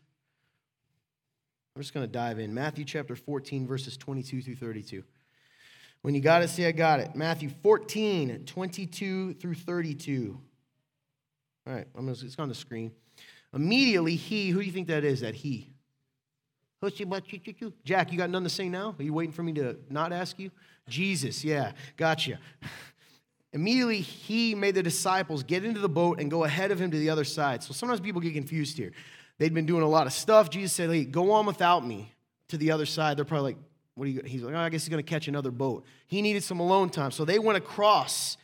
I'm 1.75 1.81
just 1.81 1.93
going 1.93 2.05
to 2.05 2.09
dive 2.13 2.39
in. 2.39 2.53
Matthew 2.53 2.85
chapter 2.85 3.17
14, 3.17 3.67
verses 3.67 3.97
22 3.97 4.41
through 4.41 4.55
32. 4.55 5.03
When 6.01 6.15
you 6.15 6.21
got 6.21 6.41
it, 6.43 6.49
say, 6.49 6.65
I 6.65 6.71
got 6.71 6.99
it. 6.99 7.15
Matthew 7.15 7.49
14, 7.61 8.43
22 8.45 9.33
through 9.33 9.55
32. 9.55 10.39
All 11.67 11.73
right, 11.73 11.87
I'm 11.95 12.05
gonna, 12.05 12.11
it's 12.11 12.39
on 12.39 12.49
the 12.49 12.55
screen. 12.55 12.91
Immediately, 13.53 14.15
he, 14.15 14.49
who 14.49 14.59
do 14.59 14.65
you 14.65 14.71
think 14.71 14.87
that 14.87 15.03
is, 15.03 15.21
that 15.21 15.35
he? 15.35 15.69
Jack, 17.83 18.11
you 18.11 18.17
got 18.17 18.29
nothing 18.29 18.45
to 18.45 18.49
say 18.49 18.69
now? 18.69 18.95
Are 18.97 19.03
you 19.03 19.13
waiting 19.13 19.33
for 19.33 19.43
me 19.43 19.51
to 19.53 19.77
not 19.89 20.13
ask 20.13 20.39
you? 20.39 20.49
Jesus, 20.87 21.43
yeah, 21.43 21.73
gotcha. 21.97 22.39
Immediately, 23.53 23.99
he 23.99 24.55
made 24.55 24.75
the 24.75 24.83
disciples 24.83 25.43
get 25.43 25.65
into 25.65 25.79
the 25.79 25.89
boat 25.89 26.21
and 26.21 26.29
go 26.29 26.43
ahead 26.43 26.71
of 26.71 26.79
him 26.79 26.91
to 26.91 26.97
the 26.97 27.09
other 27.09 27.23
side. 27.23 27.63
So 27.63 27.73
sometimes 27.73 27.99
people 27.99 28.21
get 28.21 28.33
confused 28.33 28.77
here. 28.77 28.91
They'd 29.39 29.53
been 29.53 29.65
doing 29.65 29.83
a 29.83 29.89
lot 29.89 30.05
of 30.05 30.13
stuff. 30.13 30.49
Jesus 30.49 30.71
said, 30.71 30.89
Hey, 30.89 31.05
go 31.05 31.31
on 31.31 31.45
without 31.45 31.85
me 31.85 32.13
to 32.49 32.57
the 32.57 32.71
other 32.71 32.85
side. 32.85 33.17
They're 33.17 33.25
probably 33.25 33.53
like, 33.53 33.57
What 33.99 34.07
you? 34.07 34.21
He's 34.25 34.43
like, 34.43 34.55
oh, 34.55 34.57
I 34.57 34.69
guess 34.69 34.83
he's 34.83 34.89
going 34.89 35.03
to 35.03 35.09
catch 35.09 35.27
another 35.27 35.51
boat. 35.51 35.83
He 36.07 36.21
needed 36.21 36.41
some 36.41 36.61
alone 36.61 36.89
time. 36.89 37.11
So 37.11 37.25
they 37.25 37.37
went 37.37 37.57
across 37.57 38.37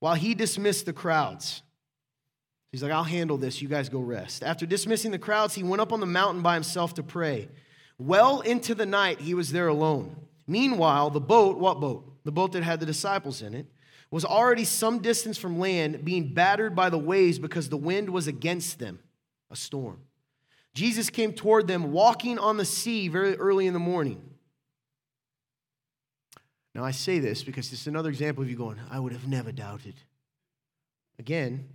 while 0.00 0.16
he 0.16 0.34
dismissed 0.34 0.84
the 0.84 0.92
crowds. 0.92 1.62
He's 2.72 2.82
like, 2.82 2.90
I'll 2.90 3.04
handle 3.04 3.36
this. 3.36 3.62
You 3.62 3.68
guys 3.68 3.88
go 3.88 4.00
rest. 4.00 4.42
After 4.42 4.66
dismissing 4.66 5.12
the 5.12 5.18
crowds, 5.18 5.54
he 5.54 5.62
went 5.62 5.80
up 5.80 5.92
on 5.92 6.00
the 6.00 6.06
mountain 6.06 6.42
by 6.42 6.54
himself 6.54 6.92
to 6.94 7.04
pray. 7.04 7.48
Well 7.98 8.40
into 8.40 8.74
the 8.74 8.84
night, 8.84 9.20
he 9.20 9.32
was 9.32 9.52
there 9.52 9.68
alone. 9.68 10.16
Meanwhile, 10.48 11.10
the 11.10 11.20
boat, 11.20 11.58
what 11.58 11.78
boat? 11.78 12.10
The 12.24 12.32
boat 12.32 12.50
that 12.52 12.64
had 12.64 12.80
the 12.80 12.86
disciples 12.86 13.42
in 13.42 13.54
it 13.54 13.66
was 14.10 14.24
already 14.24 14.64
some 14.64 14.98
distance 14.98 15.38
from 15.38 15.60
land, 15.60 16.04
being 16.04 16.34
battered 16.34 16.74
by 16.74 16.90
the 16.90 16.98
waves 16.98 17.38
because 17.38 17.68
the 17.68 17.76
wind 17.76 18.10
was 18.10 18.26
against 18.26 18.80
them, 18.80 18.98
a 19.52 19.56
storm. 19.56 20.00
Jesus 20.74 21.10
came 21.10 21.32
toward 21.32 21.68
them 21.68 21.92
walking 21.92 22.40
on 22.40 22.56
the 22.56 22.64
sea 22.64 23.06
very 23.06 23.36
early 23.36 23.68
in 23.68 23.72
the 23.72 23.78
morning. 23.78 24.20
Now, 26.78 26.84
I 26.84 26.92
say 26.92 27.18
this 27.18 27.42
because 27.42 27.72
it's 27.72 27.88
another 27.88 28.08
example 28.08 28.44
of 28.44 28.48
you 28.48 28.54
going, 28.54 28.78
I 28.88 29.00
would 29.00 29.12
have 29.12 29.26
never 29.26 29.50
doubted. 29.50 29.96
Again, 31.18 31.68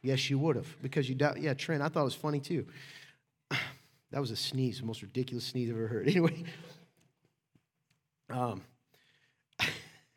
yes, 0.00 0.30
you 0.30 0.38
would 0.38 0.56
have, 0.56 0.66
because 0.80 1.10
you 1.10 1.14
doubt. 1.14 1.42
Yeah, 1.42 1.52
Trent, 1.52 1.82
I 1.82 1.88
thought 1.88 2.00
it 2.00 2.04
was 2.04 2.14
funny 2.14 2.40
too. 2.40 2.66
That 4.12 4.18
was 4.20 4.30
a 4.30 4.36
sneeze, 4.36 4.80
the 4.80 4.86
most 4.86 5.02
ridiculous 5.02 5.44
sneeze 5.44 5.68
I've 5.68 5.76
ever 5.76 5.86
heard. 5.88 6.08
Anyway, 6.08 6.42
um, 8.30 8.62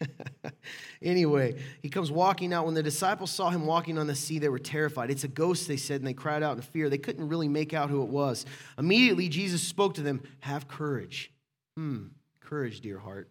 anyway, 1.01 1.61
he 1.81 1.89
comes 1.89 2.09
walking 2.09 2.53
out. 2.53 2.65
When 2.65 2.75
the 2.75 2.81
disciples 2.81 3.29
saw 3.29 3.49
him 3.49 3.65
walking 3.65 3.97
on 3.97 4.07
the 4.07 4.15
sea, 4.15 4.39
they 4.39 4.47
were 4.47 4.57
terrified. 4.57 5.11
It's 5.11 5.25
a 5.25 5.27
ghost, 5.27 5.67
they 5.67 5.77
said, 5.77 5.99
and 5.99 6.07
they 6.07 6.13
cried 6.13 6.43
out 6.43 6.55
in 6.55 6.61
fear. 6.61 6.89
They 6.89 6.97
couldn't 6.97 7.27
really 7.27 7.49
make 7.49 7.73
out 7.73 7.89
who 7.89 8.01
it 8.01 8.09
was. 8.09 8.45
Immediately, 8.77 9.27
Jesus 9.27 9.61
spoke 9.61 9.95
to 9.95 10.01
them 10.01 10.23
Have 10.39 10.69
courage. 10.69 11.29
Hmm, 11.75 12.05
courage, 12.39 12.79
dear 12.79 12.97
heart. 12.97 13.29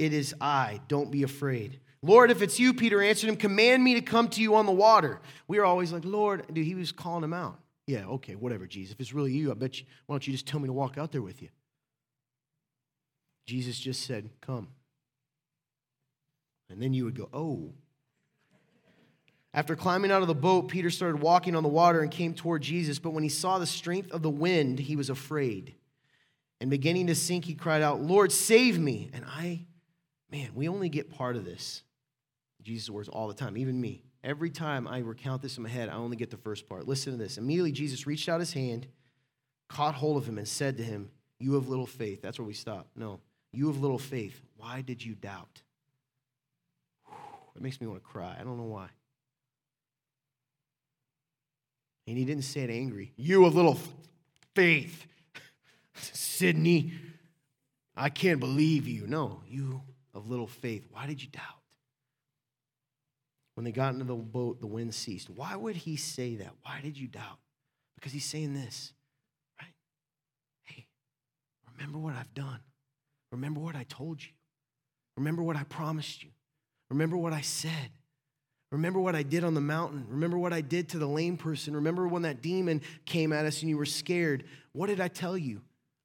It 0.00 0.14
is 0.14 0.34
I. 0.40 0.80
Don't 0.88 1.10
be 1.10 1.24
afraid. 1.24 1.78
Lord, 2.00 2.30
if 2.30 2.40
it's 2.40 2.58
you, 2.58 2.72
Peter 2.72 3.02
answered 3.02 3.28
him, 3.28 3.36
command 3.36 3.84
me 3.84 3.92
to 3.96 4.00
come 4.00 4.28
to 4.28 4.40
you 4.40 4.54
on 4.54 4.64
the 4.64 4.72
water. 4.72 5.20
We 5.46 5.58
are 5.58 5.64
always 5.66 5.92
like, 5.92 6.06
Lord, 6.06 6.46
dude, 6.54 6.64
he 6.64 6.74
was 6.74 6.90
calling 6.90 7.22
him 7.22 7.34
out. 7.34 7.58
Yeah, 7.86 8.06
okay, 8.06 8.34
whatever, 8.34 8.66
Jesus. 8.66 8.94
If 8.94 9.00
it's 9.00 9.12
really 9.12 9.32
you, 9.32 9.50
I 9.50 9.54
bet 9.54 9.78
you, 9.78 9.84
why 10.06 10.14
don't 10.14 10.26
you 10.26 10.32
just 10.32 10.46
tell 10.46 10.58
me 10.58 10.68
to 10.68 10.72
walk 10.72 10.96
out 10.96 11.12
there 11.12 11.20
with 11.20 11.42
you? 11.42 11.50
Jesus 13.46 13.78
just 13.78 14.06
said, 14.06 14.30
Come. 14.40 14.68
And 16.70 16.80
then 16.80 16.94
you 16.94 17.04
would 17.04 17.16
go, 17.16 17.28
oh. 17.34 17.74
After 19.52 19.76
climbing 19.76 20.10
out 20.10 20.22
of 20.22 20.28
the 20.28 20.34
boat, 20.34 20.68
Peter 20.68 20.88
started 20.88 21.20
walking 21.20 21.54
on 21.54 21.62
the 21.62 21.68
water 21.68 22.00
and 22.00 22.10
came 22.10 22.32
toward 22.32 22.62
Jesus. 22.62 22.98
But 22.98 23.10
when 23.10 23.22
he 23.22 23.28
saw 23.28 23.58
the 23.58 23.66
strength 23.66 24.12
of 24.12 24.22
the 24.22 24.30
wind, 24.30 24.78
he 24.78 24.96
was 24.96 25.10
afraid. 25.10 25.74
And 26.58 26.70
beginning 26.70 27.08
to 27.08 27.14
sink, 27.14 27.44
he 27.44 27.54
cried 27.54 27.82
out, 27.82 28.00
Lord, 28.00 28.32
save 28.32 28.78
me. 28.78 29.10
And 29.12 29.24
I, 29.26 29.66
man, 30.30 30.50
we 30.54 30.68
only 30.68 30.88
get 30.88 31.10
part 31.10 31.36
of 31.36 31.44
this. 31.44 31.82
Jesus' 32.62 32.90
words 32.90 33.08
all 33.08 33.28
the 33.28 33.34
time, 33.34 33.56
even 33.56 33.80
me. 33.80 34.02
Every 34.22 34.50
time 34.50 34.86
I 34.86 34.98
recount 34.98 35.40
this 35.42 35.56
in 35.56 35.62
my 35.62 35.68
head, 35.68 35.88
I 35.88 35.94
only 35.94 36.16
get 36.16 36.30
the 36.30 36.36
first 36.36 36.68
part. 36.68 36.86
Listen 36.86 37.12
to 37.12 37.18
this. 37.18 37.38
Immediately, 37.38 37.72
Jesus 37.72 38.06
reached 38.06 38.28
out 38.28 38.40
his 38.40 38.52
hand, 38.52 38.86
caught 39.68 39.94
hold 39.94 40.18
of 40.18 40.28
him, 40.28 40.36
and 40.36 40.46
said 40.46 40.76
to 40.76 40.82
him, 40.82 41.10
You 41.38 41.54
have 41.54 41.68
little 41.68 41.86
faith. 41.86 42.20
That's 42.20 42.38
where 42.38 42.46
we 42.46 42.52
stop. 42.52 42.88
No, 42.94 43.20
you 43.52 43.68
have 43.68 43.78
little 43.78 43.98
faith. 43.98 44.40
Why 44.56 44.82
did 44.82 45.04
you 45.04 45.14
doubt? 45.14 45.62
It 47.56 47.62
makes 47.62 47.80
me 47.80 47.88
want 47.88 48.00
to 48.00 48.08
cry. 48.08 48.36
I 48.38 48.44
don't 48.44 48.56
know 48.56 48.64
why. 48.64 48.88
And 52.06 52.16
he 52.16 52.24
didn't 52.24 52.44
say 52.44 52.60
it 52.60 52.70
angry. 52.70 53.12
You 53.16 53.44
have 53.44 53.54
little 53.54 53.76
faith, 54.54 55.06
Sydney, 55.94 56.92
I 57.96 58.08
can't 58.08 58.40
believe 58.40 58.88
you. 58.88 59.06
No, 59.06 59.42
you 59.48 59.82
of 60.14 60.28
little 60.28 60.46
faith. 60.46 60.86
Why 60.90 61.06
did 61.06 61.22
you 61.22 61.28
doubt? 61.28 61.42
When 63.54 63.64
they 63.64 63.72
got 63.72 63.92
into 63.92 64.04
the 64.04 64.14
boat, 64.14 64.60
the 64.60 64.66
wind 64.66 64.94
ceased. 64.94 65.28
Why 65.28 65.54
would 65.54 65.76
he 65.76 65.96
say 65.96 66.36
that? 66.36 66.52
Why 66.62 66.80
did 66.82 66.96
you 66.96 67.08
doubt? 67.08 67.38
Because 67.94 68.12
he's 68.12 68.24
saying 68.24 68.54
this, 68.54 68.92
right? 69.60 69.74
Hey, 70.64 70.86
remember 71.76 71.98
what 71.98 72.14
I've 72.14 72.32
done. 72.32 72.60
Remember 73.32 73.60
what 73.60 73.76
I 73.76 73.84
told 73.88 74.22
you. 74.22 74.30
Remember 75.16 75.42
what 75.42 75.56
I 75.56 75.64
promised 75.64 76.22
you. 76.22 76.30
Remember 76.88 77.16
what 77.16 77.32
I 77.32 77.42
said. 77.42 77.90
Remember 78.72 79.00
what 79.00 79.16
I 79.16 79.22
did 79.22 79.44
on 79.44 79.54
the 79.54 79.60
mountain. 79.60 80.06
Remember 80.08 80.38
what 80.38 80.52
I 80.52 80.60
did 80.60 80.88
to 80.90 80.98
the 80.98 81.06
lame 81.06 81.36
person. 81.36 81.74
Remember 81.74 82.06
when 82.06 82.22
that 82.22 82.40
demon 82.40 82.82
came 83.04 83.32
at 83.32 83.44
us 83.44 83.60
and 83.60 83.68
you 83.68 83.76
were 83.76 83.84
scared. 83.84 84.44
What 84.72 84.86
did 84.86 85.00
I 85.00 85.08
tell 85.08 85.36
you? 85.36 85.60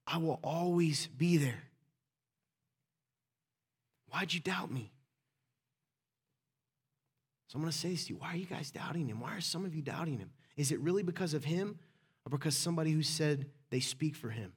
I 0.08 0.18
will 0.18 0.40
always 0.44 1.08
be 1.08 1.38
there. 1.38 1.64
Why'd 4.10 4.34
you 4.34 4.40
doubt 4.40 4.72
me? 4.72 4.92
So 7.48 7.58
I'm 7.58 7.62
going 7.62 7.72
to 7.72 7.78
say 7.78 7.90
this 7.90 8.06
to 8.06 8.14
you. 8.14 8.20
Why 8.20 8.34
are 8.34 8.38
you 8.38 8.46
guys 8.46 8.72
doubting 8.72 9.08
him? 9.08 9.20
Why 9.20 9.36
are 9.36 9.42
some 9.42 9.66
of 9.66 9.76
you 9.76 9.82
doubting 9.82 10.18
him? 10.18 10.32
Is 10.58 10.72
it 10.72 10.80
really 10.80 11.04
because 11.04 11.34
of 11.34 11.44
him 11.44 11.80
or 12.26 12.30
because 12.30 12.58
somebody 12.58 12.92
who 12.92 13.04
said 13.04 13.48
they 13.70 13.80
speak 13.80 14.16
for 14.16 14.30
him? 14.30 14.54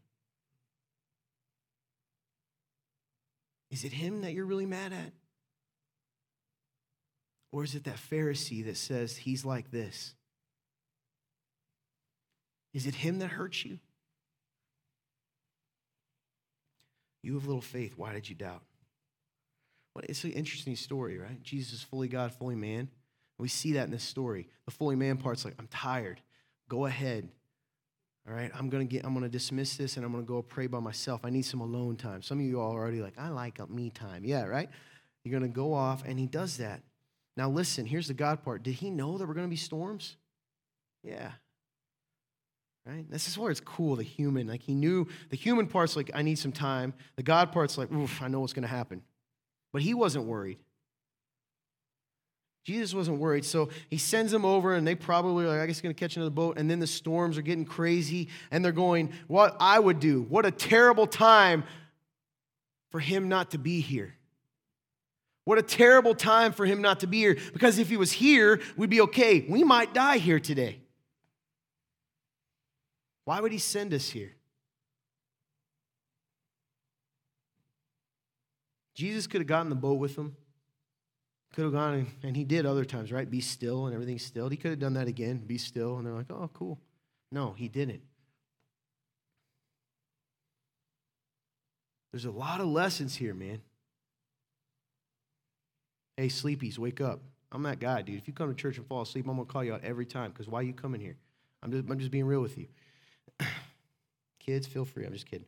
Is 3.70 3.84
it 3.84 3.92
him 3.92 4.22
that 4.22 4.32
you're 4.32 4.46
really 4.46 4.66
mad 4.66 4.92
at? 4.92 5.12
Or 7.53 7.64
is 7.64 7.74
it 7.74 7.84
that 7.84 7.96
Pharisee 7.96 8.64
that 8.66 8.76
says 8.76 9.16
he's 9.16 9.44
like 9.44 9.70
this? 9.70 10.14
Is 12.74 12.86
it 12.86 12.94
him 12.94 13.18
that 13.18 13.28
hurts 13.28 13.64
you? 13.64 13.78
You 17.22 17.34
have 17.34 17.46
little 17.46 17.62
faith. 17.62 17.94
Why 17.96 18.12
did 18.12 18.28
you 18.28 18.34
doubt? 18.34 18.62
It's 20.05 20.24
an 20.24 20.32
interesting 20.32 20.76
story, 20.76 21.18
right? 21.18 21.43
Jesus 21.43 21.72
is 21.74 21.82
fully 21.82 22.09
God, 22.09 22.32
fully 22.32 22.55
man. 22.55 22.89
We 23.39 23.49
see 23.49 23.72
that 23.72 23.84
in 23.84 23.91
this 23.91 24.05
story. 24.05 24.49
The 24.64 24.70
fully 24.70 24.97
man 24.97 25.16
part's 25.16 25.45
like, 25.45 25.55
I'm 25.59 25.68
tired. 25.68 26.20
Go 26.68 26.86
ahead. 26.86 27.28
All 28.28 28.34
right, 28.34 28.51
I'm 28.55 28.68
gonna 28.68 28.84
get. 28.84 29.05
I'm 29.07 29.14
gonna 29.14 29.28
dismiss 29.28 29.76
this, 29.76 29.97
and 29.97 30.05
I'm 30.05 30.12
gonna 30.12 30.24
go 30.24 30.43
pray 30.43 30.66
by 30.66 30.80
myself. 30.80 31.22
I 31.24 31.30
need 31.30 31.47
some 31.47 31.62
alone 31.62 31.97
time. 31.97 32.20
Some 32.20 32.39
of 32.39 32.45
you 32.45 32.61
are 32.61 32.70
already 32.70 33.01
like, 33.01 33.14
I 33.18 33.28
like 33.28 33.66
me 33.70 33.89
time. 33.89 34.22
Yeah, 34.24 34.45
right. 34.45 34.68
You're 35.24 35.32
gonna 35.32 35.51
go 35.51 35.72
off, 35.72 36.05
and 36.05 36.18
he 36.18 36.26
does 36.26 36.59
that. 36.59 36.82
Now, 37.39 37.49
listen, 37.49 37.86
here's 37.86 38.09
the 38.09 38.14
God 38.14 38.43
part. 38.43 38.62
Did 38.62 38.74
he 38.74 38.91
know 38.91 39.16
there 39.16 39.26
were 39.26 39.32
to 39.47 39.51
be 39.51 39.57
storms? 39.57 40.16
Yeah. 41.03 41.30
Right? 42.84 43.09
This 43.11 43.28
is 43.28 43.39
where 43.39 43.51
it's 43.51 43.61
cool, 43.61 43.97
the 43.97 44.03
human. 44.03 44.47
Like 44.47 44.62
he 44.62 44.74
knew 44.74 45.07
the 45.30 45.36
human 45.36 45.66
part's 45.66 45.95
like, 45.95 46.11
I 46.14 46.22
need 46.22 46.39
some 46.39 46.53
time. 46.53 46.95
The 47.16 47.22
God 47.22 47.53
part's 47.53 47.78
like, 47.78 47.93
oof, 47.93 48.20
I 48.22 48.28
know 48.28 48.41
what's 48.41 48.55
to 48.62 48.68
happen. 48.68 49.03
But 49.72 49.82
he 49.82 49.94
wasn't 49.94 50.24
worried. 50.24 50.58
Jesus 52.64 52.92
wasn't 52.92 53.18
worried. 53.18 53.44
So 53.44 53.70
he 53.88 53.96
sends 53.96 54.30
them 54.30 54.44
over, 54.44 54.74
and 54.74 54.86
they 54.86 54.94
probably 54.94 55.46
are 55.46 55.48
like, 55.48 55.60
I 55.60 55.66
guess, 55.66 55.80
going 55.80 55.94
to 55.94 55.98
catch 55.98 56.16
another 56.16 56.30
boat. 56.30 56.58
And 56.58 56.70
then 56.70 56.80
the 56.80 56.86
storms 56.86 57.38
are 57.38 57.42
getting 57.42 57.64
crazy, 57.64 58.28
and 58.50 58.64
they're 58.64 58.72
going, 58.72 59.12
What 59.26 59.56
I 59.58 59.78
would 59.78 60.00
do. 60.00 60.22
What 60.22 60.44
a 60.44 60.50
terrible 60.50 61.06
time 61.06 61.64
for 62.90 63.00
him 63.00 63.28
not 63.28 63.52
to 63.52 63.58
be 63.58 63.80
here. 63.80 64.14
What 65.44 65.56
a 65.56 65.62
terrible 65.62 66.14
time 66.14 66.52
for 66.52 66.66
him 66.66 66.82
not 66.82 67.00
to 67.00 67.06
be 67.06 67.20
here 67.20 67.38
because 67.54 67.78
if 67.78 67.88
he 67.88 67.96
was 67.96 68.12
here, 68.12 68.60
we'd 68.76 68.90
be 68.90 69.00
okay. 69.00 69.46
We 69.48 69.64
might 69.64 69.94
die 69.94 70.18
here 70.18 70.38
today. 70.38 70.82
Why 73.24 73.40
would 73.40 73.52
he 73.52 73.58
send 73.58 73.94
us 73.94 74.10
here? 74.10 74.34
Jesus 78.99 79.28
could 79.28 79.40
have 79.40 79.46
gotten 79.46 79.68
the 79.68 79.76
boat 79.76 80.01
with 80.01 80.16
them. 80.16 80.34
Could 81.55 81.62
have 81.62 81.72
gone, 81.72 82.09
and 82.24 82.36
he 82.36 82.42
did 82.42 82.66
other 82.66 82.84
times, 82.84 83.12
right? 83.12 83.30
Be 83.30 83.40
still 83.40 83.86
and 83.86 83.94
everything's 83.94 84.24
still. 84.24 84.49
He 84.49 84.57
could 84.57 84.72
have 84.72 84.80
done 84.80 84.94
that 84.94 85.07
again, 85.07 85.38
be 85.38 85.57
still. 85.57 85.99
And 85.99 86.05
they're 86.05 86.12
like, 86.12 86.30
oh, 86.30 86.51
cool. 86.53 86.80
No, 87.30 87.55
he 87.57 87.68
didn't. 87.68 88.03
There's 92.11 92.24
a 92.24 92.32
lot 92.32 92.61
of 92.61 92.66
lessons 92.66 93.14
here, 93.14 93.34
man. 93.34 93.61
Hey, 96.16 96.26
sleepies, 96.26 96.76
wake 96.76 97.01
up. 97.01 97.20
I'm 97.53 97.62
that 97.62 97.78
guy, 97.78 98.03
dude. 98.03 98.18
If 98.18 98.26
you 98.26 98.34
come 98.34 98.49
to 98.49 98.61
church 98.61 98.78
and 98.78 98.86
fall 98.86 99.03
asleep, 99.03 99.26
I'm 99.28 99.36
going 99.36 99.46
to 99.46 99.53
call 99.53 99.62
you 99.62 99.74
out 99.74 99.84
every 99.84 100.07
time 100.07 100.32
because 100.32 100.49
why 100.49 100.59
are 100.59 100.64
you 100.64 100.72
coming 100.72 101.01
here? 101.01 101.16
I'm 101.62 101.70
just, 101.70 101.88
I'm 101.88 102.01
just 102.01 102.11
being 102.11 102.24
real 102.24 102.40
with 102.40 102.59
you. 102.59 102.66
Kids, 104.40 104.66
feel 104.66 104.84
free. 104.84 105.07
I'm 105.07 105.12
just 105.12 105.30
kidding. 105.30 105.46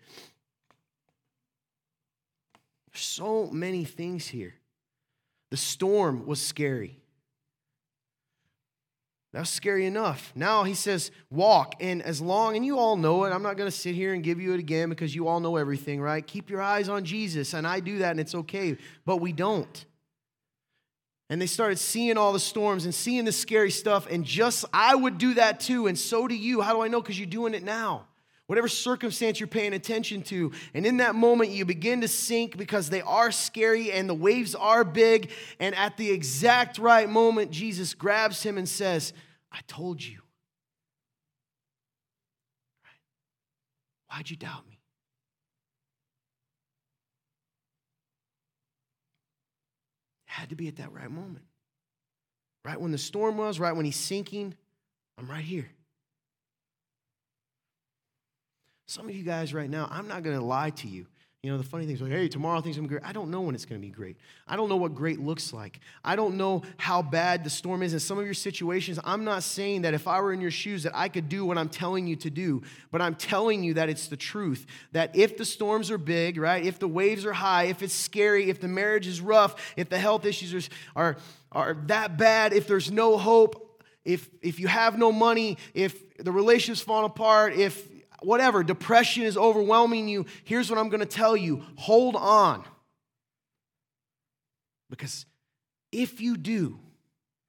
So 2.92 3.46
many 3.46 3.84
things 3.84 4.26
here. 4.26 4.54
The 5.50 5.56
storm 5.56 6.26
was 6.26 6.40
scary. 6.40 7.00
That 9.32 9.40
was 9.40 9.50
scary 9.50 9.86
enough. 9.86 10.32
Now 10.34 10.64
he 10.64 10.74
says, 10.74 11.12
walk. 11.30 11.76
And 11.80 12.02
as 12.02 12.20
long, 12.20 12.56
and 12.56 12.66
you 12.66 12.78
all 12.78 12.96
know 12.96 13.24
it, 13.24 13.30
I'm 13.30 13.42
not 13.42 13.56
going 13.56 13.70
to 13.70 13.76
sit 13.76 13.94
here 13.94 14.12
and 14.12 14.24
give 14.24 14.40
you 14.40 14.54
it 14.54 14.58
again 14.58 14.88
because 14.88 15.14
you 15.14 15.28
all 15.28 15.38
know 15.38 15.56
everything, 15.56 16.00
right? 16.00 16.26
Keep 16.26 16.50
your 16.50 16.60
eyes 16.60 16.88
on 16.88 17.04
Jesus. 17.04 17.54
And 17.54 17.66
I 17.66 17.78
do 17.78 17.98
that 17.98 18.10
and 18.10 18.20
it's 18.20 18.34
okay, 18.34 18.76
but 19.04 19.18
we 19.18 19.32
don't. 19.32 19.84
And 21.28 21.40
they 21.40 21.46
started 21.46 21.78
seeing 21.78 22.18
all 22.18 22.32
the 22.32 22.40
storms 22.40 22.86
and 22.86 22.94
seeing 22.94 23.24
the 23.24 23.30
scary 23.30 23.70
stuff. 23.70 24.08
And 24.10 24.24
just, 24.24 24.64
I 24.72 24.96
would 24.96 25.16
do 25.16 25.34
that 25.34 25.60
too. 25.60 25.86
And 25.86 25.96
so 25.96 26.26
do 26.26 26.34
you. 26.34 26.60
How 26.60 26.72
do 26.72 26.82
I 26.82 26.88
know? 26.88 27.00
Because 27.00 27.16
you're 27.16 27.28
doing 27.28 27.54
it 27.54 27.62
now. 27.62 28.08
Whatever 28.50 28.66
circumstance 28.66 29.38
you're 29.38 29.46
paying 29.46 29.74
attention 29.74 30.22
to. 30.22 30.50
And 30.74 30.84
in 30.84 30.96
that 30.96 31.14
moment, 31.14 31.50
you 31.50 31.64
begin 31.64 32.00
to 32.00 32.08
sink 32.08 32.56
because 32.56 32.90
they 32.90 33.00
are 33.00 33.30
scary 33.30 33.92
and 33.92 34.08
the 34.08 34.14
waves 34.14 34.56
are 34.56 34.82
big. 34.82 35.30
And 35.60 35.72
at 35.76 35.96
the 35.96 36.10
exact 36.10 36.76
right 36.76 37.08
moment, 37.08 37.52
Jesus 37.52 37.94
grabs 37.94 38.42
him 38.42 38.58
and 38.58 38.68
says, 38.68 39.12
I 39.52 39.60
told 39.68 40.02
you. 40.02 40.18
Why'd 44.08 44.28
you 44.28 44.36
doubt 44.36 44.66
me? 44.68 44.80
Had 50.24 50.48
to 50.48 50.56
be 50.56 50.66
at 50.66 50.74
that 50.78 50.92
right 50.92 51.08
moment. 51.08 51.44
Right 52.64 52.80
when 52.80 52.90
the 52.90 52.98
storm 52.98 53.36
was, 53.36 53.60
right 53.60 53.76
when 53.76 53.84
he's 53.84 53.94
sinking, 53.94 54.56
I'm 55.16 55.30
right 55.30 55.44
here. 55.44 55.70
Some 58.90 59.08
of 59.08 59.14
you 59.14 59.22
guys 59.22 59.54
right 59.54 59.70
now, 59.70 59.86
I'm 59.88 60.08
not 60.08 60.24
going 60.24 60.36
to 60.36 60.44
lie 60.44 60.70
to 60.70 60.88
you. 60.88 61.06
You 61.44 61.52
know, 61.52 61.58
the 61.58 61.62
funny 61.62 61.86
thing 61.86 61.94
is 61.94 62.02
like, 62.02 62.10
hey, 62.10 62.26
tomorrow 62.26 62.60
things 62.60 62.76
are 62.76 62.80
going 62.80 62.88
to 62.88 62.94
be 62.96 62.98
great. 62.98 63.08
I 63.08 63.12
don't 63.12 63.30
know 63.30 63.40
when 63.42 63.54
it's 63.54 63.64
going 63.64 63.80
to 63.80 63.86
be 63.86 63.92
great. 63.92 64.16
I 64.48 64.56
don't 64.56 64.68
know 64.68 64.78
what 64.78 64.96
great 64.96 65.20
looks 65.20 65.52
like. 65.52 65.78
I 66.04 66.16
don't 66.16 66.36
know 66.36 66.62
how 66.76 67.00
bad 67.00 67.44
the 67.44 67.50
storm 67.50 67.84
is. 67.84 67.94
In 67.94 68.00
some 68.00 68.18
of 68.18 68.24
your 68.24 68.34
situations, 68.34 68.98
I'm 69.04 69.22
not 69.22 69.44
saying 69.44 69.82
that 69.82 69.94
if 69.94 70.08
I 70.08 70.20
were 70.20 70.32
in 70.32 70.40
your 70.40 70.50
shoes 70.50 70.82
that 70.82 70.92
I 70.92 71.08
could 71.08 71.28
do 71.28 71.44
what 71.44 71.56
I'm 71.56 71.68
telling 71.68 72.08
you 72.08 72.16
to 72.16 72.30
do, 72.30 72.62
but 72.90 73.00
I'm 73.00 73.14
telling 73.14 73.62
you 73.62 73.74
that 73.74 73.88
it's 73.88 74.08
the 74.08 74.16
truth. 74.16 74.66
That 74.90 75.14
if 75.14 75.36
the 75.36 75.44
storms 75.44 75.92
are 75.92 75.96
big, 75.96 76.36
right? 76.36 76.66
If 76.66 76.80
the 76.80 76.88
waves 76.88 77.24
are 77.24 77.32
high, 77.32 77.66
if 77.66 77.84
it's 77.84 77.94
scary, 77.94 78.50
if 78.50 78.60
the 78.60 78.66
marriage 78.66 79.06
is 79.06 79.20
rough, 79.20 79.72
if 79.76 79.88
the 79.88 80.00
health 80.00 80.26
issues 80.26 80.68
are, 80.96 81.16
are, 81.52 81.68
are 81.68 81.74
that 81.86 82.18
bad, 82.18 82.52
if 82.52 82.66
there's 82.66 82.90
no 82.90 83.16
hope, 83.16 83.84
if, 84.04 84.28
if 84.42 84.58
you 84.58 84.66
have 84.66 84.98
no 84.98 85.12
money, 85.12 85.58
if 85.74 86.16
the 86.18 86.32
relationship's 86.32 86.84
falling 86.84 87.06
apart, 87.06 87.54
if 87.54 87.88
whatever, 88.22 88.62
depression 88.62 89.24
is 89.24 89.36
overwhelming 89.36 90.08
you, 90.08 90.26
here's 90.44 90.70
what 90.70 90.78
I'm 90.78 90.88
going 90.88 91.00
to 91.00 91.06
tell 91.06 91.36
you 91.36 91.62
hold 91.76 92.16
on. 92.16 92.64
Because 94.88 95.26
if 95.92 96.20
you 96.20 96.36
do, 96.36 96.78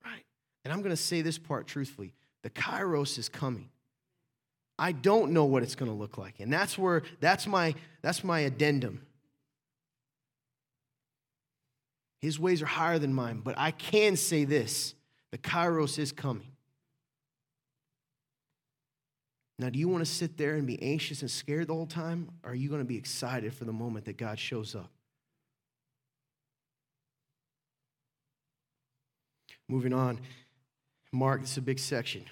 right, 0.04 0.24
and 0.64 0.72
I'm 0.72 0.80
going 0.80 0.90
to 0.90 0.96
say 0.96 1.22
this 1.22 1.38
part 1.38 1.66
truthfully 1.66 2.14
the 2.42 2.50
kairos 2.50 3.18
is 3.18 3.28
coming. 3.28 3.68
I 4.78 4.92
don't 4.92 5.32
know 5.32 5.44
what 5.44 5.62
it's 5.62 5.74
going 5.74 5.90
to 5.90 5.96
look 5.96 6.18
like. 6.18 6.40
And 6.40 6.52
that's 6.52 6.76
where, 6.76 7.02
that's 7.20 7.46
my, 7.46 7.74
that's 8.00 8.24
my 8.24 8.40
addendum. 8.40 9.02
His 12.20 12.38
ways 12.38 12.62
are 12.62 12.66
higher 12.66 12.98
than 12.98 13.12
mine, 13.12 13.42
but 13.44 13.54
I 13.58 13.72
can 13.72 14.16
say 14.16 14.44
this 14.44 14.94
the 15.30 15.38
kairos 15.38 15.98
is 15.98 16.12
coming. 16.12 16.51
Now, 19.58 19.68
do 19.70 19.78
you 19.78 19.88
want 19.88 20.04
to 20.04 20.10
sit 20.10 20.36
there 20.36 20.54
and 20.54 20.66
be 20.66 20.82
anxious 20.82 21.20
and 21.20 21.30
scared 21.30 21.68
the 21.68 21.74
whole 21.74 21.86
time? 21.86 22.30
Or 22.42 22.50
are 22.50 22.54
you 22.54 22.68
going 22.68 22.80
to 22.80 22.86
be 22.86 22.96
excited 22.96 23.54
for 23.54 23.64
the 23.64 23.72
moment 23.72 24.06
that 24.06 24.16
God 24.16 24.38
shows 24.38 24.74
up? 24.74 24.90
Moving 29.68 29.92
on, 29.92 30.20
Mark, 31.12 31.40
this 31.40 31.52
is 31.52 31.58
a 31.58 31.62
big 31.62 31.78
section. 31.78 32.24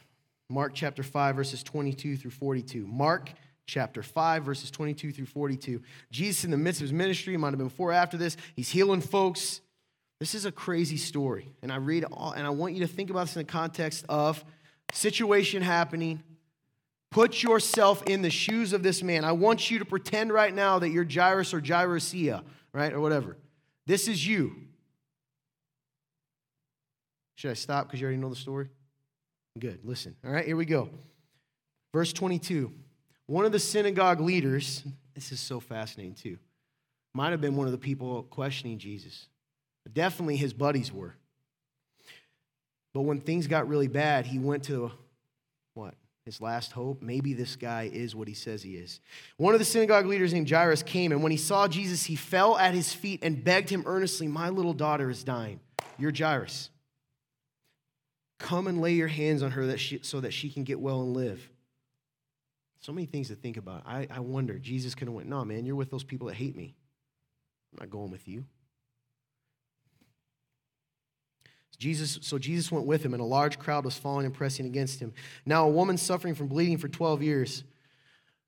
Mark 0.49 0.73
chapter 0.75 1.03
5, 1.03 1.37
verses 1.37 1.63
22 1.63 2.17
through 2.17 2.33
42. 2.33 2.87
Mark 2.87 3.31
chapter 3.67 4.03
5, 4.03 4.45
verses 4.45 4.71
22 4.71 5.13
through 5.13 5.27
42. 5.27 5.81
Jesus, 6.11 6.45
in 6.45 6.51
the 6.51 6.57
midst 6.57 6.81
of 6.81 6.87
his 6.87 6.93
ministry, 6.93 7.37
might 7.37 7.51
have 7.51 7.59
been 7.59 7.69
before 7.69 7.93
after 7.93 8.17
this, 8.17 8.37
he's 8.57 8.69
healing 8.69 9.01
folks. 9.01 9.61
This 10.19 10.35
is 10.35 10.45
a 10.45 10.53
crazy 10.53 10.97
story. 10.97 11.55
And 11.63 11.73
I 11.73 11.77
read 11.77 12.05
all, 12.05 12.33
and 12.33 12.47
I 12.47 12.51
want 12.51 12.75
you 12.75 12.81
to 12.81 12.89
think 12.89 13.11
about 13.11 13.27
this 13.27 13.37
in 13.37 13.41
the 13.41 13.51
context 13.51 14.05
of 14.09 14.45
situation 14.93 15.63
happening. 15.63 16.23
Put 17.11 17.43
yourself 17.43 18.03
in 18.05 18.23
the 18.23 18.31
shoes 18.31 18.73
of 18.73 18.83
this 18.83 19.03
man. 19.03 19.25
I 19.25 19.33
want 19.33 19.71
you 19.71 19.81
to 19.81 19.85
pretend 19.85 20.33
right 20.33 20.55
now 20.55 20.79
that 20.79 20.91
you're 20.91 21.05
Jairus 21.05 21.53
or 21.53 21.61
Jairusia, 21.61 22.43
right? 22.73 22.93
Or 22.93 23.01
whatever. 23.01 23.37
This 23.87 24.07
is 24.07 24.25
you. 24.25 24.55
Should 27.35 27.51
I 27.51 27.55
stop 27.55 27.87
because 27.87 28.01
you 28.01 28.07
already 28.07 28.21
know 28.21 28.29
the 28.29 28.37
story? 28.37 28.69
Good. 29.59 29.81
Listen. 29.83 30.15
All 30.25 30.31
right, 30.31 30.47
here 30.47 30.57
we 30.57 30.67
go. 30.67 30.91
Verse 31.93 32.13
22. 32.13 32.73
One 33.27 33.45
of 33.45 33.53
the 33.53 33.59
synagogue 33.59 34.21
leaders, 34.21 34.85
this 35.15 35.33
is 35.33 35.41
so 35.41 35.59
fascinating 35.59 36.15
too, 36.15 36.39
might 37.15 37.31
have 37.31 37.41
been 37.41 37.57
one 37.57 37.67
of 37.67 37.73
the 37.73 37.79
people 37.79 38.23
questioning 38.25 38.79
Jesus. 38.79 39.27
Definitely 39.93 40.37
his 40.37 40.53
buddies 40.53 40.93
were. 40.93 41.15
But 42.93 43.03
when 43.03 43.21
things 43.21 43.47
got 43.47 43.69
really 43.69 43.89
bad, 43.89 44.27
he 44.27 44.39
went 44.39 44.65
to 44.65 44.93
what? 45.75 45.95
His 46.25 46.41
last 46.41 46.73
hope. 46.73 47.03
Maybe 47.03 47.33
this 47.33 47.57
guy 47.57 47.91
is 47.93 48.15
what 48.15 48.29
he 48.29 48.35
says 48.35 48.63
he 48.63 48.77
is. 48.77 49.01
One 49.37 49.55
of 49.55 49.59
the 49.59 49.65
synagogue 49.65 50.07
leaders 50.07 50.33
named 50.33 50.51
Jairus 50.51 50.83
came, 50.83 51.13
and 51.13 51.23
when 51.23 51.33
he 51.33 51.39
saw 51.39 51.67
Jesus, 51.67 52.05
he 52.05 52.15
fell 52.15 52.59
at 52.59 52.75
his 52.75 52.93
feet 52.93 53.21
and 53.23 53.43
begged 53.43 53.71
him 53.71 53.85
earnestly, 53.87 54.29
My 54.29 54.51
little 54.51 54.75
daughter 54.75 55.09
is 55.09 55.25
dying. 55.25 55.61
You're 55.99 56.13
Jairus. 56.17 56.71
Come 58.39 58.67
and 58.67 58.81
lay 58.81 58.93
your 58.93 59.09
hands 59.09 59.43
on 59.43 59.51
her 59.53 59.67
that 59.67 59.81
she, 59.81 60.01
so 60.03 60.21
that 60.21 60.33
she 60.33 60.51
can 60.51 60.65
get 60.65 60.81
well 60.81 61.03
and 61.03 61.15
live. 61.15 61.49
So 62.81 62.93
many 62.93 63.07
things 63.07 63.29
to 63.29 63.35
think 63.35 63.59
about. 63.59 63.83
I, 63.87 64.07
I 64.11 64.21
wonder, 64.21 64.59
Jesus 64.59 64.95
could 64.95 65.09
have 65.09 65.15
went, 65.15 65.29
No, 65.29 65.45
man, 65.45 65.67
you're 65.67 65.77
with 65.77 65.91
those 65.91 66.05
people 66.05 66.29
that 66.29 66.35
hate 66.35 66.57
me. 66.57 66.75
I'm 67.73 67.85
not 67.85 67.91
going 67.91 68.11
with 68.11 68.27
you. 68.27 68.45
Jesus, 71.81 72.19
so 72.21 72.39
Jesus 72.39 72.71
went 72.71 72.85
with 72.85 73.03
him, 73.03 73.15
and 73.15 73.23
a 73.23 73.27
large 73.27 73.59
crowd 73.59 73.87
was 73.87 73.97
following 73.97 74.27
and 74.27 74.35
pressing 74.35 74.67
against 74.67 75.01
him. 75.01 75.15
Now, 75.47 75.65
a 75.65 75.71
woman 75.71 75.97
suffering 75.97 76.35
from 76.35 76.47
bleeding 76.47 76.77
for 76.77 76.89
12 76.89 77.23
years, 77.23 77.65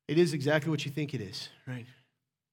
it 0.07 0.18
is 0.18 0.35
exactly 0.35 0.70
what 0.70 0.85
you 0.85 0.91
think 0.91 1.14
it 1.14 1.22
is, 1.22 1.49
right? 1.66 1.87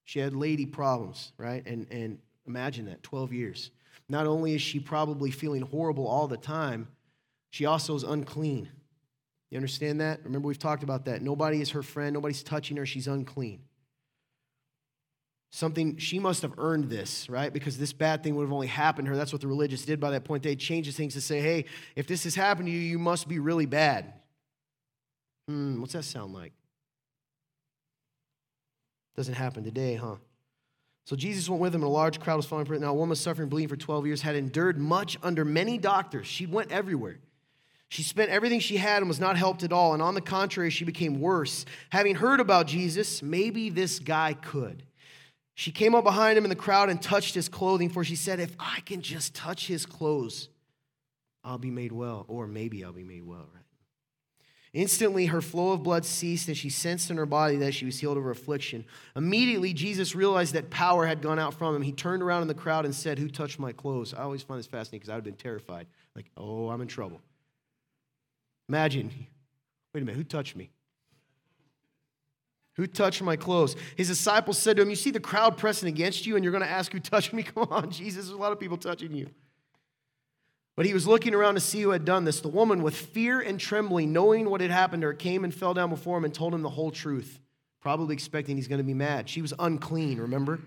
She 0.06 0.20
had 0.20 0.34
lady 0.34 0.66
problems, 0.66 1.34
right? 1.38 1.68
And, 1.68 1.86
and 1.92 2.18
imagine 2.48 2.86
that 2.86 3.04
12 3.04 3.34
years. 3.34 3.72
Not 4.08 4.26
only 4.26 4.56
is 4.56 4.62
she 4.62 4.80
probably 4.80 5.32
feeling 5.32 5.64
horrible 5.64 6.08
all 6.08 6.28
the 6.28 6.38
time, 6.38 6.88
she 7.50 7.66
also 7.66 7.94
is 7.94 8.04
unclean. 8.04 8.70
You 9.52 9.58
understand 9.58 10.00
that? 10.00 10.24
Remember, 10.24 10.48
we've 10.48 10.58
talked 10.58 10.84
about 10.84 11.04
that. 11.06 11.22
Nobody 11.22 11.60
is 11.60 11.72
her 11.72 11.84
friend, 11.84 12.14
nobody's 12.14 12.42
touching 12.42 12.78
her, 12.78 12.86
she's 12.86 13.08
unclean. 13.08 13.60
Something, 15.52 15.98
she 15.98 16.20
must 16.20 16.44
have 16.44 16.54
earned 16.60 16.90
this, 16.90 17.28
right? 17.28 17.52
Because 17.52 17.78
this 17.78 17.92
bad 17.92 18.24
thing 18.24 18.36
would 18.36 18.44
have 18.44 18.54
only 18.54 18.68
happened 18.68 19.08
to 19.08 19.12
her. 19.12 19.18
That's 19.18 19.34
what 19.34 19.42
the 19.42 19.48
religious 19.48 19.84
did 19.84 20.00
by 20.00 20.12
that 20.12 20.24
point. 20.24 20.44
They 20.44 20.56
changed 20.56 20.96
things 20.96 21.16
to 21.16 21.22
say, 21.22 21.42
hey, 21.42 21.66
if 21.96 22.06
this 22.06 22.24
has 22.26 22.36
happened 22.36 22.68
to 22.68 22.72
you, 22.72 22.80
you 22.80 23.00
must 23.00 23.28
be 23.28 23.40
really 23.40 23.66
bad. 23.66 24.14
Hmm, 25.48 25.82
what's 25.82 25.94
that 25.94 26.04
sound 26.04 26.34
like? 26.34 26.54
Doesn't 29.16 29.34
happen 29.34 29.64
today, 29.64 29.96
huh? 29.96 30.18
So 31.06 31.16
Jesus 31.16 31.50
went 31.50 31.60
with 31.60 31.74
him, 31.74 31.82
and 31.82 31.90
a 31.90 31.92
large 31.92 32.20
crowd 32.20 32.38
was 32.38 32.46
following 32.46 32.68
him. 32.68 32.82
Now, 32.82 32.92
a 32.92 32.94
woman 32.94 33.16
suffering 33.16 33.50
bleeding 33.50 33.68
for 33.68 33.76
12 33.76 34.06
years 34.06 34.22
had 34.22 34.36
endured 34.36 34.78
much 34.78 35.18
under 35.24 35.44
many 35.44 35.80
doctors. 35.80 36.28
She 36.28 36.46
went 36.46 36.72
everywhere. 36.72 37.18
She 37.90 38.04
spent 38.04 38.30
everything 38.30 38.60
she 38.60 38.78
had 38.78 38.98
and 38.98 39.08
was 39.08 39.20
not 39.20 39.36
helped 39.36 39.64
at 39.64 39.74
all. 39.74 39.94
And 39.94 40.04
on 40.04 40.14
the 40.14 40.22
contrary, 40.22 40.70
she 40.70 40.86
became 40.86 41.20
worse. 41.20 41.66
Having 41.90 42.16
heard 42.18 42.40
about 42.40 42.68
Jesus, 42.68 43.24
maybe 43.24 43.72
this 43.72 43.98
guy 43.98 44.36
could. 44.36 44.84
She 45.60 45.74
came 45.74 45.94
up 45.94 46.06
behind 46.06 46.38
him 46.38 46.46
in 46.46 46.50
the 46.50 46.56
crowd 46.56 46.90
and 46.90 47.02
touched 47.02 47.36
his 47.36 47.50
clothing, 47.50 47.90
for 47.90 48.06
she 48.06 48.16
said, 48.16 48.40
If 48.40 48.56
I 48.58 48.80
can 48.86 49.02
just 49.02 49.36
touch 49.36 49.68
his 49.68 49.86
clothes, 49.86 50.48
I'll 51.44 51.58
be 51.58 51.70
made 51.70 51.92
well. 51.92 52.24
Or 52.30 52.48
maybe 52.48 52.82
I'll 52.82 52.94
be 52.94 53.04
made 53.04 53.26
well, 53.26 53.50
right? 53.54 53.66
Instantly, 54.72 55.26
her 55.26 55.42
flow 55.42 55.74
of 55.74 55.84
blood 55.84 56.06
ceased, 56.06 56.48
and 56.48 56.56
she 56.56 56.70
sensed 56.70 57.12
in 57.12 57.18
her 57.18 57.26
body 57.26 57.58
that 57.58 57.74
she 57.74 57.84
was 57.84 58.00
healed 58.00 58.16
of 58.16 58.24
her 58.24 58.32
affliction. 58.32 58.86
Immediately, 59.18 59.74
Jesus 59.74 60.16
realized 60.16 60.54
that 60.54 60.70
power 60.70 61.06
had 61.06 61.22
gone 61.22 61.40
out 61.40 61.54
from 61.54 61.76
him. 61.76 61.82
He 61.82 61.92
turned 61.92 62.24
around 62.24 62.44
in 62.44 62.48
the 62.48 62.54
crowd 62.54 62.86
and 62.86 62.96
said, 62.96 63.20
Who 63.20 63.28
touched 63.28 63.60
my 63.60 63.74
clothes? 63.74 64.14
I 64.14 64.22
always 64.22 64.42
find 64.42 64.60
this 64.60 64.66
fascinating 64.66 65.00
because 65.00 65.10
I 65.10 65.16
would 65.16 65.26
have 65.26 65.26
been 65.26 65.34
terrified. 65.34 65.88
Like, 66.16 66.32
oh, 66.38 66.70
I'm 66.70 66.80
in 66.80 66.88
trouble. 66.88 67.20
Imagine, 68.70 69.12
wait 69.94 70.04
a 70.04 70.06
minute, 70.06 70.16
who 70.16 70.24
touched 70.24 70.56
me? 70.56 70.70
Who 72.80 72.88
touched 72.88 73.22
my 73.22 73.36
clothes? 73.36 73.76
His 73.98 74.08
disciples 74.08 74.58
said 74.58 74.78
to 74.78 74.82
him, 74.82 74.90
You 74.90 74.96
see 74.96 75.12
the 75.12 75.20
crowd 75.20 75.58
pressing 75.58 75.90
against 75.90 76.26
you, 76.26 76.38
and 76.38 76.46
you're 76.46 76.54
going 76.54 76.64
to 76.64 76.70
ask 76.70 76.94
who 76.94 77.02
touched 77.02 77.34
me? 77.34 77.44
Come 77.56 77.68
on, 77.70 77.92
Jesus, 77.92 78.28
there's 78.28 78.30
a 78.30 78.38
lot 78.38 78.54
of 78.54 78.60
people 78.60 78.78
touching 78.78 79.14
you. 79.14 79.30
But 80.78 80.86
he 80.86 80.94
was 80.94 81.06
looking 81.06 81.36
around 81.36 81.56
to 81.56 81.60
see 81.60 81.82
who 81.82 81.90
had 81.90 82.06
done 82.06 82.24
this. 82.24 82.40
The 82.40 82.48
woman, 82.48 82.82
with 82.82 82.96
fear 82.96 83.42
and 83.42 83.60
trembling, 83.60 84.14
knowing 84.14 84.50
what 84.50 84.62
had 84.62 84.72
happened 84.72 85.02
to 85.02 85.08
her, 85.08 85.14
came 85.14 85.44
and 85.44 85.54
fell 85.54 85.74
down 85.74 85.90
before 85.90 86.18
him 86.18 86.24
and 86.24 86.34
told 86.34 86.54
him 86.54 86.62
the 86.62 86.70
whole 86.70 86.90
truth, 86.90 87.42
probably 87.82 88.14
expecting 88.14 88.56
he's 88.56 88.70
going 88.70 88.80
to 88.80 88.86
be 88.86 88.94
mad. 88.94 89.28
She 89.28 89.42
was 89.42 89.54
unclean, 89.60 90.18
remember? 90.18 90.62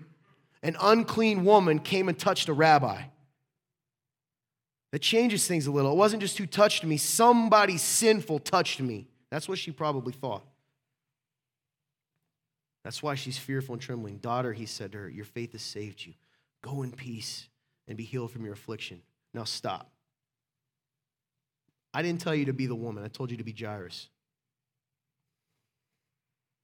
An 0.61 0.77
unclean 0.79 1.43
woman 1.43 1.79
came 1.79 2.09
and 2.09 2.19
touched 2.19 2.47
a 2.47 2.53
rabbi. 2.53 3.01
That 4.91 5.01
changes 5.01 5.47
things 5.47 5.65
a 5.65 5.71
little. 5.71 5.93
It 5.93 5.97
wasn't 5.97 6.21
just 6.21 6.37
who 6.37 6.45
touched 6.45 6.83
me, 6.83 6.97
somebody 6.97 7.77
sinful 7.77 8.37
touched 8.37 8.81
me. 8.81 9.07
That's 9.31 9.49
what 9.49 9.57
she 9.57 9.71
probably 9.71 10.13
thought. 10.13 10.45
That's 12.83 13.01
why 13.01 13.15
she's 13.15 13.37
fearful 13.37 13.73
and 13.73 13.81
trembling. 13.81 14.17
Daughter, 14.17 14.53
he 14.53 14.65
said 14.65 14.91
to 14.91 14.99
her, 14.99 15.09
Your 15.09 15.25
faith 15.25 15.53
has 15.53 15.61
saved 15.61 16.05
you. 16.05 16.13
Go 16.61 16.83
in 16.83 16.91
peace 16.91 17.47
and 17.87 17.97
be 17.97 18.03
healed 18.03 18.31
from 18.31 18.43
your 18.43 18.53
affliction. 18.53 19.01
Now 19.33 19.45
stop. 19.45 19.91
I 21.93 22.01
didn't 22.01 22.21
tell 22.21 22.35
you 22.35 22.45
to 22.45 22.53
be 22.53 22.65
the 22.65 22.75
woman, 22.75 23.03
I 23.03 23.07
told 23.07 23.31
you 23.31 23.37
to 23.37 23.43
be 23.43 23.55
Jairus. 23.57 24.09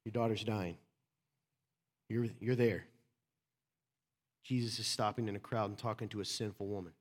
Your 0.05 0.11
daughter's 0.11 0.43
dying. 0.43 0.77
You're, 2.09 2.27
you're 2.39 2.55
there. 2.55 2.85
Jesus 4.43 4.79
is 4.79 4.87
stopping 4.87 5.27
in 5.27 5.35
a 5.35 5.39
crowd 5.39 5.69
and 5.69 5.77
talking 5.77 6.07
to 6.09 6.21
a 6.21 6.25
sinful 6.25 6.65
woman. 6.65 6.93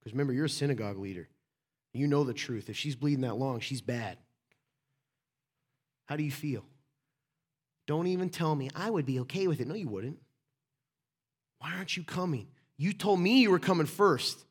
Because 0.00 0.14
remember, 0.14 0.32
you're 0.32 0.46
a 0.46 0.50
synagogue 0.50 0.98
leader. 0.98 1.28
You 1.92 2.06
know 2.06 2.24
the 2.24 2.34
truth. 2.34 2.70
If 2.70 2.76
she's 2.76 2.96
bleeding 2.96 3.20
that 3.22 3.36
long, 3.36 3.60
she's 3.60 3.80
bad. 3.80 4.18
How 6.06 6.16
do 6.16 6.22
you 6.22 6.30
feel? 6.30 6.64
Don't 7.86 8.06
even 8.06 8.30
tell 8.30 8.54
me. 8.54 8.70
I 8.74 8.90
would 8.90 9.06
be 9.06 9.20
okay 9.20 9.46
with 9.46 9.60
it. 9.60 9.66
No, 9.66 9.74
you 9.74 9.88
wouldn't. 9.88 10.18
Why 11.58 11.72
aren't 11.76 11.96
you 11.96 12.02
coming? 12.02 12.48
You 12.76 12.92
told 12.92 13.20
me 13.20 13.40
you 13.40 13.50
were 13.50 13.58
coming 13.58 13.86
first. 13.86 14.44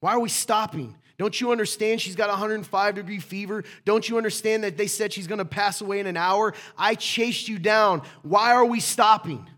Why 0.00 0.12
are 0.12 0.20
we 0.20 0.28
stopping? 0.28 0.96
Don't 1.16 1.40
you 1.40 1.52
understand 1.52 2.00
she's 2.00 2.16
got 2.16 2.28
105 2.28 2.94
degree 2.94 3.20
fever? 3.20 3.64
Don't 3.84 4.08
you 4.08 4.16
understand 4.16 4.64
that 4.64 4.76
they 4.76 4.86
said 4.86 5.12
she's 5.12 5.26
going 5.26 5.38
to 5.38 5.44
pass 5.44 5.80
away 5.80 6.00
in 6.00 6.06
an 6.06 6.16
hour? 6.16 6.54
I 6.76 6.94
chased 6.94 7.48
you 7.48 7.58
down. 7.58 8.02
Why 8.22 8.52
are 8.52 8.64
we 8.64 8.80
stopping? 8.80 9.48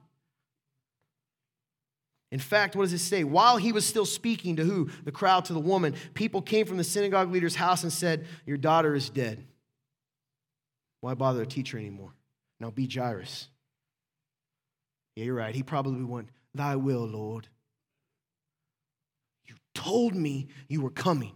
In 2.30 2.40
fact, 2.40 2.76
what 2.76 2.82
does 2.82 2.92
it 2.92 2.98
say? 2.98 3.24
While 3.24 3.56
he 3.56 3.72
was 3.72 3.86
still 3.86 4.04
speaking 4.04 4.56
to 4.56 4.64
who? 4.64 4.90
The 5.04 5.12
crowd, 5.12 5.46
to 5.46 5.52
the 5.52 5.60
woman, 5.60 5.94
people 6.12 6.42
came 6.42 6.66
from 6.66 6.76
the 6.76 6.84
synagogue 6.84 7.32
leader's 7.32 7.54
house 7.54 7.82
and 7.82 7.92
said, 7.92 8.26
Your 8.44 8.56
daughter 8.56 8.94
is 8.94 9.08
dead. 9.08 9.46
Why 11.00 11.14
bother 11.14 11.42
a 11.42 11.46
teacher 11.46 11.78
anymore? 11.78 12.15
Now 12.60 12.70
be 12.70 12.88
Jairus. 12.88 13.48
Yeah, 15.14 15.24
you're 15.24 15.34
right. 15.34 15.54
He 15.54 15.62
probably 15.62 16.04
went, 16.04 16.28
Thy 16.54 16.76
will, 16.76 17.06
Lord. 17.06 17.48
You 19.46 19.54
told 19.74 20.14
me 20.14 20.48
you 20.68 20.80
were 20.80 20.90
coming. 20.90 21.32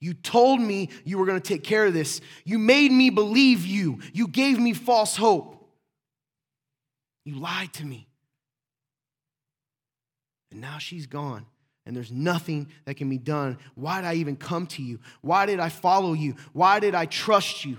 You 0.00 0.14
told 0.14 0.60
me 0.60 0.88
you 1.04 1.18
were 1.18 1.26
going 1.26 1.40
to 1.40 1.46
take 1.46 1.62
care 1.62 1.86
of 1.86 1.92
this. 1.92 2.20
You 2.44 2.58
made 2.58 2.90
me 2.90 3.10
believe 3.10 3.66
you. 3.66 4.00
You 4.14 4.28
gave 4.28 4.58
me 4.58 4.72
false 4.72 5.16
hope. 5.16 5.56
You 7.24 7.34
lied 7.36 7.72
to 7.74 7.84
me. 7.84 8.08
And 10.50 10.60
now 10.60 10.78
she's 10.78 11.06
gone, 11.06 11.46
and 11.86 11.94
there's 11.94 12.10
nothing 12.10 12.68
that 12.86 12.96
can 12.96 13.08
be 13.08 13.18
done. 13.18 13.58
Why 13.74 14.00
did 14.00 14.08
I 14.08 14.14
even 14.14 14.36
come 14.36 14.66
to 14.68 14.82
you? 14.82 14.98
Why 15.20 15.46
did 15.46 15.60
I 15.60 15.68
follow 15.68 16.12
you? 16.12 16.34
Why 16.52 16.80
did 16.80 16.94
I 16.94 17.04
trust 17.06 17.64
you? 17.64 17.78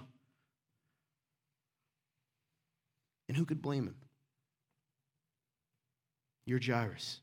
And 3.31 3.37
who 3.37 3.45
could 3.45 3.61
blame 3.61 3.85
him? 3.85 3.95
You're 6.45 6.59
Jairus. 6.61 7.21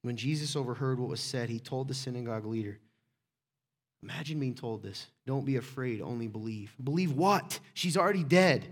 When 0.00 0.16
Jesus 0.16 0.56
overheard 0.56 0.98
what 0.98 1.10
was 1.10 1.20
said, 1.20 1.50
he 1.50 1.60
told 1.60 1.88
the 1.88 1.92
synagogue 1.92 2.46
leader, 2.46 2.78
Imagine 4.02 4.40
being 4.40 4.54
told 4.54 4.82
this. 4.82 5.08
Don't 5.26 5.44
be 5.44 5.56
afraid, 5.56 6.00
only 6.00 6.28
believe. 6.28 6.74
Believe 6.82 7.12
what? 7.12 7.60
She's 7.74 7.98
already 7.98 8.24
dead. 8.24 8.66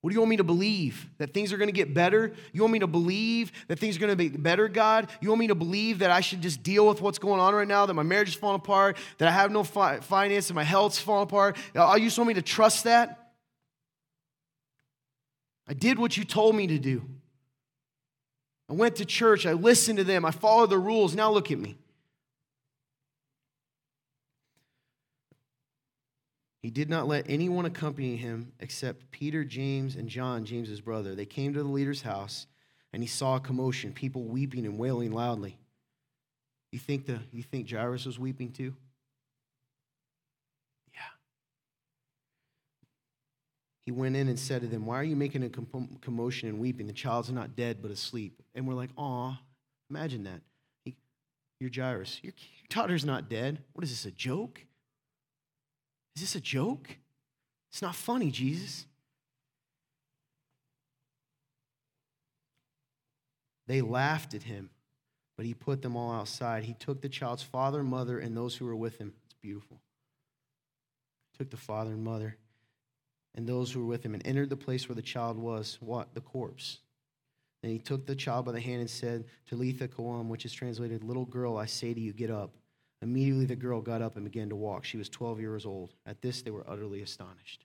What 0.00 0.10
do 0.10 0.14
you 0.14 0.20
want 0.20 0.30
me 0.30 0.36
to 0.38 0.44
believe? 0.44 1.08
That 1.18 1.34
things 1.34 1.52
are 1.52 1.58
going 1.58 1.68
to 1.68 1.72
get 1.72 1.92
better? 1.92 2.32
You 2.52 2.62
want 2.62 2.72
me 2.72 2.78
to 2.78 2.86
believe 2.86 3.52
that 3.68 3.78
things 3.78 3.96
are 3.96 4.00
going 4.00 4.10
to 4.10 4.16
be 4.16 4.28
better, 4.30 4.66
God? 4.66 5.10
You 5.20 5.28
want 5.28 5.40
me 5.40 5.48
to 5.48 5.54
believe 5.54 5.98
that 5.98 6.10
I 6.10 6.20
should 6.20 6.40
just 6.40 6.62
deal 6.62 6.88
with 6.88 7.02
what's 7.02 7.18
going 7.18 7.38
on 7.38 7.54
right 7.54 7.68
now, 7.68 7.84
that 7.84 7.92
my 7.92 8.02
marriage 8.02 8.30
is 8.30 8.34
falling 8.34 8.56
apart, 8.56 8.96
that 9.18 9.28
I 9.28 9.30
have 9.30 9.50
no 9.50 9.62
fi- 9.62 10.00
finance, 10.00 10.48
and 10.48 10.54
my 10.54 10.64
health's 10.64 10.98
falling 10.98 11.24
apart? 11.24 11.58
Uh, 11.76 11.94
you 11.98 12.06
just 12.06 12.16
want 12.16 12.28
me 12.28 12.34
to 12.34 12.42
trust 12.42 12.84
that? 12.84 13.32
I 15.68 15.74
did 15.74 15.98
what 15.98 16.16
you 16.16 16.24
told 16.24 16.56
me 16.56 16.66
to 16.68 16.78
do. 16.78 17.04
I 18.70 18.72
went 18.72 18.96
to 18.96 19.04
church. 19.04 19.44
I 19.44 19.52
listened 19.52 19.98
to 19.98 20.04
them. 20.04 20.24
I 20.24 20.30
followed 20.30 20.70
the 20.70 20.78
rules. 20.78 21.14
Now 21.14 21.30
look 21.30 21.50
at 21.50 21.58
me. 21.58 21.76
He 26.62 26.70
did 26.70 26.90
not 26.90 27.08
let 27.08 27.24
anyone 27.28 27.64
accompany 27.64 28.16
him 28.16 28.52
except 28.60 29.10
Peter, 29.10 29.44
James, 29.44 29.96
and 29.96 30.08
John, 30.08 30.44
James's 30.44 30.80
brother. 30.80 31.14
They 31.14 31.24
came 31.24 31.54
to 31.54 31.62
the 31.62 31.68
leader's 31.68 32.02
house, 32.02 32.46
and 32.92 33.02
he 33.02 33.06
saw 33.06 33.36
a 33.36 33.40
commotion, 33.40 33.92
people 33.92 34.24
weeping 34.24 34.66
and 34.66 34.78
wailing 34.78 35.12
loudly. 35.12 35.58
You 36.70 36.78
think 36.78 37.06
the 37.06 37.20
you 37.32 37.42
think 37.42 37.70
Jairus 37.70 38.04
was 38.04 38.18
weeping 38.18 38.52
too? 38.52 38.74
Yeah. 40.92 41.00
He 43.86 43.90
went 43.90 44.14
in 44.14 44.28
and 44.28 44.38
said 44.38 44.60
to 44.60 44.68
them, 44.68 44.84
"Why 44.84 44.96
are 44.96 45.04
you 45.04 45.16
making 45.16 45.42
a 45.42 45.48
commotion 45.48 46.50
and 46.50 46.60
weeping? 46.60 46.86
The 46.86 46.92
child's 46.92 47.32
not 47.32 47.56
dead 47.56 47.78
but 47.80 47.90
asleep." 47.90 48.42
And 48.54 48.68
we're 48.68 48.74
like, 48.74 48.90
"Aw, 48.98 49.40
imagine 49.88 50.24
that. 50.24 50.42
He, 50.84 50.94
you're 51.58 51.70
Jairus. 51.74 52.20
Your, 52.22 52.34
your 52.34 52.66
daughter's 52.68 53.04
not 53.04 53.30
dead. 53.30 53.62
What 53.72 53.82
is 53.82 53.90
this? 53.90 54.04
A 54.04 54.10
joke?" 54.10 54.66
Is 56.16 56.22
this 56.22 56.34
a 56.34 56.40
joke? 56.40 56.96
It's 57.70 57.82
not 57.82 57.94
funny, 57.94 58.30
Jesus. 58.30 58.86
They 63.66 63.80
laughed 63.80 64.34
at 64.34 64.42
him, 64.42 64.70
but 65.36 65.46
he 65.46 65.54
put 65.54 65.82
them 65.82 65.96
all 65.96 66.12
outside. 66.12 66.64
He 66.64 66.74
took 66.74 67.00
the 67.00 67.08
child's 67.08 67.44
father, 67.44 67.84
mother, 67.84 68.18
and 68.18 68.36
those 68.36 68.56
who 68.56 68.64
were 68.64 68.74
with 68.74 68.98
him. 68.98 69.12
It's 69.26 69.34
beautiful. 69.40 69.80
Took 71.38 71.50
the 71.50 71.56
father 71.56 71.92
and 71.92 72.02
mother 72.02 72.36
and 73.34 73.46
those 73.46 73.72
who 73.72 73.80
were 73.80 73.86
with 73.86 74.04
him 74.04 74.14
and 74.14 74.26
entered 74.26 74.50
the 74.50 74.56
place 74.56 74.88
where 74.88 74.96
the 74.96 75.02
child 75.02 75.38
was. 75.38 75.78
What? 75.80 76.14
The 76.14 76.20
corpse. 76.20 76.78
Then 77.62 77.70
he 77.70 77.78
took 77.78 78.06
the 78.06 78.16
child 78.16 78.46
by 78.46 78.52
the 78.52 78.60
hand 78.60 78.80
and 78.80 78.90
said, 78.90 79.24
Talitha 79.48 79.88
koum, 79.88 80.28
which 80.28 80.44
is 80.44 80.52
translated, 80.52 81.04
Little 81.04 81.26
girl, 81.26 81.56
I 81.56 81.66
say 81.66 81.92
to 81.94 82.00
you, 82.00 82.12
get 82.12 82.30
up. 82.30 82.54
Immediately 83.02 83.46
the 83.46 83.56
girl 83.56 83.80
got 83.80 84.02
up 84.02 84.16
and 84.16 84.24
began 84.24 84.50
to 84.50 84.56
walk. 84.56 84.84
She 84.84 84.98
was 84.98 85.08
12 85.08 85.40
years 85.40 85.64
old. 85.64 85.94
At 86.04 86.20
this, 86.20 86.42
they 86.42 86.50
were 86.50 86.64
utterly 86.68 87.00
astonished. 87.00 87.64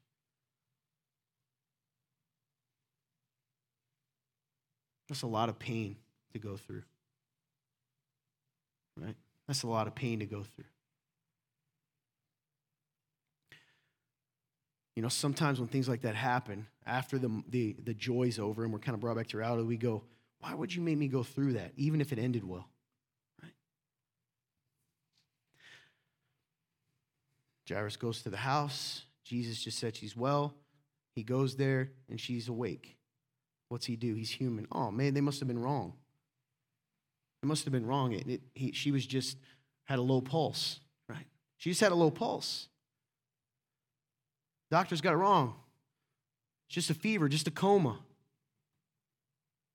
That's 5.10 5.24
a 5.24 5.28
lot 5.28 5.50
of 5.50 5.60
pain 5.60 5.98
to 6.34 6.40
go 6.40 6.56
through. 6.56 6.84
Right? 8.98 9.16
That's 9.48 9.64
a 9.64 9.68
lot 9.68 9.88
of 9.88 9.96
pain 9.96 10.20
to 10.20 10.26
go 10.26 10.44
through. 10.44 10.66
You 14.96 15.02
know, 15.04 15.10
sometimes 15.10 15.60
when 15.60 15.68
things 15.68 15.90
like 15.90 16.04
that 16.04 16.16
happen, 16.16 16.68
after 16.86 17.20
the, 17.20 17.44
the, 17.50 17.76
the 17.84 17.94
joy's 17.94 18.40
over 18.40 18.64
and 18.64 18.72
we're 18.72 18.80
kind 18.80 18.96
of 18.96 19.02
brought 19.02 19.18
back 19.18 19.28
to 19.28 19.38
reality, 19.38 19.64
we 19.64 19.76
go, 19.76 20.04
why 20.40 20.54
would 20.54 20.74
you 20.74 20.82
make 20.82 20.98
me 20.98 21.10
go 21.10 21.22
through 21.22 21.54
that, 21.54 21.74
even 21.76 22.00
if 22.00 22.14
it 22.14 22.20
ended 22.20 22.48
well? 22.48 22.70
Jairus 27.68 27.98
goes 27.98 28.22
to 28.24 28.30
the 28.30 28.38
house. 28.38 29.04
Jesus 29.24 29.60
just 29.60 29.80
said 29.80 29.96
she's 29.96 30.16
well. 30.16 30.54
He 31.16 31.24
goes 31.24 31.56
there 31.56 31.92
and 32.10 32.20
she's 32.20 32.48
awake. 32.48 32.98
What's 33.70 33.86
he 33.86 33.96
do? 33.96 34.14
He's 34.14 34.30
human. 34.30 34.68
Oh, 34.72 34.92
man, 34.92 35.14
they 35.14 35.22
must 35.22 35.40
have 35.40 35.48
been 35.48 35.62
wrong. 35.62 35.94
It 37.42 37.48
must 37.48 37.64
have 37.66 37.74
been 37.74 37.86
wrong. 37.86 38.14
It, 38.14 38.28
it, 38.28 38.42
he, 38.54 38.72
she 38.72 38.92
was 38.92 39.06
just 39.06 39.38
had 39.86 40.00
a 40.00 40.02
low 40.02 40.22
pulse, 40.22 40.80
right? 41.10 41.26
She 41.58 41.72
just 41.72 41.82
had 41.82 41.92
a 41.92 41.96
low 41.96 42.12
pulse. 42.12 42.68
Doctors 44.70 45.02
got 45.02 45.14
it 45.14 45.18
wrong. 45.18 45.56
It's 46.68 46.76
just 46.76 46.90
a 46.90 46.94
fever, 46.94 47.30
just 47.30 47.48
a 47.48 47.52
coma. 47.52 48.00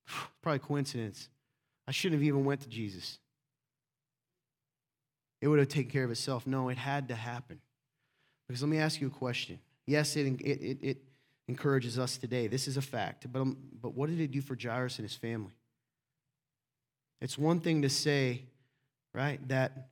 Probably 0.43 0.59
coincidence. 0.59 1.29
I 1.89 1.93
shouldn't 1.93 2.21
have 2.21 2.27
even 2.27 2.45
went 2.45 2.61
to 2.63 2.69
Jesus. 2.69 3.19
It 5.41 5.49
would 5.49 5.59
have 5.59 5.69
taken 5.69 5.91
care 5.91 6.05
of 6.05 6.11
itself. 6.11 6.47
No, 6.47 6.69
it 6.69 6.79
had 6.79 7.09
to 7.09 7.15
happen. 7.15 7.61
Because 8.51 8.63
let 8.63 8.69
me 8.69 8.79
ask 8.79 9.01
you 9.01 9.07
a 9.07 9.11
question. 9.11 9.61
Yes, 9.87 10.17
it, 10.17 10.27
it, 10.41 10.79
it, 10.83 10.97
encourages 11.47 12.01
us 12.01 12.17
today. 12.17 12.49
This 12.49 12.67
is 12.67 12.77
a 12.77 12.83
fact. 12.83 13.33
But, 13.33 13.43
um, 13.43 13.57
but 13.81 13.95
what 13.95 14.11
did 14.11 14.19
it 14.19 14.33
do 14.33 14.41
for 14.41 14.57
Jairus 14.61 14.99
and 14.99 15.09
his 15.09 15.17
family? 15.17 15.53
It's 17.21 17.39
one 17.39 17.61
thing 17.61 17.83
to 17.83 17.89
say, 17.89 18.43
right, 19.15 19.39
that 19.47 19.91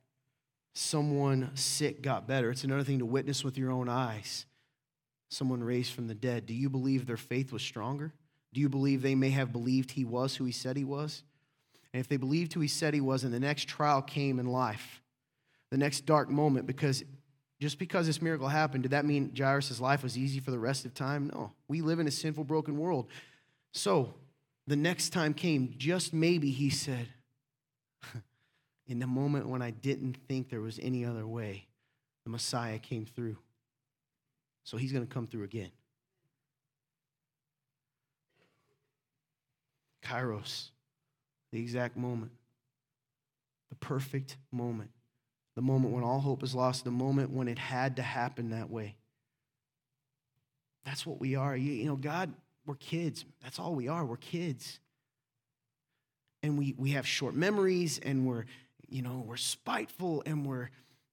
someone 0.73 1.51
sick 1.53 2.01
got 2.01 2.27
better. 2.27 2.51
It's 2.51 2.65
another 2.65 2.83
thing 2.83 2.99
to 2.99 3.05
witness 3.05 3.45
with 3.45 3.57
your 3.57 3.71
own 3.71 3.87
eyes 3.87 4.45
someone 5.29 5.63
raised 5.63 5.93
from 5.93 6.09
the 6.09 6.15
dead. 6.15 6.45
Do 6.45 6.53
you 6.53 6.69
believe 6.69 7.07
their 7.07 7.15
faith 7.15 7.53
was 7.53 7.61
stronger? 7.61 8.11
Do 8.51 8.59
you 8.59 8.67
believe 8.67 9.01
they 9.01 9.15
may 9.15 9.29
have 9.29 9.53
believed 9.53 9.91
he 9.91 10.03
was 10.03 10.35
who 10.35 10.43
he 10.43 10.51
said 10.51 10.75
he 10.75 10.83
was? 10.83 11.23
And 11.93 12.01
if 12.01 12.09
they 12.09 12.17
believed 12.17 12.51
who 12.51 12.59
he 12.59 12.67
said 12.67 12.93
he 12.93 12.99
was, 12.99 13.23
and 13.23 13.33
the 13.33 13.39
next 13.39 13.69
trial 13.69 14.01
came 14.01 14.37
in 14.37 14.47
life, 14.47 15.01
the 15.71 15.77
next 15.77 16.05
dark 16.05 16.29
moment, 16.29 16.67
because 16.67 17.05
just 17.59 17.77
because 17.77 18.07
this 18.07 18.21
miracle 18.21 18.47
happened, 18.47 18.83
did 18.83 18.91
that 18.91 19.05
mean 19.05 19.33
Jairus' 19.37 19.79
life 19.81 20.01
was 20.01 20.17
easy 20.17 20.39
for 20.39 20.51
the 20.51 20.59
rest 20.59 20.85
of 20.85 20.93
time? 20.93 21.29
No. 21.33 21.51
We 21.67 21.81
live 21.81 21.99
in 21.99 22.07
a 22.07 22.11
sinful, 22.11 22.45
broken 22.45 22.77
world. 22.77 23.07
So 23.73 24.13
the 24.65 24.77
next 24.77 25.09
time 25.09 25.33
came, 25.33 25.75
just 25.77 26.13
maybe 26.13 26.51
he 26.51 26.69
said, 26.69 27.07
In 28.87 28.99
the 28.99 29.07
moment 29.07 29.47
when 29.47 29.61
I 29.61 29.69
didn't 29.69 30.17
think 30.27 30.49
there 30.49 30.61
was 30.61 30.79
any 30.81 31.05
other 31.05 31.27
way, 31.27 31.67
the 32.23 32.31
Messiah 32.31 32.79
came 32.79 33.05
through. 33.05 33.37
So 34.63 34.77
he's 34.77 34.91
going 34.91 35.05
to 35.05 35.13
come 35.13 35.27
through 35.27 35.43
again. 35.43 35.71
Kairos, 40.03 40.69
the 41.51 41.59
exact 41.59 41.97
moment, 41.97 42.31
the 43.69 43.75
perfect 43.75 44.37
moment 44.51 44.89
the 45.59 45.65
moment 45.65 45.93
when 45.93 46.05
all 46.05 46.21
hope 46.21 46.41
is 46.41 46.55
lost, 46.55 46.85
the 46.85 46.89
moment 46.89 47.31
when 47.31 47.49
it 47.49 47.59
had 47.59 47.97
to 47.97 48.01
happen 48.01 48.51
that 48.51 48.69
way. 48.69 48.95
That's 50.85 51.05
what 51.05 51.19
we 51.19 51.35
are. 51.35 51.53
You, 51.53 51.73
you 51.73 51.83
know, 51.83 51.97
God, 51.97 52.31
we're 52.65 52.75
kids. 52.75 53.25
That's 53.43 53.59
all 53.59 53.75
we 53.75 53.89
are. 53.89 54.05
We're 54.05 54.15
kids. 54.15 54.79
And 56.43 56.57
we, 56.57 56.75
we 56.77 56.91
have 56.91 57.05
short 57.05 57.35
memories 57.35 57.99
and 58.01 58.25
we're, 58.25 58.45
you 58.87 59.01
know, 59.01 59.21
we're 59.27 59.35
spiteful 59.35 60.23
and 60.25 60.45
we're, 60.45 60.69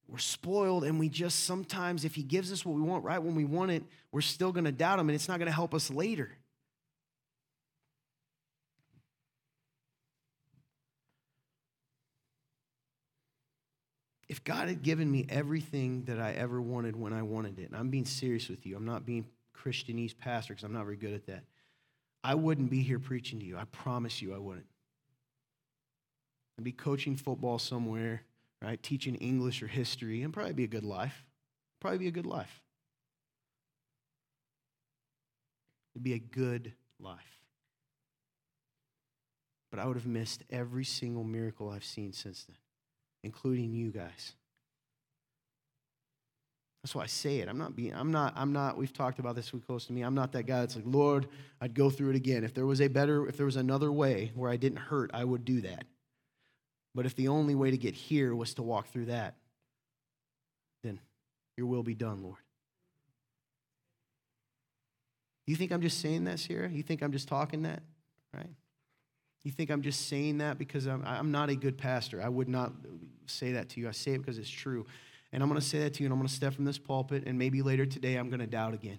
we're 0.07 0.19
spoiled 0.19 0.85
and 0.85 1.01
we 1.01 1.09
just 1.09 1.43
sometimes 1.43 2.05
if 2.05 2.15
he 2.15 2.23
gives 2.23 2.53
us 2.53 2.65
what 2.65 2.77
we 2.77 2.83
want 2.83 3.03
right 3.03 3.21
when 3.21 3.35
we 3.35 3.45
want 3.45 3.73
it 3.73 3.83
we're 4.13 4.21
still 4.21 4.53
going 4.53 4.65
to 4.65 4.71
doubt 4.71 5.01
him 5.01 5.09
and 5.09 5.17
it's 5.17 5.27
not 5.27 5.41
going 5.41 5.49
to 5.49 5.53
help 5.53 5.75
us 5.75 5.91
later 5.91 6.31
if 14.29 14.43
God 14.43 14.69
had 14.69 14.83
given 14.83 15.11
me 15.11 15.25
everything 15.29 16.05
that 16.05 16.19
I 16.19 16.33
ever 16.33 16.61
wanted 16.61 16.97
when 16.97 17.13
I 17.13 17.23
wanted 17.23 17.59
it, 17.59 17.67
and 17.67 17.77
I'm 17.77 17.91
being 17.91 18.05
serious 18.05 18.49
with 18.49 18.67
you, 18.67 18.77
I'm 18.77 18.85
not 18.85 19.07
being 19.07 19.27
Christianese 19.57 20.17
pastor 20.19 20.55
because 20.55 20.65
I'm 20.65 20.73
not 20.73 20.85
very 20.85 20.97
good 20.97 21.15
at 21.15 21.27
that. 21.27 21.45
I 22.25 22.35
wouldn't 22.35 22.71
be 22.71 22.83
here 22.83 22.99
preaching 22.99 23.39
to 23.41 23.47
you. 23.47 23.57
I 23.57 23.65
promise 23.65 24.21
you 24.21 24.35
I 24.35 24.39
wouldn't. 24.39 24.67
I'd 26.59 26.65
be 26.65 26.73
coaching 26.73 27.17
football 27.17 27.59
somewhere, 27.59 28.23
right? 28.61 28.83
Teaching 28.83 29.15
English 29.17 29.63
or 29.63 29.69
history, 29.69 30.23
and 30.23 30.33
probably 30.33 30.55
be 30.55 30.65
a 30.65 30.69
good 30.69 30.85
life. 30.85 31.25
Probably 31.81 31.99
be 31.99 32.09
a 32.09 32.13
good 32.13 32.27
life. 32.27 32.63
It'd 35.95 36.03
be 36.03 36.15
a 36.15 36.19
good 36.19 36.73
life. 36.99 37.39
But 39.71 39.79
I 39.79 39.87
would 39.87 39.97
have 39.97 40.07
missed 40.07 40.43
every 40.51 40.85
single 40.85 41.25
miracle 41.25 41.71
I've 41.71 41.85
seen 41.85 42.13
since 42.13 42.45
then 42.45 42.57
including 43.25 43.73
you 43.73 43.91
guys. 43.91 44.33
That's 46.83 46.95
why 46.95 47.03
I 47.03 47.07
say 47.07 47.39
it. 47.39 47.49
I'm 47.49 47.59
not 47.59 47.75
being, 47.75 47.93
I'm 47.95 48.13
not, 48.13 48.33
I'm 48.37 48.53
not, 48.53 48.77
we've 48.77 48.93
talked 48.93 49.19
about 49.19 49.35
this 49.35 49.53
week 49.53 49.67
close 49.67 49.87
to 49.87 49.93
me. 49.93 50.03
I'm 50.03 50.15
not 50.15 50.31
that 50.33 50.45
guy 50.45 50.61
that's 50.61 50.77
like, 50.77 50.85
Lord, 50.87 51.27
I'd 51.61 51.75
go 51.75 51.91
through 51.91 52.11
it 52.11 52.17
again. 52.17 52.45
If 52.45 52.55
there 52.55 52.65
was 52.65 52.81
a 52.81 52.87
better, 52.87 53.27
if 53.27 53.37
there 53.37 53.47
was 53.47 53.57
another 53.57 53.91
way 53.91 54.31
where 54.37 54.51
I 54.51 54.57
didn't 54.57 54.79
hurt, 54.79 55.11
I 55.13 55.25
would 55.25 55.45
do 55.45 55.63
that. 55.63 55.85
But 56.95 57.05
if 57.05 57.17
the 57.17 57.29
only 57.29 57.57
way 57.57 57.73
to 57.73 57.77
get 57.77 57.95
here 57.95 58.35
was 58.35 58.55
to 58.55 58.63
walk 58.63 58.89
through 58.89 59.07
that, 59.07 59.35
then 60.85 61.01
your 61.57 61.67
will 61.67 61.83
be 61.83 61.95
done, 61.95 62.23
Lord. 62.23 62.39
You 65.47 65.57
think 65.57 65.73
I'm 65.73 65.83
just 65.83 66.01
saying 66.01 66.25
that, 66.25 66.39
Sarah? 66.39 66.69
You 66.69 66.83
think 66.83 67.03
I'm 67.03 67.13
just 67.13 67.29
talking 67.29 67.63
that? 67.63 67.83
Right? 68.33 68.51
You 69.47 69.53
think 69.53 69.71
I'm 69.71 69.83
just 69.83 70.09
saying 70.09 70.39
that 70.39 70.59
because 70.59 70.87
I'm, 70.87 71.05
I'm 71.07 71.31
not 71.31 71.51
a 71.51 71.55
good 71.55 71.79
pastor. 71.79 72.21
I 72.21 72.29
would 72.29 72.49
not 72.49 72.73
say 73.27 73.53
that 73.53 73.69
to 73.69 73.81
you. 73.81 73.89
I 73.89 73.93
say 73.93 74.11
it 74.15 74.19
because 74.19 74.39
it's 74.39 74.51
true. 74.51 74.87
And 75.33 75.41
I'm 75.41 75.49
going 75.49 75.61
to 75.61 75.65
say 75.65 75.79
that 75.79 75.95
to 75.95 76.03
you, 76.03 76.07
and 76.07 76.13
I'm 76.13 76.19
going 76.19 76.27
to 76.27 76.35
step 76.35 76.53
from 76.53 76.65
this 76.65 76.79
pulpit, 76.79 77.23
and 77.29 77.39
maybe 77.39 77.63
later 77.63 77.87
today 77.87 78.17
I'm 78.17 78.29
going 78.29 78.41
to 78.41 78.49
doubt 78.49 78.75
again. 78.75 78.99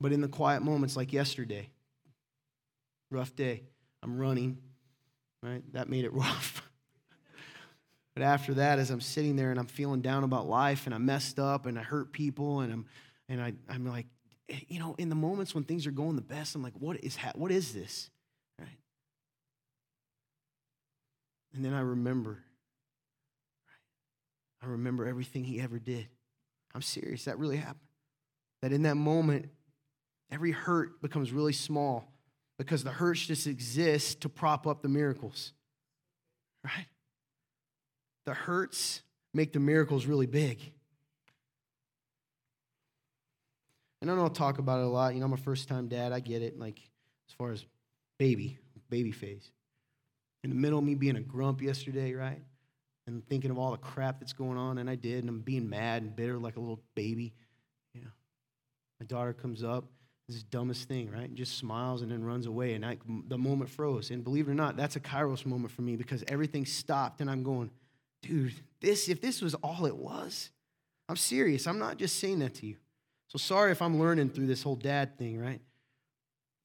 But 0.00 0.10
in 0.12 0.20
the 0.20 0.26
quiet 0.26 0.64
moments 0.64 0.96
like 0.96 1.12
yesterday, 1.12 1.70
rough 3.12 3.36
day, 3.36 3.62
I'm 4.02 4.18
running, 4.18 4.58
right? 5.40 5.62
That 5.72 5.88
made 5.88 6.04
it 6.04 6.12
rough. 6.12 6.68
but 8.14 8.24
after 8.24 8.54
that, 8.54 8.80
as 8.80 8.90
I'm 8.90 9.00
sitting 9.00 9.36
there 9.36 9.52
and 9.52 9.60
I'm 9.60 9.66
feeling 9.66 10.00
down 10.00 10.24
about 10.24 10.48
life 10.48 10.86
and 10.86 10.94
I 10.94 10.98
messed 10.98 11.38
up 11.38 11.66
and 11.66 11.78
I 11.78 11.82
hurt 11.82 12.12
people 12.12 12.62
and 12.62 12.72
I'm, 12.72 12.86
and 13.28 13.40
I, 13.40 13.52
I'm 13.68 13.86
like, 13.86 14.06
you 14.68 14.78
know, 14.78 14.94
in 14.98 15.08
the 15.08 15.14
moments 15.14 15.54
when 15.54 15.64
things 15.64 15.86
are 15.86 15.90
going 15.90 16.16
the 16.16 16.22
best, 16.22 16.54
I'm 16.54 16.62
like, 16.62 16.74
what 16.78 17.02
is, 17.04 17.16
ha- 17.16 17.32
what 17.34 17.50
is 17.50 17.72
this? 17.72 18.10
Right? 18.58 18.68
And 21.54 21.64
then 21.64 21.74
I 21.74 21.80
remember, 21.80 22.42
I 24.62 24.66
remember 24.66 25.06
everything 25.06 25.44
he 25.44 25.60
ever 25.60 25.78
did. 25.78 26.08
I'm 26.74 26.82
serious. 26.82 27.24
That 27.24 27.38
really 27.38 27.56
happened. 27.56 27.80
That 28.62 28.72
in 28.72 28.82
that 28.82 28.96
moment, 28.96 29.50
every 30.30 30.52
hurt 30.52 31.00
becomes 31.00 31.32
really 31.32 31.52
small 31.52 32.12
because 32.58 32.84
the 32.84 32.90
hurts 32.90 33.26
just 33.26 33.46
exist 33.46 34.22
to 34.22 34.28
prop 34.28 34.66
up 34.66 34.82
the 34.82 34.88
miracles. 34.88 35.52
Right? 36.64 36.86
The 38.26 38.34
hurts 38.34 39.02
make 39.32 39.52
the 39.52 39.60
miracles 39.60 40.06
really 40.06 40.26
big. 40.26 40.72
And 44.00 44.10
I 44.10 44.14
I'll 44.14 44.30
talk 44.30 44.58
about 44.58 44.80
it 44.80 44.84
a 44.84 44.88
lot. 44.88 45.14
You 45.14 45.20
know, 45.20 45.26
I'm 45.26 45.32
a 45.32 45.36
first 45.36 45.68
time 45.68 45.88
dad. 45.88 46.12
I 46.12 46.20
get 46.20 46.42
it. 46.42 46.58
Like, 46.58 46.80
as 47.28 47.34
far 47.34 47.50
as 47.50 47.64
baby, 48.18 48.58
baby 48.90 49.12
phase. 49.12 49.50
In 50.44 50.50
the 50.50 50.56
middle 50.56 50.78
of 50.78 50.84
me 50.84 50.94
being 50.94 51.16
a 51.16 51.20
grump 51.20 51.60
yesterday, 51.60 52.14
right? 52.14 52.40
And 53.06 53.26
thinking 53.26 53.50
of 53.50 53.58
all 53.58 53.72
the 53.72 53.78
crap 53.78 54.20
that's 54.20 54.32
going 54.32 54.56
on, 54.56 54.78
and 54.78 54.88
I 54.88 54.94
did, 54.94 55.20
and 55.20 55.28
I'm 55.28 55.40
being 55.40 55.68
mad 55.68 56.02
and 56.02 56.14
bitter 56.14 56.38
like 56.38 56.56
a 56.56 56.60
little 56.60 56.80
baby. 56.94 57.32
You 57.94 58.02
know, 58.02 58.10
my 59.00 59.06
daughter 59.06 59.32
comes 59.32 59.64
up, 59.64 59.86
this 60.28 60.36
is 60.36 60.42
the 60.42 60.50
dumbest 60.50 60.86
thing, 60.86 61.10
right? 61.10 61.24
And 61.24 61.36
just 61.36 61.56
smiles 61.56 62.02
and 62.02 62.12
then 62.12 62.22
runs 62.22 62.46
away. 62.46 62.74
And 62.74 62.84
I, 62.84 62.98
the 63.28 63.38
moment 63.38 63.70
froze. 63.70 64.10
And 64.10 64.22
believe 64.22 64.46
it 64.46 64.50
or 64.50 64.54
not, 64.54 64.76
that's 64.76 64.94
a 64.94 65.00
kairos 65.00 65.46
moment 65.46 65.72
for 65.72 65.80
me 65.82 65.96
because 65.96 66.22
everything 66.28 66.66
stopped. 66.66 67.22
And 67.22 67.30
I'm 67.30 67.42
going, 67.42 67.70
dude, 68.22 68.52
this, 68.80 69.08
if 69.08 69.22
this 69.22 69.40
was 69.40 69.54
all 69.54 69.86
it 69.86 69.96
was, 69.96 70.50
I'm 71.08 71.16
serious. 71.16 71.66
I'm 71.66 71.78
not 71.78 71.96
just 71.96 72.18
saying 72.18 72.40
that 72.40 72.54
to 72.56 72.66
you. 72.66 72.76
So 73.28 73.38
sorry 73.38 73.72
if 73.72 73.82
I'm 73.82 74.00
learning 74.00 74.30
through 74.30 74.46
this 74.46 74.62
whole 74.62 74.76
dad 74.76 75.18
thing, 75.18 75.38
right? 75.38 75.60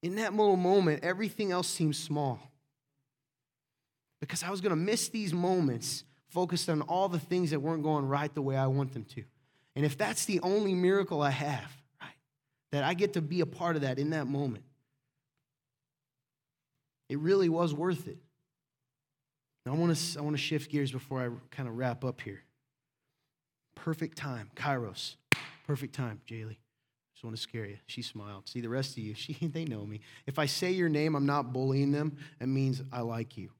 In 0.02 0.16
that 0.16 0.34
little 0.34 0.56
moment, 0.56 1.04
everything 1.04 1.52
else 1.52 1.68
seems 1.68 1.98
small. 1.98 2.38
Because 4.20 4.42
I 4.42 4.50
was 4.50 4.60
going 4.60 4.70
to 4.70 4.76
miss 4.76 5.08
these 5.08 5.34
moments 5.34 6.04
focused 6.28 6.68
on 6.68 6.80
all 6.82 7.08
the 7.08 7.18
things 7.18 7.50
that 7.50 7.60
weren't 7.60 7.82
going 7.82 8.08
right 8.08 8.34
the 8.34 8.42
way 8.42 8.56
I 8.56 8.66
want 8.66 8.92
them 8.92 9.04
to. 9.04 9.22
And 9.76 9.84
if 9.84 9.98
that's 9.98 10.24
the 10.24 10.40
only 10.40 10.74
miracle 10.74 11.20
I 11.20 11.30
have, 11.30 11.70
right, 12.00 12.10
that 12.72 12.84
I 12.84 12.94
get 12.94 13.14
to 13.14 13.22
be 13.22 13.40
a 13.40 13.46
part 13.46 13.76
of 13.76 13.82
that 13.82 13.98
in 13.98 14.10
that 14.10 14.26
moment. 14.26 14.64
It 17.08 17.18
really 17.18 17.48
was 17.48 17.74
worth 17.74 18.08
it. 18.08 18.18
Now, 19.66 19.72
I 19.72 19.76
want 19.76 19.96
to 19.96 20.18
I 20.18 20.22
want 20.22 20.36
to 20.36 20.42
shift 20.42 20.70
gears 20.70 20.92
before 20.92 21.20
I 21.20 21.28
kind 21.54 21.68
of 21.68 21.76
wrap 21.76 22.04
up 22.04 22.20
here. 22.20 22.42
Perfect 23.74 24.16
time, 24.16 24.50
Kairos. 24.56 25.16
Perfect 25.64 25.94
time, 25.94 26.20
Jaylee. 26.28 26.58
Just 27.14 27.24
want 27.24 27.36
to 27.36 27.42
scare 27.42 27.64
you. 27.64 27.78
She 27.86 28.02
smiled. 28.02 28.48
See, 28.48 28.60
the 28.60 28.68
rest 28.68 28.92
of 28.92 28.98
you, 28.98 29.14
she, 29.16 29.34
they 29.34 29.64
know 29.64 29.84
me. 29.86 30.00
If 30.26 30.38
I 30.38 30.46
say 30.46 30.70
your 30.72 30.88
name, 30.88 31.14
I'm 31.14 31.26
not 31.26 31.52
bullying 31.52 31.90
them. 31.90 32.16
It 32.40 32.46
means 32.46 32.82
I 32.92 33.00
like 33.00 33.36
you. 33.36 33.50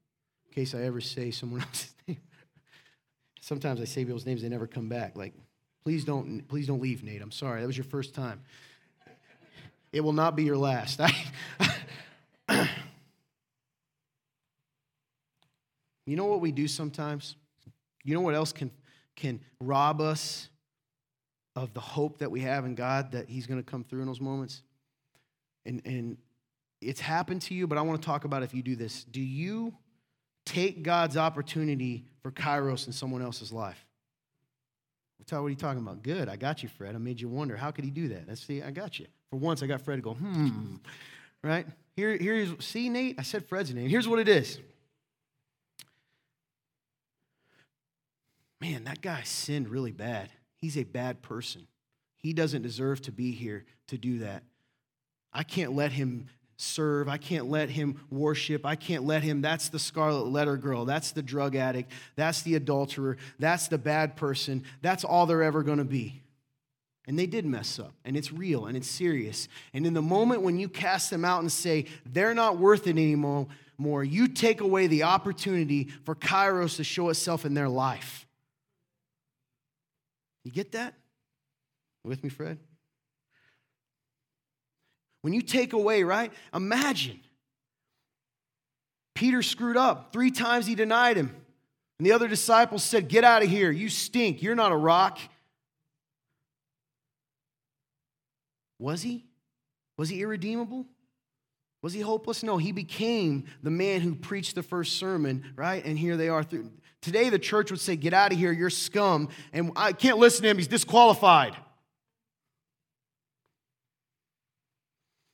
In 0.47 0.53
case 0.53 0.73
I 0.75 0.83
ever 0.83 1.01
say 1.01 1.31
someone 1.31 1.61
else's 1.67 1.93
name. 2.07 2.17
Sometimes 3.41 3.81
I 3.81 3.85
say 3.85 4.05
people's 4.05 4.25
names, 4.25 4.41
they 4.41 4.49
never 4.49 4.67
come 4.67 4.89
back. 4.89 5.15
Like, 5.15 5.33
please 5.83 6.03
don't, 6.03 6.47
please 6.47 6.67
don't 6.67 6.81
leave, 6.81 7.03
Nate. 7.03 7.21
I'm 7.21 7.31
sorry. 7.31 7.61
That 7.61 7.67
was 7.67 7.77
your 7.77 7.83
first 7.85 8.13
time. 8.13 8.41
It 9.91 10.01
will 10.01 10.13
not 10.13 10.35
be 10.35 10.43
your 10.43 10.57
last. 10.57 10.99
you 16.05 16.15
know 16.15 16.25
what 16.25 16.41
we 16.41 16.51
do 16.51 16.67
sometimes? 16.67 17.35
You 18.03 18.13
know 18.13 18.21
what 18.21 18.35
else 18.35 18.51
can, 18.51 18.71
can 19.15 19.39
rob 19.59 20.01
us 20.01 20.49
of 21.55 21.73
the 21.73 21.79
hope 21.79 22.19
that 22.19 22.31
we 22.31 22.41
have 22.41 22.65
in 22.65 22.75
God 22.75 23.11
that 23.11 23.29
He's 23.29 23.47
going 23.47 23.61
to 23.61 23.69
come 23.69 23.83
through 23.83 24.01
in 24.01 24.07
those 24.07 24.21
moments? 24.21 24.61
And, 25.65 25.81
and 25.85 26.17
it's 26.81 27.01
happened 27.01 27.41
to 27.43 27.53
you, 27.53 27.67
but 27.67 27.77
I 27.77 27.81
want 27.81 28.01
to 28.01 28.05
talk 28.05 28.25
about 28.25 28.43
if 28.43 28.53
you 28.53 28.61
do 28.61 28.75
this. 28.75 29.03
Do 29.03 29.21
you 29.21 29.73
take 30.45 30.83
God's 30.83 31.17
opportunity 31.17 32.05
for 32.21 32.31
kairos 32.31 32.87
in 32.87 32.93
someone 32.93 33.21
else's 33.21 33.51
life? 33.51 33.85
What 35.17 35.39
are 35.39 35.49
you 35.49 35.55
talking 35.55 35.81
about? 35.81 36.03
Good. 36.03 36.29
I 36.29 36.35
got 36.35 36.61
you, 36.61 36.69
Fred. 36.69 36.93
I 36.93 36.99
made 36.99 37.19
you 37.19 37.27
wonder. 37.27 37.57
How 37.57 37.71
could 37.71 37.83
he 37.83 37.89
do 37.89 38.09
that? 38.09 38.27
Let's 38.27 38.45
see, 38.45 38.61
I 38.61 38.69
got 38.69 38.99
you. 38.99 39.07
For 39.31 39.37
once, 39.37 39.63
I 39.63 39.67
got 39.67 39.81
Fred 39.81 39.95
to 39.95 40.01
go, 40.01 40.13
hmm. 40.13 40.75
Right? 41.41 41.65
Here, 41.95 42.15
here's, 42.15 42.51
see, 42.63 42.89
Nate? 42.89 43.15
I 43.17 43.23
said 43.23 43.45
Fred's 43.45 43.73
name. 43.73 43.89
Here's 43.89 44.07
what 44.07 44.19
it 44.19 44.27
is. 44.27 44.59
Man, 48.61 48.83
that 48.83 49.01
guy 49.01 49.21
sinned 49.23 49.69
really 49.69 49.91
bad. 49.91 50.29
He's 50.65 50.77
a 50.77 50.83
bad 50.83 51.21
person. 51.21 51.67
He 52.15 52.33
doesn't 52.33 52.63
deserve 52.63 52.99
to 53.03 53.11
be 53.11 53.33
here 53.33 53.65
to 53.89 53.99
do 53.99 54.17
that. 54.17 54.41
I 55.31 55.43
can't 55.43 55.73
let 55.73 55.91
him 55.91 56.25
serve. 56.57 57.07
I 57.07 57.17
can't 57.17 57.51
let 57.51 57.69
him 57.69 58.01
worship. 58.09 58.65
I 58.65 58.75
can't 58.75 59.03
let 59.03 59.21
him. 59.21 59.41
That's 59.41 59.69
the 59.69 59.77
scarlet 59.77 60.25
letter 60.25 60.57
girl. 60.57 60.83
That's 60.83 61.11
the 61.11 61.21
drug 61.21 61.55
addict. 61.55 61.91
That's 62.15 62.41
the 62.41 62.55
adulterer. 62.55 63.17
That's 63.37 63.67
the 63.67 63.77
bad 63.77 64.15
person. 64.15 64.63
That's 64.81 65.03
all 65.03 65.27
they're 65.27 65.43
ever 65.43 65.61
going 65.61 65.77
to 65.77 65.85
be. 65.85 66.23
And 67.05 67.19
they 67.19 67.27
did 67.27 67.45
mess 67.45 67.77
up, 67.77 67.93
and 68.03 68.17
it's 68.17 68.33
real 68.33 68.65
and 68.65 68.75
it's 68.75 68.89
serious. 68.89 69.47
And 69.71 69.85
in 69.85 69.93
the 69.93 70.01
moment 70.01 70.41
when 70.41 70.57
you 70.57 70.67
cast 70.67 71.11
them 71.11 71.23
out 71.23 71.41
and 71.41 71.51
say, 71.51 71.85
they're 72.07 72.33
not 72.33 72.57
worth 72.57 72.87
it 72.87 72.97
anymore, 72.97 73.45
more, 73.77 74.03
you 74.03 74.27
take 74.27 74.61
away 74.61 74.87
the 74.87 75.03
opportunity 75.03 75.89
for 76.05 76.15
Kairos 76.15 76.77
to 76.77 76.83
show 76.83 77.09
itself 77.09 77.45
in 77.45 77.53
their 77.53 77.69
life. 77.69 78.24
You 80.45 80.51
get 80.51 80.71
that? 80.71 80.93
With 82.05 82.23
me, 82.23 82.29
Fred? 82.29 82.59
When 85.21 85.33
you 85.33 85.41
take 85.41 85.73
away, 85.73 86.03
right? 86.03 86.31
Imagine. 86.53 87.19
Peter 89.15 89.41
screwed 89.41 89.75
up. 89.75 90.13
Three 90.13 90.29
times 90.29 90.67
he 90.67 90.75
denied 90.75 91.17
him. 91.17 91.35
And 91.97 92.05
the 92.05 92.11
other 92.11 92.27
disciples 92.27 92.83
said, 92.83 93.07
Get 93.07 93.23
out 93.23 93.41
of 93.41 93.49
here. 93.49 93.71
You 93.71 93.89
stink. 93.89 94.43
You're 94.43 94.55
not 94.55 94.71
a 94.71 94.77
rock. 94.77 95.17
Was 98.77 99.01
he? 99.01 99.25
Was 99.97 100.09
he 100.09 100.21
irredeemable? 100.21 100.85
Was 101.81 101.93
he 101.93 102.01
hopeless? 102.01 102.43
No, 102.43 102.57
he 102.57 102.71
became 102.71 103.45
the 103.63 103.71
man 103.71 104.01
who 104.01 104.13
preached 104.13 104.55
the 104.55 104.63
first 104.63 104.97
sermon, 104.97 105.53
right? 105.55 105.83
And 105.83 105.97
here 105.97 106.17
they 106.17 106.29
are. 106.29 106.45
Today, 107.05 107.29
the 107.29 107.37
church 107.37 107.69
would 107.69 107.79
say, 107.79 107.95
Get 107.95 108.15
out 108.15 108.33
of 108.33 108.39
here, 108.39 108.51
you're 108.51 108.71
scum. 108.71 109.29
And 109.53 109.71
I 109.75 109.93
can't 109.93 110.17
listen 110.17 110.41
to 110.41 110.49
him, 110.49 110.57
he's 110.57 110.67
disqualified. 110.67 111.55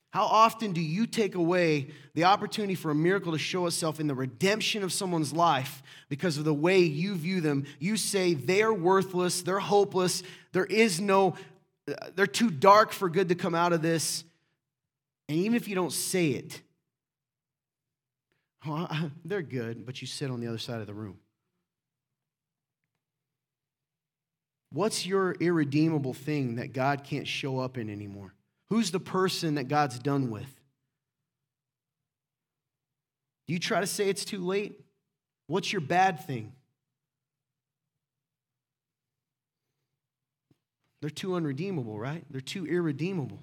How 0.09 0.25
often 0.25 0.73
do 0.73 0.81
you 0.81 1.07
take 1.07 1.35
away 1.35 1.91
the 2.13 2.25
opportunity 2.25 2.75
for 2.75 2.91
a 2.91 2.95
miracle 2.95 3.31
to 3.31 3.37
show 3.37 3.67
itself 3.67 4.01
in 4.01 4.07
the 4.07 4.13
redemption 4.13 4.83
of 4.83 4.91
someone's 4.91 5.31
life 5.31 5.81
because 6.09 6.37
of 6.37 6.43
the 6.43 6.53
way 6.53 6.79
you 6.79 7.15
view 7.15 7.39
them? 7.39 7.65
You 7.79 7.95
say 7.95 8.33
they're 8.33 8.73
worthless, 8.73 9.41
they're 9.41 9.59
hopeless, 9.59 10.23
there 10.51 10.65
is 10.65 10.99
no, 10.99 11.35
they're 12.15 12.27
too 12.27 12.49
dark 12.49 12.91
for 12.91 13.09
good 13.09 13.29
to 13.29 13.35
come 13.35 13.55
out 13.55 13.71
of 13.71 13.81
this. 13.81 14.25
And 15.29 15.37
even 15.37 15.55
if 15.55 15.69
you 15.69 15.75
don't 15.75 15.93
say 15.93 16.31
it, 16.31 16.59
well, 18.67 19.09
they're 19.23 19.41
good, 19.41 19.85
but 19.85 20.01
you 20.01 20.07
sit 20.07 20.29
on 20.29 20.41
the 20.41 20.47
other 20.47 20.57
side 20.57 20.81
of 20.81 20.87
the 20.87 20.93
room. 20.93 21.17
What's 24.73 25.05
your 25.05 25.33
irredeemable 25.33 26.13
thing 26.13 26.55
that 26.55 26.71
God 26.71 27.03
can't 27.03 27.27
show 27.27 27.59
up 27.59 27.77
in 27.77 27.89
anymore? 27.89 28.33
Who's 28.69 28.91
the 28.91 29.01
person 29.01 29.55
that 29.55 29.67
God's 29.67 29.99
done 29.99 30.31
with? 30.31 30.47
Do 33.47 33.53
you 33.53 33.59
try 33.59 33.81
to 33.81 33.87
say 33.87 34.07
it's 34.07 34.23
too 34.23 34.39
late? 34.39 34.79
What's 35.47 35.73
your 35.73 35.81
bad 35.81 36.25
thing? 36.25 36.53
They're 41.01 41.09
too 41.09 41.35
unredeemable, 41.35 41.99
right? 41.99 42.23
They're 42.29 42.39
too 42.39 42.65
irredeemable. 42.65 43.39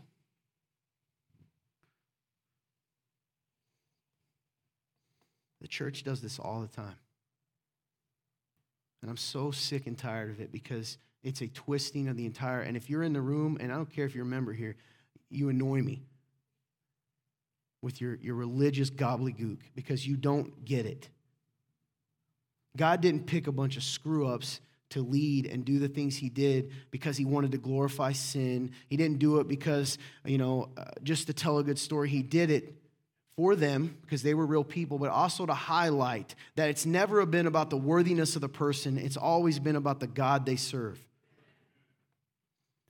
The 5.61 5.69
church 5.69 6.05
does 6.05 6.23
this 6.23 6.39
all 6.39 6.61
the 6.61 6.69
time. 6.69 6.97
And 9.03 9.11
I'm 9.11 9.17
so 9.17 9.51
sick 9.51 9.87
and 9.87 9.99
tired 9.99 10.31
of 10.31 10.41
it 10.41 10.51
because 10.51 10.97
it's 11.29 11.43
a 11.43 11.49
twisting 11.49 12.09
of 12.09 12.17
the 12.17 12.25
entire. 12.25 12.63
And 12.63 12.75
if 12.75 12.89
you're 12.89 13.03
in 13.03 13.13
the 13.13 13.21
room, 13.21 13.59
and 13.61 13.71
I 13.71 13.77
don't 13.77 13.91
care 13.91 14.07
if 14.07 14.15
you're 14.15 14.25
a 14.25 14.29
member 14.29 14.55
here, 14.55 14.77
you 15.29 15.51
annoy 15.51 15.83
me 15.83 16.03
with 17.83 18.01
your, 18.01 18.15
your 18.17 18.35
religious 18.35 18.89
gobbledygook 18.89 19.59
because 19.75 20.07
you 20.07 20.17
don't 20.17 20.65
get 20.65 20.87
it. 20.87 21.11
God 22.79 23.03
didn't 23.03 23.27
pick 23.27 23.47
a 23.47 23.53
bunch 23.53 23.77
of 23.77 23.83
screw 23.83 24.27
ups 24.27 24.61
to 24.91 25.03
lead 25.03 25.45
and 25.45 25.67
do 25.67 25.79
the 25.79 25.89
things 25.89 26.17
he 26.17 26.31
did 26.31 26.73
because 26.91 27.19
he 27.19 27.27
wanted 27.27 27.53
to 27.53 27.59
glorify 27.59 28.13
sin. 28.13 28.71
He 28.87 28.97
didn't 28.97 29.19
do 29.19 29.39
it 29.39 29.49
because, 29.49 29.99
you 30.25 30.39
know, 30.39 30.71
uh, 30.79 30.85
just 31.03 31.27
to 31.27 31.35
tell 31.35 31.59
a 31.59 31.63
good 31.63 31.79
story. 31.79 32.09
He 32.09 32.23
did 32.23 32.51
it 32.51 32.75
for 33.37 33.55
them 33.55 33.99
because 34.01 34.23
they 34.23 34.33
were 34.33 34.47
real 34.47 34.65
people, 34.65 34.99
but 34.99 35.11
also 35.11 35.45
to 35.45 35.53
highlight 35.53 36.35
that 36.57 36.71
it's 36.71 36.87
never 36.87 37.25
been 37.27 37.47
about 37.47 37.69
the 37.69 37.77
worthiness 37.77 38.35
of 38.35 38.41
the 38.41 38.49
person, 38.49 38.97
it's 38.97 39.19
always 39.19 39.59
been 39.59 39.77
about 39.77 40.01
the 40.01 40.07
God 40.07 40.47
they 40.47 40.57
serve. 40.57 40.99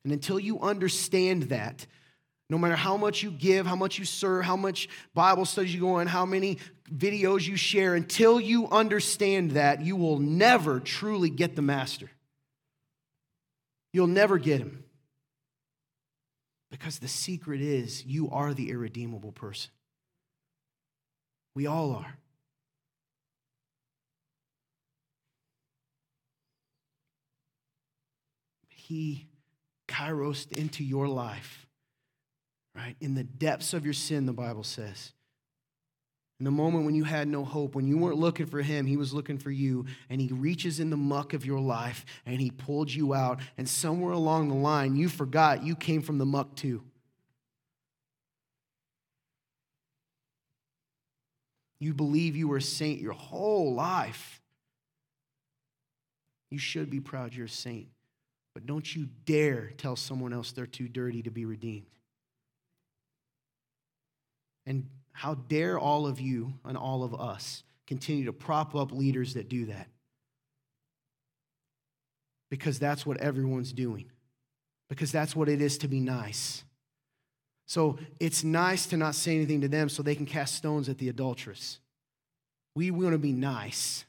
And 0.05 0.13
until 0.13 0.39
you 0.39 0.61
understand 0.61 1.45
that, 1.45 1.87
no 2.51 2.57
matter 2.57 2.77
how 2.77 2.97
much 2.97 3.23
you 3.23 3.31
give, 3.31 3.67
how 3.67 3.77
much 3.77 3.99
you 3.99 4.05
serve, 4.05 4.45
how 4.45 4.57
much 4.57 4.89
Bible 5.13 5.45
studies 5.45 5.75
you 5.75 5.81
go 5.81 5.97
on, 5.97 6.07
how 6.07 6.25
many 6.25 6.59
videos 6.91 7.47
you 7.47 7.57
share, 7.57 7.95
until 7.95 8.41
you 8.41 8.69
understand 8.69 9.53
that, 9.53 9.83
you 9.83 9.97
will 9.97 10.19
never 10.19 10.81
truly 10.81 11.29
get 11.29 11.57
the 11.57 11.63
master. 11.63 12.11
You'll 13.93 14.07
never 14.07 14.39
get 14.39 14.61
him. 14.61 14.85
Because 16.71 16.99
the 16.99 17.09
secret 17.09 17.61
is 17.61 18.05
you 18.05 18.31
are 18.31 18.55
the 18.55 18.71
irredeemable 18.71 19.33
person. 19.33 19.71
We 21.55 21.67
all 21.67 21.93
are. 21.93 22.19
He 28.69 29.28
kairos 29.89 30.51
into 30.53 30.85
your 30.85 31.09
life, 31.09 31.67
right? 32.77 32.95
In 33.01 33.15
the 33.15 33.25
depths 33.25 33.75
of 33.75 33.85
your 33.85 33.95
sin, 33.95 34.27
the 34.27 34.33
Bible 34.33 34.63
says. 34.63 35.13
In 36.39 36.45
the 36.45 36.51
moment 36.53 36.85
when 36.85 36.95
you 36.95 37.03
had 37.03 37.27
no 37.27 37.45
hope, 37.45 37.75
when 37.75 37.89
you 37.89 37.99
weren't 37.99 38.19
looking 38.19 38.47
for 38.47 38.63
him, 38.63 38.87
he 38.87 38.97
was 38.97 39.13
looking 39.13 39.39
for 39.39 39.51
you. 39.51 39.87
And 40.09 40.21
he 40.21 40.29
reaches 40.29 40.79
in 40.79 40.91
the 40.91 40.97
muck 40.97 41.33
of 41.35 41.45
your 41.45 41.59
life 41.59 42.05
and 42.27 42.41
he 42.41 42.53
pulled 42.53 42.93
you 42.93 43.13
out. 43.13 43.41
And 43.57 43.69
somewhere 43.69 44.13
along 44.13 44.49
the 44.49 44.55
line, 44.55 44.95
you 44.95 45.09
forgot 45.09 45.65
you 45.65 45.75
came 45.75 46.01
from 46.01 46.19
the 46.19 46.27
muck 46.27 46.55
too. 46.55 46.85
You 51.81 51.93
believe 51.93 52.37
you 52.37 52.49
were 52.49 52.59
a 52.59 52.63
saint 52.63 53.01
your 53.01 53.13
whole 53.13 53.75
life. 53.75 54.41
You 56.51 56.59
should 56.59 56.89
be 56.89 57.01
proud 57.01 57.35
you're 57.35 57.47
a 57.47 57.49
saint. 57.49 57.89
But 58.59 58.67
don't 58.67 58.97
you 58.97 59.07
dare 59.25 59.71
tell 59.77 59.95
someone 59.95 60.33
else 60.33 60.51
they're 60.51 60.67
too 60.67 60.89
dirty 60.89 61.23
to 61.23 61.31
be 61.31 61.45
redeemed. 61.45 61.87
And 64.67 64.89
how 65.13 65.35
dare 65.35 65.79
all 65.79 66.09
of 66.09 66.19
you 66.19 66.55
and 66.65 66.77
all 66.77 67.05
of 67.05 67.15
us 67.15 67.63
continue 67.87 68.25
to 68.25 68.33
prop 68.33 68.75
up 68.75 68.91
leaders 68.91 69.35
that 69.35 69.49
do 69.49 69.67
that? 69.67 69.87
Because 72.51 72.81
that's 72.81 73.07
what 73.07 73.19
everyone's 73.19 73.73
doing. 73.73 74.11
Because 74.89 75.13
that's 75.13 75.37
what 75.37 75.49
it 75.49 75.63
is 75.63 75.79
to 75.79 75.87
be 75.87 76.01
nice. 76.01 76.65
So 77.69 78.01
it's 78.19 78.43
nice 78.43 78.87
to 78.87 78.97
not 78.97 79.15
say 79.15 79.37
anything 79.37 79.61
to 79.61 79.69
them 79.69 79.89
so 79.89 80.03
they 80.03 80.17
can 80.17 80.27
cast 80.27 80.57
stones 80.57 80.89
at 80.89 80.99
the 80.99 81.09
adulteress. 81.09 81.79
We 82.75 82.91
want 82.91 83.13
to 83.13 83.19
be 83.19 83.31
nice. 83.31 84.05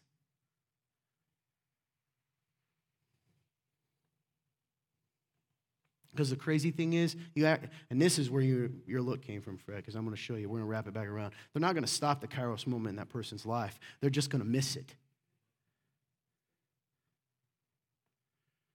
Because 6.11 6.29
the 6.29 6.35
crazy 6.35 6.71
thing 6.71 6.93
is, 6.93 7.15
you 7.35 7.45
act, 7.45 7.71
and 7.89 8.01
this 8.01 8.17
is 8.17 8.29
where 8.29 8.41
your, 8.41 8.69
your 8.87 9.01
look 9.01 9.21
came 9.21 9.41
from, 9.41 9.57
Fred, 9.57 9.77
because 9.77 9.95
I'm 9.95 10.03
going 10.03 10.15
to 10.15 10.21
show 10.21 10.35
you. 10.35 10.49
We're 10.49 10.57
going 10.57 10.67
to 10.67 10.71
wrap 10.71 10.87
it 10.87 10.93
back 10.93 11.07
around. 11.07 11.33
They're 11.53 11.61
not 11.61 11.73
going 11.73 11.85
to 11.85 11.91
stop 11.91 12.19
the 12.21 12.27
Kairos 12.27 12.65
moment 12.65 12.89
in 12.91 12.95
that 12.95 13.09
person's 13.09 13.45
life, 13.45 13.79
they're 14.01 14.09
just 14.09 14.29
going 14.29 14.41
to 14.41 14.47
miss 14.47 14.75
it. 14.75 14.95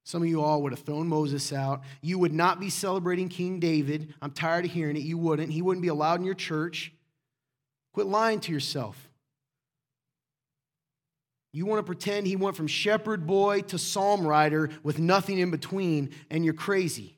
Some 0.06 0.22
of 0.22 0.28
you 0.28 0.42
all 0.42 0.62
would 0.62 0.72
have 0.72 0.82
thrown 0.82 1.08
Moses 1.08 1.50
out. 1.50 1.82
You 2.02 2.18
would 2.18 2.32
not 2.32 2.60
be 2.60 2.68
celebrating 2.68 3.30
King 3.30 3.58
David. 3.58 4.12
I'm 4.20 4.32
tired 4.32 4.66
of 4.66 4.70
hearing 4.70 4.96
it. 4.96 5.02
You 5.02 5.16
wouldn't. 5.16 5.50
He 5.50 5.62
wouldn't 5.62 5.80
be 5.80 5.88
allowed 5.88 6.20
in 6.20 6.26
your 6.26 6.34
church. 6.34 6.92
Quit 7.94 8.06
lying 8.06 8.40
to 8.40 8.52
yourself. 8.52 9.08
You 11.54 11.64
want 11.64 11.78
to 11.78 11.84
pretend 11.84 12.26
he 12.26 12.36
went 12.36 12.54
from 12.54 12.66
shepherd 12.66 13.26
boy 13.26 13.62
to 13.62 13.78
psalm 13.78 14.26
writer 14.26 14.70
with 14.82 14.98
nothing 14.98 15.38
in 15.38 15.50
between, 15.50 16.10
and 16.28 16.44
you're 16.44 16.52
crazy. 16.52 17.16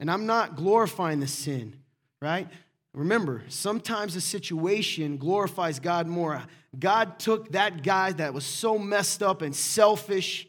And 0.00 0.10
I'm 0.10 0.26
not 0.26 0.56
glorifying 0.56 1.20
the 1.20 1.26
sin, 1.26 1.76
right? 2.22 2.48
Remember, 2.94 3.42
sometimes 3.48 4.14
the 4.14 4.20
situation 4.20 5.18
glorifies 5.18 5.80
God 5.80 6.06
more. 6.06 6.42
God 6.78 7.18
took 7.18 7.52
that 7.52 7.82
guy 7.82 8.12
that 8.12 8.34
was 8.34 8.44
so 8.44 8.78
messed 8.78 9.22
up 9.22 9.42
and 9.42 9.54
selfish, 9.54 10.46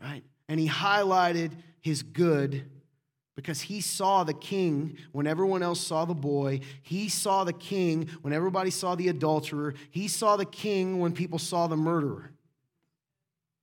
right? 0.00 0.22
And 0.48 0.60
he 0.60 0.68
highlighted 0.68 1.52
his 1.80 2.02
good 2.02 2.64
because 3.36 3.60
he 3.60 3.80
saw 3.80 4.22
the 4.22 4.34
king 4.34 4.98
when 5.12 5.26
everyone 5.26 5.62
else 5.62 5.80
saw 5.80 6.04
the 6.04 6.14
boy. 6.14 6.60
He 6.82 7.08
saw 7.08 7.44
the 7.44 7.52
king 7.52 8.08
when 8.22 8.32
everybody 8.32 8.70
saw 8.70 8.94
the 8.94 9.08
adulterer. 9.08 9.74
He 9.90 10.08
saw 10.08 10.36
the 10.36 10.44
king 10.44 10.98
when 10.98 11.12
people 11.12 11.38
saw 11.38 11.66
the 11.66 11.76
murderer. 11.76 12.32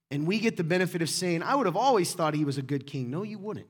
And 0.10 0.26
we 0.26 0.40
get 0.40 0.58
the 0.58 0.64
benefit 0.64 1.02
of 1.02 1.10
saying, 1.10 1.44
I 1.44 1.56
would 1.56 1.66
have 1.66 1.76
always 1.76 2.14
thought 2.14 2.34
he 2.34 2.46
was 2.46 2.58
a 2.58 2.62
good 2.62 2.88
king. 2.88 3.12
No, 3.12 3.24
you 3.24 3.38
wouldn't. 3.38 3.68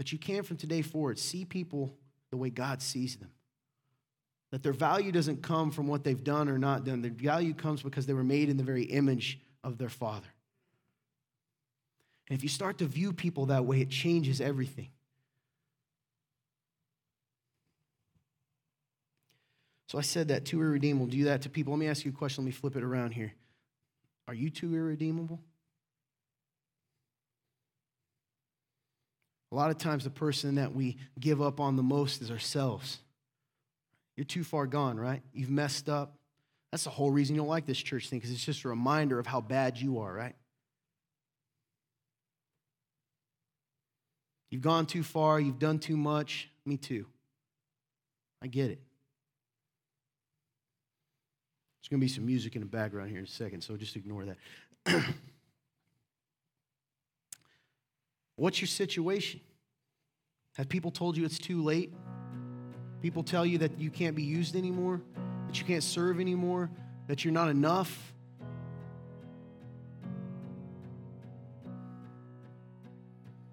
But 0.00 0.12
you 0.12 0.16
can 0.16 0.44
from 0.44 0.56
today 0.56 0.80
forward 0.80 1.18
see 1.18 1.44
people 1.44 1.94
the 2.30 2.38
way 2.38 2.48
God 2.48 2.80
sees 2.80 3.16
them. 3.16 3.30
That 4.50 4.62
their 4.62 4.72
value 4.72 5.12
doesn't 5.12 5.42
come 5.42 5.70
from 5.70 5.88
what 5.88 6.04
they've 6.04 6.24
done 6.24 6.48
or 6.48 6.56
not 6.56 6.84
done. 6.84 7.02
Their 7.02 7.10
value 7.10 7.52
comes 7.52 7.82
because 7.82 8.06
they 8.06 8.14
were 8.14 8.24
made 8.24 8.48
in 8.48 8.56
the 8.56 8.62
very 8.62 8.84
image 8.84 9.40
of 9.62 9.76
their 9.76 9.90
Father. 9.90 10.32
And 12.30 12.38
if 12.38 12.42
you 12.42 12.48
start 12.48 12.78
to 12.78 12.86
view 12.86 13.12
people 13.12 13.44
that 13.46 13.66
way, 13.66 13.82
it 13.82 13.90
changes 13.90 14.40
everything. 14.40 14.88
So 19.88 19.98
I 19.98 20.00
said 20.00 20.28
that 20.28 20.46
too 20.46 20.62
irredeemable. 20.62 21.08
Do 21.08 21.24
that 21.24 21.42
to 21.42 21.50
people. 21.50 21.74
Let 21.74 21.78
me 21.78 21.88
ask 21.88 22.06
you 22.06 22.10
a 22.10 22.14
question. 22.14 22.42
Let 22.44 22.46
me 22.46 22.52
flip 22.52 22.74
it 22.74 22.82
around 22.82 23.12
here. 23.12 23.34
Are 24.26 24.34
you 24.34 24.48
too 24.48 24.74
irredeemable? 24.74 25.40
A 29.52 29.56
lot 29.56 29.70
of 29.70 29.78
times, 29.78 30.04
the 30.04 30.10
person 30.10 30.56
that 30.56 30.74
we 30.74 30.96
give 31.18 31.42
up 31.42 31.58
on 31.58 31.76
the 31.76 31.82
most 31.82 32.22
is 32.22 32.30
ourselves. 32.30 32.98
You're 34.16 34.24
too 34.24 34.44
far 34.44 34.66
gone, 34.66 34.98
right? 34.98 35.22
You've 35.32 35.50
messed 35.50 35.88
up. 35.88 36.14
That's 36.70 36.84
the 36.84 36.90
whole 36.90 37.10
reason 37.10 37.34
you 37.34 37.40
don't 37.40 37.48
like 37.48 37.66
this 37.66 37.78
church 37.78 38.08
thing, 38.08 38.20
because 38.20 38.30
it's 38.30 38.44
just 38.44 38.64
a 38.64 38.68
reminder 38.68 39.18
of 39.18 39.26
how 39.26 39.40
bad 39.40 39.76
you 39.76 40.00
are, 40.00 40.12
right? 40.12 40.36
You've 44.50 44.62
gone 44.62 44.86
too 44.86 45.02
far. 45.02 45.40
You've 45.40 45.58
done 45.58 45.78
too 45.78 45.96
much. 45.96 46.48
Me 46.64 46.76
too. 46.76 47.06
I 48.42 48.46
get 48.46 48.70
it. 48.70 48.80
There's 51.80 51.88
going 51.88 52.00
to 52.00 52.04
be 52.04 52.08
some 52.08 52.26
music 52.26 52.56
in 52.56 52.60
the 52.60 52.66
background 52.66 53.10
here 53.10 53.18
in 53.18 53.24
a 53.24 53.28
second, 53.28 53.62
so 53.62 53.76
just 53.76 53.96
ignore 53.96 54.26
that. 54.26 54.36
What's 58.40 58.58
your 58.58 58.68
situation? 58.68 59.38
Have 60.56 60.66
people 60.66 60.90
told 60.90 61.14
you 61.14 61.26
it's 61.26 61.36
too 61.36 61.62
late? 61.62 61.92
People 63.02 63.22
tell 63.22 63.44
you 63.44 63.58
that 63.58 63.78
you 63.78 63.90
can't 63.90 64.16
be 64.16 64.22
used 64.22 64.56
anymore, 64.56 65.02
that 65.46 65.58
you 65.58 65.66
can't 65.66 65.82
serve 65.82 66.18
anymore, 66.18 66.70
that 67.06 67.22
you're 67.22 67.34
not 67.34 67.50
enough. 67.50 68.14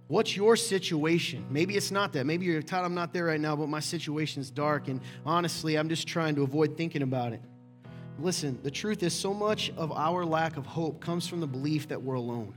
What's 0.07 0.37
your 0.37 0.55
situation? 0.55 1.45
Maybe 1.49 1.75
it's 1.75 1.91
not 1.91 2.13
that. 2.13 2.25
Maybe 2.25 2.45
you're 2.45 2.61
Todd, 2.61 2.85
I'm 2.85 2.95
not 2.95 3.11
there 3.11 3.25
right 3.25 3.41
now, 3.41 3.57
but 3.57 3.67
my 3.67 3.81
situation's 3.81 4.49
dark, 4.49 4.87
and 4.87 5.01
honestly, 5.25 5.77
I'm 5.77 5.89
just 5.89 6.07
trying 6.07 6.35
to 6.35 6.43
avoid 6.43 6.77
thinking 6.77 7.01
about 7.01 7.33
it. 7.33 7.41
Listen, 8.19 8.57
the 8.63 8.71
truth 8.71 9.03
is, 9.03 9.13
so 9.13 9.33
much 9.33 9.69
of 9.75 9.91
our 9.91 10.23
lack 10.23 10.55
of 10.55 10.65
hope 10.65 11.01
comes 11.01 11.27
from 11.27 11.41
the 11.41 11.47
belief 11.47 11.89
that 11.89 12.01
we're 12.01 12.15
alone. 12.15 12.55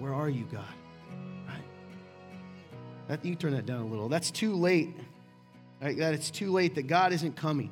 Where 0.00 0.14
are 0.14 0.30
you, 0.30 0.44
God? 0.50 0.64
Right? 1.46 1.62
That, 3.08 3.22
you 3.22 3.34
turn 3.34 3.52
that 3.52 3.66
down 3.66 3.82
a 3.82 3.86
little. 3.86 4.08
That's 4.08 4.30
too 4.30 4.54
late. 4.54 4.96
Right? 5.80 5.96
That 5.98 6.14
it's 6.14 6.30
too 6.30 6.50
late, 6.50 6.74
that 6.76 6.86
God 6.86 7.12
isn't 7.12 7.36
coming. 7.36 7.70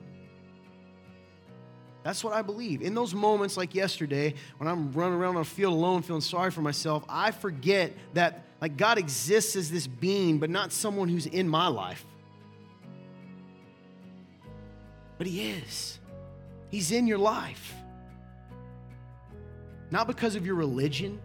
That's 2.05 2.23
what 2.23 2.35
I 2.35 2.43
believe. 2.43 2.83
In 2.83 2.95
those 2.95 3.15
moments 3.15 3.57
like 3.57 3.75
yesterday, 3.75 4.35
when 4.59 4.69
I'm 4.69 4.93
running 4.93 5.19
around 5.19 5.37
on 5.37 5.43
a 5.43 5.45
field 5.45 5.73
alone 5.73 6.03
feeling 6.03 6.21
sorry 6.21 6.51
for 6.51 6.61
myself, 6.61 7.03
I 7.09 7.31
forget 7.31 7.93
that 8.13 8.45
like 8.61 8.77
God 8.77 8.99
exists 8.99 9.57
as 9.57 9.71
this 9.71 9.87
being, 9.87 10.39
but 10.39 10.51
not 10.51 10.71
someone 10.71 11.09
who's 11.09 11.27
in 11.27 11.49
my 11.49 11.69
life. 11.69 12.05
But 15.17 15.27
he 15.27 15.51
is. 15.51 15.99
He's 16.71 16.93
in 16.93 17.07
your 17.07 17.19
life. 17.19 17.75
Not 19.91 20.07
because 20.07 20.37
of 20.37 20.45
your 20.45 20.57
religion, 20.57 21.21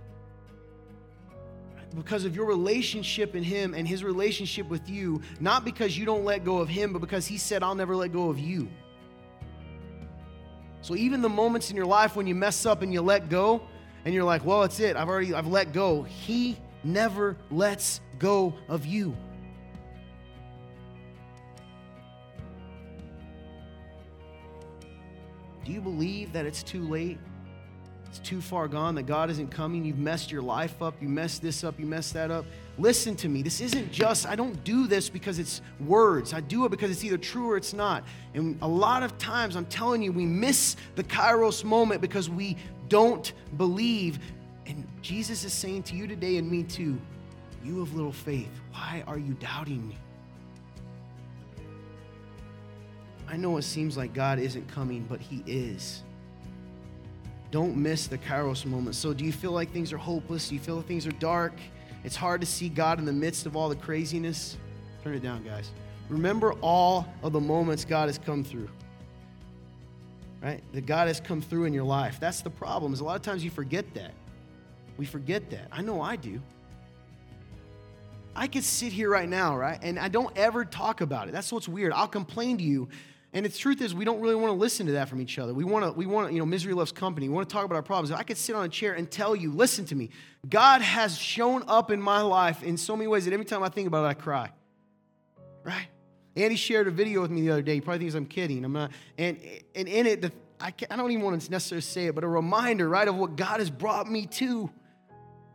because 1.96 2.26
of 2.26 2.36
your 2.36 2.46
relationship 2.46 3.36
in 3.36 3.44
Him 3.44 3.74
and 3.74 3.88
His 3.88 4.04
relationship 4.04 4.68
with 4.70 4.89
you, 4.89 5.22
not 5.39 5.64
because 5.64 5.98
you 5.98 6.06
don't 6.06 6.26
let 6.26 6.44
go 6.44 6.58
of 6.58 6.70
Him, 6.70 6.94
but 6.94 7.00
because 7.00 7.28
He 7.28 7.38
said, 7.38 7.64
I'll 7.64 7.76
never 7.76 7.96
let 7.96 8.12
go 8.12 8.30
of 8.30 8.39
you. 8.39 8.68
So 10.82 10.96
even 10.96 11.22
the 11.22 11.30
moments 11.30 11.70
in 11.70 11.78
your 11.78 11.86
life 11.86 12.16
when 12.16 12.28
you 12.28 12.36
mess 12.36 12.66
up 12.66 12.82
and 12.82 12.91
you 12.91 13.02
let 13.02 13.30
go, 13.30 13.62
and 14.06 14.14
you're 14.14 14.24
like, 14.26 14.44
well, 14.46 14.64
it's 14.64 14.80
it, 14.80 14.98
I've 14.98 15.08
already, 15.08 15.34
I've 15.34 15.48
let 15.48 15.72
go, 15.72 16.04
He 16.04 16.58
never 16.84 17.38
lets 17.50 18.02
go 18.20 18.54
of 18.68 18.86
you. 18.86 19.16
Do 25.64 25.72
you 25.72 25.80
believe 25.80 26.34
that 26.34 26.46
it's 26.46 26.62
too 26.62 26.86
late? 26.89 27.18
It's 28.14 28.28
too 28.28 28.41
far 28.41 28.68
gone, 28.68 28.95
that 28.95 29.03
God 29.03 29.30
isn't 29.30 29.51
coming, 29.51 29.84
you've 29.84 29.99
messed 29.99 30.32
your 30.32 30.41
life 30.41 30.82
up, 30.82 30.95
you 31.01 31.09
messed 31.09 31.41
this 31.41 31.64
up, 31.64 31.80
you 31.80 31.86
messed 31.86 32.14
that 32.14 32.32
up, 32.32 32.45
Listen 32.80 33.16
to 33.18 33.30
me. 33.30 33.43
This 33.43 33.61
isn't 33.61 33.91
just, 33.91 34.26
I 34.26 34.36
don't 34.36 34.64
do 34.64 34.88
this 34.88 35.07
because 35.07 35.38
it's 35.38 35.61
words. 35.80 36.34
I 36.34 36.39
do 36.39 36.66
it 36.66 36.70
because 36.70 36.89
it's 36.89 37.03
either 37.03 37.20
true 37.20 37.51
or 37.51 37.57
it's 37.57 37.74
not. 37.74 38.03
And 38.34 38.57
a 38.64 38.68
lot 38.68 39.03
of 39.03 39.16
times, 39.20 39.55
I'm 39.55 39.68
telling 39.68 40.01
you, 40.01 40.11
we 40.11 40.26
miss 40.26 40.76
the 40.95 41.03
Kairos 41.03 41.64
moment 41.64 42.01
because 42.01 42.32
we 42.32 42.57
don't 42.89 43.32
believe. 43.57 44.18
And 44.66 44.88
Jesus 45.03 45.43
is 45.43 45.53
saying 45.53 45.84
to 45.84 45.95
you 45.95 46.07
today 46.07 46.38
and 46.38 46.49
me 46.49 46.64
too, 46.64 46.99
you 47.64 47.78
have 47.80 47.93
little 47.93 48.11
faith. 48.11 48.49
Why 48.72 49.03
are 49.05 49.20
you 49.20 49.34
doubting 49.36 49.88
me? 49.88 49.97
I 53.28 53.38
know 53.38 53.57
it 53.57 53.64
seems 53.64 53.95
like 53.95 54.14
God 54.14 54.39
isn't 54.39 54.68
coming, 54.68 55.05
but 55.07 55.22
He 55.22 55.43
is. 55.45 56.01
Don't 57.54 57.78
miss 57.78 58.08
the 58.08 58.18
Kairos 58.18 58.66
moment. 58.66 58.95
So, 58.95 59.14
do 59.14 59.24
you 59.24 59.32
feel 59.32 59.51
like 59.51 59.72
things 59.72 59.93
are 59.93 59.97
hopeless? 59.97 60.49
Do 60.49 60.56
you 60.56 60.60
feel 60.60 60.78
like 60.78 60.88
things 60.88 61.06
are 61.06 61.12
dark? 61.12 61.54
It's 62.04 62.16
hard 62.16 62.41
to 62.41 62.47
see 62.47 62.68
God 62.68 62.97
in 62.97 63.06
the 63.06 63.14
midst 63.14 63.45
of 63.45 63.56
all 63.56 63.70
the 63.70 63.76
craziness. 63.76 64.58
Turn 65.04 65.14
it 65.14 65.22
down, 65.22 65.43
guys. 65.43 65.70
Remember 66.10 66.54
all 66.62 67.06
of 67.22 67.32
the 67.32 67.39
moments 67.39 67.86
God 67.86 68.10
has 68.10 68.18
come 68.18 68.43
through. 68.43 68.70
Right? 70.41 70.64
That 70.72 70.88
God 70.88 71.08
has 71.08 71.20
come 71.20 71.41
through 71.41 71.66
in 71.66 71.74
your 71.74 71.84
life. 71.84 72.20
That's 72.20 72.41
the 72.41 72.49
problem. 72.49 72.91
Is 72.91 73.01
a 73.01 73.04
lot 73.04 73.18
of 73.18 73.22
times 73.22 73.43
you 73.43 73.51
forget 73.51 73.86
that. 73.93 74.16
We 74.97 75.06
forget 75.06 75.51
that. 75.51 75.68
I 75.72 75.84
know 75.84 76.01
I 76.01 76.16
do. 76.16 76.41
I 78.36 78.47
could 78.47 78.64
sit 78.64 78.91
here 78.91 79.12
right 79.12 79.30
now, 79.30 79.56
right? 79.56 79.78
And 79.84 79.99
I 79.99 80.08
don't 80.08 80.36
ever 80.36 80.66
talk 80.66 81.01
about 81.01 81.28
it. 81.28 81.34
That's 81.34 81.51
what's 81.51 81.70
weird. 81.70 81.93
I'll 81.93 82.08
complain 82.08 82.58
to 82.58 82.64
you. 82.64 82.89
And 83.34 83.43
the 83.43 83.49
truth 83.49 83.81
is, 83.81 83.95
we 83.95 84.05
don't 84.05 84.21
really 84.21 84.36
want 84.36 84.49
to 84.49 84.57
listen 84.57 84.86
to 84.86 84.91
that 84.93 85.09
from 85.09 85.19
each 85.19 85.39
other. 85.39 85.55
We 85.55 85.63
want 85.63 85.86
to, 85.86 85.91
we 85.91 86.05
want 86.05 86.31
you 86.34 86.39
know, 86.39 86.45
misery 86.45 86.73
loves 86.73 86.91
company. 86.91 87.27
We 87.27 87.34
want 87.34 87.49
to 87.49 87.53
talk 87.53 87.65
about 87.65 87.75
our 87.75 87.81
problems. 87.81 88.11
If 88.11 88.17
I 88.17 88.23
could 88.23 88.38
sit 88.38 88.55
on 88.55 88.63
a 88.63 88.69
chair 88.69 88.93
and 88.93 89.09
tell 89.09 89.36
you, 89.36 89.51
listen 89.51 89.86
to 89.86 89.95
me. 89.95 90.11
God 90.47 90.81
has 90.81 91.17
shown 91.17 91.63
up 91.67 91.89
in 91.89 91.99
my 91.99 92.21
life 92.21 92.61
in 92.61 92.77
so 92.77 92.95
many 92.95 93.07
ways 93.07 93.25
that 93.25 93.34
every 93.34 93.45
time 93.45 93.63
I 93.63 93.69
think 93.69 93.88
about 93.88 94.05
it, 94.05 94.09
I 94.09 94.13
cry. 94.13 94.51
Right? 95.63 95.88
Andy 96.36 96.55
shared 96.55 96.88
a 96.88 96.91
video 96.91 97.21
with 97.21 97.31
me 97.31 97.41
the 97.41 97.51
other 97.51 97.61
day. 97.63 97.75
He 97.75 97.81
probably 97.81 97.99
thinks 97.99 98.13
I'm 98.13 98.27
kidding. 98.27 98.63
I'm 98.63 98.73
not. 98.73 98.91
And, 99.17 99.39
and 99.73 99.88
in 99.88 100.05
it, 100.05 100.21
the, 100.21 100.31
I, 100.59 100.71
I 100.91 100.95
don't 100.95 101.11
even 101.11 101.23
want 101.23 101.41
to 101.41 101.51
necessarily 101.51 101.81
say 101.81 102.05
it, 102.07 102.15
but 102.15 102.23
a 102.23 102.27
reminder, 102.27 102.88
right, 102.88 103.07
of 103.07 103.15
what 103.15 103.36
God 103.36 103.59
has 103.59 103.71
brought 103.71 104.09
me 104.09 104.27
to 104.27 104.69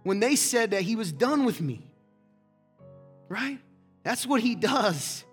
when 0.03 0.19
they 0.19 0.35
said 0.35 0.73
that 0.73 0.83
He 0.83 0.97
was 0.97 1.13
done 1.13 1.45
with 1.45 1.61
me. 1.61 1.93
Right? 3.29 3.59
That's 4.03 4.27
what 4.27 4.41
He 4.41 4.57
does. 4.57 5.25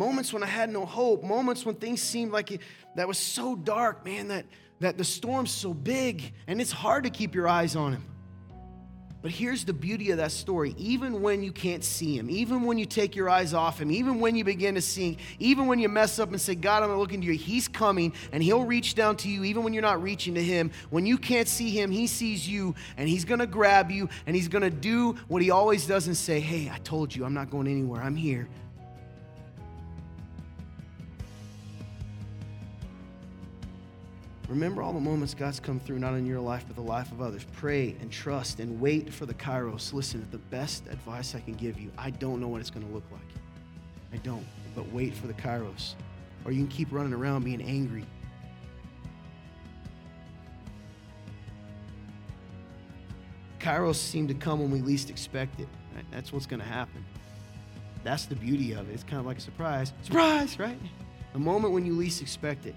Moments 0.00 0.32
when 0.32 0.42
I 0.42 0.46
had 0.46 0.70
no 0.70 0.86
hope, 0.86 1.22
moments 1.22 1.66
when 1.66 1.74
things 1.74 2.00
seemed 2.00 2.32
like 2.32 2.52
it, 2.52 2.62
that 2.94 3.06
was 3.06 3.18
so 3.18 3.54
dark, 3.54 4.02
man, 4.02 4.28
that, 4.28 4.46
that 4.78 4.96
the 4.96 5.04
storm's 5.04 5.50
so 5.50 5.74
big 5.74 6.32
and 6.46 6.58
it's 6.58 6.72
hard 6.72 7.04
to 7.04 7.10
keep 7.10 7.34
your 7.34 7.46
eyes 7.46 7.76
on 7.76 7.92
Him. 7.92 8.06
But 9.20 9.30
here's 9.30 9.66
the 9.66 9.74
beauty 9.74 10.10
of 10.10 10.16
that 10.16 10.32
story. 10.32 10.74
Even 10.78 11.20
when 11.20 11.42
you 11.42 11.52
can't 11.52 11.84
see 11.84 12.16
him, 12.16 12.30
even 12.30 12.62
when 12.62 12.78
you 12.78 12.86
take 12.86 13.14
your 13.14 13.28
eyes 13.28 13.52
off 13.52 13.78
him, 13.78 13.90
even 13.90 14.18
when 14.18 14.34
you 14.34 14.44
begin 14.44 14.74
to 14.76 14.80
sink, 14.80 15.18
even 15.38 15.66
when 15.66 15.78
you 15.78 15.90
mess 15.90 16.18
up 16.18 16.30
and 16.30 16.40
say, 16.40 16.54
God, 16.54 16.82
I'm 16.82 16.88
not 16.88 16.96
looking 16.96 17.20
to 17.20 17.26
you, 17.26 17.34
he's 17.34 17.68
coming 17.68 18.14
and 18.32 18.42
he'll 18.42 18.64
reach 18.64 18.94
down 18.94 19.16
to 19.16 19.28
you, 19.28 19.44
even 19.44 19.62
when 19.62 19.74
you're 19.74 19.82
not 19.82 20.02
reaching 20.02 20.34
to 20.36 20.42
him. 20.42 20.70
When 20.88 21.04
you 21.04 21.18
can't 21.18 21.46
see 21.46 21.68
him, 21.68 21.90
he 21.90 22.06
sees 22.06 22.48
you 22.48 22.74
and 22.96 23.06
he's 23.06 23.26
to 23.40 23.46
grab 23.46 23.90
you 23.90 24.08
and 24.26 24.34
he's 24.34 24.48
to 24.62 24.70
do 24.70 25.18
what 25.28 25.42
he 25.42 25.50
always 25.50 25.86
does 25.86 26.06
and 26.06 26.16
say, 26.16 26.40
Hey, 26.40 26.70
I 26.72 26.78
told 26.78 27.14
you, 27.14 27.26
I'm 27.26 27.34
not 27.34 27.50
going 27.50 27.66
anywhere. 27.66 28.02
I'm 28.02 28.16
here. 28.16 28.48
Remember 34.50 34.82
all 34.82 34.92
the 34.92 34.98
moments 34.98 35.32
God's 35.32 35.60
come 35.60 35.78
through, 35.78 36.00
not 36.00 36.14
in 36.14 36.26
your 36.26 36.40
life, 36.40 36.64
but 36.66 36.74
the 36.74 36.82
life 36.82 37.12
of 37.12 37.22
others. 37.22 37.46
Pray 37.52 37.94
and 38.00 38.10
trust 38.10 38.58
and 38.58 38.80
wait 38.80 39.14
for 39.14 39.24
the 39.24 39.32
kairos. 39.32 39.92
Listen, 39.92 40.26
the 40.32 40.38
best 40.38 40.88
advice 40.88 41.36
I 41.36 41.40
can 41.40 41.54
give 41.54 41.78
you, 41.78 41.92
I 41.96 42.10
don't 42.10 42.40
know 42.40 42.48
what 42.48 42.60
it's 42.60 42.68
going 42.68 42.84
to 42.84 42.92
look 42.92 43.04
like. 43.12 43.20
I 44.12 44.16
don't. 44.16 44.44
But 44.74 44.90
wait 44.90 45.14
for 45.14 45.28
the 45.28 45.34
kairos. 45.34 45.94
Or 46.44 46.50
you 46.50 46.58
can 46.62 46.68
keep 46.68 46.88
running 46.90 47.12
around 47.12 47.44
being 47.44 47.62
angry. 47.62 48.04
Kairos 53.60 53.94
seem 53.94 54.26
to 54.26 54.34
come 54.34 54.58
when 54.58 54.72
we 54.72 54.80
least 54.80 55.10
expect 55.10 55.60
it. 55.60 55.68
Right? 55.94 56.04
That's 56.10 56.32
what's 56.32 56.46
going 56.46 56.60
to 56.60 56.66
happen. 56.66 57.04
That's 58.02 58.26
the 58.26 58.34
beauty 58.34 58.72
of 58.72 58.90
it. 58.90 58.94
It's 58.94 59.04
kind 59.04 59.20
of 59.20 59.26
like 59.26 59.38
a 59.38 59.42
surprise. 59.42 59.92
Surprise, 60.02 60.58
right? 60.58 60.78
The 61.34 61.38
moment 61.38 61.72
when 61.72 61.86
you 61.86 61.92
least 61.92 62.20
expect 62.20 62.66
it. 62.66 62.74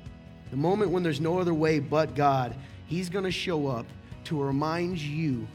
The 0.54 0.60
moment 0.60 0.92
when 0.92 1.02
there's 1.02 1.20
no 1.20 1.40
other 1.40 1.56
way 1.56 1.80
but 1.80 2.14
God, 2.14 2.56
He's 2.86 3.10
going 3.10 3.26
to 3.26 3.32
show 3.32 3.66
up 3.66 3.88
to 4.26 4.40
remind 4.40 5.00
you 5.00 5.48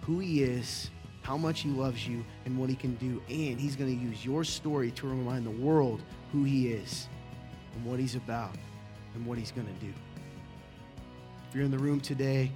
who 0.00 0.18
He 0.18 0.42
is, 0.42 0.90
how 1.22 1.36
much 1.36 1.60
He 1.60 1.68
loves 1.68 2.08
you, 2.08 2.24
and 2.44 2.58
what 2.58 2.68
He 2.68 2.74
can 2.74 2.96
do. 2.96 3.22
And 3.28 3.60
He's 3.60 3.76
going 3.76 3.96
to 3.96 4.04
use 4.04 4.26
your 4.26 4.42
story 4.42 4.90
to 4.90 5.06
remind 5.06 5.46
the 5.46 5.52
world 5.52 6.02
who 6.32 6.42
He 6.42 6.70
is 6.70 7.06
and 7.76 7.84
what 7.84 8.00
He's 8.00 8.16
about 8.16 8.56
and 9.14 9.24
what 9.24 9.38
He's 9.38 9.52
going 9.52 9.68
to 9.68 9.86
do. 9.86 9.92
If 11.48 11.54
you're 11.54 11.64
in 11.64 11.70
the 11.70 11.78
room 11.78 12.00
today 12.00 12.50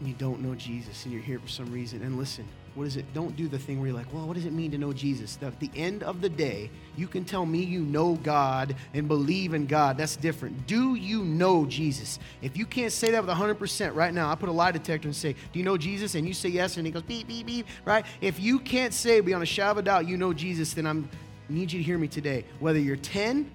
and 0.00 0.08
you 0.08 0.14
don't 0.14 0.40
know 0.40 0.56
Jesus 0.56 1.04
and 1.04 1.14
you're 1.14 1.22
here 1.22 1.38
for 1.38 1.46
some 1.46 1.72
reason, 1.72 2.02
and 2.02 2.18
listen, 2.18 2.48
what 2.76 2.86
is 2.86 2.98
it? 2.98 3.06
Don't 3.14 3.34
do 3.36 3.48
the 3.48 3.58
thing 3.58 3.80
where 3.80 3.88
you're 3.88 3.96
like, 3.96 4.12
well, 4.12 4.26
what 4.26 4.34
does 4.34 4.44
it 4.44 4.52
mean 4.52 4.70
to 4.72 4.78
know 4.78 4.92
Jesus? 4.92 5.38
At 5.40 5.58
the 5.60 5.70
end 5.74 6.02
of 6.02 6.20
the 6.20 6.28
day, 6.28 6.70
you 6.94 7.08
can 7.08 7.24
tell 7.24 7.46
me 7.46 7.62
you 7.62 7.80
know 7.80 8.16
God 8.16 8.76
and 8.92 9.08
believe 9.08 9.54
in 9.54 9.66
God. 9.66 9.96
That's 9.96 10.14
different. 10.14 10.66
Do 10.66 10.94
you 10.94 11.24
know 11.24 11.64
Jesus? 11.64 12.18
If 12.42 12.54
you 12.54 12.66
can't 12.66 12.92
say 12.92 13.10
that 13.12 13.24
with 13.24 13.34
100% 13.34 13.94
right 13.94 14.12
now, 14.12 14.30
I 14.30 14.34
put 14.34 14.50
a 14.50 14.52
lie 14.52 14.72
detector 14.72 15.08
and 15.08 15.16
say, 15.16 15.32
do 15.32 15.58
you 15.58 15.64
know 15.64 15.78
Jesus? 15.78 16.14
And 16.16 16.28
you 16.28 16.34
say 16.34 16.50
yes, 16.50 16.76
and 16.76 16.86
he 16.86 16.92
goes 16.92 17.02
beep, 17.02 17.26
beep, 17.26 17.46
beep, 17.46 17.66
right? 17.86 18.04
If 18.20 18.38
you 18.38 18.58
can't 18.58 18.92
say 18.92 19.20
beyond 19.20 19.42
a 19.42 19.46
shadow 19.46 19.70
of 19.72 19.78
a 19.78 19.82
doubt 19.82 20.06
you 20.06 20.18
know 20.18 20.34
Jesus, 20.34 20.74
then 20.74 20.86
I 20.86 21.02
need 21.48 21.72
you 21.72 21.78
to 21.78 21.82
hear 21.82 21.96
me 21.96 22.08
today. 22.08 22.44
Whether 22.60 22.78
you're 22.78 22.96
10 22.96 23.50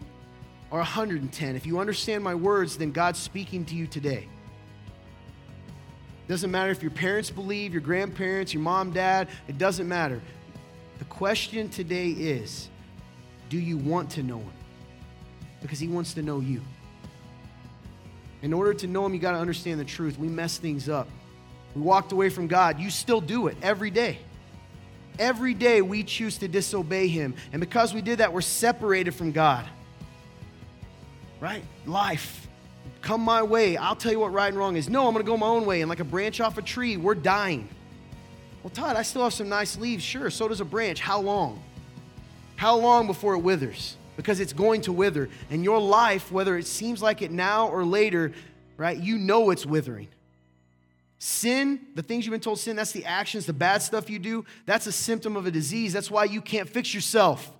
or 0.71 0.79
110, 0.79 1.55
if 1.55 1.67
you 1.67 1.79
understand 1.79 2.23
my 2.23 2.33
words, 2.33 2.75
then 2.75 2.91
God's 2.91 3.19
speaking 3.19 3.65
to 3.65 3.75
you 3.75 3.85
today. 3.85 4.27
Doesn't 6.31 6.49
matter 6.49 6.71
if 6.71 6.81
your 6.81 6.91
parents 6.91 7.29
believe, 7.29 7.73
your 7.73 7.81
grandparents, 7.81 8.53
your 8.53 8.63
mom, 8.63 8.93
dad, 8.93 9.27
it 9.49 9.57
doesn't 9.57 9.85
matter. 9.85 10.21
The 10.97 11.03
question 11.03 11.67
today 11.67 12.07
is 12.07 12.69
do 13.49 13.59
you 13.59 13.77
want 13.77 14.11
to 14.11 14.23
know 14.23 14.37
him? 14.37 14.53
Because 15.61 15.77
he 15.77 15.89
wants 15.89 16.13
to 16.13 16.21
know 16.21 16.39
you. 16.39 16.61
In 18.43 18.53
order 18.53 18.73
to 18.75 18.87
know 18.87 19.05
him, 19.05 19.13
you 19.13 19.19
got 19.19 19.33
to 19.33 19.39
understand 19.39 19.77
the 19.77 19.83
truth. 19.83 20.17
We 20.17 20.29
mess 20.29 20.57
things 20.57 20.87
up. 20.87 21.09
We 21.75 21.81
walked 21.81 22.13
away 22.13 22.29
from 22.29 22.47
God. 22.47 22.79
You 22.79 22.91
still 22.91 23.19
do 23.19 23.47
it 23.47 23.57
every 23.61 23.91
day. 23.91 24.17
Every 25.19 25.53
day 25.53 25.81
we 25.81 26.01
choose 26.01 26.37
to 26.37 26.47
disobey 26.47 27.09
him. 27.09 27.35
And 27.51 27.59
because 27.59 27.93
we 27.93 28.01
did 28.01 28.19
that, 28.19 28.31
we're 28.31 28.39
separated 28.39 29.11
from 29.11 29.33
God. 29.33 29.65
Right? 31.41 31.65
Life 31.85 32.40
come 33.01 33.21
my 33.21 33.43
way. 33.43 33.77
I'll 33.77 33.95
tell 33.95 34.11
you 34.11 34.19
what 34.19 34.31
right 34.31 34.47
and 34.47 34.57
wrong 34.57 34.75
is. 34.75 34.89
No, 34.89 35.07
I'm 35.07 35.13
going 35.13 35.25
to 35.25 35.29
go 35.29 35.37
my 35.37 35.47
own 35.47 35.65
way. 35.65 35.81
And 35.81 35.89
like 35.89 35.99
a 35.99 36.05
branch 36.05 36.39
off 36.39 36.57
a 36.57 36.61
tree, 36.61 36.97
we're 36.97 37.15
dying. 37.15 37.67
Well, 38.63 38.69
Todd, 38.69 38.95
I 38.95 39.01
still 39.01 39.23
have 39.23 39.33
some 39.33 39.49
nice 39.49 39.77
leaves. 39.77 40.03
Sure, 40.03 40.29
so 40.29 40.47
does 40.47 40.61
a 40.61 40.65
branch. 40.65 40.99
How 40.99 41.19
long? 41.19 41.61
How 42.55 42.75
long 42.75 43.07
before 43.07 43.33
it 43.33 43.39
withers? 43.39 43.97
Because 44.17 44.39
it's 44.39 44.53
going 44.53 44.81
to 44.81 44.93
wither. 44.93 45.29
And 45.49 45.63
your 45.63 45.79
life, 45.79 46.31
whether 46.31 46.57
it 46.57 46.67
seems 46.67 47.01
like 47.01 47.21
it 47.21 47.31
now 47.31 47.67
or 47.69 47.83
later, 47.83 48.33
right, 48.77 48.97
you 48.97 49.17
know 49.17 49.49
it's 49.49 49.65
withering. 49.65 50.09
Sin, 51.17 51.79
the 51.95 52.03
things 52.03 52.25
you've 52.25 52.31
been 52.31 52.41
told 52.41 52.59
sin, 52.59 52.75
that's 52.75 52.91
the 52.91 53.05
actions, 53.05 53.45
the 53.45 53.53
bad 53.53 53.81
stuff 53.81 54.09
you 54.09 54.19
do, 54.19 54.45
that's 54.65 54.87
a 54.87 54.91
symptom 54.91 55.35
of 55.35 55.45
a 55.45 55.51
disease. 55.51 55.93
That's 55.93 56.11
why 56.11 56.25
you 56.25 56.41
can't 56.41 56.69
fix 56.69 56.93
yourself. 56.93 57.51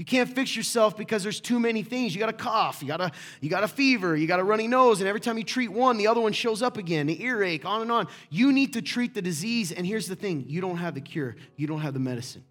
You 0.00 0.06
can't 0.06 0.34
fix 0.34 0.56
yourself 0.56 0.96
because 0.96 1.22
there's 1.22 1.40
too 1.40 1.60
many 1.60 1.82
things. 1.82 2.14
You 2.14 2.20
got 2.20 2.30
a 2.30 2.32
cough, 2.32 2.80
you 2.80 2.88
got 2.88 3.02
a, 3.02 3.12
you 3.42 3.50
got 3.50 3.64
a 3.64 3.68
fever, 3.68 4.16
you 4.16 4.26
got 4.26 4.40
a 4.40 4.42
runny 4.42 4.66
nose, 4.66 5.00
and 5.00 5.06
every 5.06 5.20
time 5.20 5.36
you 5.36 5.44
treat 5.44 5.68
one, 5.68 5.98
the 5.98 6.06
other 6.06 6.22
one 6.22 6.32
shows 6.32 6.62
up 6.62 6.78
again, 6.78 7.06
the 7.06 7.22
earache, 7.22 7.66
on 7.66 7.82
and 7.82 7.92
on. 7.92 8.08
You 8.30 8.50
need 8.50 8.72
to 8.72 8.80
treat 8.80 9.12
the 9.12 9.20
disease, 9.20 9.72
and 9.72 9.86
here's 9.86 10.06
the 10.06 10.16
thing 10.16 10.46
you 10.48 10.62
don't 10.62 10.78
have 10.78 10.94
the 10.94 11.02
cure, 11.02 11.36
you 11.56 11.66
don't 11.66 11.80
have 11.80 11.92
the 11.92 12.00
medicine. 12.00 12.42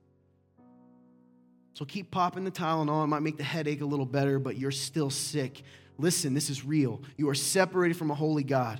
So 1.73 1.85
keep 1.85 2.11
popping 2.11 2.43
the 2.43 2.51
Tylenol. 2.51 3.05
It 3.05 3.07
might 3.07 3.23
make 3.23 3.37
the 3.37 3.43
headache 3.43 3.81
a 3.81 3.85
little 3.85 4.05
better, 4.05 4.37
but 4.37 4.55
you're 4.55 4.69
still 4.69 5.09
sick. 5.09 5.63
Listen, 5.97 6.35
this 6.35 6.51
is 6.51 6.63
real. 6.63 7.01
You 7.17 7.29
are 7.29 7.35
separated 7.35 7.97
from 7.97 8.11
a 8.11 8.15
holy 8.15 8.43
God. 8.43 8.79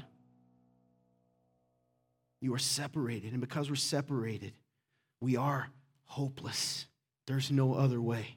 You 2.40 2.54
are 2.54 2.60
separated, 2.60 3.32
and 3.32 3.42
because 3.42 3.68
we're 3.68 3.78
separated, 3.78 4.54
we 5.22 5.38
are 5.38 5.70
hopeless. 6.06 6.86
There's 7.26 7.50
no 7.50 7.74
other 7.74 8.00
way. 8.00 8.36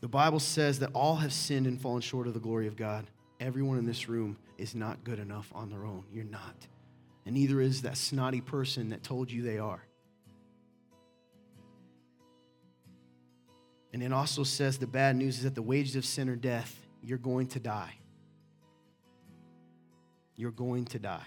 The 0.00 0.08
Bible 0.08 0.40
says 0.40 0.78
that 0.78 0.90
all 0.94 1.16
have 1.16 1.32
sinned 1.32 1.66
and 1.66 1.80
fallen 1.80 2.00
short 2.00 2.26
of 2.26 2.34
the 2.34 2.40
glory 2.40 2.66
of 2.66 2.76
God. 2.76 3.06
Everyone 3.38 3.78
in 3.78 3.86
this 3.86 4.08
room 4.08 4.38
is 4.58 4.74
not 4.74 5.04
good 5.04 5.18
enough 5.18 5.50
on 5.54 5.70
their 5.70 5.84
own. 5.84 6.04
You're 6.12 6.24
not. 6.24 6.66
And 7.26 7.34
neither 7.34 7.60
is 7.60 7.82
that 7.82 7.96
snotty 7.96 8.40
person 8.40 8.90
that 8.90 9.02
told 9.02 9.30
you 9.30 9.42
they 9.42 9.58
are. 9.58 9.82
And 13.92 14.02
it 14.02 14.12
also 14.12 14.44
says 14.44 14.78
the 14.78 14.86
bad 14.86 15.16
news 15.16 15.38
is 15.38 15.44
that 15.44 15.54
the 15.54 15.62
wages 15.62 15.96
of 15.96 16.04
sin 16.04 16.28
are 16.28 16.36
death. 16.36 16.74
You're 17.02 17.18
going 17.18 17.48
to 17.48 17.60
die. 17.60 17.94
You're 20.36 20.50
going 20.52 20.86
to 20.86 20.98
die. 20.98 21.26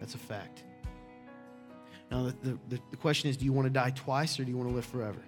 That's 0.00 0.14
a 0.14 0.18
fact. 0.18 0.64
Now, 2.10 2.32
the, 2.42 2.58
the, 2.68 2.80
the 2.90 2.96
question 2.96 3.30
is 3.30 3.36
do 3.36 3.44
you 3.44 3.52
want 3.52 3.66
to 3.66 3.70
die 3.70 3.90
twice 3.90 4.40
or 4.40 4.44
do 4.44 4.50
you 4.50 4.56
want 4.56 4.70
to 4.70 4.74
live 4.74 4.86
forever? 4.86 5.20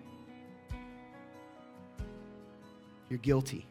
You're 3.13 3.19
guilty. 3.19 3.67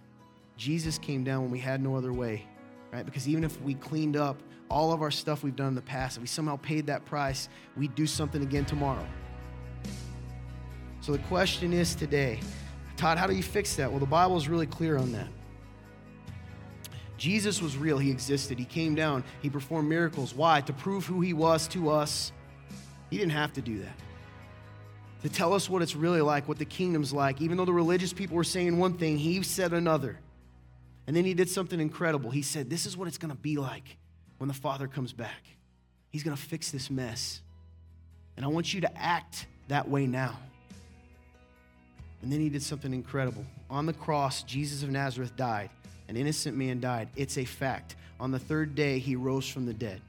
Jesus 0.55 0.99
came 0.99 1.23
down 1.23 1.41
when 1.41 1.49
we 1.49 1.57
had 1.57 1.81
no 1.81 1.95
other 1.95 2.13
way, 2.13 2.45
right? 2.93 3.03
Because 3.03 3.27
even 3.27 3.43
if 3.43 3.59
we 3.63 3.73
cleaned 3.73 4.15
up 4.15 4.39
all 4.69 4.93
of 4.93 5.01
our 5.01 5.09
stuff 5.09 5.41
we've 5.41 5.55
done 5.55 5.69
in 5.69 5.73
the 5.73 5.81
past, 5.81 6.17
if 6.17 6.21
we 6.21 6.27
somehow 6.27 6.57
paid 6.57 6.85
that 6.85 7.05
price, 7.05 7.49
we'd 7.75 7.95
do 7.95 8.05
something 8.05 8.43
again 8.43 8.65
tomorrow. 8.65 9.03
So 10.99 11.11
the 11.11 11.17
question 11.23 11.73
is 11.73 11.95
today, 11.95 12.39
Todd, 12.97 13.17
how 13.17 13.25
do 13.25 13.33
you 13.33 13.41
fix 13.41 13.75
that? 13.77 13.89
Well, 13.89 13.99
the 13.99 14.05
Bible 14.05 14.37
is 14.37 14.47
really 14.47 14.67
clear 14.67 14.95
on 14.95 15.11
that. 15.13 15.29
Jesus 17.17 17.63
was 17.63 17.77
real. 17.77 17.97
He 17.97 18.11
existed. 18.11 18.59
He 18.59 18.65
came 18.65 18.93
down. 18.93 19.23
He 19.41 19.49
performed 19.49 19.89
miracles. 19.89 20.35
Why? 20.35 20.61
To 20.61 20.73
prove 20.73 21.07
who 21.07 21.21
he 21.21 21.33
was 21.33 21.67
to 21.69 21.89
us. 21.89 22.31
He 23.09 23.17
didn't 23.17 23.31
have 23.31 23.53
to 23.53 23.61
do 23.61 23.79
that. 23.79 23.95
To 25.23 25.29
tell 25.29 25.53
us 25.53 25.69
what 25.69 25.81
it's 25.81 25.95
really 25.95 26.21
like, 26.21 26.47
what 26.47 26.57
the 26.57 26.65
kingdom's 26.65 27.13
like. 27.13 27.41
Even 27.41 27.57
though 27.57 27.65
the 27.65 27.73
religious 27.73 28.11
people 28.11 28.35
were 28.35 28.43
saying 28.43 28.77
one 28.77 28.93
thing, 28.93 29.17
he 29.17 29.43
said 29.43 29.73
another. 29.73 30.17
And 31.07 31.15
then 31.15 31.25
he 31.25 31.33
did 31.33 31.49
something 31.49 31.79
incredible. 31.79 32.31
He 32.31 32.41
said, 32.41 32.69
This 32.69 32.85
is 32.85 32.97
what 32.97 33.07
it's 33.07 33.17
going 33.17 33.31
to 33.31 33.37
be 33.37 33.57
like 33.57 33.97
when 34.37 34.47
the 34.47 34.53
Father 34.53 34.87
comes 34.87 35.13
back. 35.13 35.43
He's 36.09 36.23
going 36.23 36.35
to 36.35 36.41
fix 36.41 36.71
this 36.71 36.89
mess. 36.89 37.41
And 38.35 38.45
I 38.45 38.49
want 38.49 38.73
you 38.73 38.81
to 38.81 38.97
act 38.97 39.45
that 39.67 39.87
way 39.87 40.07
now. 40.07 40.37
And 42.21 42.31
then 42.31 42.39
he 42.39 42.49
did 42.49 42.63
something 42.63 42.93
incredible. 42.93 43.45
On 43.69 43.85
the 43.85 43.93
cross, 43.93 44.43
Jesus 44.43 44.83
of 44.83 44.89
Nazareth 44.89 45.35
died. 45.35 45.69
An 46.07 46.17
innocent 46.17 46.57
man 46.57 46.79
died. 46.79 47.09
It's 47.15 47.37
a 47.37 47.45
fact. 47.45 47.95
On 48.19 48.31
the 48.31 48.39
third 48.39 48.75
day, 48.75 48.99
he 48.99 49.15
rose 49.15 49.47
from 49.47 49.65
the 49.65 49.73
dead. 49.73 50.01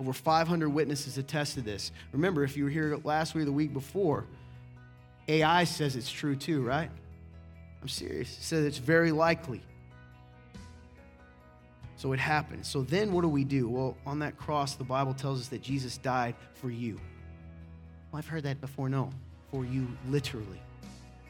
Over 0.00 0.12
500 0.12 0.68
witnesses 0.68 1.18
attest 1.18 1.54
to 1.54 1.60
this. 1.60 1.90
Remember, 2.12 2.44
if 2.44 2.56
you 2.56 2.64
were 2.64 2.70
here 2.70 2.98
last 3.04 3.34
week 3.34 3.42
or 3.42 3.46
the 3.46 3.52
week 3.52 3.72
before, 3.72 4.26
AI 5.28 5.64
says 5.64 5.94
it's 5.94 6.10
true 6.10 6.34
too, 6.34 6.62
right? 6.62 6.90
I'm 7.80 7.88
serious. 7.88 8.30
It 8.36 8.42
says 8.42 8.64
it's 8.64 8.78
very 8.78 9.12
likely. 9.12 9.62
So 11.96 12.12
it 12.12 12.20
happened. 12.20 12.64
So 12.64 12.82
then 12.82 13.12
what 13.12 13.22
do 13.22 13.28
we 13.28 13.44
do? 13.44 13.68
Well, 13.68 13.96
on 14.06 14.20
that 14.20 14.36
cross, 14.36 14.74
the 14.74 14.84
Bible 14.84 15.14
tells 15.14 15.40
us 15.40 15.48
that 15.48 15.62
Jesus 15.62 15.98
died 15.98 16.34
for 16.54 16.70
you. 16.70 16.94
Well, 18.10 18.18
I've 18.18 18.26
heard 18.26 18.44
that 18.44 18.60
before. 18.60 18.88
No, 18.88 19.10
for 19.50 19.64
you 19.64 19.86
literally. 20.08 20.60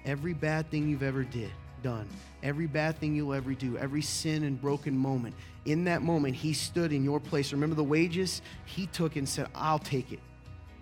Every 0.04 0.34
bad 0.34 0.70
thing 0.70 0.88
you've 0.88 1.02
ever 1.02 1.24
did, 1.24 1.50
done, 1.82 2.08
every 2.42 2.66
bad 2.66 2.98
thing 2.98 3.14
you'll 3.14 3.34
ever 3.34 3.52
do, 3.54 3.76
every 3.78 4.02
sin 4.02 4.44
and 4.44 4.60
broken 4.60 4.96
moment, 4.96 5.34
in 5.64 5.84
that 5.84 6.02
moment, 6.02 6.34
he 6.34 6.52
stood 6.52 6.92
in 6.92 7.02
your 7.02 7.20
place. 7.20 7.52
Remember 7.52 7.74
the 7.74 7.84
wages? 7.84 8.42
He 8.64 8.86
took 8.86 9.16
and 9.16 9.28
said, 9.28 9.48
I'll 9.54 9.78
take 9.78 10.12
it 10.12 10.20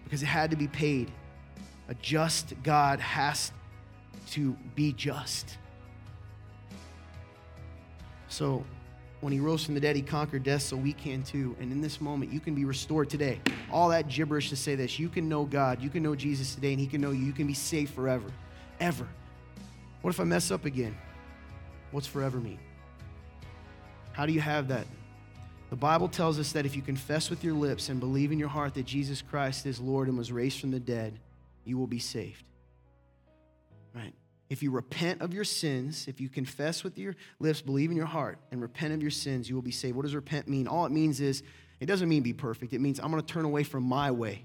because 0.04 0.22
it 0.22 0.26
had 0.26 0.50
to 0.50 0.56
be 0.56 0.68
paid. 0.68 1.10
A 1.88 1.94
just 1.94 2.54
God 2.62 3.00
has 3.00 3.52
to 4.30 4.56
be 4.74 4.92
just. 4.92 5.58
So 8.28 8.64
when 9.20 9.32
he 9.32 9.40
rose 9.40 9.64
from 9.64 9.74
the 9.74 9.80
dead, 9.80 9.96
he 9.96 10.02
conquered 10.02 10.42
death, 10.42 10.62
so 10.62 10.76
we 10.76 10.92
can 10.92 11.22
too. 11.22 11.56
And 11.60 11.72
in 11.72 11.80
this 11.80 12.00
moment, 12.00 12.32
you 12.32 12.40
can 12.40 12.54
be 12.54 12.64
restored 12.64 13.08
today. 13.08 13.40
All 13.70 13.88
that 13.88 14.08
gibberish 14.08 14.50
to 14.50 14.56
say 14.56 14.74
this 14.74 14.98
you 14.98 15.08
can 15.08 15.28
know 15.28 15.44
God, 15.44 15.80
you 15.80 15.90
can 15.90 16.02
know 16.02 16.14
Jesus 16.14 16.54
today, 16.54 16.72
and 16.72 16.80
he 16.80 16.86
can 16.86 17.00
know 17.00 17.12
you. 17.12 17.24
You 17.24 17.32
can 17.32 17.46
be 17.46 17.54
saved 17.54 17.94
forever. 17.94 18.30
Ever. 18.80 19.06
What 20.02 20.10
if 20.10 20.20
I 20.20 20.24
mess 20.24 20.50
up 20.50 20.64
again? 20.64 20.96
What's 21.92 22.06
forever 22.06 22.38
mean? 22.38 22.58
How 24.12 24.26
do 24.26 24.32
you 24.32 24.40
have 24.40 24.68
that? 24.68 24.86
The 25.70 25.76
Bible 25.76 26.08
tells 26.08 26.38
us 26.38 26.52
that 26.52 26.64
if 26.64 26.76
you 26.76 26.82
confess 26.82 27.28
with 27.28 27.42
your 27.42 27.54
lips 27.54 27.88
and 27.88 27.98
believe 27.98 28.32
in 28.32 28.38
your 28.38 28.48
heart 28.48 28.74
that 28.74 28.86
Jesus 28.86 29.20
Christ 29.20 29.66
is 29.66 29.80
Lord 29.80 30.08
and 30.08 30.16
was 30.16 30.30
raised 30.30 30.60
from 30.60 30.70
the 30.70 30.78
dead, 30.78 31.18
you 31.66 31.78
will 31.78 31.86
be 31.86 31.98
saved. 31.98 32.44
Right? 33.94 34.14
If 34.48 34.62
you 34.62 34.70
repent 34.70 35.22
of 35.22 35.34
your 35.34 35.44
sins, 35.44 36.06
if 36.08 36.20
you 36.20 36.28
confess 36.28 36.84
with 36.84 36.98
your 36.98 37.16
lips, 37.40 37.60
believe 37.60 37.90
in 37.90 37.96
your 37.96 38.06
heart, 38.06 38.38
and 38.50 38.62
repent 38.62 38.94
of 38.94 39.02
your 39.02 39.10
sins, 39.10 39.48
you 39.48 39.54
will 39.54 39.62
be 39.62 39.72
saved. 39.72 39.96
What 39.96 40.02
does 40.02 40.14
repent 40.14 40.48
mean? 40.48 40.68
All 40.68 40.86
it 40.86 40.92
means 40.92 41.20
is, 41.20 41.42
it 41.80 41.86
doesn't 41.86 42.08
mean 42.08 42.22
be 42.22 42.32
perfect. 42.32 42.72
It 42.72 42.80
means 42.80 43.00
I'm 43.00 43.10
going 43.10 43.22
to 43.22 43.32
turn 43.32 43.44
away 43.44 43.64
from 43.64 43.82
my 43.82 44.10
way. 44.10 44.44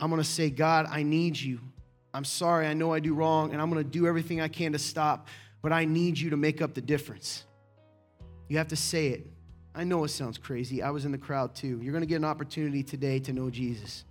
I'm 0.00 0.10
going 0.10 0.22
to 0.22 0.28
say, 0.28 0.50
God, 0.50 0.86
I 0.88 1.02
need 1.02 1.38
you. 1.38 1.60
I'm 2.14 2.24
sorry. 2.24 2.66
I 2.66 2.74
know 2.74 2.92
I 2.92 3.00
do 3.00 3.12
wrong, 3.12 3.52
and 3.52 3.60
I'm 3.60 3.70
going 3.70 3.82
to 3.82 3.90
do 3.90 4.06
everything 4.06 4.40
I 4.40 4.48
can 4.48 4.72
to 4.72 4.78
stop, 4.78 5.28
but 5.60 5.72
I 5.72 5.84
need 5.84 6.18
you 6.18 6.30
to 6.30 6.36
make 6.36 6.62
up 6.62 6.74
the 6.74 6.80
difference. 6.80 7.44
You 8.48 8.58
have 8.58 8.68
to 8.68 8.76
say 8.76 9.08
it. 9.08 9.26
I 9.74 9.84
know 9.84 10.04
it 10.04 10.08
sounds 10.08 10.38
crazy. 10.38 10.82
I 10.82 10.90
was 10.90 11.04
in 11.04 11.12
the 11.12 11.18
crowd 11.18 11.54
too. 11.54 11.80
You're 11.82 11.92
going 11.92 12.02
to 12.02 12.06
get 12.06 12.16
an 12.16 12.24
opportunity 12.24 12.82
today 12.82 13.18
to 13.20 13.32
know 13.32 13.50
Jesus. 13.50 14.04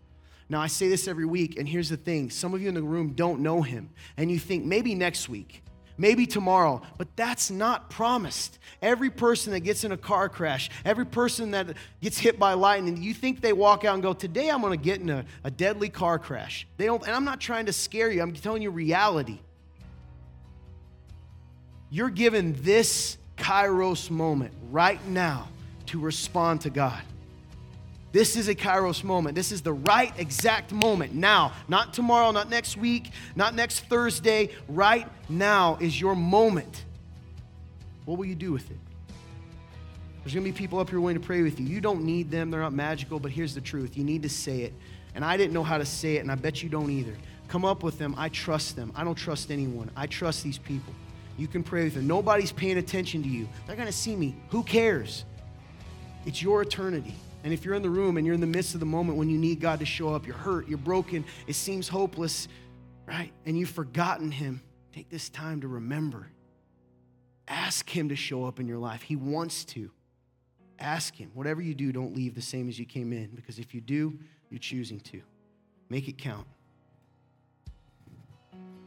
Now, 0.50 0.62
I 0.62 0.68
say 0.68 0.88
this 0.88 1.08
every 1.08 1.26
week, 1.26 1.58
and 1.58 1.68
here's 1.68 1.90
the 1.90 1.98
thing 1.98 2.30
some 2.30 2.54
of 2.54 2.62
you 2.62 2.70
in 2.70 2.76
the 2.76 2.82
room 2.82 3.14
don't 3.14 3.42
know 3.42 3.62
him, 3.62 3.90
and 4.16 4.32
you 4.32 4.40
think 4.40 4.64
maybe 4.64 4.96
next 4.96 5.28
week, 5.28 5.62
maybe 5.98 6.26
tomorrow, 6.26 6.82
but 6.98 7.08
that's 7.18 7.52
not 7.52 7.90
promised. 7.90 8.58
Every 8.82 9.10
person 9.10 9.52
that 9.54 9.62
gets 9.62 9.84
in 9.84 9.92
a 9.92 9.98
car 9.98 10.30
crash, 10.30 10.70
every 10.86 11.06
person 11.06 11.52
that 11.52 11.76
gets 12.02 12.18
hit 12.18 12.40
by 12.40 12.54
lightning, 12.54 13.02
you 13.02 13.14
think 13.14 13.42
they 13.42 13.52
walk 13.52 13.84
out 13.84 13.96
and 13.96 14.04
go, 14.04 14.14
Today 14.14 14.50
I'm 14.50 14.62
to 14.62 14.78
get 14.78 15.02
in 15.02 15.10
a, 15.10 15.26
a 15.44 15.52
deadly 15.52 15.90
car 15.90 16.18
crash. 16.18 16.66
They 16.78 16.86
don't, 16.86 17.04
and 17.06 17.16
I'm 17.16 17.26
not 17.26 17.42
trying 17.42 17.66
to 17.66 17.74
scare 17.74 18.10
you, 18.10 18.22
I'm 18.22 18.34
telling 18.34 18.62
you 18.62 18.72
reality. 18.72 19.40
You're 21.90 22.10
given 22.10 22.56
this 22.62 23.18
kairos 23.38 24.10
moment 24.10 24.54
right 24.72 25.06
now 25.08 25.48
to 25.88 26.00
respond 26.00 26.62
to 26.62 26.70
God. 26.70 27.02
This 28.18 28.36
is 28.36 28.48
a 28.48 28.56
kairos 28.56 29.04
moment. 29.04 29.36
This 29.36 29.52
is 29.52 29.62
the 29.62 29.74
right 29.74 30.12
exact 30.18 30.74
moment. 30.74 31.14
Now, 31.14 31.54
not 31.68 31.94
tomorrow, 31.94 32.32
not 32.32 32.50
next 32.50 32.76
week, 32.76 33.12
not 33.36 33.54
next 33.54 33.82
Thursday. 33.82 34.50
Right 34.68 35.08
now 35.30 35.78
is 35.80 36.02
your 36.02 36.16
moment. 36.16 36.86
What 38.06 38.18
will 38.18 38.26
you 38.26 38.34
do 38.34 38.52
with 38.52 38.72
it? 38.72 38.80
There's 40.24 40.34
going 40.34 40.44
to 40.44 40.52
be 40.52 40.58
people 40.58 40.80
up 40.80 40.90
here 40.90 41.00
willing 41.00 41.20
to 41.20 41.24
pray 41.24 41.44
with 41.44 41.60
you. 41.60 41.68
You 41.68 41.80
don't 41.80 42.02
need 42.06 42.32
them, 42.32 42.50
they're 42.50 42.60
not 42.60 42.74
magical, 42.74 43.20
but 43.20 43.30
here's 43.30 43.54
the 43.54 43.62
truth 43.62 43.96
you 43.96 44.04
need 44.04 44.24
to 44.24 44.30
say 44.30 44.62
it. 44.62 44.74
And 45.14 45.24
I 45.24 45.38
didn't 45.38 45.54
know 45.54 45.64
how 45.64 45.78
to 45.78 45.86
say 45.86 46.16
it, 46.16 46.22
and 46.22 46.32
I 46.32 46.36
bet 46.36 46.64
you 46.64 46.70
don't 46.70 46.90
either. 46.90 47.14
Come 47.50 47.66
up 47.66 47.84
with 47.84 48.00
them. 48.00 48.16
I 48.18 48.30
trust 48.30 48.76
them. 48.76 48.92
I 48.96 49.04
don't 49.04 49.14
trust 49.14 49.52
anyone. 49.52 49.92
I 49.96 50.08
trust 50.08 50.44
these 50.44 50.58
people. 50.58 50.96
You 51.38 51.48
can 51.48 51.62
pray 51.62 51.84
with 51.84 51.94
them. 51.94 52.08
Nobody's 52.08 52.52
paying 52.52 52.80
attention 52.80 53.22
to 53.22 53.30
you. 53.30 53.48
They're 53.68 53.76
going 53.76 53.86
to 53.86 53.94
see 53.94 54.16
me. 54.16 54.36
Who 54.50 54.64
cares? 54.64 55.24
It's 56.26 56.42
your 56.42 56.64
eternity. 56.64 57.14
And 57.48 57.54
if 57.54 57.64
you're 57.64 57.76
in 57.76 57.82
the 57.82 57.90
room 57.90 58.18
and 58.18 58.26
you're 58.28 58.36
in 58.36 58.42
the 58.42 58.46
midst 58.46 58.74
of 58.74 58.82
the 58.82 58.86
moment 58.86 59.18
when 59.18 59.30
you 59.30 59.38
need 59.38 59.62
God 59.62 59.80
to 59.80 59.86
show 59.86 60.14
up, 60.14 60.28
you're 60.28 60.36
hurt, 60.36 60.68
you're 60.68 60.78
broken, 60.78 61.24
it 61.48 61.54
seems 61.54 61.88
hopeless, 61.88 62.50
right? 63.06 63.32
And 63.46 63.58
you've 63.58 63.70
forgotten 63.70 64.32
Him, 64.32 64.60
take 64.92 65.10
this 65.10 65.30
time 65.30 65.62
to 65.62 65.70
remember. 65.70 66.28
Ask 67.48 67.90
Him 67.90 68.10
to 68.10 68.18
show 68.18 68.44
up 68.44 68.60
in 68.60 68.68
your 68.68 68.80
life. 68.80 69.02
He 69.02 69.16
wants 69.16 69.64
to. 69.64 69.90
Ask 70.78 71.16
Him. 71.16 71.32
Whatever 71.36 71.62
you 71.62 71.74
do, 71.74 71.94
don't 71.94 72.14
leave 72.14 72.36
the 72.36 72.42
same 72.42 72.68
as 72.68 72.78
you 72.78 72.86
came 72.86 73.14
in, 73.14 73.28
because 73.28 73.60
if 73.60 73.74
you 73.74 73.80
do, 73.80 74.20
you're 74.50 74.60
choosing 74.60 75.00
to. 75.00 75.22
Make 75.88 76.10
it 76.10 76.18
count. 76.18 76.48